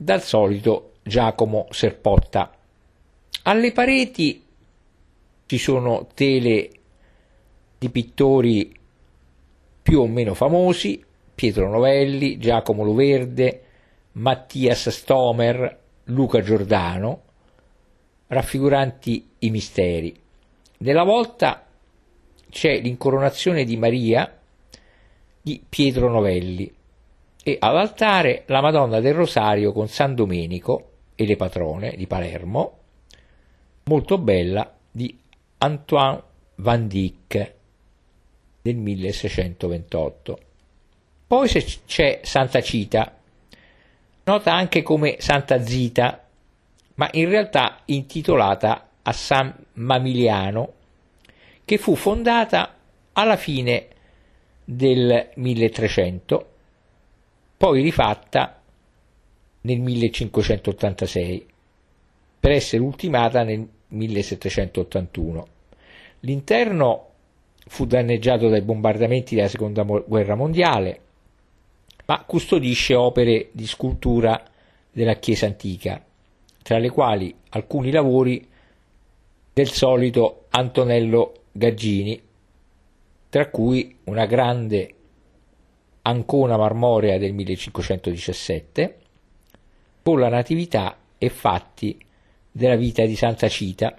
dal 0.00 0.22
solito 0.22 0.92
Giacomo 1.02 1.66
Serpotta. 1.70 2.54
Alle 3.42 3.72
pareti 3.72 4.44
ci 5.46 5.58
sono 5.58 6.06
tele 6.14 6.70
di 7.76 7.90
pittori 7.90 8.72
più 9.82 10.00
o 10.00 10.06
meno 10.06 10.34
famosi, 10.34 11.04
Pietro 11.34 11.68
Novelli, 11.68 12.38
Giacomo 12.38 12.84
Loverde, 12.84 13.62
Mattias 14.12 14.88
Stomer, 14.88 15.78
Luca 16.04 16.42
Giordano, 16.42 17.22
raffiguranti 18.28 19.30
i 19.40 19.50
misteri. 19.50 20.14
Nella 20.78 21.02
volta 21.02 21.66
c'è 22.50 22.80
l'incoronazione 22.80 23.64
di 23.64 23.76
Maria 23.76 24.32
di 25.42 25.60
Pietro 25.68 26.08
Novelli 26.08 26.72
e 27.48 27.56
all'altare 27.58 28.42
la 28.48 28.60
Madonna 28.60 29.00
del 29.00 29.14
Rosario 29.14 29.72
con 29.72 29.88
San 29.88 30.14
Domenico 30.14 30.90
e 31.14 31.24
le 31.24 31.36
patrone 31.36 31.94
di 31.96 32.06
Palermo, 32.06 32.78
molto 33.84 34.18
bella, 34.18 34.70
di 34.90 35.18
Antoine 35.56 36.22
Van 36.56 36.86
Dyck 36.86 37.54
del 38.60 38.76
1628. 38.76 40.38
Poi 41.26 41.48
c'è 41.86 42.20
Santa 42.22 42.60
Cita, 42.60 43.16
nota 44.24 44.52
anche 44.52 44.82
come 44.82 45.16
Santa 45.18 45.64
Zita, 45.64 46.26
ma 46.96 47.08
in 47.12 47.30
realtà 47.30 47.80
intitolata 47.86 48.90
a 49.00 49.12
San 49.12 49.54
Mamiliano, 49.72 50.72
che 51.64 51.78
fu 51.78 51.94
fondata 51.94 52.74
alla 53.14 53.36
fine 53.36 53.86
del 54.66 55.30
1300, 55.34 56.56
poi 57.58 57.82
rifatta 57.82 58.62
nel 59.62 59.80
1586, 59.80 61.46
per 62.38 62.52
essere 62.52 62.82
ultimata 62.82 63.42
nel 63.42 63.68
1781. 63.88 65.46
L'interno 66.20 67.06
fu 67.66 67.84
danneggiato 67.84 68.48
dai 68.48 68.62
bombardamenti 68.62 69.34
della 69.34 69.48
seconda 69.48 69.82
guerra 69.82 70.36
mondiale, 70.36 71.00
ma 72.06 72.22
custodisce 72.24 72.94
opere 72.94 73.48
di 73.50 73.66
scultura 73.66 74.40
della 74.92 75.16
Chiesa 75.16 75.46
antica, 75.46 76.02
tra 76.62 76.78
le 76.78 76.90
quali 76.90 77.34
alcuni 77.50 77.90
lavori 77.90 78.48
del 79.52 79.70
solito 79.70 80.44
Antonello 80.50 81.42
Gaggini, 81.50 82.22
tra 83.28 83.48
cui 83.50 83.96
una 84.04 84.26
grande 84.26 84.94
ancona 86.08 86.56
marmorea 86.56 87.18
del 87.18 87.32
1517 87.34 88.96
con 90.02 90.18
la 90.18 90.28
Natività 90.28 90.96
e 91.18 91.28
fatti 91.28 91.98
della 92.50 92.76
vita 92.76 93.04
di 93.04 93.14
Santa 93.14 93.48
Cita 93.48 93.94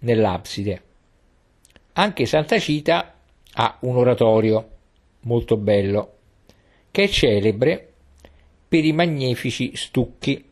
nell'abside. 0.00 0.82
Anche 1.94 2.26
Santa 2.26 2.58
Cita 2.58 3.14
ha 3.54 3.76
un 3.80 3.96
oratorio 3.96 4.68
molto 5.22 5.56
bello 5.56 6.12
che 6.90 7.04
è 7.04 7.08
celebre 7.08 7.92
per 8.68 8.84
i 8.84 8.92
magnifici 8.92 9.74
stucchi 9.74 10.48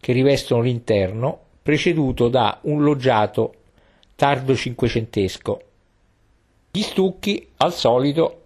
che 0.00 0.12
rivestono 0.12 0.62
l'interno 0.62 1.38
preceduto 1.62 2.28
da 2.28 2.58
un 2.62 2.82
loggiato 2.82 3.54
tardo 4.16 4.56
cinquecentesco. 4.56 5.62
Gli 6.72 6.82
stucchi, 6.82 7.48
al 7.58 7.72
solito, 7.72 8.39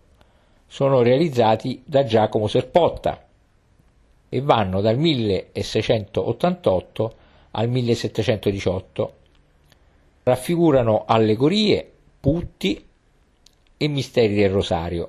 sono 0.75 1.03
realizzati 1.03 1.85
da 1.87 2.03
Giacomo 2.03 2.49
Serpotta 2.49 3.25
e 4.29 4.41
vanno 4.41 4.81
dal 4.81 4.99
1688 4.99 7.15
al 7.53 7.69
1718. 7.69 9.15
Raffigurano 10.25 11.05
allegorie, 11.07 11.89
putti 12.19 12.85
e 13.77 13.87
misteri 13.87 14.35
del 14.35 14.51
rosario. 14.51 15.09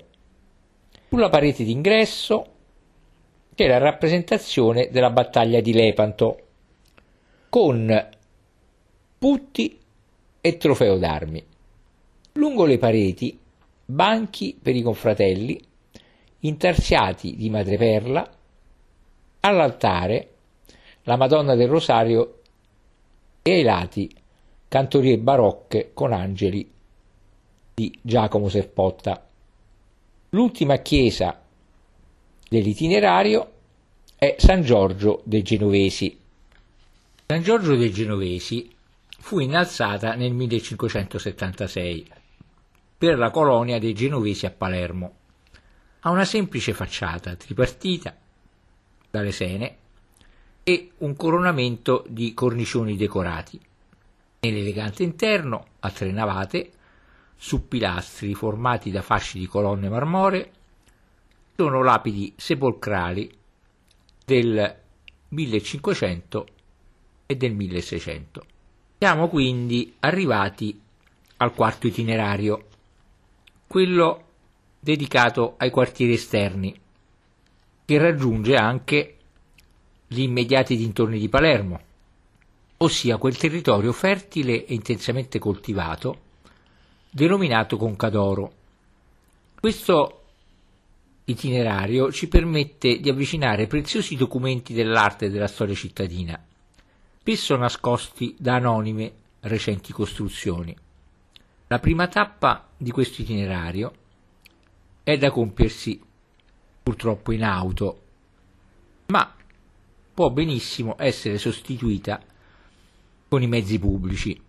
Sulla 1.09 1.29
parete 1.29 1.63
d'ingresso 1.63 2.45
c'è 3.55 3.65
la 3.65 3.79
rappresentazione 3.79 4.89
della 4.91 5.09
battaglia 5.09 5.61
di 5.61 5.73
Lepanto 5.73 6.39
con 7.49 8.07
putti 9.17 9.79
e 10.41 10.57
trofeo 10.57 10.99
d'armi. 10.99 11.43
Lungo 12.33 12.65
le 12.65 12.77
pareti 12.77 13.39
banchi 13.85 14.57
per 14.59 14.75
i 14.75 14.81
confratelli 14.81 15.61
intarsiati 16.39 17.35
di 17.35 17.49
madreperla, 17.49 18.29
all'altare 19.41 20.29
la 21.03 21.15
Madonna 21.17 21.55
del 21.55 21.67
Rosario 21.67 22.41
e 23.41 23.51
ai 23.51 23.63
lati 23.63 24.13
cantorie 24.67 25.17
barocche 25.17 25.91
con 25.93 26.13
angeli 26.13 26.71
di 27.73 27.97
Giacomo 28.01 28.49
Serpotta. 28.49 29.27
L'ultima 30.29 30.77
chiesa 30.77 31.41
dell'itinerario 32.49 33.51
è 34.15 34.35
San 34.39 34.63
Giorgio 34.63 35.21
dei 35.25 35.43
Genovesi. 35.43 36.19
San 37.27 37.41
Giorgio 37.41 37.75
dei 37.75 37.91
Genovesi 37.91 38.73
fu 39.19 39.39
innalzata 39.39 40.15
nel 40.15 40.33
1576 40.33 42.07
per 42.97 43.17
la 43.17 43.31
colonia 43.31 43.79
dei 43.79 43.93
Genovesi 43.93 44.45
a 44.45 44.51
Palermo. 44.51 45.15
Ha 46.01 46.09
una 46.09 46.25
semplice 46.25 46.73
facciata 46.73 47.35
tripartita 47.35 48.15
dalle 49.09 49.31
sene 49.31 49.77
e 50.63 50.91
un 50.99 51.15
coronamento 51.15 52.03
di 52.07 52.33
cornicioni 52.33 52.95
decorati. 52.95 53.59
Nell'elegante 54.39 55.03
interno, 55.03 55.65
a 55.79 55.89
tre 55.91 56.11
navate, 56.11 56.71
su 57.35 57.67
pilastri 57.67 58.33
formati 58.33 58.91
da 58.91 59.01
fasci 59.01 59.39
di 59.39 59.47
colonne 59.47 59.89
marmoree, 59.89 60.51
sono 61.55 61.83
lapidi 61.83 62.33
sepolcrali 62.35 63.31
del 64.25 64.75
1500 65.29 66.47
e 67.25 67.35
del 67.35 67.53
1600. 67.53 68.45
Siamo 68.97 69.27
quindi 69.27 69.95
arrivati 69.99 70.81
al 71.37 71.53
quarto 71.53 71.87
itinerario, 71.87 72.67
quello 73.75 74.23
dedicato 74.79 75.55
ai 75.57 75.69
quartieri 75.69 76.13
esterni, 76.13 76.73
che 77.83 77.97
raggiunge 77.97 78.55
anche 78.55 79.17
gli 80.07 80.21
immediati 80.21 80.77
dintorni 80.77 81.19
di 81.19 81.27
Palermo, 81.27 81.81
ossia 82.77 83.17
quel 83.17 83.35
territorio 83.35 83.91
fertile 83.91 84.65
e 84.65 84.73
intensamente 84.75 85.39
coltivato, 85.39 86.19
denominato 87.09 87.75
Concadoro. 87.75 88.53
Questo 89.59 90.23
itinerario 91.25 92.13
ci 92.13 92.29
permette 92.29 93.01
di 93.01 93.09
avvicinare 93.09 93.67
preziosi 93.67 94.15
documenti 94.15 94.73
dell'arte 94.73 95.25
e 95.25 95.29
della 95.29 95.47
storia 95.47 95.75
cittadina, 95.75 96.41
spesso 97.19 97.57
nascosti 97.57 98.37
da 98.39 98.55
anonime 98.55 99.11
recenti 99.41 99.91
costruzioni. 99.91 100.83
La 101.67 101.79
prima 101.79 102.07
tappa 102.07 102.69
di 102.77 102.91
questo 102.91 103.23
itinerario 103.23 103.93
è 105.01 105.17
da 105.17 105.31
compiersi 105.31 105.99
purtroppo 106.83 107.31
in 107.31 107.43
auto, 107.43 108.01
ma 109.07 109.33
può 110.13 110.29
benissimo 110.29 110.95
essere 110.99 111.39
sostituita 111.39 112.21
con 113.27 113.41
i 113.41 113.47
mezzi 113.47 113.79
pubblici. 113.79 114.39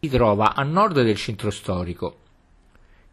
Si 0.00 0.08
trova 0.08 0.54
a 0.54 0.64
nord 0.64 1.02
del 1.02 1.16
centro 1.16 1.50
storico, 1.50 2.18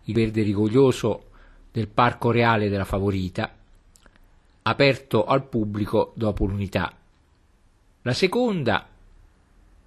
il 0.06 0.14
verde 0.16 0.42
rigoglioso 0.42 1.30
del 1.72 1.88
Parco 1.88 2.32
Reale 2.32 2.70
della 2.70 2.86
Favorita, 2.86 3.56
aperto 4.64 5.26
al 5.26 5.48
pubblico 5.48 6.12
dopo 6.16 6.46
l'unità. 6.46 6.92
La 8.02 8.14
seconda 8.14 8.88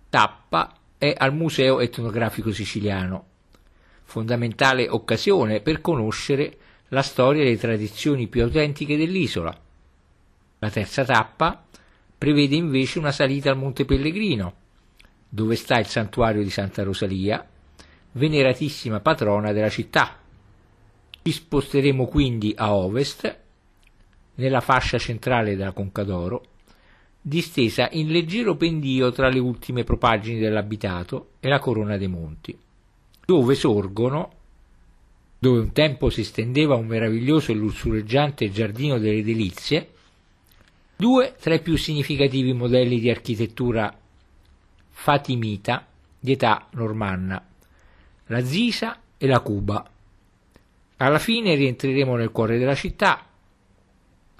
tappa 0.08 0.77
è 0.98 1.14
al 1.16 1.32
Museo 1.32 1.78
Etnografico 1.78 2.52
Siciliano, 2.52 3.26
fondamentale 4.02 4.88
occasione 4.88 5.60
per 5.60 5.80
conoscere 5.80 6.58
la 6.88 7.02
storia 7.02 7.42
e 7.42 7.46
le 7.46 7.56
tradizioni 7.56 8.26
più 8.26 8.42
autentiche 8.42 8.96
dell'isola. 8.96 9.56
La 10.58 10.70
terza 10.70 11.04
tappa 11.04 11.64
prevede 12.18 12.56
invece 12.56 12.98
una 12.98 13.12
salita 13.12 13.50
al 13.50 13.56
Monte 13.56 13.84
Pellegrino, 13.84 14.54
dove 15.28 15.54
sta 15.54 15.78
il 15.78 15.86
santuario 15.86 16.42
di 16.42 16.50
Santa 16.50 16.82
Rosalia, 16.82 17.46
veneratissima 18.12 18.98
patrona 18.98 19.52
della 19.52 19.68
città. 19.68 20.18
Ci 21.22 21.30
sposteremo 21.30 22.06
quindi 22.06 22.54
a 22.56 22.74
ovest, 22.74 23.38
nella 24.34 24.60
fascia 24.60 24.98
centrale 24.98 25.54
della 25.54 25.72
Concadoro, 25.72 26.44
distesa 27.20 27.88
in 27.92 28.08
leggero 28.08 28.56
pendio 28.56 29.12
tra 29.12 29.28
le 29.28 29.38
ultime 29.38 29.84
propaggini 29.84 30.38
dell'abitato 30.38 31.30
e 31.40 31.48
la 31.48 31.58
corona 31.58 31.96
dei 31.96 32.08
monti, 32.08 32.56
dove 33.24 33.54
sorgono, 33.54 34.32
dove 35.38 35.60
un 35.60 35.72
tempo 35.72 36.10
si 36.10 36.24
stendeva 36.24 36.74
un 36.74 36.86
meraviglioso 36.86 37.52
e 37.52 37.54
lussureggiante 37.54 38.50
giardino 38.50 38.98
delle 38.98 39.22
delizie, 39.22 39.90
due 40.96 41.36
tra 41.38 41.54
i 41.54 41.60
più 41.60 41.76
significativi 41.76 42.52
modelli 42.52 42.98
di 42.98 43.10
architettura 43.10 43.96
fatimita 44.88 45.86
di 46.18 46.32
età 46.32 46.66
normanna, 46.72 47.44
la 48.26 48.44
Zisa 48.44 49.00
e 49.16 49.26
la 49.26 49.40
Cuba. 49.40 49.88
Alla 50.96 51.18
fine 51.20 51.54
rientreremo 51.54 52.16
nel 52.16 52.32
cuore 52.32 52.58
della 52.58 52.74
città, 52.74 53.27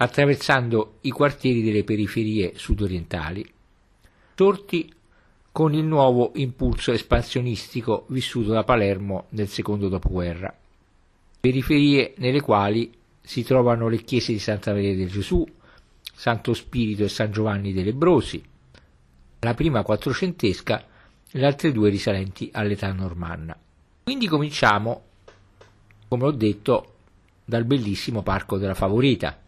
attraversando 0.01 0.99
i 1.03 1.11
quartieri 1.11 1.62
delle 1.62 1.83
periferie 1.83 2.53
sudorientali, 2.55 3.45
sorti 4.35 4.93
con 5.51 5.75
il 5.75 5.85
nuovo 5.85 6.33
impulso 6.37 6.93
espansionistico 6.93 8.07
vissuto 8.09 8.53
da 8.53 8.62
Palermo 8.62 9.27
nel 9.31 9.49
secondo 9.49 9.89
dopoguerra, 9.89 10.57
periferie 11.41 12.15
nelle 12.19 12.41
quali 12.41 12.93
si 13.20 13.43
trovano 13.43 13.89
le 13.89 14.03
chiese 14.03 14.33
di 14.33 14.39
Santa 14.39 14.73
Maria 14.73 14.95
del 14.95 15.11
Gesù, 15.11 15.45
Santo 16.15 16.55
Spirito 16.55 17.03
e 17.03 17.09
San 17.09 17.33
Giovanni 17.33 17.73
dei 17.73 17.85
Lebrosi, 17.85 18.41
la 19.41 19.55
prima 19.55 19.83
quattrocentesca 19.83 20.87
e 21.31 21.39
le 21.39 21.47
altre 21.47 21.73
due 21.73 21.91
risalenti 21.91 22.51
all'età 22.53 22.93
normanna. 22.93 23.57
Quindi 24.05 24.29
cominciamo, 24.29 25.03
come 26.07 26.25
ho 26.25 26.31
detto, 26.31 26.95
dal 27.45 27.65
bellissimo 27.65 28.23
Parco 28.23 28.59
della 28.59 28.75
Favorita, 28.75 29.39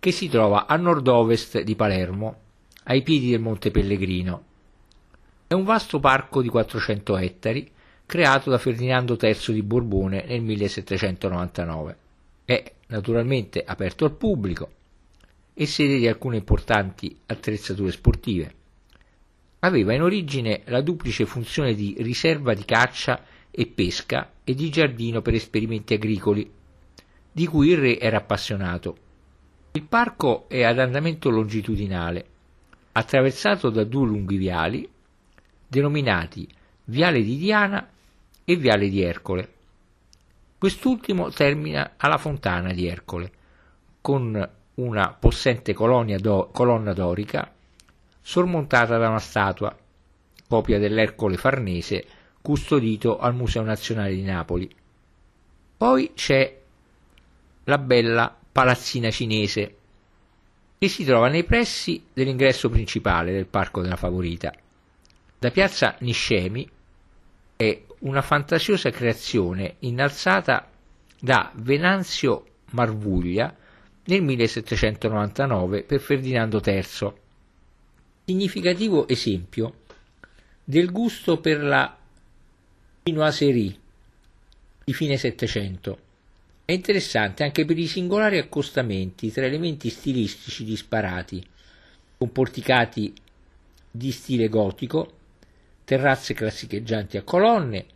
che 0.00 0.12
si 0.12 0.28
trova 0.28 0.66
a 0.66 0.76
nord-ovest 0.76 1.60
di 1.60 1.76
Palermo, 1.76 2.38
ai 2.84 3.02
piedi 3.02 3.28
del 3.28 3.40
Monte 3.40 3.70
Pellegrino. 3.70 4.44
È 5.46 5.52
un 5.52 5.64
vasto 5.64 6.00
parco 6.00 6.40
di 6.40 6.48
400 6.48 7.18
ettari 7.18 7.70
creato 8.06 8.48
da 8.48 8.56
Ferdinando 8.56 9.18
III 9.20 9.52
di 9.52 9.62
Borbone 9.62 10.24
nel 10.26 10.40
1799. 10.40 11.96
È 12.46 12.72
naturalmente 12.86 13.62
aperto 13.62 14.06
al 14.06 14.16
pubblico 14.16 14.70
e 15.52 15.66
sede 15.66 15.98
di 15.98 16.08
alcune 16.08 16.38
importanti 16.38 17.14
attrezzature 17.26 17.92
sportive. 17.92 18.54
Aveva 19.58 19.92
in 19.92 20.00
origine 20.00 20.62
la 20.64 20.80
duplice 20.80 21.26
funzione 21.26 21.74
di 21.74 21.96
riserva 21.98 22.54
di 22.54 22.64
caccia 22.64 23.22
e 23.50 23.66
pesca 23.66 24.32
e 24.44 24.54
di 24.54 24.70
giardino 24.70 25.20
per 25.20 25.34
esperimenti 25.34 25.92
agricoli, 25.92 26.50
di 27.30 27.46
cui 27.46 27.68
il 27.68 27.76
re 27.76 28.00
era 28.00 28.16
appassionato 28.16 29.08
il 29.72 29.82
parco 29.84 30.48
è 30.48 30.64
ad 30.64 30.80
andamento 30.80 31.30
longitudinale, 31.30 32.26
attraversato 32.92 33.70
da 33.70 33.84
due 33.84 34.06
lunghi 34.06 34.36
viali, 34.36 34.88
denominati 35.66 36.48
Viale 36.84 37.22
di 37.22 37.36
Diana 37.36 37.88
e 38.44 38.56
Viale 38.56 38.88
di 38.88 39.00
Ercole. 39.00 39.52
Quest'ultimo 40.58 41.30
termina 41.30 41.92
alla 41.96 42.18
fontana 42.18 42.72
di 42.72 42.88
Ercole, 42.88 43.30
con 44.00 44.50
una 44.74 45.12
possente 45.12 45.72
do- 45.72 46.48
colonna 46.52 46.92
dorica 46.92 47.52
sormontata 48.20 48.98
da 48.98 49.08
una 49.08 49.20
statua, 49.20 49.76
copia 50.48 50.80
dell'Ercole 50.80 51.36
farnese 51.36 52.04
custodito 52.42 53.18
al 53.20 53.36
Museo 53.36 53.62
Nazionale 53.62 54.14
di 54.16 54.22
Napoli. 54.22 54.68
Poi 55.76 56.10
c'è 56.14 56.58
la 57.64 57.78
bella 57.78 58.39
palazzina 58.52 59.10
cinese 59.10 59.76
che 60.78 60.88
si 60.88 61.04
trova 61.04 61.28
nei 61.28 61.44
pressi 61.44 62.02
dell'ingresso 62.12 62.70
principale 62.70 63.32
del 63.32 63.46
Parco 63.46 63.82
della 63.82 63.96
Favorita. 63.96 64.52
Da 65.38 65.50
piazza 65.50 65.96
Niscemi 66.00 66.68
è 67.56 67.82
una 68.00 68.22
fantasiosa 68.22 68.90
creazione 68.90 69.76
innalzata 69.80 70.70
da 71.20 71.52
Venanzio 71.54 72.46
Marvuglia 72.70 73.54
nel 74.04 74.22
1799 74.22 75.82
per 75.82 76.00
Ferdinando 76.00 76.62
III. 76.64 77.12
Significativo 78.24 79.06
esempio 79.06 79.80
del 80.64 80.90
gusto 80.90 81.40
per 81.40 81.62
la 81.62 81.94
chinoiserie, 83.02 83.76
di 84.84 84.92
fine 84.94 85.16
Settecento. 85.16 86.08
È 86.70 86.74
interessante 86.74 87.42
anche 87.42 87.64
per 87.64 87.76
i 87.76 87.88
singolari 87.88 88.38
accostamenti 88.38 89.32
tra 89.32 89.44
elementi 89.44 89.90
stilistici 89.90 90.62
disparati, 90.62 91.44
con 92.16 92.30
porticati 92.30 93.12
di 93.90 94.12
stile 94.12 94.48
gotico, 94.48 95.14
terrazze 95.82 96.32
classicheggianti 96.32 97.16
a 97.16 97.22
colonne, 97.22 97.86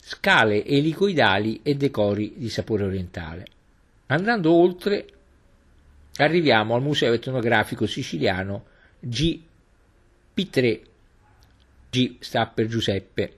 scale 0.00 0.64
elicoidali 0.64 1.60
e 1.62 1.76
decori 1.76 2.32
di 2.34 2.48
sapore 2.48 2.82
orientale. 2.82 3.46
Andando 4.06 4.52
oltre, 4.52 5.06
arriviamo 6.16 6.74
al 6.74 6.82
Museo 6.82 7.12
etnografico 7.12 7.86
siciliano 7.86 8.64
GP3. 9.06 10.80
G 11.90 12.16
sta 12.18 12.46
per 12.46 12.66
Giuseppe. 12.66 13.36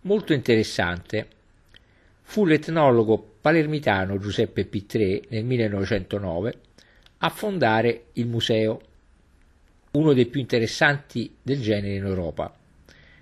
Molto 0.00 0.32
interessante. 0.32 1.28
Fu 2.22 2.46
l'etnologo 2.46 3.31
palermitano 3.42 4.18
Giuseppe 4.18 4.66
P3 4.70 5.24
nel 5.28 5.44
1909 5.44 6.54
a 7.18 7.28
fondare 7.28 8.04
il 8.14 8.26
museo, 8.26 8.80
uno 9.92 10.14
dei 10.14 10.26
più 10.26 10.40
interessanti 10.40 11.34
del 11.42 11.60
genere 11.60 11.96
in 11.96 12.04
Europa, 12.04 12.56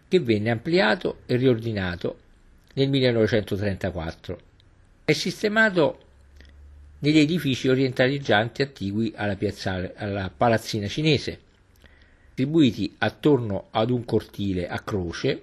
che 0.07 0.21
venne 0.21 0.51
ampliato 0.51 1.23
e 1.27 1.35
riordinato 1.35 2.19
nel 2.75 2.89
1934. 2.89 4.41
È 5.05 5.13
sistemato 5.13 5.99
negli 7.01 7.19
edifici 7.19 7.69
orientaleggianti 7.69 8.63
attigui 8.63 9.13
alla, 9.17 9.35
piazzale, 9.35 9.95
alla 9.97 10.31
palazzina 10.35 10.87
cinese, 10.87 11.41
distribuiti 12.41 12.95
attorno 12.99 13.67
ad 13.71 13.91
un 13.91 14.05
cortile 14.07 14.67
a 14.67 14.81
croce 14.81 15.43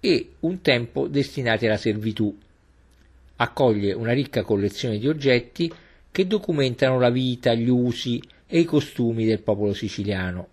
e 0.00 0.32
un 0.40 0.62
tempo 0.62 1.06
destinati 1.06 1.66
alla 1.66 1.76
servitù. 1.76 2.36
Accoglie 3.36 3.92
una 3.92 4.12
ricca 4.12 4.42
collezione 4.42 4.98
di 4.98 5.08
oggetti 5.08 5.72
che 6.10 6.26
documentano 6.26 6.98
la 6.98 7.10
vita, 7.10 7.54
gli 7.54 7.68
usi 7.68 8.22
e 8.46 8.60
i 8.60 8.64
costumi 8.64 9.24
del 9.24 9.40
popolo 9.40 9.72
siciliano. 9.72 10.48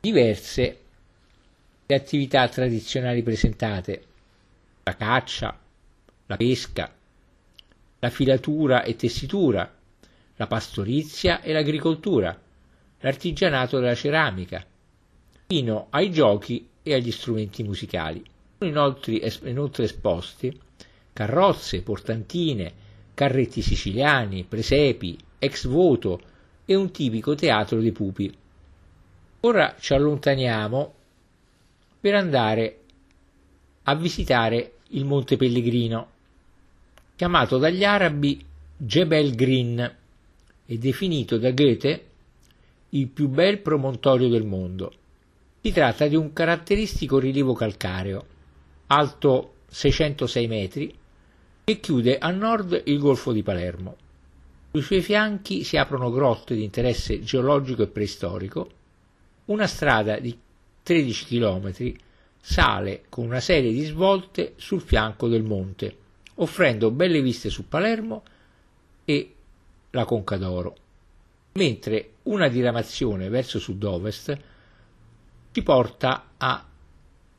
Diverse 0.00 0.78
le 1.86 1.94
attività 1.94 2.48
tradizionali 2.48 3.22
presentate, 3.22 4.02
la 4.84 4.96
caccia, 4.96 5.58
la 6.26 6.36
pesca, 6.36 6.94
la 7.98 8.10
filatura 8.10 8.84
e 8.84 8.96
tessitura, 8.96 9.70
la 10.36 10.46
pastorizia 10.46 11.42
e 11.42 11.52
l'agricoltura, 11.52 12.40
l'artigianato 13.00 13.78
della 13.78 13.94
ceramica, 13.94 14.64
fino 15.46 15.88
ai 15.90 16.10
giochi 16.10 16.68
e 16.82 16.94
agli 16.94 17.10
strumenti 17.10 17.62
musicali. 17.62 18.24
Sono 18.58 18.70
inoltre, 18.70 19.30
inoltre 19.44 19.84
esposti 19.84 20.58
carrozze, 21.20 21.82
portantine, 21.82 22.72
carretti 23.12 23.60
siciliani, 23.60 24.44
presepi, 24.44 25.18
ex 25.38 25.66
voto 25.66 26.18
e 26.64 26.74
un 26.74 26.90
tipico 26.90 27.34
teatro 27.34 27.78
dei 27.78 27.92
pupi. 27.92 28.34
Ora 29.40 29.76
ci 29.78 29.92
allontaniamo 29.92 30.94
per 32.00 32.14
andare 32.14 32.78
a 33.82 33.94
visitare 33.96 34.76
il 34.92 35.04
Monte 35.04 35.36
Pellegrino, 35.36 36.08
chiamato 37.16 37.58
dagli 37.58 37.84
arabi 37.84 38.42
Jebel 38.74 39.34
Green 39.34 39.96
e 40.64 40.78
definito 40.78 41.36
da 41.36 41.50
Goethe 41.50 42.04
il 42.90 43.08
più 43.08 43.28
bel 43.28 43.58
promontorio 43.58 44.28
del 44.28 44.46
mondo. 44.46 44.90
Si 45.60 45.70
tratta 45.70 46.06
di 46.06 46.16
un 46.16 46.32
caratteristico 46.32 47.18
rilievo 47.18 47.52
calcareo, 47.52 48.24
alto 48.86 49.52
606 49.68 50.46
metri, 50.46 50.98
che 51.70 51.78
chiude 51.78 52.18
a 52.18 52.32
nord 52.32 52.82
il 52.86 52.98
Golfo 52.98 53.30
di 53.30 53.44
Palermo. 53.44 53.96
Sui 54.72 54.82
suoi 54.82 55.02
fianchi 55.02 55.62
si 55.62 55.76
aprono 55.76 56.10
grotte 56.10 56.56
di 56.56 56.64
interesse 56.64 57.20
geologico 57.20 57.82
e 57.82 57.86
preistorico, 57.86 58.70
una 59.46 59.68
strada 59.68 60.18
di 60.18 60.36
13 60.82 61.24
km 61.26 61.92
sale 62.40 63.04
con 63.08 63.24
una 63.24 63.38
serie 63.38 63.70
di 63.70 63.84
svolte 63.84 64.54
sul 64.56 64.80
fianco 64.80 65.28
del 65.28 65.44
monte, 65.44 65.96
offrendo 66.36 66.90
belle 66.90 67.22
viste 67.22 67.50
su 67.50 67.68
Palermo 67.68 68.24
e 69.04 69.34
la 69.90 70.04
Conca 70.04 70.36
d'Oro, 70.38 70.76
mentre 71.52 72.14
una 72.24 72.48
diramazione 72.48 73.28
verso 73.28 73.60
sud-ovest 73.60 74.38
ci 75.52 75.62
porta 75.62 76.32
a 76.36 76.66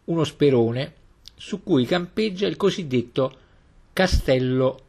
uno 0.05 0.23
sperone 0.23 0.93
su 1.35 1.63
cui 1.63 1.85
campeggia 1.85 2.47
il 2.47 2.55
cosiddetto 2.55 3.39
Castello 3.93 4.79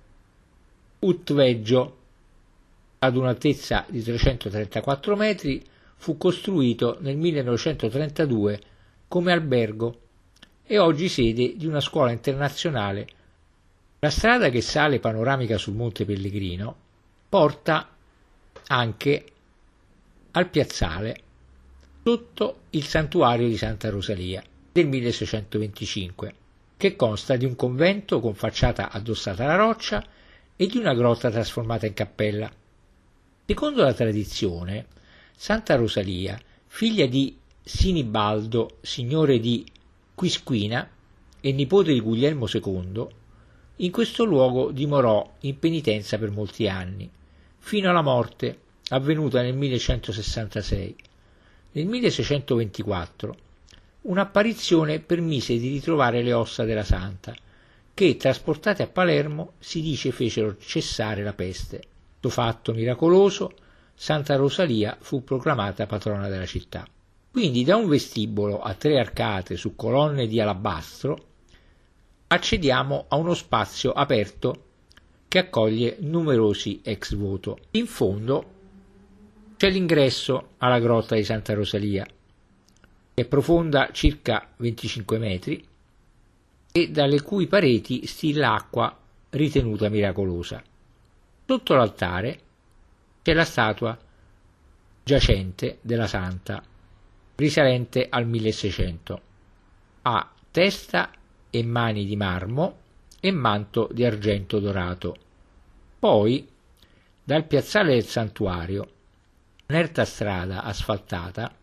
Utveggio. 1.01 1.97
Ad 3.01 3.17
un'altezza 3.17 3.85
di 3.89 4.01
334 4.01 5.17
metri 5.17 5.61
fu 5.97 6.17
costruito 6.17 6.99
nel 7.01 7.17
1932 7.17 8.61
come 9.09 9.33
albergo 9.33 9.99
e 10.65 10.79
oggi 10.79 11.09
sede 11.09 11.57
di 11.57 11.67
una 11.67 11.81
scuola 11.81 12.13
internazionale. 12.13 13.09
La 13.99 14.11
strada 14.11 14.51
che 14.51 14.61
sale 14.61 15.01
panoramica 15.01 15.59
sul 15.59 15.75
Monte 15.75 16.05
Pellegrino 16.05 16.77
porta 17.29 17.89
anche 18.69 19.25
al 20.31 20.49
piazzale 20.49 21.21
sotto 22.05 22.61
il 22.71 22.85
santuario 22.85 23.49
di 23.49 23.57
Santa 23.57 23.91
Rosalia 23.91 24.43
del 24.71 24.87
1625, 24.87 26.35
che 26.83 26.97
consta 26.97 27.37
di 27.37 27.45
un 27.45 27.55
convento 27.55 28.19
con 28.19 28.35
facciata 28.35 28.91
addossata 28.91 29.45
alla 29.45 29.55
roccia 29.55 30.05
e 30.57 30.67
di 30.67 30.79
una 30.79 30.95
grotta 30.95 31.31
trasformata 31.31 31.87
in 31.87 31.95
cappella. 31.95 32.51
Secondo 33.47 33.85
la 33.85 33.95
tradizione, 33.95 34.87
Santa 35.37 35.77
Rosalia, 35.77 36.37
figlia 36.67 37.07
di 37.07 37.39
Sinibaldo, 37.63 38.79
signore 38.81 39.39
di 39.39 39.65
Quisquina 40.13 40.91
e 41.41 41.53
nipote 41.53 41.93
di 41.93 42.01
Guglielmo 42.01 42.49
II, 42.53 43.07
in 43.77 43.91
questo 43.93 44.25
luogo 44.25 44.73
dimorò 44.73 45.35
in 45.43 45.61
penitenza 45.61 46.19
per 46.19 46.33
molti 46.33 46.67
anni, 46.67 47.09
fino 47.59 47.91
alla 47.91 48.03
morte 48.03 48.59
avvenuta 48.89 49.41
nel 49.41 49.55
1166. 49.55 50.97
Nel 51.75 51.87
1624 51.87 53.37
un'apparizione 54.03 55.01
permise 55.01 55.59
di 55.59 55.69
ritrovare 55.69 56.23
le 56.23 56.33
ossa 56.33 56.65
della 56.65 56.85
santa, 56.85 57.35
che, 57.95 58.17
trasportate 58.17 58.83
a 58.83 58.89
Palermo, 58.89 59.53
si 59.59 59.81
dice 59.81 60.11
fecero 60.13 60.57
cessare 60.59 61.23
la 61.23 61.35
peste. 61.35 61.83
Questo 62.21 62.41
fatto 62.41 62.73
miracoloso, 62.73 63.53
Santa 63.95 64.37
Rosalia 64.37 64.97
fu 65.01 65.23
proclamata 65.23 65.87
patrona 65.87 66.29
della 66.29 66.47
città. 66.47 66.87
Quindi 67.31 67.65
da 67.65 67.77
un 67.77 67.89
vestibolo 67.89 68.61
a 68.61 68.75
tre 68.75 68.99
arcate 68.99 69.57
su 69.57 69.75
colonne 69.75 70.27
di 70.27 70.41
alabastro 70.41 71.27
accediamo 72.29 73.07
a 73.09 73.17
uno 73.17 73.35
spazio 73.35 73.93
aperto 73.93 74.65
che 75.29 75.39
accoglie 75.39 75.97
numerosi 76.01 76.81
ex 76.83 77.15
voto. 77.15 77.59
In 77.73 77.87
fondo 77.87 78.45
c'è 79.57 79.71
l'ingresso 79.71 80.51
alla 80.59 80.79
grotta 80.79 81.15
di 81.15 81.25
Santa 81.25 81.55
Rosalia, 81.55 82.07
è 83.23 83.25
profonda 83.25 83.91
circa 83.93 84.49
25 84.57 85.19
metri 85.19 85.65
e 86.73 86.91
dalle 86.91 87.23
cui 87.23 87.47
pareti 87.47 88.07
stilla 88.07 88.55
acqua 88.55 88.97
ritenuta 89.31 89.89
miracolosa. 89.89 90.63
Sotto 91.47 91.75
l'altare 91.75 92.41
c'è 93.23 93.33
la 93.33 93.45
statua 93.45 93.97
giacente 95.05 95.79
della 95.81 96.07
santa 96.07 96.63
risalente 97.37 98.07
al 98.09 98.27
1600. 98.27 99.21
Ha 100.03 100.33
testa 100.51 101.11
e 101.51 101.63
mani 101.65 102.05
di 102.05 102.17
marmo 102.17 102.79
e 103.21 103.31
manto 103.31 103.89
di 103.93 104.05
argento 104.05 104.59
dorato. 104.59 105.17
Poi, 105.99 106.49
dal 107.23 107.45
piazzale 107.45 107.93
del 107.93 108.05
santuario, 108.05 108.89
un'erta 109.67 110.05
strada 110.05 110.63
asfaltata 110.63 111.55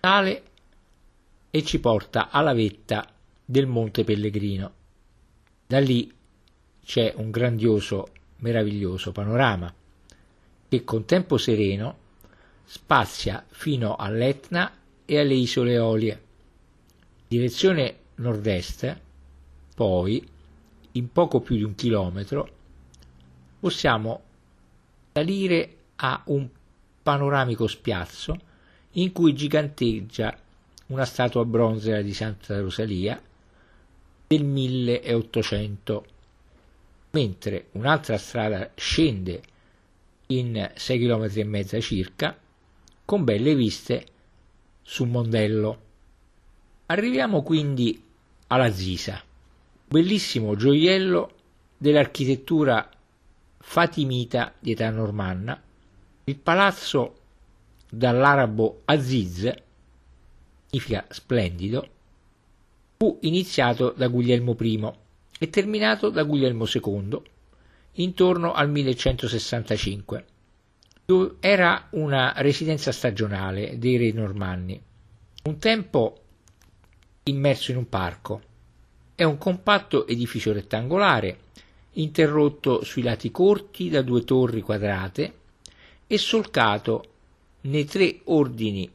sale 0.00 0.42
e 1.50 1.64
ci 1.64 1.80
porta 1.80 2.30
alla 2.30 2.54
vetta 2.54 3.06
del 3.44 3.66
Monte 3.66 4.04
Pellegrino. 4.04 4.72
Da 5.66 5.80
lì 5.80 6.12
c'è 6.84 7.12
un 7.16 7.30
grandioso, 7.30 8.08
meraviglioso 8.36 9.12
panorama 9.12 9.72
che 10.68 10.84
con 10.84 11.04
tempo 11.04 11.36
sereno 11.36 11.98
spazia 12.64 13.44
fino 13.48 13.96
all'Etna 13.96 14.72
e 15.04 15.18
alle 15.18 15.34
isole 15.34 15.72
Eolie. 15.72 16.22
Direzione 17.26 17.96
nord-est, 18.16 19.00
poi, 19.74 20.24
in 20.92 21.10
poco 21.10 21.40
più 21.40 21.56
di 21.56 21.64
un 21.64 21.74
chilometro, 21.74 22.48
possiamo 23.58 24.22
salire 25.12 25.76
a 25.96 26.22
un 26.26 26.48
panoramico 27.02 27.66
spiazzo 27.66 28.38
in 28.92 29.10
cui 29.10 29.34
giganteggia 29.34 30.38
una 30.90 31.04
statua 31.04 31.44
bronzea 31.44 32.02
di 32.02 32.12
Santa 32.12 32.60
Rosalia 32.60 33.20
del 34.26 34.44
1800. 34.44 36.04
mentre 37.12 37.66
un'altra 37.72 38.16
strada 38.18 38.70
scende 38.76 39.42
in 40.26 40.70
6 40.74 40.98
km 40.98 41.28
e 41.34 41.44
mezza 41.44 41.80
circa, 41.80 42.38
con 43.04 43.24
belle 43.24 43.54
viste 43.56 44.06
su 44.82 45.04
Mondello. 45.04 45.80
Arriviamo 46.86 47.42
quindi 47.42 48.00
alla 48.46 48.70
Zisa, 48.70 49.20
bellissimo 49.88 50.54
gioiello 50.54 51.32
dell'architettura 51.76 52.88
fatimita 53.58 54.54
di 54.58 54.72
età 54.72 54.90
normanna, 54.90 55.60
il 56.24 56.36
palazzo 56.36 57.18
dall'arabo 57.88 58.82
Aziz, 58.84 59.52
significa 60.70 61.04
splendido, 61.08 61.88
fu 62.96 63.18
iniziato 63.22 63.92
da 63.96 64.06
Guglielmo 64.06 64.56
I 64.60 64.92
e 65.40 65.50
terminato 65.50 66.10
da 66.10 66.22
Guglielmo 66.22 66.64
II 66.72 67.20
intorno 67.94 68.52
al 68.52 68.70
1165. 68.70 70.24
Era 71.40 71.88
una 71.90 72.34
residenza 72.36 72.92
stagionale 72.92 73.78
dei 73.78 73.96
re 73.96 74.12
normanni, 74.12 74.80
un 75.42 75.58
tempo 75.58 76.20
immerso 77.24 77.72
in 77.72 77.78
un 77.78 77.88
parco. 77.88 78.42
È 79.16 79.24
un 79.24 79.36
compatto 79.38 80.06
edificio 80.06 80.52
rettangolare, 80.52 81.38
interrotto 81.94 82.84
sui 82.84 83.02
lati 83.02 83.32
corti 83.32 83.88
da 83.88 84.02
due 84.02 84.22
torri 84.22 84.60
quadrate 84.60 85.34
e 86.06 86.16
solcato 86.16 87.04
nei 87.62 87.84
tre 87.86 88.20
ordini 88.24 88.88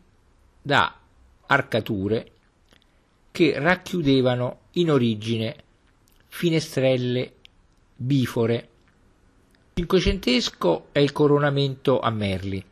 da 0.61 0.99
arcature 1.47 2.31
che 3.31 3.53
racchiudevano 3.57 4.59
in 4.73 4.91
origine 4.91 5.55
finestrelle 6.27 7.33
bifore. 7.95 8.69
Cinquecentesco 9.73 10.87
è 10.91 10.99
il 10.99 11.11
coronamento 11.11 11.99
a 11.99 12.09
Merli, 12.09 12.63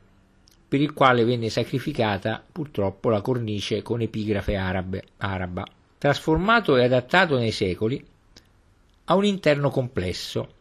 per 0.68 0.82
il 0.82 0.94
quale 0.94 1.24
venne 1.26 1.50
sacrificata 1.50 2.44
purtroppo 2.50 3.10
la 3.10 3.22
cornice 3.22 3.82
con 3.82 4.02
epigrafe 4.02 4.56
arabe, 4.56 5.04
araba. 5.18 5.66
Trasformato 5.98 6.76
e 6.76 6.84
adattato 6.84 7.38
nei 7.38 7.52
secoli, 7.52 8.04
ha 9.06 9.16
un 9.16 9.26
interno 9.26 9.70
complesso, 9.70 10.54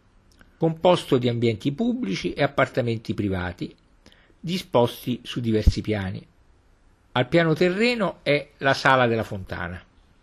composto 0.56 1.18
di 1.18 1.28
ambienti 1.28 1.72
pubblici 1.72 2.32
e 2.32 2.42
appartamenti 2.42 3.14
privati, 3.14 3.74
disposti 4.38 5.20
su 5.22 5.40
diversi 5.40 5.80
piani. 5.80 6.24
Al 7.14 7.28
piano 7.28 7.52
terreno 7.52 8.20
è 8.22 8.52
la 8.58 8.72
sala 8.72 9.06
della 9.06 9.22
fontana, 9.22 9.82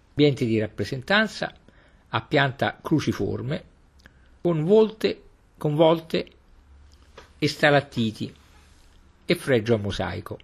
ambiente 0.09 0.45
di 0.45 0.59
rappresentanza 0.59 1.53
a 2.09 2.21
pianta 2.21 2.79
cruciforme, 2.81 3.63
con 4.41 4.63
volte, 4.63 5.21
con 5.55 5.75
volte 5.75 6.25
e 7.37 7.47
stalattiti 7.47 8.33
e 9.23 9.35
fregio 9.35 9.75
a 9.75 9.77
mosaico. 9.77 10.39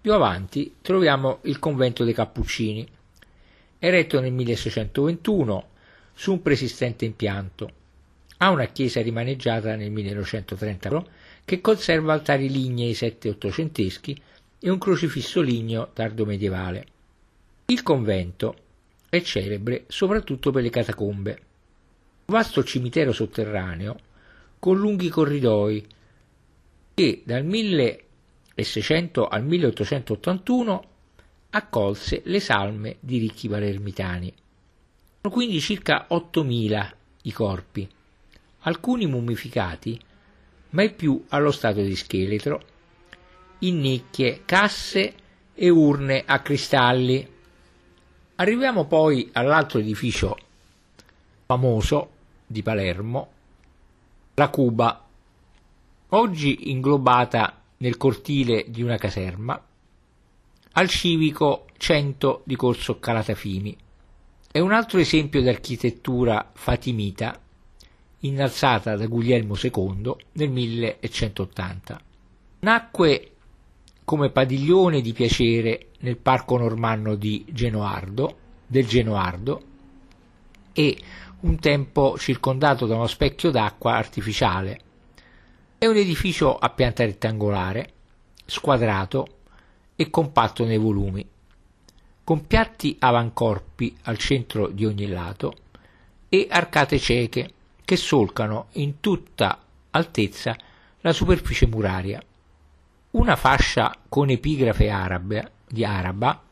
Più 0.00 0.12
avanti 0.12 0.76
troviamo 0.82 1.38
il 1.42 1.60
convento 1.60 2.02
dei 2.02 2.12
Cappuccini, 2.12 2.84
eretto 3.78 4.18
nel 4.18 4.32
1621 4.32 5.68
su 6.12 6.32
un 6.32 6.42
preesistente 6.42 7.04
impianto. 7.04 7.70
Ha 8.38 8.50
una 8.50 8.66
chiesa 8.66 9.00
rimaneggiata 9.00 9.76
nel 9.76 9.92
1930 9.92 11.04
che 11.44 11.60
conserva 11.60 12.12
altari 12.12 12.50
lignei 12.50 12.94
sette 12.94 13.28
ottocenteschi 13.28 14.20
e 14.66 14.70
un 14.70 14.78
crocifisso 14.78 15.42
ligneo 15.42 15.90
tardo 15.92 16.24
medievale. 16.24 16.86
Il 17.66 17.82
convento 17.82 18.56
è 19.10 19.20
celebre 19.20 19.84
soprattutto 19.88 20.50
per 20.50 20.62
le 20.62 20.70
catacombe. 20.70 21.30
Un 22.24 22.34
vasto 22.34 22.64
cimitero 22.64 23.12
sotterraneo 23.12 23.98
con 24.58 24.78
lunghi 24.78 25.10
corridoi 25.10 25.86
che 26.94 27.22
dal 27.26 27.44
1600 27.44 29.28
al 29.28 29.44
1881 29.44 30.84
accolse 31.50 32.22
le 32.24 32.40
salme 32.40 32.96
di 33.00 33.18
ricchi 33.18 33.50
palermitani. 33.50 34.32
Sono 35.20 35.34
quindi 35.34 35.60
circa 35.60 36.06
8.000 36.10 36.90
i 37.24 37.32
corpi, 37.32 37.86
alcuni 38.60 39.06
mummificati, 39.06 40.00
mai 40.70 40.94
più 40.94 41.22
allo 41.28 41.50
stato 41.50 41.82
di 41.82 41.94
scheletro, 41.94 42.72
in 43.66 43.80
nicchie, 43.80 44.42
casse 44.44 45.14
e 45.54 45.68
urne 45.68 46.22
a 46.26 46.40
cristalli. 46.40 47.28
Arriviamo 48.36 48.86
poi 48.86 49.30
all'altro 49.32 49.78
edificio 49.78 50.36
famoso 51.46 52.10
di 52.46 52.62
Palermo, 52.62 53.28
la 54.34 54.48
Cuba, 54.48 55.06
oggi 56.08 56.70
inglobata 56.70 57.60
nel 57.78 57.96
cortile 57.96 58.64
di 58.68 58.82
una 58.82 58.96
caserma, 58.96 59.60
al 60.72 60.88
civico 60.88 61.66
100 61.76 62.42
di 62.44 62.56
Corso 62.56 62.98
Calatafimi. 62.98 63.76
È 64.50 64.58
un 64.58 64.72
altro 64.72 64.98
esempio 64.98 65.40
di 65.40 65.48
architettura 65.48 66.50
fatimita 66.52 67.38
innalzata 68.20 68.96
da 68.96 69.06
Guglielmo 69.06 69.54
II 69.60 70.14
nel 70.32 70.50
1180. 70.50 72.00
Nacque 72.60 73.33
come 74.04 74.30
padiglione 74.30 75.00
di 75.00 75.12
piacere 75.12 75.88
nel 76.00 76.16
parco 76.16 76.58
normanno 76.58 77.14
di 77.14 77.44
Genoardo, 77.48 78.36
del 78.66 78.86
Genoardo 78.86 79.62
e 80.72 80.98
un 81.40 81.58
tempo 81.58 82.16
circondato 82.18 82.86
da 82.86 82.96
uno 82.96 83.06
specchio 83.06 83.50
d'acqua 83.50 83.94
artificiale. 83.94 84.80
È 85.78 85.86
un 85.86 85.96
edificio 85.96 86.56
a 86.56 86.70
pianta 86.70 87.04
rettangolare, 87.04 87.92
squadrato 88.44 89.26
e 89.96 90.10
compatto 90.10 90.64
nei 90.64 90.78
volumi 90.78 91.26
con 92.24 92.46
piatti 92.46 92.96
avancorpi 92.98 93.94
al 94.04 94.16
centro 94.16 94.68
di 94.68 94.86
ogni 94.86 95.06
lato 95.08 95.54
e 96.30 96.46
arcate 96.50 96.98
cieche 96.98 97.52
che 97.84 97.96
solcano 97.96 98.68
in 98.72 98.98
tutta 99.00 99.60
altezza 99.90 100.56
la 101.02 101.12
superficie 101.12 101.66
muraria. 101.66 102.22
Una 103.14 103.36
fascia 103.36 103.96
con 104.08 104.28
epigrafe 104.28 104.90
arabe, 104.90 105.52
di 105.68 105.84
araba 105.84 106.42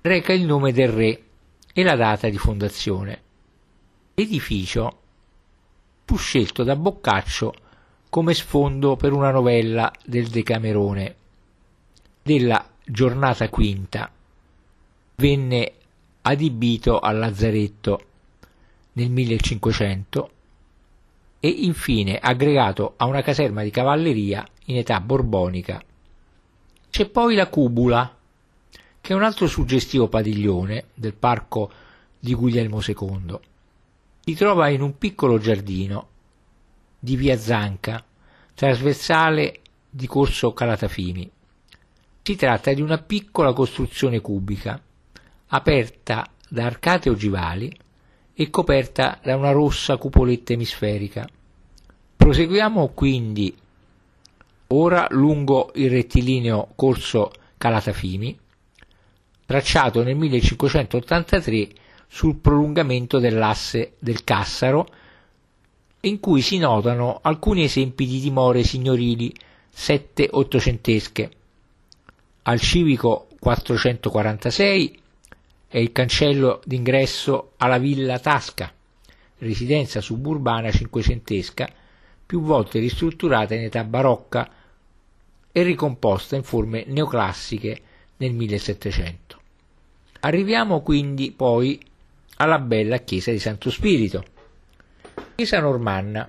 reca 0.00 0.32
il 0.32 0.46
nome 0.46 0.72
del 0.72 0.88
re 0.88 1.22
e 1.74 1.82
la 1.82 1.94
data 1.94 2.30
di 2.30 2.38
fondazione. 2.38 3.22
L'edificio 4.14 5.00
fu 6.06 6.16
scelto 6.16 6.64
da 6.64 6.74
Boccaccio 6.74 7.52
come 8.08 8.32
sfondo 8.32 8.96
per 8.96 9.12
una 9.12 9.30
novella 9.30 9.92
del 10.06 10.28
Decamerone 10.28 11.16
della 12.22 12.66
giornata 12.82 13.50
quinta 13.50 14.10
venne 15.16 15.72
adibito 16.22 16.98
al 16.98 17.18
lazzaretto 17.18 18.04
nel 18.94 19.10
1500 19.10 20.30
e 21.40 21.48
infine 21.48 22.16
aggregato 22.16 22.94
a 22.96 23.04
una 23.04 23.20
caserma 23.20 23.62
di 23.62 23.70
cavalleria 23.70 24.48
in 24.68 24.76
età 24.76 25.00
borbonica. 25.00 25.82
C'è 26.90 27.08
poi 27.08 27.34
la 27.34 27.48
cubula, 27.48 28.16
che 29.00 29.12
è 29.12 29.16
un 29.16 29.22
altro 29.22 29.46
suggestivo 29.46 30.08
padiglione 30.08 30.86
del 30.94 31.14
parco 31.14 31.70
di 32.18 32.34
Guglielmo 32.34 32.80
II. 32.84 33.38
Si 34.24 34.34
trova 34.34 34.68
in 34.68 34.82
un 34.82 34.98
piccolo 34.98 35.38
giardino 35.38 36.08
di 36.98 37.16
via 37.16 37.38
Zanca, 37.38 38.04
trasversale 38.54 39.60
di 39.88 40.06
corso 40.06 40.52
Calatafimi. 40.52 41.30
Si 42.22 42.36
tratta 42.36 42.72
di 42.72 42.82
una 42.82 42.98
piccola 42.98 43.52
costruzione 43.52 44.20
cubica 44.20 44.80
aperta 45.50 46.28
da 46.46 46.66
arcate 46.66 47.08
ogivali 47.08 47.74
e 48.34 48.50
coperta 48.50 49.18
da 49.22 49.34
una 49.36 49.50
rossa 49.50 49.96
cupoletta 49.96 50.52
emisferica. 50.52 51.26
Proseguiamo 52.16 52.88
quindi 52.88 53.56
ora 54.68 55.06
lungo 55.10 55.70
il 55.74 55.90
rettilineo 55.90 56.72
corso 56.74 57.30
Calatafimi, 57.56 58.38
tracciato 59.46 60.02
nel 60.02 60.16
1583 60.16 61.68
sul 62.06 62.36
prolungamento 62.36 63.18
dell'asse 63.18 63.94
del 63.98 64.24
Cassaro, 64.24 64.86
in 66.00 66.20
cui 66.20 66.42
si 66.42 66.58
notano 66.58 67.18
alcuni 67.22 67.64
esempi 67.64 68.06
di 68.06 68.20
dimore 68.20 68.62
signorili 68.62 69.34
sette 69.70 70.28
ottocentesche. 70.30 71.30
Al 72.42 72.60
civico 72.60 73.28
446 73.40 75.00
è 75.66 75.78
il 75.78 75.92
cancello 75.92 76.60
d'ingresso 76.64 77.52
alla 77.56 77.78
Villa 77.78 78.18
Tasca, 78.18 78.72
residenza 79.38 80.00
suburbana 80.00 80.70
cinquecentesca, 80.70 81.68
più 82.24 82.42
volte 82.42 82.78
ristrutturata 82.78 83.54
in 83.54 83.62
età 83.62 83.82
barocca 83.84 84.50
e 85.52 85.62
ricomposta 85.62 86.36
in 86.36 86.42
forme 86.42 86.84
neoclassiche 86.86 87.80
nel 88.18 88.32
1700. 88.32 89.40
Arriviamo 90.20 90.82
quindi 90.82 91.32
poi 91.32 91.80
alla 92.36 92.58
bella 92.58 92.98
chiesa 92.98 93.30
di 93.30 93.38
Santo 93.38 93.70
Spirito, 93.70 94.24
Chiesa 95.34 95.60
normanna 95.60 96.28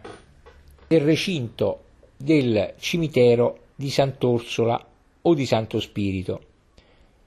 del 0.87 1.01
recinto 1.01 1.83
del 2.15 2.73
cimitero 2.77 3.69
di 3.75 3.89
Sant'Orsola 3.89 4.87
o 5.21 5.33
di 5.33 5.45
Santo 5.45 5.79
Spirito. 5.79 6.41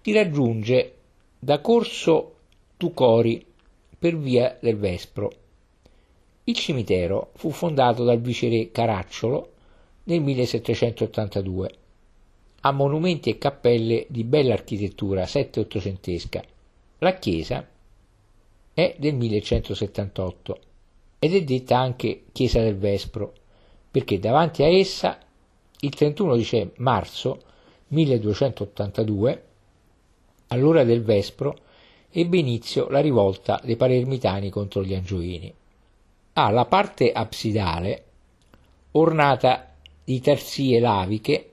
Si 0.00 0.12
raggiunge 0.12 0.94
da 1.38 1.60
Corso 1.60 2.34
Tucori 2.76 3.44
per 3.98 4.16
via 4.16 4.56
del 4.60 4.76
Vespro. 4.76 5.32
Il 6.44 6.54
cimitero 6.54 7.30
fu 7.34 7.50
fondato 7.50 8.04
dal 8.04 8.20
viceré 8.20 8.70
Caracciolo 8.70 9.52
nel 10.04 10.20
1782. 10.20 11.70
Ha 12.62 12.72
monumenti 12.72 13.30
e 13.30 13.38
cappelle 13.38 14.06
di 14.08 14.24
bella 14.24 14.54
architettura 14.54 15.26
sette-ottocentesca. 15.26 16.42
La 16.98 17.14
chiesa 17.14 17.66
è 18.74 18.96
del 18.98 19.14
1178 19.14 20.58
ed 21.18 21.34
è 21.34 21.42
detta 21.44 21.78
anche 21.78 22.24
chiesa 22.32 22.60
del 22.60 22.76
Vespro 22.76 23.34
perché 23.92 24.18
davanti 24.18 24.62
a 24.62 24.68
essa 24.68 25.18
il 25.80 25.90
31 25.94 26.36
di 26.36 26.70
marzo 26.76 27.42
1282, 27.88 29.44
all'ora 30.48 30.82
del 30.82 31.02
Vespro, 31.02 31.58
ebbe 32.10 32.38
inizio 32.38 32.88
la 32.88 33.00
rivolta 33.00 33.60
dei 33.62 33.76
palermitani 33.76 34.48
contro 34.48 34.82
gli 34.82 34.94
angioini. 34.94 35.52
Ha 36.34 36.50
la 36.50 36.64
parte 36.64 37.12
absidale 37.12 38.04
ornata 38.92 39.74
di 40.04 40.20
tarsie 40.20 40.80
laviche 40.80 41.51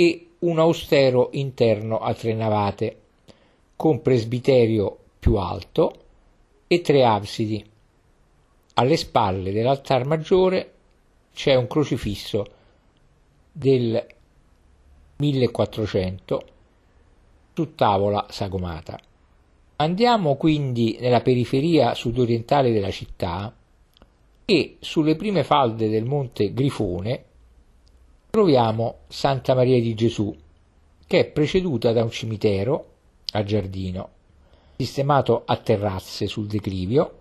e 0.00 0.28
un 0.38 0.58
austero 0.58 1.28
interno 1.32 1.98
a 1.98 2.14
tre 2.14 2.32
navate, 2.32 3.00
con 3.76 4.00
presbiterio 4.00 4.96
più 5.18 5.34
alto 5.34 5.92
e 6.66 6.80
tre 6.80 7.04
absidi. 7.04 7.62
Alle 8.74 8.96
spalle 8.96 9.52
dell'altar 9.52 10.06
maggiore 10.06 10.72
c'è 11.34 11.54
un 11.54 11.66
crocifisso 11.66 12.46
del 13.52 14.06
1400 15.16 16.42
su 17.52 17.74
tavola 17.74 18.26
sagomata. 18.30 18.98
Andiamo 19.76 20.36
quindi 20.36 20.96
nella 20.98 21.20
periferia 21.20 21.92
sudorientale 21.92 22.72
della 22.72 22.90
città 22.90 23.54
e 24.46 24.76
sulle 24.80 25.16
prime 25.16 25.44
falde 25.44 25.90
del 25.90 26.06
monte 26.06 26.54
Grifone 26.54 27.24
troviamo 28.30 29.00
Santa 29.08 29.54
Maria 29.54 29.80
di 29.80 29.94
Gesù, 29.94 30.34
che 31.06 31.18
è 31.18 31.26
preceduta 31.26 31.92
da 31.92 32.04
un 32.04 32.10
cimitero 32.10 32.86
a 33.32 33.42
giardino, 33.42 34.08
sistemato 34.76 35.42
a 35.44 35.56
terrazze 35.56 36.28
sul 36.28 36.46
declivio, 36.46 37.18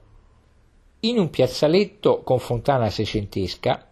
in 1.02 1.18
un 1.18 1.30
piazzaletto 1.30 2.22
con 2.22 2.40
fontana 2.40 2.90
seicentesca 2.90 3.88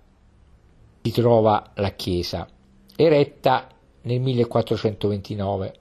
si 1.01 1.11
trova 1.11 1.71
la 1.75 1.91
chiesa, 1.91 2.47
eretta 2.95 3.67
nel 4.01 4.19
1429, 4.19 5.73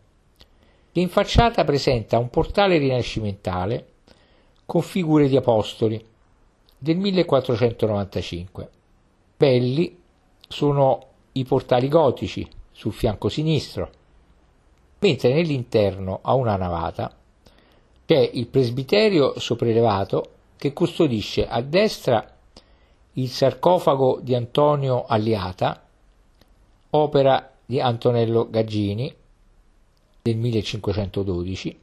che 0.93 1.01
in 1.01 1.09
facciata 1.09 1.65
presenta 1.65 2.19
un 2.19 2.31
portale 2.31 2.79
rinascimentale 2.79 3.89
con 4.65 4.83
figure 4.83 5.29
di 5.29 5.37
apostoli 5.37 6.03
del 6.79 6.97
1495. 6.97 8.71
Belli 9.37 10.01
sono 10.49 11.15
i 11.39 11.45
portali 11.45 11.89
gotici 11.89 12.47
sul 12.73 12.93
fianco 12.93 13.29
sinistro, 13.29 13.91
mentre 14.99 15.33
nell'interno 15.33 16.21
a 16.23 16.35
una 16.35 16.57
navata 16.57 17.15
c'è 18.07 18.31
il 18.35 18.47
presbiterio 18.47 19.39
sopraelevato 19.39 20.31
che 20.57 20.73
custodisce 20.73 21.47
a 21.47 21.61
destra 21.61 22.35
il 23.15 23.29
sarcofago 23.29 24.21
di 24.23 24.35
Antonio 24.35 25.05
Alliata, 25.07 25.83
opera 26.91 27.53
di 27.65 27.81
Antonello 27.81 28.49
Gaggini 28.49 29.13
del 30.23 30.37
1512, 30.37 31.79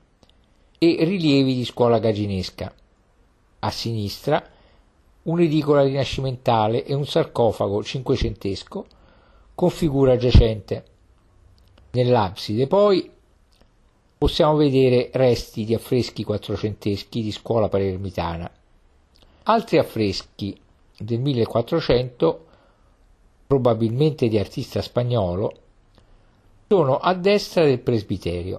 e 0.78 0.98
rilievi 1.02 1.56
di 1.56 1.66
scuola 1.66 2.00
gagginesca. 2.00 2.74
A 3.60 3.72
sinistra 3.72 4.44
un'edicola 5.24 5.84
rinascimentale 5.84 6.86
e 6.86 6.94
un 6.94 7.06
sarcofago 7.06 7.84
cinquecentesco 7.84 8.86
con 9.56 9.70
figura 9.70 10.18
giacente. 10.18 10.86
Nell'abside 11.92 12.68
poi 12.68 13.10
possiamo 14.18 14.56
vedere 14.56 15.10
resti 15.14 15.66
di 15.66 15.74
affreschi 15.74 16.24
quattrocenteschi 16.24 17.22
di 17.22 17.32
scuola 17.32 17.70
palermitana. 17.70 18.50
Altri 19.44 19.78
affreschi 19.78 20.58
del 20.98 21.20
1400, 21.20 22.46
probabilmente 23.46 24.28
di 24.28 24.40
artista 24.40 24.82
spagnolo, 24.82 25.54
sono 26.68 26.98
a 26.98 27.14
destra 27.14 27.66
del 27.66 27.80
presbiterio. 27.80 28.58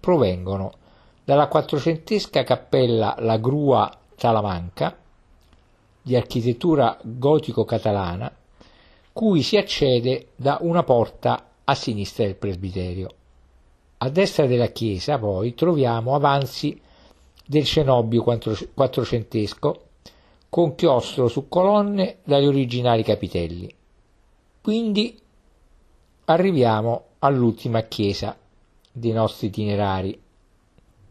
Provengono 0.00 0.72
dalla 1.24 1.46
quattrocentesca 1.46 2.42
cappella 2.42 3.14
La 3.20 3.38
Grua 3.38 3.90
Talamanca, 4.16 4.98
di 6.02 6.16
architettura 6.16 6.98
gotico-catalana, 7.02 8.30
cui 9.14 9.42
si 9.42 9.56
accede 9.56 10.30
da 10.34 10.58
una 10.60 10.82
porta 10.82 11.50
a 11.62 11.74
sinistra 11.76 12.24
del 12.24 12.34
presbiterio. 12.34 13.08
A 13.98 14.08
destra 14.08 14.46
della 14.46 14.66
chiesa, 14.66 15.18
poi, 15.18 15.54
troviamo 15.54 16.16
avanzi 16.16 16.78
del 17.46 17.64
cenobio 17.64 18.24
quattrocentesco 18.24 19.82
con 20.48 20.74
chiostro 20.74 21.28
su 21.28 21.48
colonne 21.48 22.16
dagli 22.24 22.46
originali 22.46 23.04
capitelli. 23.04 23.72
Quindi 24.60 25.16
arriviamo 26.24 27.04
all'ultima 27.20 27.82
chiesa 27.82 28.36
dei 28.90 29.12
nostri 29.12 29.46
itinerari, 29.46 30.20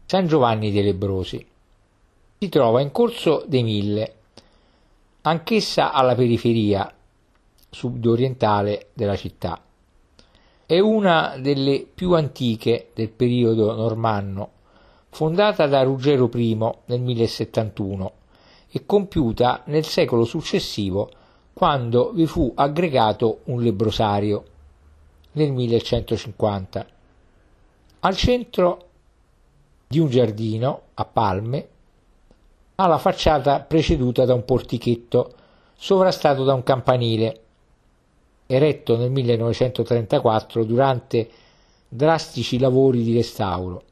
San 0.04 0.26
Giovanni 0.26 0.70
dei 0.70 0.82
Lebrosi. 0.82 1.46
Si 2.38 2.48
trova 2.50 2.82
in 2.82 2.92
Corso 2.92 3.44
dei 3.46 3.62
Mille, 3.62 4.14
anch'essa 5.22 5.92
alla 5.92 6.14
periferia 6.14 6.94
sud-orientale 7.74 8.88
della 8.94 9.16
città. 9.16 9.60
È 10.64 10.78
una 10.78 11.36
delle 11.38 11.86
più 11.92 12.14
antiche 12.14 12.90
del 12.94 13.10
periodo 13.10 13.74
normanno, 13.74 14.50
fondata 15.10 15.66
da 15.66 15.82
Ruggero 15.82 16.30
I 16.32 16.54
nel 16.86 17.00
1071 17.00 18.12
e 18.70 18.86
compiuta 18.86 19.62
nel 19.66 19.84
secolo 19.84 20.24
successivo 20.24 21.10
quando 21.52 22.12
vi 22.12 22.26
fu 22.26 22.50
aggregato 22.54 23.40
un 23.44 23.62
lebrosario 23.62 24.44
nel 25.32 25.52
1150. 25.52 26.86
Al 28.00 28.16
centro 28.16 28.88
di 29.86 29.98
un 29.98 30.08
giardino 30.08 30.80
a 30.94 31.04
palme 31.04 31.68
ha 32.76 32.86
la 32.86 32.98
facciata 32.98 33.60
preceduta 33.60 34.24
da 34.24 34.34
un 34.34 34.44
portichetto 34.44 35.32
sovrastato 35.76 36.42
da 36.42 36.54
un 36.54 36.62
campanile 36.62 37.43
eretto 38.46 38.96
nel 38.96 39.10
1934 39.10 40.64
durante 40.64 41.28
drastici 41.88 42.58
lavori 42.58 43.02
di 43.02 43.14
restauro. 43.14 43.82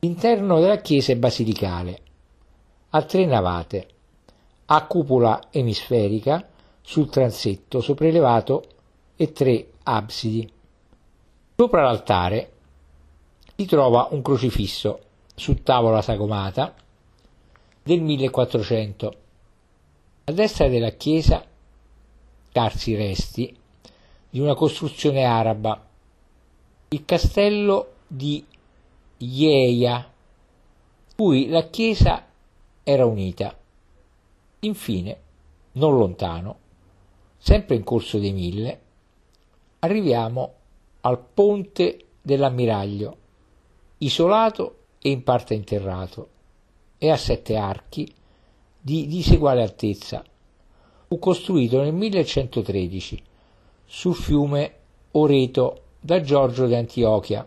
L'interno 0.00 0.60
della 0.60 0.78
chiesa 0.78 1.12
è 1.12 1.16
basilicale 1.16 2.00
a 2.90 3.02
tre 3.02 3.24
navate, 3.24 3.88
a 4.66 4.86
cupola 4.86 5.48
emisferica 5.50 6.48
sul 6.80 7.08
transetto 7.08 7.80
sopraelevato 7.80 8.64
e 9.16 9.32
tre 9.32 9.72
absidi. 9.84 10.50
Sopra 11.54 11.82
l'altare 11.82 12.52
si 13.54 13.66
trova 13.66 14.08
un 14.10 14.22
crocifisso 14.22 15.00
su 15.34 15.62
tavola 15.62 16.02
sagomata 16.02 16.74
del 17.82 18.00
1400. 18.00 19.14
A 20.24 20.32
destra 20.32 20.68
della 20.68 20.90
chiesa 20.90 21.44
scarsi 22.50 22.94
resti 22.96 23.56
di 24.30 24.38
una 24.38 24.54
costruzione 24.54 25.24
araba, 25.24 25.88
il 26.90 27.04
castello 27.04 27.94
di 28.06 28.44
Ieia, 29.18 30.08
cui 31.16 31.48
la 31.48 31.68
chiesa 31.68 32.26
era 32.84 33.04
unita. 33.04 33.58
Infine, 34.60 35.20
non 35.72 35.96
lontano, 35.96 36.58
sempre 37.38 37.74
in 37.74 37.82
corso 37.82 38.18
dei 38.18 38.32
mille, 38.32 38.80
arriviamo 39.80 40.52
al 41.00 41.18
ponte 41.18 42.06
dell'ammiraglio, 42.22 43.16
isolato 43.98 44.76
e 45.00 45.10
in 45.10 45.24
parte 45.24 45.54
interrato, 45.54 46.28
e 46.98 47.10
a 47.10 47.16
sette 47.16 47.56
archi 47.56 48.12
di 48.80 49.06
diseguale 49.06 49.62
altezza. 49.62 50.24
Fu 51.08 51.18
costruito 51.18 51.82
nel 51.82 51.92
1113 51.92 53.22
sul 53.92 54.14
fiume 54.14 54.74
Oreto 55.12 55.82
da 55.98 56.20
Giorgio 56.20 56.66
di 56.66 56.76
Antiochia, 56.76 57.44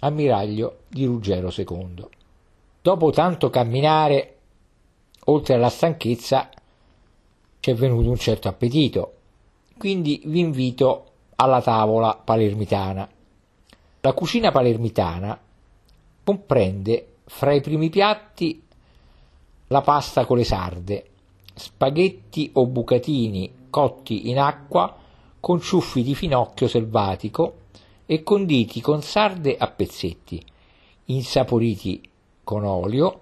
ammiraglio 0.00 0.78
di 0.88 1.04
Ruggero 1.04 1.52
II. 1.56 2.08
Dopo 2.82 3.10
tanto 3.12 3.50
camminare 3.50 4.38
oltre 5.26 5.54
alla 5.54 5.68
stanchezza, 5.68 6.50
ci 7.60 7.70
è 7.70 7.74
venuto 7.74 8.10
un 8.10 8.16
certo 8.16 8.48
appetito. 8.48 9.14
Quindi 9.78 10.20
vi 10.24 10.40
invito 10.40 11.04
alla 11.36 11.62
tavola 11.62 12.16
palermitana. 12.16 13.08
La 14.00 14.12
cucina 14.12 14.50
palermitana 14.50 15.40
comprende 16.24 17.06
fra 17.26 17.52
i 17.52 17.60
primi 17.60 17.90
piatti 17.90 18.60
la 19.68 19.82
pasta 19.82 20.26
con 20.26 20.36
le 20.36 20.44
sarde, 20.44 21.10
spaghetti 21.54 22.50
o 22.54 22.66
bucatini 22.66 23.68
cotti 23.70 24.28
in 24.30 24.40
acqua 24.40 24.99
con 25.40 25.60
ciuffi 25.60 26.02
di 26.02 26.14
finocchio 26.14 26.68
selvatico 26.68 27.56
e 28.06 28.22
conditi 28.22 28.80
con 28.80 29.02
sarde 29.02 29.56
a 29.56 29.68
pezzetti, 29.68 30.44
insaporiti 31.06 32.00
con 32.44 32.64
olio, 32.64 33.20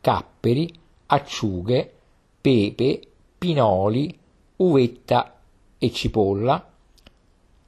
capperi, 0.00 0.72
acciughe, 1.06 1.92
pepe, 2.40 3.00
pinoli, 3.36 4.16
uvetta 4.56 5.40
e 5.78 5.92
cipolla, 5.92 6.72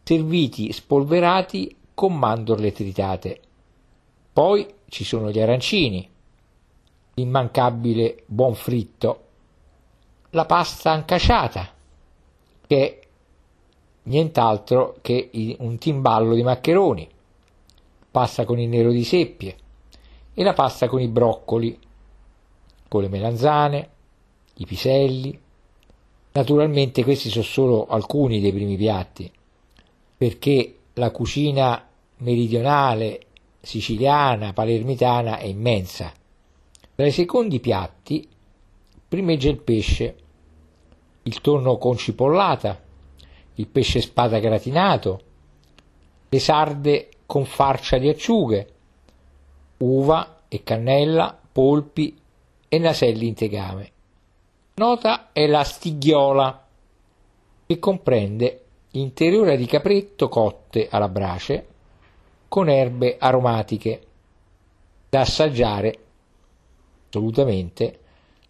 serviti 0.04 0.72
spolverati 0.72 1.76
con 1.94 2.16
mandorle 2.16 2.72
tritate. 2.72 3.40
Poi 4.32 4.66
ci 4.88 5.04
sono 5.04 5.30
gli 5.30 5.40
arancini, 5.40 6.08
l'immancabile 7.14 8.22
buon 8.26 8.54
fritto, 8.54 9.24
la 10.30 10.44
pasta 10.44 10.92
ancaciata, 10.92 11.72
che 12.66 13.07
nient'altro 14.08 14.96
che 15.00 15.30
un 15.58 15.78
timballo 15.78 16.34
di 16.34 16.42
maccheroni, 16.42 17.08
pasta 18.10 18.44
con 18.44 18.58
il 18.58 18.68
nero 18.68 18.90
di 18.90 19.04
seppie 19.04 19.56
e 20.34 20.42
la 20.42 20.54
pasta 20.54 20.88
con 20.88 21.00
i 21.00 21.08
broccoli, 21.08 21.78
con 22.88 23.02
le 23.02 23.08
melanzane, 23.08 23.90
i 24.54 24.66
piselli. 24.66 25.38
Naturalmente 26.32 27.04
questi 27.04 27.28
sono 27.28 27.44
solo 27.44 27.86
alcuni 27.86 28.40
dei 28.40 28.52
primi 28.52 28.76
piatti, 28.76 29.30
perché 30.16 30.76
la 30.94 31.10
cucina 31.10 31.86
meridionale 32.18 33.26
siciliana, 33.60 34.52
palermitana 34.52 35.38
è 35.38 35.46
immensa. 35.46 36.12
Tra 36.94 37.06
i 37.06 37.12
secondi 37.12 37.60
piatti 37.60 38.26
primeggia 39.06 39.48
il 39.48 39.58
pesce, 39.58 40.16
il 41.22 41.40
tonno 41.40 41.76
con 41.76 41.96
cipollata, 41.96 42.86
il 43.58 43.66
pesce 43.66 44.00
spada 44.00 44.38
gratinato, 44.38 45.20
le 46.28 46.38
sarde 46.38 47.08
con 47.26 47.44
farcia 47.44 47.98
di 47.98 48.08
acciughe, 48.08 48.74
uva 49.78 50.42
e 50.48 50.62
cannella, 50.62 51.38
polpi 51.52 52.16
e 52.68 52.78
naselli 52.78 53.26
in 53.26 53.34
tegame. 53.34 53.90
Nota 54.74 55.32
è 55.32 55.46
la 55.46 55.64
stighiola, 55.64 56.66
che 57.66 57.78
comprende 57.78 58.64
interiora 58.92 59.56
di 59.56 59.66
capretto 59.66 60.28
cotte 60.28 60.88
alla 60.90 61.08
brace 61.08 61.66
con 62.48 62.70
erbe 62.70 63.16
aromatiche 63.18 64.06
da 65.10 65.20
assaggiare 65.20 65.98
assolutamente 67.08 67.98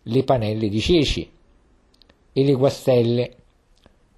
le 0.02 0.24
panelle 0.24 0.68
di 0.68 0.80
ceci 0.80 1.30
e 2.32 2.44
le 2.44 2.52
guastelle, 2.52 3.36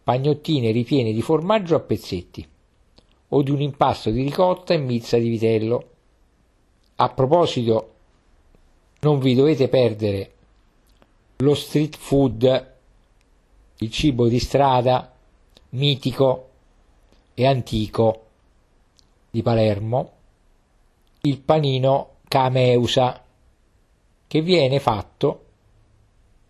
pagnottine 0.02 0.70
ripiene 0.70 1.12
di 1.12 1.22
formaggio 1.22 1.74
a 1.76 1.80
pezzetti 1.80 2.48
o 3.28 3.42
di 3.42 3.50
un 3.50 3.60
impasto 3.60 4.10
di 4.10 4.22
ricotta 4.22 4.74
e 4.74 4.78
mizza 4.78 5.18
di 5.18 5.28
vitello. 5.28 5.88
A 6.96 7.08
proposito, 7.10 7.94
non 9.00 9.18
vi 9.18 9.34
dovete 9.34 9.68
perdere 9.68 10.32
lo 11.38 11.54
street 11.54 11.96
food, 11.96 12.74
il 13.78 13.90
cibo 13.90 14.28
di 14.28 14.38
strada 14.38 15.14
mitico 15.70 16.48
e 17.34 17.46
antico 17.46 18.24
di 19.30 19.42
Palermo, 19.42 20.12
il 21.22 21.38
panino 21.38 22.16
Cameusa, 22.28 23.24
che 24.26 24.42
viene 24.42 24.80
fatto 24.80 25.44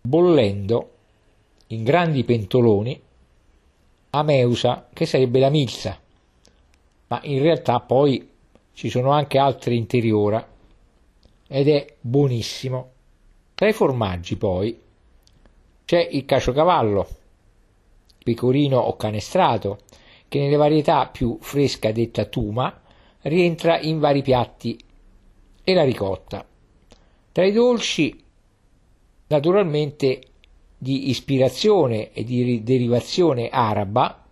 bollendo 0.01 0.89
in 1.67 1.83
grandi 1.83 2.23
pentoloni 2.23 3.01
a 4.11 4.23
meusa, 4.23 4.87
che 4.93 5.05
sarebbe 5.05 5.39
la 5.39 5.49
milza, 5.49 5.99
ma 7.07 7.19
in 7.23 7.41
realtà 7.41 7.79
poi 7.79 8.29
ci 8.73 8.89
sono 8.89 9.11
anche 9.11 9.37
altre 9.37 9.73
interiora 9.73 10.47
ed 11.47 11.67
è 11.67 11.95
buonissimo. 11.99 12.91
Tra 13.55 13.67
i 13.67 13.73
formaggi 13.73 14.37
poi 14.37 14.79
c'è 15.85 16.07
il 16.11 16.25
caciocavallo, 16.25 17.07
pecorino 18.23 18.79
o 18.79 18.95
canestrato, 18.95 19.79
che 20.27 20.39
nelle 20.39 20.55
varietà 20.55 21.07
più 21.07 21.37
fresca 21.41 21.91
detta 21.91 22.25
tuma 22.25 22.81
rientra 23.23 23.79
in 23.79 23.99
vari 23.99 24.21
piatti 24.21 24.79
e 25.63 25.73
la 25.73 25.83
ricotta. 25.83 26.45
Tra 27.31 27.45
i 27.45 27.51
dolci, 27.51 28.23
naturalmente 29.27 30.21
di 30.83 31.11
ispirazione 31.11 32.11
e 32.11 32.23
di 32.23 32.63
derivazione 32.63 33.49
araba, 33.49 34.25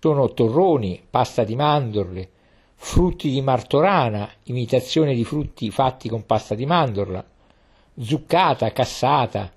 sono 0.00 0.32
torroni, 0.32 1.00
pasta 1.08 1.44
di 1.44 1.54
mandorle, 1.54 2.28
frutti 2.74 3.30
di 3.30 3.40
martorana, 3.40 4.28
imitazione 4.46 5.14
di 5.14 5.22
frutti 5.22 5.70
fatti 5.70 6.08
con 6.08 6.26
pasta 6.26 6.56
di 6.56 6.66
mandorla, 6.66 7.24
zuccata, 7.96 8.72
cassata, 8.72 9.52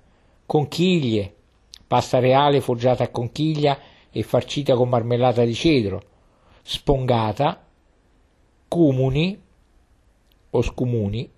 conchiglie, 0.46 1.34
pasta 1.84 2.20
reale 2.20 2.60
foggiata 2.60 3.02
a 3.02 3.08
conchiglia 3.08 3.76
e 4.12 4.22
farcita 4.22 4.76
con 4.76 4.88
marmellata 4.88 5.44
di 5.44 5.52
cedro, 5.52 6.02
spongata, 6.62 7.66
cumuni 8.68 9.36
o 10.50 10.62
scumuni, 10.62 11.28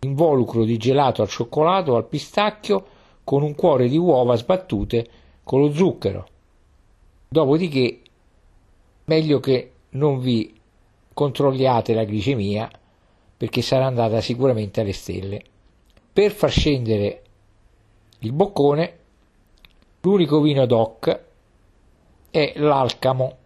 involucro 0.00 0.64
di 0.64 0.76
gelato 0.78 1.22
al 1.22 1.28
cioccolato 1.28 1.92
o 1.92 1.96
al 1.96 2.08
pistacchio 2.08 2.91
con 3.24 3.42
un 3.42 3.54
cuore 3.54 3.88
di 3.88 3.96
uova 3.96 4.36
sbattute 4.36 5.08
con 5.44 5.60
lo 5.60 5.72
zucchero. 5.72 6.26
Dopodiché, 7.28 8.00
meglio 9.04 9.40
che 9.40 9.72
non 9.90 10.20
vi 10.20 10.58
controlliate 11.12 11.94
la 11.94 12.04
glicemia 12.04 12.70
perché 13.36 13.62
sarà 13.62 13.86
andata 13.86 14.20
sicuramente 14.20 14.80
alle 14.80 14.92
stelle. 14.92 15.42
Per 16.12 16.30
far 16.30 16.50
scendere 16.50 17.22
il 18.20 18.32
boccone, 18.32 18.98
l'unico 20.00 20.40
vino 20.40 20.64
DOC 20.64 21.20
è 22.30 22.52
l'Alcamo 22.56 23.36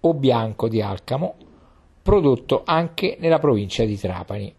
o 0.00 0.14
bianco 0.14 0.68
di 0.68 0.80
Alcamo, 0.80 1.34
prodotto 2.02 2.62
anche 2.64 3.16
nella 3.20 3.38
provincia 3.38 3.84
di 3.84 3.96
Trapani. 3.96 4.52